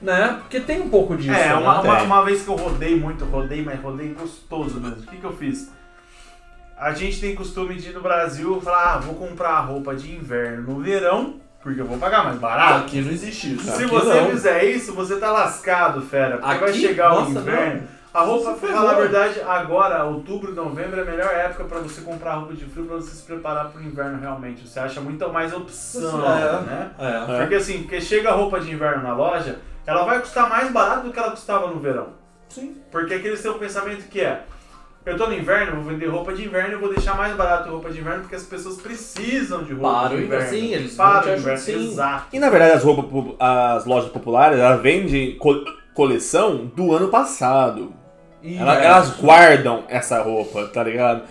Né? 0.00 0.38
Porque 0.40 0.60
tem 0.60 0.80
um 0.80 0.88
pouco 0.88 1.16
disso. 1.16 1.30
É, 1.30 1.48
né? 1.48 1.54
uma, 1.54 1.80
uma, 1.80 1.96
Tem. 1.96 2.06
uma 2.06 2.24
vez 2.24 2.42
que 2.42 2.48
eu 2.48 2.56
rodei 2.56 2.98
muito, 2.98 3.24
rodei, 3.24 3.62
mas 3.62 3.80
rodei 3.80 4.14
gostoso 4.14 4.80
mesmo. 4.80 5.02
O 5.02 5.06
que, 5.06 5.16
que 5.16 5.24
eu 5.24 5.32
fiz? 5.32 5.70
A 6.76 6.92
gente 6.92 7.20
tem 7.20 7.34
costume 7.34 7.74
de 7.76 7.88
ir 7.90 7.92
no 7.94 8.00
Brasil 8.02 8.60
falar, 8.60 8.94
ah, 8.94 8.98
vou 8.98 9.14
comprar 9.14 9.58
roupa 9.60 9.94
de 9.94 10.14
inverno 10.14 10.62
no 10.74 10.80
verão, 10.82 11.36
porque 11.62 11.80
eu 11.80 11.86
vou 11.86 11.96
pagar 11.98 12.22
mais 12.24 12.38
barato. 12.38 12.84
Aqui 12.84 13.00
não 13.00 13.10
existe 13.10 13.54
isso. 13.54 13.64
Se 13.64 13.82
Aqui 13.84 13.86
você 13.86 14.20
não. 14.20 14.30
fizer 14.30 14.64
isso, 14.64 14.92
você 14.94 15.16
tá 15.16 15.30
lascado, 15.32 16.02
fera. 16.02 16.36
Porque 16.38 16.54
vai 16.58 16.70
Aqui? 16.70 16.80
chegar 16.80 17.12
o 17.14 17.20
Nossa, 17.20 17.30
inverno. 17.30 17.80
não. 17.82 17.96
A 18.14 18.20
roupa, 18.22 18.54
pra 18.54 18.68
falar 18.72 18.92
a 18.92 18.94
verdade, 18.94 19.40
agora, 19.42 20.04
outubro, 20.04 20.54
novembro, 20.54 20.98
é 21.00 21.02
a 21.02 21.04
melhor 21.06 21.30
época 21.34 21.64
pra 21.64 21.78
você 21.80 22.00
comprar 22.00 22.34
roupa 22.36 22.54
de 22.54 22.64
frio 22.64 22.86
pra 22.86 22.96
você 22.96 23.14
se 23.14 23.22
preparar 23.24 23.68
pro 23.68 23.82
inverno 23.82 24.18
realmente. 24.18 24.66
Você 24.66 24.78
acha 24.80 25.02
muito 25.02 25.30
mais 25.30 25.52
opção, 25.52 26.24
É. 26.24 26.60
né? 26.62 26.90
É. 26.98 27.38
Porque 27.40 27.56
assim, 27.56 27.82
porque 27.82 28.00
chega 28.00 28.30
a 28.30 28.32
roupa 28.32 28.58
de 28.58 28.70
inverno 28.72 29.02
na 29.02 29.14
loja, 29.14 29.58
ela 29.86 30.04
vai 30.04 30.18
custar 30.20 30.48
mais 30.48 30.70
barato 30.72 31.06
do 31.06 31.12
que 31.12 31.18
ela 31.18 31.30
custava 31.30 31.66
no 31.66 31.78
verão. 31.78 32.08
Sim. 32.48 32.76
Porque 32.90 33.12
aquele 33.12 33.36
seu 33.36 33.54
pensamento 33.54 34.08
que 34.08 34.20
é, 34.22 34.44
eu 35.06 35.16
tô 35.16 35.26
no 35.28 35.34
inverno, 35.34 35.76
vou 35.80 35.84
vender 35.92 36.06
roupa 36.06 36.32
de 36.32 36.44
inverno 36.44 36.74
e 36.74 36.76
vou 36.80 36.88
deixar 36.92 37.16
mais 37.16 37.34
barato 37.36 37.68
a 37.68 37.72
roupa 37.72 37.90
de 37.90 38.00
inverno 38.00 38.20
porque 38.22 38.34
as 38.34 38.42
pessoas 38.42 38.76
precisam 38.76 39.62
de 39.62 39.72
roupa 39.72 40.00
Para 40.00 40.08
de 40.08 40.14
o 40.16 40.24
inverno. 40.24 40.48
sim, 40.50 40.72
eles 40.74 40.94
Para 40.94 41.12
vão 41.12 41.22
te 41.22 41.28
o 41.28 41.32
ajudar, 41.34 41.52
inverno, 41.52 41.80
sim. 41.80 41.92
exato. 41.92 42.24
E 42.32 42.38
na 42.38 42.50
verdade 42.50 42.72
as 42.72 42.82
roupas, 42.82 43.34
as 43.38 43.84
lojas 43.86 44.10
populares, 44.10 44.58
elas 44.58 44.80
vendem 44.82 45.36
co- 45.38 45.64
coleção 45.94 46.66
do 46.74 46.92
ano 46.94 47.08
passado. 47.08 47.92
Ela-. 48.44 48.74
Elas 48.82 49.10
guardam 49.20 49.84
essa 49.88 50.20
roupa, 50.22 50.66
tá 50.66 50.82
ligado? 50.82 51.22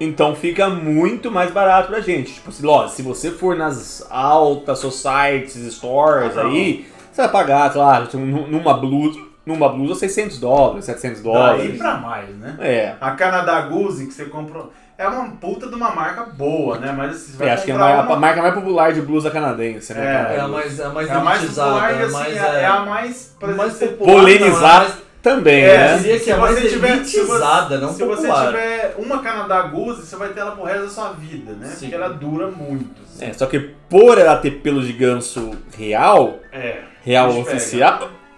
Então 0.00 0.34
fica 0.34 0.68
muito 0.70 1.30
mais 1.30 1.50
barato 1.50 1.88
pra 1.88 2.00
gente. 2.00 2.32
Tipo 2.34 2.48
assim, 2.48 2.64
lógico, 2.64 2.96
se 2.96 3.02
você 3.02 3.30
for 3.30 3.54
nas 3.56 4.06
altas 4.10 4.78
societies, 4.78 5.74
stores 5.74 6.36
Ah, 6.38 6.44
não. 6.44 6.50
aí, 6.50 6.86
você 7.12 7.22
vai 7.22 7.30
pagar, 7.30 7.70
claro, 7.72 8.08
numa 8.16 8.72
blusa, 8.74 9.20
numa 9.50 9.68
blusa 9.68 9.94
600 10.00 10.38
dólares, 10.38 10.84
700 10.84 11.22
Daí 11.22 11.32
dólares. 11.32 11.78
pra 11.78 11.94
mais, 11.96 12.28
né? 12.36 12.56
É. 12.60 12.94
A 13.00 13.10
Canadá 13.12 13.60
Goose 13.62 14.06
que 14.06 14.12
você 14.14 14.24
comprou 14.26 14.72
é 14.98 15.06
uma 15.08 15.30
puta 15.30 15.66
de 15.68 15.74
uma 15.74 15.90
marca 15.94 16.24
boa, 16.24 16.78
né? 16.78 16.92
Mas 16.96 17.12
assim, 17.16 17.32
você 17.32 17.38
vai 17.38 17.48
É, 17.48 17.52
acho 17.52 17.64
que 17.64 17.70
é 17.70 17.74
a, 17.74 17.78
comprar 17.78 17.96
mar- 17.96 18.04
a 18.04 18.08
uma- 18.08 18.16
marca 18.16 18.42
mais 18.42 18.54
popular 18.54 18.92
de 18.92 19.00
blusa 19.02 19.30
canadense, 19.30 19.94
né? 19.94 20.26
É? 20.32 20.36
É 20.36 20.40
a 20.40 20.48
mais, 20.48 20.78
é 20.78 20.84
a 20.84 20.88
mais 20.90 21.08
É 21.08 21.12
a 21.12 21.20
mais 21.20 21.40
popular 21.44 21.92
e 21.94 21.98
é 21.98 22.02
assim, 22.02 22.12
mais, 22.12 22.36
é, 22.36 22.60
é 22.62 22.66
a 22.66 22.80
mais, 22.80 23.10
exemplo, 23.40 23.56
mais 23.56 23.72
você- 23.72 23.86
popular. 23.88 24.12
Polemizar 24.14 24.60
não, 24.60 24.68
é 24.68 24.88
mais- 24.88 25.10
também, 25.22 25.62
É, 25.64 25.76
né? 25.76 25.92
Eu 25.94 25.98
diria 25.98 26.20
que 26.20 26.30
é 26.30 26.34
Se 26.34 26.40
mais 26.40 26.54
você 26.58 26.68
tiver- 26.68 26.90
elitizada, 26.92 27.78
não 27.78 27.92
Se 27.92 28.02
você 28.04 28.26
popular. 28.26 28.46
tiver 28.46 28.94
uma 28.98 29.18
Canadá 29.22 29.62
Goose, 29.62 30.06
você 30.06 30.16
vai 30.16 30.28
ter 30.30 30.40
ela 30.40 30.52
pro 30.52 30.64
resto 30.64 30.82
da 30.82 30.88
sua 30.88 31.12
vida, 31.12 31.52
né? 31.52 31.66
Sim. 31.66 31.80
Porque 31.80 31.94
ela 31.94 32.08
dura 32.08 32.46
muito. 32.50 33.02
assim. 33.02 33.24
É, 33.26 33.32
só 33.34 33.44
que 33.46 33.58
por 33.88 34.16
ela 34.18 34.36
ter 34.36 34.50
pelo 34.62 34.82
de 34.82 34.92
ganso 34.94 35.50
real, 35.76 36.38
É. 36.52 36.78
real 37.04 37.28
Bicho 37.28 37.44
pega. 37.44 37.56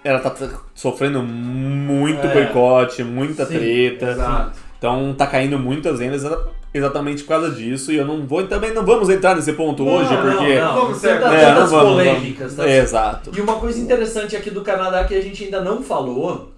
Ela 0.04 0.18
tá 0.18 0.34
sofrendo 0.74 1.22
muito 1.22 2.26
É. 2.26 2.32
boicote, 2.32 3.02
muita 3.04 3.46
Sim, 3.46 3.54
treta. 3.58 4.10
Exato. 4.10 4.58
Então 4.78 5.14
tá 5.16 5.26
caindo 5.26 5.58
muitas 5.58 5.98
vendas 6.00 6.24
exa- 6.24 6.48
exatamente 6.74 7.22
por 7.22 7.28
causa 7.28 7.50
disso. 7.52 7.92
E 7.92 7.96
eu 7.96 8.04
não 8.04 8.26
vou 8.26 8.44
também 8.46 8.72
não 8.74 8.84
vamos 8.84 9.08
entrar 9.08 9.36
nesse 9.36 9.52
ponto 9.52 9.84
Não, 9.84 9.92
hoje, 9.92 10.12
não, 10.12 10.22
porque. 10.22 10.58
não, 10.60 10.74
Vamos 10.74 10.88
não 10.90 10.94
ser- 10.98 11.18
tem 11.20 11.34
É, 11.34 11.40
tantas 11.44 11.70
vamos, 11.70 11.90
polêmicas. 11.92 12.54
tá? 12.56 12.68
É, 12.68 12.78
exato. 12.78 13.30
E 13.36 13.40
uma 13.40 13.54
coisa 13.60 13.78
interessante 13.80 14.34
aqui 14.36 14.50
do 14.50 14.62
Canadá 14.62 15.04
que 15.04 15.14
a 15.14 15.20
gente 15.22 15.44
ainda 15.44 15.60
não 15.60 15.82
falou 15.82 16.50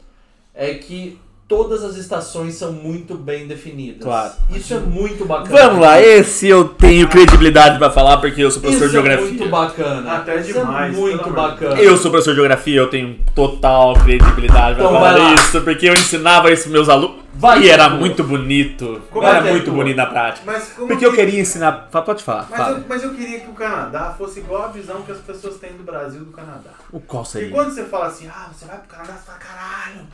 é 0.55 0.73
que 0.75 1.19
todas 1.47 1.85
as 1.85 1.97
estações 1.97 2.55
são 2.55 2.73
muito 2.73 3.15
bem 3.17 3.47
definidas. 3.47 4.03
Claro. 4.03 4.33
Isso 4.51 4.73
é 4.75 4.79
muito 4.79 5.25
bacana. 5.27 5.51
Vamos 5.51 5.81
lá, 5.83 6.01
esse 6.01 6.49
eu 6.49 6.65
tenho 6.69 7.07
credibilidade 7.09 7.79
pra 7.79 7.91
falar 7.91 8.17
porque 8.17 8.43
eu 8.43 8.51
sou 8.51 8.63
professor 8.63 8.87
Isso 8.87 8.93
de 8.93 8.97
é 8.99 9.03
geografia. 9.03 9.27
muito 9.39 9.49
bacana. 9.51 10.13
Até 10.17 10.41
Isso 10.41 10.53
demais, 10.55 10.95
é 10.95 10.99
muito 11.01 11.31
bacana. 11.31 11.81
Eu 11.81 11.97
sou 11.97 12.11
professor 12.11 12.31
de 12.31 12.37
geografia, 12.37 12.79
eu 12.81 12.89
tenho 12.89 13.19
total 13.35 13.95
credibilidade 13.95 14.77
pra 14.77 14.85
Então 14.85 14.95
falar 14.95 15.35
isso, 15.35 15.61
porque 15.61 15.89
eu 15.89 15.93
ensinava 15.95 16.51
isso 16.51 16.63
pros 16.63 16.73
meus 16.73 16.89
alunos. 16.89 17.23
Vai, 17.37 17.63
e 17.65 17.69
era 17.69 17.89
muito 17.91 18.23
bonito. 18.23 19.03
Como 19.11 19.27
era 19.27 19.45
é 19.45 19.49
é, 19.49 19.53
muito 19.53 19.71
bonito 19.73 19.97
na 19.97 20.07
prática. 20.07 20.45
Mas 20.47 20.69
como 20.73 20.87
Porque 20.87 21.05
eu 21.05 21.11
que- 21.11 21.17
queria 21.17 21.41
ensinar. 21.41 21.89
Pode 21.91 22.23
falar. 22.23 22.47
Mas 22.49 22.59
fala. 22.61 22.79
eu, 22.79 22.85
mas 22.89 23.03
eu 23.03 23.13
queria 23.13 23.41
que 23.41 23.51
o 23.51 23.55
Canadá 23.55 24.15
fosse 24.17 24.39
igual 24.39 24.63
a 24.63 24.69
visão 24.69 25.03
que 25.03 25.11
as 25.11 25.19
pessoas 25.19 25.57
têm 25.57 25.73
do 25.73 25.83
Brasil 25.83 26.23
e 26.23 26.25
do 26.27 26.31
Canadá. 26.31 26.71
O 26.93 27.01
qual 27.01 27.25
Porque 27.25 27.39
seria? 27.39 27.51
quando 27.51 27.71
você 27.75 27.85
fala 27.85 28.07
assim, 28.07 28.29
ah, 28.29 28.49
você 28.55 28.67
vai 28.67 28.79
pro 28.79 28.87
Canadá, 28.89 29.15
você 29.15 29.27
fala, 29.27 29.39
caralho, 29.39 30.07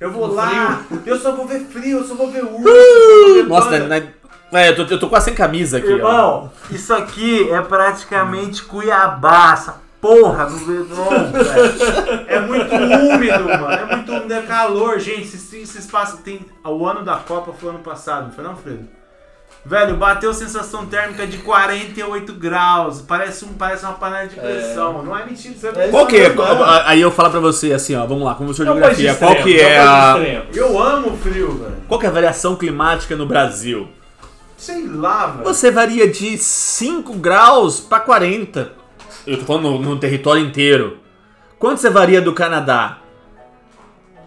eu 0.00 0.12
vou 0.12 0.32
lá, 0.32 0.82
eu 1.04 1.18
só 1.18 1.32
vou 1.32 1.46
ver 1.46 1.60
frio, 1.60 1.98
eu 1.98 2.04
só 2.04 2.14
vou 2.14 2.30
ver 2.30 2.44
urso, 2.44 3.34
ver 3.34 3.46
Nossa, 3.46 3.70
panda." 3.70 3.88
né, 3.88 4.12
é, 4.52 4.70
eu, 4.70 4.76
tô, 4.76 4.94
eu 4.94 4.98
tô 4.98 5.08
quase 5.08 5.26
sem 5.26 5.34
camisa 5.34 5.78
aqui, 5.78 5.88
ó. 5.88 5.96
Irmão, 5.96 6.52
isso 6.70 6.94
aqui 6.94 7.50
é 7.50 7.60
praticamente 7.60 8.62
Cuiabá, 8.62 9.52
essa 9.52 9.80
porra 10.00 10.46
do 10.46 10.56
Verão, 10.56 11.32
velho. 11.32 12.24
É 12.26 12.40
muito 12.40 12.74
úmido, 12.74 13.44
mano. 13.44 13.72
É 13.72 13.96
muito 13.96 14.12
úmido, 14.12 14.32
é 14.32 14.42
calor, 14.42 14.98
gente. 14.98 15.36
Esse, 15.36 15.58
esse 15.58 15.78
espaço 15.78 16.18
tem. 16.18 16.40
O 16.64 16.86
ano 16.86 17.04
da 17.04 17.16
Copa 17.16 17.52
foi 17.52 17.70
ano 17.70 17.80
passado, 17.80 18.26
não 18.26 18.32
foi 18.32 18.44
não, 18.44 18.56
Fredo? 18.56 18.88
Velho, 19.64 19.96
bateu 19.96 20.32
sensação 20.32 20.86
térmica 20.86 21.26
de 21.26 21.38
48 21.38 22.32
graus. 22.34 23.02
Parece, 23.02 23.44
um, 23.44 23.48
parece 23.48 23.84
uma 23.84 23.94
panela 23.94 24.26
de 24.26 24.36
pressão. 24.36 25.02
Não 25.02 25.16
é 25.16 25.26
mentira, 25.26 25.54
você 25.54 25.68
É 25.68 25.88
Qual 25.88 26.06
que 26.06 26.16
é? 26.16 26.34
Aí 26.86 27.00
eu 27.00 27.10
falo 27.10 27.30
pra 27.30 27.40
você 27.40 27.72
assim, 27.72 27.94
ó, 27.94 28.06
vamos 28.06 28.24
lá, 28.24 28.34
como 28.34 28.46
professor 28.46 28.64
de 28.64 28.72
geografia, 28.72 29.14
qual 29.14 29.32
extremo, 29.32 29.58
que 29.58 29.60
é 29.60 29.78
a. 29.78 30.16
Eu 30.54 30.82
amo 30.82 31.16
frio, 31.18 31.58
velho. 31.58 31.76
Qual 31.86 32.00
que 32.00 32.06
é 32.06 32.08
a 32.08 32.12
variação 32.12 32.56
climática 32.56 33.14
no 33.14 33.26
Brasil? 33.26 33.88
Sei 34.56 34.86
lá, 34.86 35.26
velho. 35.26 35.44
Você 35.44 35.70
varia 35.70 36.08
de 36.08 36.38
5 36.38 37.14
graus 37.14 37.78
pra 37.78 38.00
40. 38.00 38.72
Eu 39.26 39.38
tô 39.38 39.44
falando 39.44 39.70
no, 39.70 39.78
no 39.80 39.98
território 39.98 40.42
inteiro. 40.42 40.98
Quanto 41.58 41.80
você 41.80 41.90
varia 41.90 42.20
do 42.22 42.32
Canadá? 42.32 42.98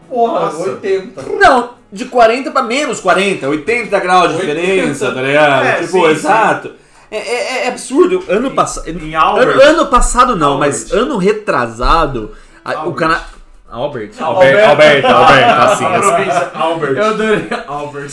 Porra, 0.07 0.41
Nossa. 0.41 0.71
80. 0.71 1.21
Não, 1.23 1.73
de 1.91 2.05
40 2.05 2.51
pra 2.51 2.61
menos 2.63 2.99
40, 2.99 3.47
80 3.49 3.99
graus 3.99 4.29
de 4.29 4.35
80. 4.41 4.53
diferença, 4.61 5.11
tá 5.11 5.21
ligado? 5.21 5.65
É, 5.65 5.73
tipo, 5.75 5.87
sim, 5.91 6.01
sim. 6.05 6.11
exato. 6.11 6.71
É, 7.11 7.17
é- 7.17 7.65
é 7.65 7.67
absurdo. 7.67 8.23
Ano 8.29 8.51
passado. 8.51 8.87
Em 8.89 9.13
Ano, 9.15 9.25
Albert. 9.25 9.59
ano 9.61 9.85
passado 9.87 10.35
não, 10.35 10.57
mas 10.57 10.83
Albert. 10.91 10.99
ano 11.03 11.17
retrasado, 11.17 12.31
a- 12.63 12.71
o 12.71 12.77
Albert. 12.77 12.93
Cana... 12.95 13.21
Albert? 13.69 14.11
Albert. 14.19 14.65
Albert, 14.69 15.05
Albert, 15.05 15.59
assim, 15.61 15.85
A 15.85 15.95
assim. 15.97 16.07
província 16.11 16.51
Albert. 16.55 16.91
Eu 16.97 17.05
adorei. 17.05 17.47
Albert. 17.67 18.09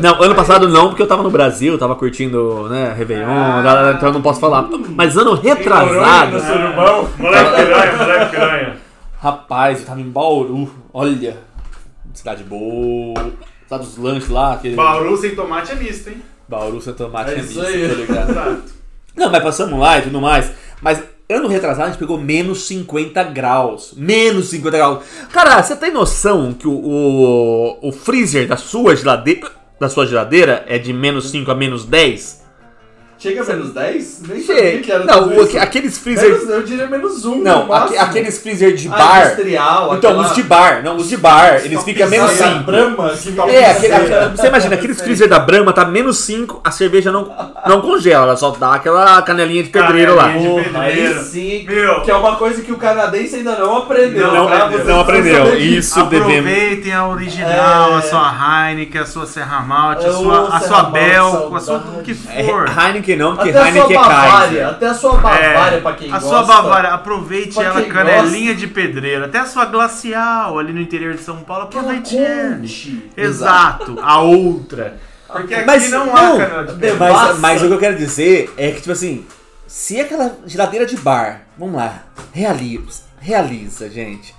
Não, 0.00 0.22
ano 0.22 0.34
passado 0.34 0.68
não, 0.68 0.88
porque 0.88 1.02
eu 1.02 1.06
tava 1.06 1.22
no 1.22 1.30
Brasil, 1.30 1.78
tava 1.78 1.94
curtindo, 1.94 2.68
né, 2.68 2.92
Réveillon, 2.96 3.26
Ah. 3.28 3.92
então 3.96 4.08
eu 4.08 4.12
não 4.14 4.22
posso 4.22 4.40
falar. 4.40 4.66
Mas 4.96 5.16
ano 5.16 5.34
retrasado, 5.34 6.32
no 6.32 6.40
surubão. 6.40 7.08
Moleque 7.18 7.50
piranha, 7.54 7.96
moleque 7.96 8.30
piranha. 8.30 8.76
rapaz, 9.22 9.80
eu 9.80 9.86
tava 9.86 10.00
em 10.00 10.08
Bauru, 10.10 10.68
olha, 10.92 11.36
cidade 12.18 12.42
boa, 12.44 13.32
cidade 13.64 13.84
dos 13.84 13.96
lanches 13.96 14.28
lá, 14.28 14.54
aquele... 14.54 14.74
Bauru 14.74 15.16
sem 15.16 15.34
tomate 15.34 15.72
é 15.72 15.74
misto, 15.76 16.10
hein? 16.10 16.22
Bauru, 16.48 16.80
Santo 16.80 17.04
Tomate, 17.04 17.30
É 17.30 17.34
é 17.34 17.38
isso 17.40 17.60
misto, 17.60 17.60
aí. 17.60 17.88
tô 17.88 17.94
ligado. 17.94 18.30
Exato. 18.30 18.62
Não, 19.14 19.30
mas 19.30 19.42
passamos 19.42 19.78
lá 19.78 19.98
e 19.98 20.02
tudo 20.02 20.18
mais. 20.20 20.50
Mas 20.80 21.02
ano 21.28 21.46
retrasado 21.46 21.88
a 21.88 21.90
gente 21.90 21.98
pegou 21.98 22.18
menos 22.18 22.62
50 22.62 23.22
graus. 23.24 23.92
Menos 23.94 24.48
50 24.48 24.76
graus. 24.78 25.04
Cara, 25.30 25.62
você 25.62 25.76
tem 25.76 25.92
noção 25.92 26.54
que 26.54 26.66
o, 26.66 26.72
o, 26.72 27.88
o 27.88 27.92
freezer 27.92 28.48
da 28.48 28.56
sua, 28.56 28.96
geladeira, 28.96 29.50
da 29.78 29.90
sua 29.90 30.06
geladeira 30.06 30.64
é 30.66 30.78
de 30.78 30.90
menos 30.92 31.30
5 31.30 31.50
a 31.50 31.54
menos 31.54 31.84
10? 31.84 32.47
Chega 33.20 33.42
a 33.42 33.44
menos 33.46 33.74
10? 33.74 34.22
Nem 34.28 34.40
sabia 34.40 34.78
que 34.80 34.92
era 34.92 35.04
Não, 35.04 35.26
o- 35.28 35.42
isso. 35.42 35.58
aqueles 35.58 35.98
freezer. 35.98 36.30
Menos, 36.30 36.48
eu 36.48 36.62
diria 36.62 36.86
menos 36.86 37.24
1. 37.24 37.42
Não, 37.42 37.66
no 37.66 37.72
aque- 37.74 37.94
máximo. 37.94 38.00
aqueles 38.00 38.38
freezer 38.38 38.74
de 38.76 38.86
Ah, 38.86 38.96
bar. 38.96 39.22
industrial, 39.26 39.96
Então, 39.96 40.10
aquela- 40.12 40.28
os 40.28 40.34
de 40.36 40.42
bar, 40.44 40.82
não, 40.84 40.96
os 40.96 41.08
de 41.08 41.16
bar, 41.16 41.60
eles 41.64 41.82
ficam 41.82 42.06
a 42.06 42.10
menos 42.10 42.30
Sabe, 42.30 42.50
a 42.50 42.52
5. 42.58 42.64
Brahma, 42.64 43.08
que 43.10 43.32
tá 43.32 43.48
É, 43.48 43.70
aquele- 43.72 43.92
aquele- 43.92 44.28
você 44.36 44.46
imagina, 44.46 44.74
aqueles 44.76 45.00
freezer 45.02 45.28
da 45.28 45.40
Brahma 45.40 45.72
tá 45.72 45.84
menos 45.84 46.18
5, 46.18 46.60
a 46.62 46.70
cerveja 46.70 47.10
não, 47.10 47.28
não 47.66 47.80
congela, 47.80 48.22
ela 48.24 48.36
só 48.36 48.50
dá 48.52 48.74
aquela 48.74 49.20
canelinha 49.22 49.64
de 49.64 49.70
pedreiro 49.70 50.14
lá. 50.14 50.28
Canelinha. 50.28 50.62
Porra, 50.64 50.82
aí 50.84 50.94
pedreiro. 50.94 51.22
sim, 51.24 51.64
Meu. 51.66 52.02
que 52.02 52.10
é 52.12 52.14
uma 52.14 52.36
coisa 52.36 52.62
que 52.62 52.70
o 52.70 52.76
canadense 52.76 53.34
ainda 53.34 53.56
não 53.58 53.78
aprendeu. 53.78 54.32
Não 54.32 54.46
tá? 54.46 54.54
aprendeu. 54.58 54.76
Vocês 54.78 54.86
Não 54.88 55.00
aprendeu. 55.00 55.58
Isso 55.58 56.04
devemos. 56.04 56.38
Aproveitem 56.50 56.92
a 56.92 57.08
original, 57.08 57.94
É. 57.94 57.96
a 57.96 58.02
sua 58.02 58.68
Heineken, 58.68 59.00
a 59.00 59.06
sua 59.06 59.26
Serra 59.26 59.60
Malte, 59.62 60.06
a 60.06 60.12
sua, 60.12 60.56
a 60.56 60.60
sua 60.60 60.82
Bel, 60.84 61.52
a 61.56 61.58
sua 61.60 61.78
tudo 61.80 62.02
que 62.04 62.12
É, 62.32 62.44
for. 62.44 62.68
Heineken 63.08 63.16
não, 63.16 63.34
porque 63.36 63.50
Até 63.50 63.58
a 63.58 63.68
Heineken 63.68 63.86
sua 63.86 63.92
é 63.92 64.08
Bavária, 64.08 64.68
até 64.68 64.86
a 64.86 64.94
sua 64.94 65.12
Bavária, 65.16 65.80
pra 65.80 65.92
quem 65.94 66.08
É, 66.08 66.10
a 66.10 66.18
gosta. 66.18 66.28
sua 66.28 66.42
Bavária, 66.42 66.90
aproveite 66.90 67.60
ela 67.60 67.82
canelinha 67.82 68.54
de 68.54 68.66
pedreiro. 68.66 69.24
Até 69.24 69.38
a 69.38 69.46
sua 69.46 69.64
glacial 69.64 70.58
ali 70.58 70.72
no 70.72 70.80
interior 70.80 71.14
de 71.14 71.22
São 71.22 71.38
Paulo, 71.38 71.64
aproveite 71.64 72.16
ela. 72.16 72.60
Exato, 73.16 73.98
a 74.00 74.20
outra. 74.20 74.98
Porque 75.26 75.54
aqui 75.54 75.66
Mas 75.66 75.90
não, 75.90 76.06
não, 76.06 76.14
há 76.16 76.38
canela 76.38 76.64
de 76.64 76.72
pedreiro. 76.72 76.98
Mas, 76.98 77.38
mas 77.38 77.62
o 77.62 77.66
que 77.68 77.74
eu 77.74 77.78
quero 77.78 77.96
dizer 77.96 78.52
é 78.56 78.70
que, 78.70 78.80
tipo 78.80 78.92
assim, 78.92 79.26
se 79.66 80.00
aquela 80.00 80.36
geladeira 80.46 80.86
de 80.86 80.96
bar, 80.96 81.42
vamos 81.58 81.76
lá, 81.76 82.04
realiza, 82.32 83.02
realiza, 83.20 83.90
gente. 83.90 84.34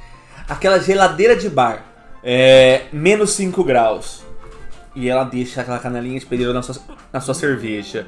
Aquela 0.48 0.80
geladeira 0.80 1.36
de 1.36 1.48
bar 1.48 1.84
é 2.24 2.86
menos 2.92 3.34
5 3.34 3.64
graus 3.64 4.24
e 4.96 5.08
ela 5.08 5.24
deixa 5.24 5.62
aquela 5.62 5.78
canelinha 5.78 6.20
de 6.20 6.26
pedreiro 6.26 6.54
na 6.54 6.64
sua, 6.64 6.76
na 7.14 7.22
sua 7.22 7.34
cerveja. 7.36 8.08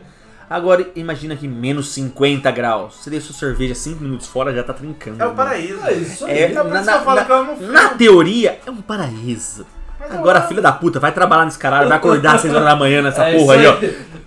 Agora, 0.52 0.86
imagina 0.98 1.36
que 1.36 1.48
menos 1.48 1.94
50 1.94 2.52
graus. 2.52 2.96
Você 2.96 3.10
deixa 3.10 3.28
sua 3.28 3.36
cerveja 3.36 3.74
5 3.74 4.04
minutos 4.04 4.28
fora, 4.28 4.54
já 4.54 4.62
tá 4.64 4.74
trincando. 4.74 5.24
É 5.24 5.26
o 5.26 5.34
paraíso. 5.34 5.80
É 5.86 5.94
isso 5.94 6.26
aí. 6.26 6.38
É, 6.40 6.48
por 6.50 6.56
na, 6.56 6.82
na- 6.82 6.92
na- 7.16 7.26
na 7.72 7.90
teoria, 7.90 8.60
é 8.66 8.70
um 8.70 8.82
paraíso. 8.82 9.66
Mas 10.02 10.14
Agora, 10.20 10.40
eu- 10.40 10.48
filha 10.48 10.62
da 10.62 10.72
puta, 10.72 11.00
vai 11.00 11.12
trabalhar 11.12 11.46
nesse 11.46 11.58
caralho, 11.60 11.88
vai 11.88 11.98
acordar 11.98 12.36
às 12.36 12.42
6 12.42 12.54
horas 12.54 12.66
da 12.68 12.76
manhã 12.76 13.02
nessa 13.02 13.24
É 13.30 13.38
porra 13.38 13.54
aí, 13.56 13.68
ó. 13.68 13.76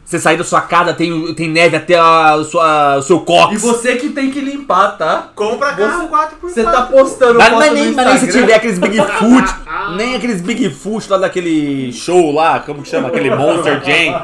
Você 0.05 0.19
sair 0.19 0.37
da 0.37 0.45
sua 0.45 0.61
casa, 0.61 0.93
tem, 0.93 1.35
tem 1.35 1.49
neve 1.49 1.77
até 1.77 1.99
a 1.99 2.39
sua, 2.45 2.97
o 2.99 3.03
seu 3.03 3.17
E 3.17 3.25
cox. 3.25 3.63
você 3.63 3.97
que 3.97 4.11
tem 4.11 4.31
que 4.31 4.39
limpar, 4.39 4.99
tá? 4.99 5.29
Compra 5.35 5.73
carro 5.73 6.03
Você- 6.03 6.09
4x4. 6.09 6.29
Você 6.43 6.63
tá 6.63 6.83
postando 6.83 7.35
Mas, 7.39 7.53
mas 7.53 7.69
no 7.71 7.75
nem, 7.75 7.93
mas 7.93 8.07
nem 8.07 8.19
se 8.19 8.31
tiver 8.31 8.55
aqueles 8.55 8.79
Bigfoot, 8.79 9.55
nem 9.97 10.15
aqueles 10.15 10.43
Bigfoot 10.43 11.11
lá 11.11 11.17
daquele 11.19 11.91
show 11.93 12.33
lá, 12.33 12.61
como 12.61 12.83
que 12.83 12.89
chama? 12.89 13.09
Aquele 13.09 13.35
Monster 13.35 13.83
Jam. 13.83 14.23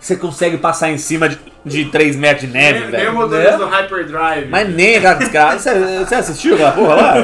Você 0.00 0.16
consegue 0.16 0.56
passar 0.58 0.90
em 0.90 0.98
cima 0.98 1.28
de, 1.28 1.38
de 1.64 1.84
3 1.86 2.16
metros 2.16 2.46
de 2.48 2.52
neve, 2.52 2.80
Nem 2.80 2.88
o 2.88 2.90
velho. 2.90 3.12
motorista 3.14 3.52
Né? 3.52 3.58
do 3.58 3.66
Hyperdrive. 3.66 4.48
Mas 4.50 4.68
nem 4.74 4.96
aqueles 5.06 5.28
caras. 5.32 5.62
Você, 5.62 5.98
você 6.04 6.14
assistiu 6.16 6.54
aquela 6.54 6.72
porra 6.72 6.94
lá? 6.96 7.14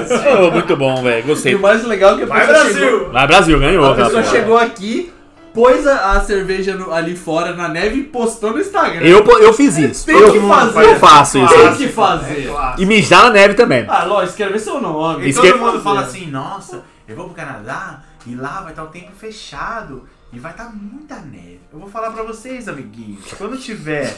Oh, 0.46 0.50
muito 0.52 0.76
bom, 0.76 1.02
velho. 1.02 1.18
E 1.18 1.22
Gostei. 1.22 1.54
o 1.54 1.60
mais 1.60 1.84
legal 1.84 2.14
é 2.14 2.16
que 2.18 2.22
a 2.22 2.26
Vai, 2.26 2.46
pessoa 2.46 2.64
Brasil! 2.64 2.80
chegou... 2.90 3.10
Vai, 3.12 3.26
Brasil, 3.26 3.58
ganhou. 3.60 3.84
A 3.84 3.92
aquela 3.92 4.06
pessoa 4.06 4.22
porra. 4.22 4.34
chegou 4.36 4.56
aqui, 4.58 5.12
pôs 5.52 5.86
a, 5.88 6.12
a 6.12 6.20
cerveja 6.20 6.74
no- 6.76 6.92
ali 6.92 7.16
fora 7.16 7.52
na 7.54 7.68
neve 7.68 7.96
e 7.98 8.02
postou 8.04 8.52
no 8.52 8.60
Instagram. 8.60 9.00
Eu, 9.04 9.24
eu 9.40 9.52
fiz 9.52 9.76
isso. 9.76 10.06
Tem 10.06 10.14
eu, 10.16 10.30
que 10.32 10.38
fazer. 10.40 10.84
eu 10.84 10.96
faço 10.96 11.38
isso. 11.38 11.54
Tem 11.54 11.74
que 11.74 11.88
fazer. 11.88 12.44
É 12.44 12.48
claro. 12.48 12.80
E 12.80 12.86
mijar 12.86 13.24
na 13.24 13.30
neve 13.30 13.54
também. 13.54 13.84
Ah, 13.88 14.04
lógico, 14.04 14.30
escrever 14.30 14.58
seu 14.60 14.80
nome. 14.80 15.26
E 15.26 15.30
Isso 15.30 15.40
todo 15.42 15.52
que- 15.52 15.58
mundo 15.58 15.80
fala 15.80 16.02
assim, 16.02 16.26
nossa, 16.30 16.82
eu 17.08 17.16
vou 17.16 17.24
pro 17.24 17.34
Canadá 17.34 18.00
e 18.24 18.34
lá 18.36 18.60
vai 18.60 18.70
estar 18.70 18.84
o 18.84 18.88
tempo 18.88 19.10
fechado 19.18 20.04
e 20.32 20.38
vai 20.38 20.52
estar 20.52 20.70
muita 20.74 21.16
neve. 21.16 21.60
Eu 21.72 21.78
vou 21.78 21.88
falar 21.88 22.10
pra 22.10 22.22
vocês, 22.22 22.68
amiguinhos, 22.68 23.32
quando 23.36 23.58
tiver 23.58 24.14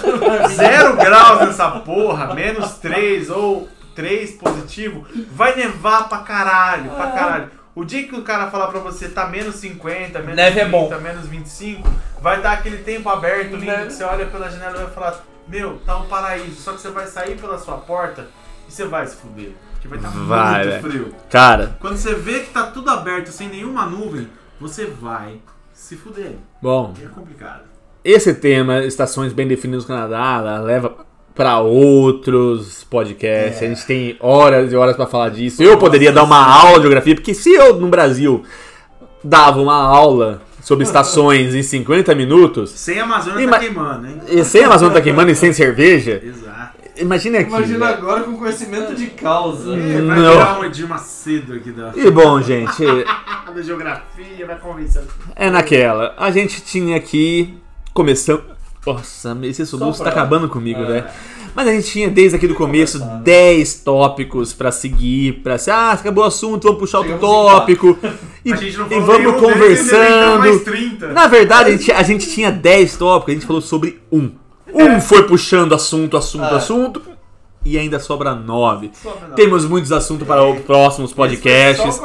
zero 0.54 0.96
graus 0.96 1.40
nessa 1.40 1.70
porra, 1.80 2.34
menos 2.34 2.72
3 2.78 3.30
ou 3.30 3.68
3 3.94 4.32
positivo, 4.32 5.06
vai 5.30 5.54
nevar 5.56 6.08
pra 6.08 6.18
caralho, 6.18 6.90
pra 6.90 7.10
caralho. 7.10 7.50
O 7.74 7.84
dia 7.84 8.06
que 8.06 8.14
o 8.14 8.22
cara 8.22 8.50
falar 8.50 8.68
pra 8.68 8.78
você 8.80 9.08
tá 9.08 9.26
menos 9.26 9.56
50, 9.56 10.20
menos 10.20 10.36
Neve 10.36 10.60
é 10.60 10.64
30, 10.64 10.70
bom. 10.70 11.00
menos 11.00 11.26
25, 11.26 11.88
vai 12.20 12.36
estar 12.36 12.52
aquele 12.52 12.78
tempo 12.78 13.08
aberto, 13.08 13.52
lindo, 13.56 13.64
Neve. 13.66 13.86
que 13.86 13.92
você 13.94 14.04
olha 14.04 14.26
pela 14.26 14.48
janela 14.48 14.76
e 14.76 14.84
vai 14.84 14.90
falar, 14.92 15.24
meu, 15.48 15.78
tá 15.84 15.96
um 15.98 16.06
paraíso. 16.06 16.60
Só 16.62 16.72
que 16.72 16.80
você 16.80 16.90
vai 16.90 17.06
sair 17.06 17.36
pela 17.36 17.58
sua 17.58 17.78
porta 17.78 18.28
e 18.68 18.72
você 18.72 18.84
vai 18.84 19.04
se 19.06 19.16
fuder. 19.16 19.52
Porque 19.72 19.88
vai 19.88 19.98
estar 19.98 20.10
Vai, 20.10 20.66
muito 20.66 20.82
frio. 20.88 21.14
Cara, 21.28 21.76
Quando 21.80 21.96
você 21.96 22.14
vê 22.14 22.40
que 22.40 22.50
tá 22.50 22.62
tudo 22.66 22.88
aberto, 22.90 23.32
sem 23.32 23.48
nenhuma 23.48 23.84
nuvem, 23.86 24.30
você 24.60 24.86
vai 24.86 25.40
se 25.84 25.96
fuder. 25.96 26.32
bom, 26.62 26.92
é 27.02 27.06
complicado. 27.08 27.62
esse 28.04 28.34
tema, 28.34 28.84
estações 28.84 29.32
bem 29.32 29.46
definidas 29.46 29.84
no 29.84 29.88
Canadá, 29.94 30.60
leva 30.60 30.94
pra 31.34 31.58
outros 31.60 32.84
podcasts. 32.84 33.62
A 33.62 33.66
gente 33.66 33.84
tem 33.86 34.16
horas 34.20 34.72
e 34.72 34.76
horas 34.76 34.94
pra 34.96 35.06
falar 35.06 35.30
disso. 35.30 35.62
Eu 35.62 35.76
poderia 35.78 36.12
dar 36.12 36.22
uma 36.22 36.38
aula 36.38 36.76
de 36.76 36.82
geografia, 36.82 37.14
porque 37.14 37.34
se 37.34 37.52
eu 37.52 37.74
no 37.80 37.88
Brasil 37.88 38.44
dava 39.22 39.60
uma 39.60 39.74
aula 39.76 40.40
sobre 40.62 40.84
estações 40.84 41.54
em 41.54 41.62
50 41.62 42.14
minutos, 42.14 42.70
Sem 42.70 42.98
a 43.00 43.04
Amazônia 43.04 43.48
tá 43.50 43.58
queimando, 43.58 44.06
hein? 44.06 44.20
e 44.28 44.44
sem 44.44 44.62
a 44.62 44.66
Amazônia 44.66 44.94
tá 44.94 45.00
queimando 45.02 45.30
e 45.30 45.34
sem 45.34 45.52
cerveja, 45.52 46.22
Exato. 46.24 46.43
Imagina 46.96 47.38
aqui. 47.38 47.48
Imagina 47.48 47.86
velho. 47.86 47.98
agora 47.98 48.22
com 48.24 48.36
conhecimento 48.36 48.94
de 48.94 49.06
causa. 49.08 49.74
É, 49.76 50.00
vai 50.02 50.18
Não. 50.18 50.32
virar 50.32 50.60
um 50.60 50.64
Edir 50.64 50.88
Macedo 50.88 51.54
aqui 51.54 51.70
da, 51.70 51.92
E 51.94 52.10
bom, 52.10 52.40
gente, 52.42 52.82
da 53.54 53.62
geografia, 53.62 54.46
vai 54.46 54.58
convencer. 54.58 55.02
é 55.36 55.50
naquela. 55.50 56.14
A 56.16 56.30
gente 56.30 56.60
tinha 56.62 56.96
aqui, 56.96 57.54
começando... 57.92 58.42
Nossa, 58.86 59.36
esse 59.44 59.64
soluço 59.64 60.02
tá 60.04 60.10
acabando 60.10 60.48
comigo, 60.48 60.82
É. 60.82 60.86
velho. 60.86 61.04
Mas 61.54 61.68
a 61.68 61.72
gente 61.72 61.86
tinha 61.88 62.10
desde 62.10 62.36
aqui 62.36 62.48
do 62.48 62.54
começo 62.54 62.98
10 63.22 63.74
tópicos 63.76 64.52
pra 64.52 64.72
seguir, 64.72 65.34
pra 65.34 65.56
ser, 65.56 65.70
ah, 65.70 65.92
acabou 65.92 66.24
o 66.24 66.26
assunto, 66.26 66.64
vamos 66.64 66.80
puxar 66.80 66.98
outro 66.98 67.18
tópico. 67.18 67.96
E, 68.44 68.52
a 68.52 68.56
gente 68.56 68.76
não 68.76 68.86
e 68.92 69.00
vamos 69.00 69.40
conversando. 69.40 70.60
30. 70.64 71.08
Na 71.14 71.26
verdade, 71.26 71.70
a 71.70 71.72
gente, 71.78 71.90
a 71.92 72.02
gente 72.02 72.28
tinha 72.28 72.52
10 72.52 72.94
tópicos, 72.98 73.32
a 73.32 73.34
gente 73.38 73.46
falou 73.46 73.62
sobre 73.62 74.02
um. 74.12 74.32
Um 74.74 75.00
foi 75.00 75.22
puxando 75.24 75.74
assunto, 75.74 76.16
assunto, 76.16 76.44
É. 76.44 76.56
assunto. 76.56 77.02
E 77.66 77.78
ainda 77.78 77.98
sobra 77.98 78.34
9. 78.34 78.90
Sobra. 78.92 79.28
Temos 79.34 79.64
muitos 79.64 79.90
assuntos 79.90 80.26
para 80.28 80.44
os 80.44 80.60
próximos 80.60 81.14
podcasts. 81.14 81.98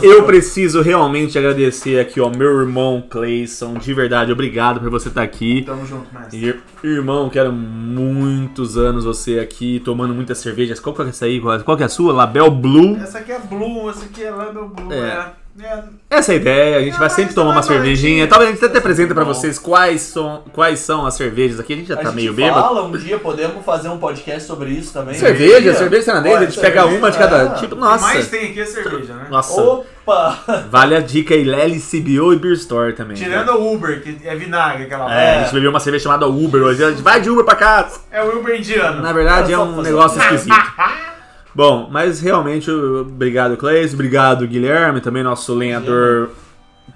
Eu 0.00 0.22
preciso 0.24 0.80
realmente 0.80 1.36
agradecer 1.36 2.00
aqui 2.00 2.18
ao 2.18 2.30
meu 2.30 2.60
irmão 2.60 3.04
Clayson. 3.10 3.74
De 3.74 3.92
verdade, 3.92 4.32
obrigado 4.32 4.80
por 4.80 4.88
você 4.88 5.08
estar 5.08 5.22
aqui. 5.22 5.64
Tamo 5.66 5.84
junto, 5.84 6.06
mestre. 6.14 6.38
Ir- 6.42 6.62
Irmão, 6.82 7.28
quero 7.28 7.52
muitos 7.52 8.78
anos 8.78 9.04
você 9.04 9.38
aqui 9.38 9.80
tomando 9.84 10.14
muitas 10.14 10.38
cervejas. 10.38 10.80
Qual 10.80 10.94
que 10.94 11.02
é 11.02 11.08
essa 11.08 11.26
aí? 11.26 11.40
Qual 11.62 11.76
que 11.76 11.82
é 11.82 11.86
a 11.86 11.90
sua? 11.90 12.12
Label 12.14 12.50
Blue. 12.50 12.96
Essa 12.96 13.18
aqui 13.18 13.32
é 13.32 13.38
Blue, 13.38 13.90
essa 13.90 14.06
aqui 14.06 14.24
é 14.24 14.30
Lando 14.30 14.66
Blue. 14.68 14.92
É. 14.92 14.96
É. 14.98 15.26
É. 15.60 15.82
Essa 16.08 16.32
é 16.32 16.34
a 16.34 16.36
ideia, 16.38 16.76
a 16.78 16.80
gente 16.80 16.98
vai 16.98 17.10
sempre 17.10 17.34
tomar 17.34 17.46
é 17.46 17.48
uma 17.48 17.54
mais 17.56 17.66
cervejinha. 17.66 18.26
Talvez 18.26 18.50
a 18.50 18.54
gente 18.54 18.64
até 18.64 18.78
apresenta 18.78 19.14
pra 19.14 19.24
Bom. 19.24 19.34
vocês 19.34 19.58
quais 19.58 20.00
são, 20.00 20.44
quais 20.52 20.78
são 20.80 21.04
as 21.04 21.14
cervejas 21.14 21.60
aqui. 21.60 21.74
A 21.74 21.76
gente 21.76 21.88
já 21.88 21.94
A 21.94 21.98
tá 21.98 22.04
gente 22.04 22.14
meio 22.14 22.32
bêbado. 22.32 22.60
fala 22.62 22.82
um 22.84 22.92
dia, 22.92 23.18
podemos 23.18 23.62
fazer 23.64 23.88
um 23.88 23.98
podcast 23.98 24.44
sobre 24.44 24.70
isso 24.70 24.92
também. 24.94 25.14
Cerveja, 25.14 25.58
Um 25.58 25.62
dia. 25.62 25.74
cerveja 25.74 26.06
canadense, 26.06 26.36
a 26.36 26.44
gente 26.46 26.58
pega 26.60 26.86
uma 26.86 27.10
de 27.10 27.18
cada 27.18 27.42
ah, 27.42 27.54
tipo. 27.54 27.74
O 27.74 27.78
que 27.78 27.84
mais 27.84 28.02
Nossa, 28.02 28.30
tem 28.30 28.50
aqui 28.50 28.60
é 28.60 28.64
cerveja, 28.64 29.12
né? 29.14 29.26
nossa. 29.30 29.60
Opa! 29.60 30.64
Vale 30.70 30.96
a 30.96 31.00
dica 31.00 31.34
aí, 31.34 31.42
LCBO 31.48 32.32
e 32.32 32.36
Beer 32.36 32.54
Store 32.54 32.92
também. 32.94 33.16
Tirando 33.16 33.50
o 33.52 33.74
Uber, 33.74 34.02
que 34.02 34.18
é 34.26 34.34
vinagre 34.34 34.84
aquela 34.84 35.12
É, 35.14 35.18
a 35.18 35.34
é. 35.34 35.44
gente 35.44 35.52
bebeu 35.54 35.68
uma 35.70 35.80
cerveja 35.80 36.04
chamada 36.04 36.26
Uber 36.26 36.62
hoje. 36.62 36.82
A 36.82 36.90
gente 36.90 37.02
vai 37.02 37.20
de 37.20 37.28
Uber 37.28 37.44
pra 37.44 37.56
casa. 37.56 38.00
é 38.10 38.22
o 38.22 38.38
Uber 38.38 38.58
indiano. 38.58 39.02
Na 39.02 39.12
verdade 39.12 39.52
é 39.52 39.58
um 39.58 39.82
negócio 39.82 40.18
esquisito. 40.18 40.54
Bom, 41.54 41.88
mas 41.90 42.20
realmente, 42.20 42.70
obrigado 42.70 43.56
Cleis, 43.56 43.92
obrigado 43.92 44.46
Guilherme, 44.46 45.00
também 45.00 45.22
nosso 45.22 45.54
lenhador 45.54 46.30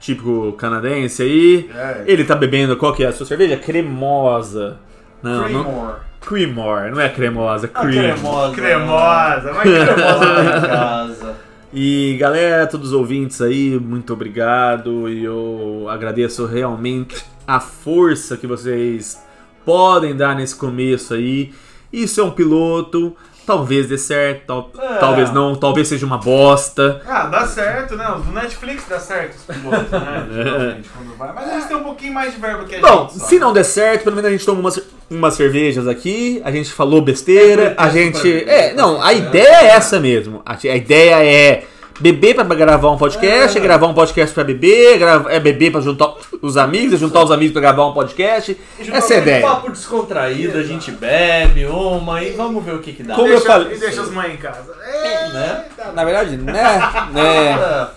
típico 0.01 0.53
canadense 0.53 1.23
aí. 1.23 1.71
É. 1.75 2.05
Ele 2.07 2.25
tá 2.25 2.35
bebendo, 2.35 2.77
qual 2.77 2.95
que 2.95 3.05
é 3.05 3.09
a 3.09 3.13
sua 3.13 3.27
cerveja? 3.27 3.57
Cremosa. 3.57 4.79
Não, 5.23 5.49
não 5.49 5.63
Creamore. 5.63 5.97
Creamore, 6.21 6.91
não 6.91 7.01
é 7.01 7.09
cremosa, 7.09 7.71
Ah, 7.75 7.81
cream. 7.83 8.15
cremosa. 8.15 8.55
Cremosa, 8.57 9.53
mas 9.53 9.63
Cremosa 9.63 10.25
em 10.25 10.47
cremosa. 10.47 10.69
casa. 10.69 11.37
E 11.73 12.17
galera, 12.19 12.67
todos 12.67 12.89
os 12.89 12.93
ouvintes 12.95 13.41
aí, 13.43 13.79
muito 13.79 14.13
obrigado. 14.13 15.09
E 15.09 15.23
eu 15.25 15.87
agradeço 15.91 16.47
realmente 16.47 17.23
a 17.47 17.61
força 17.61 18.37
que 18.37 18.47
vocês 18.47 19.23
podem 19.65 20.17
dar 20.17 20.35
nesse 20.35 20.55
começo 20.57 21.13
aí. 21.15 21.53
Isso 21.93 22.21
é 22.21 22.25
um 22.25 22.31
piloto, 22.31 23.15
talvez 23.47 23.87
dê 23.89 23.97
certo, 23.97 24.43
tal- 24.47 24.71
É. 24.79 24.95
talvez 24.99 25.33
não, 25.33 25.55
talvez 25.55 25.87
seja 25.89 26.05
uma 26.05 26.19
bosta. 26.19 27.01
Ah, 27.07 27.27
dá 27.27 27.47
certo, 27.47 27.97
né? 27.97 28.07
O 28.09 28.33
Netflix 28.33 28.85
dá 28.89 28.99
certo 28.99 29.37
os 29.37 29.43
pilotos, 29.57 29.91
né? 29.91 30.27
Geralmente, 30.33 30.89
quando 30.97 31.17
vai. 31.17 31.33
Mas 31.33 31.53
eles 31.53 31.65
têm 31.67 31.77
um 31.77 31.83
pouquinho 31.85 32.13
mais 32.13 32.35
de 32.35 32.41
verba 32.41 32.65
que 32.65 32.75
a 32.77 32.81
Bom, 32.81 33.03
gente. 33.09 33.19
só. 33.21 33.27
se 33.27 33.39
não 33.39 33.53
der 33.53 33.65
certo, 33.65 34.05
pelo 34.05 34.17
menos 34.17 34.29
a 34.29 34.33
gente 34.33 34.45
toma 34.45 34.61
umas, 34.61 34.81
umas 35.11 35.35
cervejas 35.35 35.87
aqui, 35.87 36.43
a 36.45 36.51
gente 36.51 36.73
falou 36.73 37.01
besteira, 37.01 37.75
a 37.79 37.89
gente. 37.89 38.45
É, 38.49 38.75
não, 38.75 39.01
a 39.03 39.13
ideia 39.13 39.63
é 39.63 39.67
essa 39.69 40.01
mesmo. 40.01 40.43
A, 40.45 40.55
a 40.55 40.77
ideia 40.77 41.25
é 41.25 41.65
beber 42.01 42.35
pra 42.35 42.45
gravar 42.45 42.91
um 42.91 42.97
podcast, 42.97 43.57
é, 43.57 43.61
gravar 43.61 43.87
um 43.87 43.95
podcast 43.95 44.35
pra 44.35 44.45
beber, 44.45 44.99
gra- 44.99 45.25
é 45.29 45.41
beber 45.41 45.71
pra 45.73 45.81
juntar 45.81 46.13
os 46.43 46.57
amigos, 46.57 46.95
é 46.95 46.97
juntar 46.97 47.23
os 47.25 47.31
amigos 47.31 47.53
pra 47.53 47.61
gravar 47.63 47.87
um 47.87 47.93
podcast. 47.93 48.57
Essa 48.93 49.15
é 49.15 49.17
a 49.17 49.19
Um 49.19 49.23
ideia. 49.23 49.43
papo 49.43 49.71
descontraído, 49.71 50.59
a 50.59 50.63
gente 50.63 50.91
bebe 50.91 51.67
uma 51.67 52.23
e 52.23 52.33
vamos 52.33 52.65
ver 52.65 52.75
o 52.75 52.79
que 52.81 52.93
que 52.93 53.03
dá. 53.03 53.15
Como 53.15 53.27
eu 53.29 53.33
Deixa- 53.33 53.47
falei- 53.47 53.77
E 53.77 53.79
deixa 53.81 54.03
as 54.03 54.11
mães 54.11 54.35
em 54.35 54.37
casa. 54.37 54.75
É, 54.85 55.29
Né? 55.33 55.65
Na 55.95 56.05
verdade, 56.05 56.37
né? 56.37 56.53
né 57.13 57.89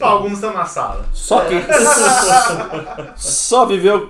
É. 0.00 0.04
Alguns 0.04 0.32
estão 0.34 0.52
na 0.54 0.64
sala. 0.64 1.04
só 1.12 1.44
quem. 1.44 1.60
Só 3.16 3.66
viveu. 3.66 4.08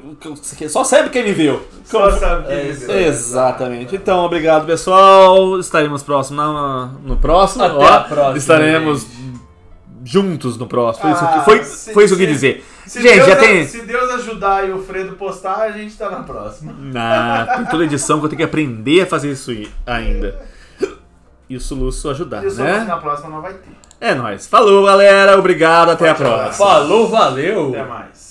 Só 0.68 0.84
sabe 0.84 1.10
quem 1.10 1.24
viveu. 1.24 1.66
Só 1.84 2.10
sabe 2.10 2.46
que 2.46 2.52
É 2.52 2.64
eles- 2.64 2.82
isso. 2.82 2.90
Exatamente. 2.92 3.96
Então, 3.96 4.24
obrigado, 4.24 4.66
pessoal. 4.66 5.58
Estaremos 5.58 6.02
próximo 6.02 6.36
na- 6.36 6.90
no 7.02 7.16
próximo. 7.16 7.64
Até 7.64 7.74
Ó, 7.74 7.86
a 7.86 8.00
próxima, 8.00 8.36
Estaremos 8.38 9.00
gente. 9.02 9.40
juntos 10.04 10.56
no 10.58 10.66
próximo. 10.66 11.02
Foi 11.02 11.12
isso 11.12 11.24
Ah, 11.24 11.38
que, 11.38 11.44
foi, 11.44 11.64
se- 11.64 11.92
foi 11.94 12.04
isso 12.04 12.16
que 12.16 12.22
eu 12.22 12.26
se- 12.26 12.32
quis 12.32 12.40
dizer. 12.40 12.64
Se 12.86 13.02
Gente, 13.02 13.14
Deus, 13.16 13.26
já 13.28 13.36
tem. 13.36 13.66
Se 13.66 13.82
Deus 13.82 14.10
ajudar 14.12 14.66
e 14.66 14.72
o 14.72 14.78
Fredo 14.82 15.12
postar, 15.16 15.56
a 15.60 15.70
gente 15.72 15.94
tá 15.96 16.10
na 16.10 16.22
próxima. 16.22 16.74
Ah, 16.96 17.46
tem 17.56 17.66
toda 17.66 17.84
edição 17.84 18.18
que 18.18 18.24
eu 18.24 18.28
tenho 18.30 18.38
que 18.38 18.44
aprender 18.44 19.02
a 19.02 19.06
fazer 19.06 19.30
isso 19.32 19.50
ainda. 19.86 20.40
E 21.50 21.56
o 21.56 21.60
Soluço 21.60 22.08
ajudar, 22.10 22.44
E 22.44 22.46
o 22.46 22.50
Soluço 22.50 22.62
né? 22.78 22.84
na 22.84 22.96
próxima 22.98 23.30
não 23.30 23.40
vai 23.42 23.54
ter. 23.54 23.70
É 24.00 24.14
nóis. 24.14 24.46
Falou, 24.46 24.84
galera. 24.84 25.38
Obrigado. 25.38 25.90
Até 25.90 26.08
a 26.10 26.14
Forte 26.14 26.30
abraço. 26.30 26.58
próxima. 26.58 26.66
Falou, 26.66 27.08
valeu! 27.08 27.68
Até 27.70 27.82
mais. 27.84 28.27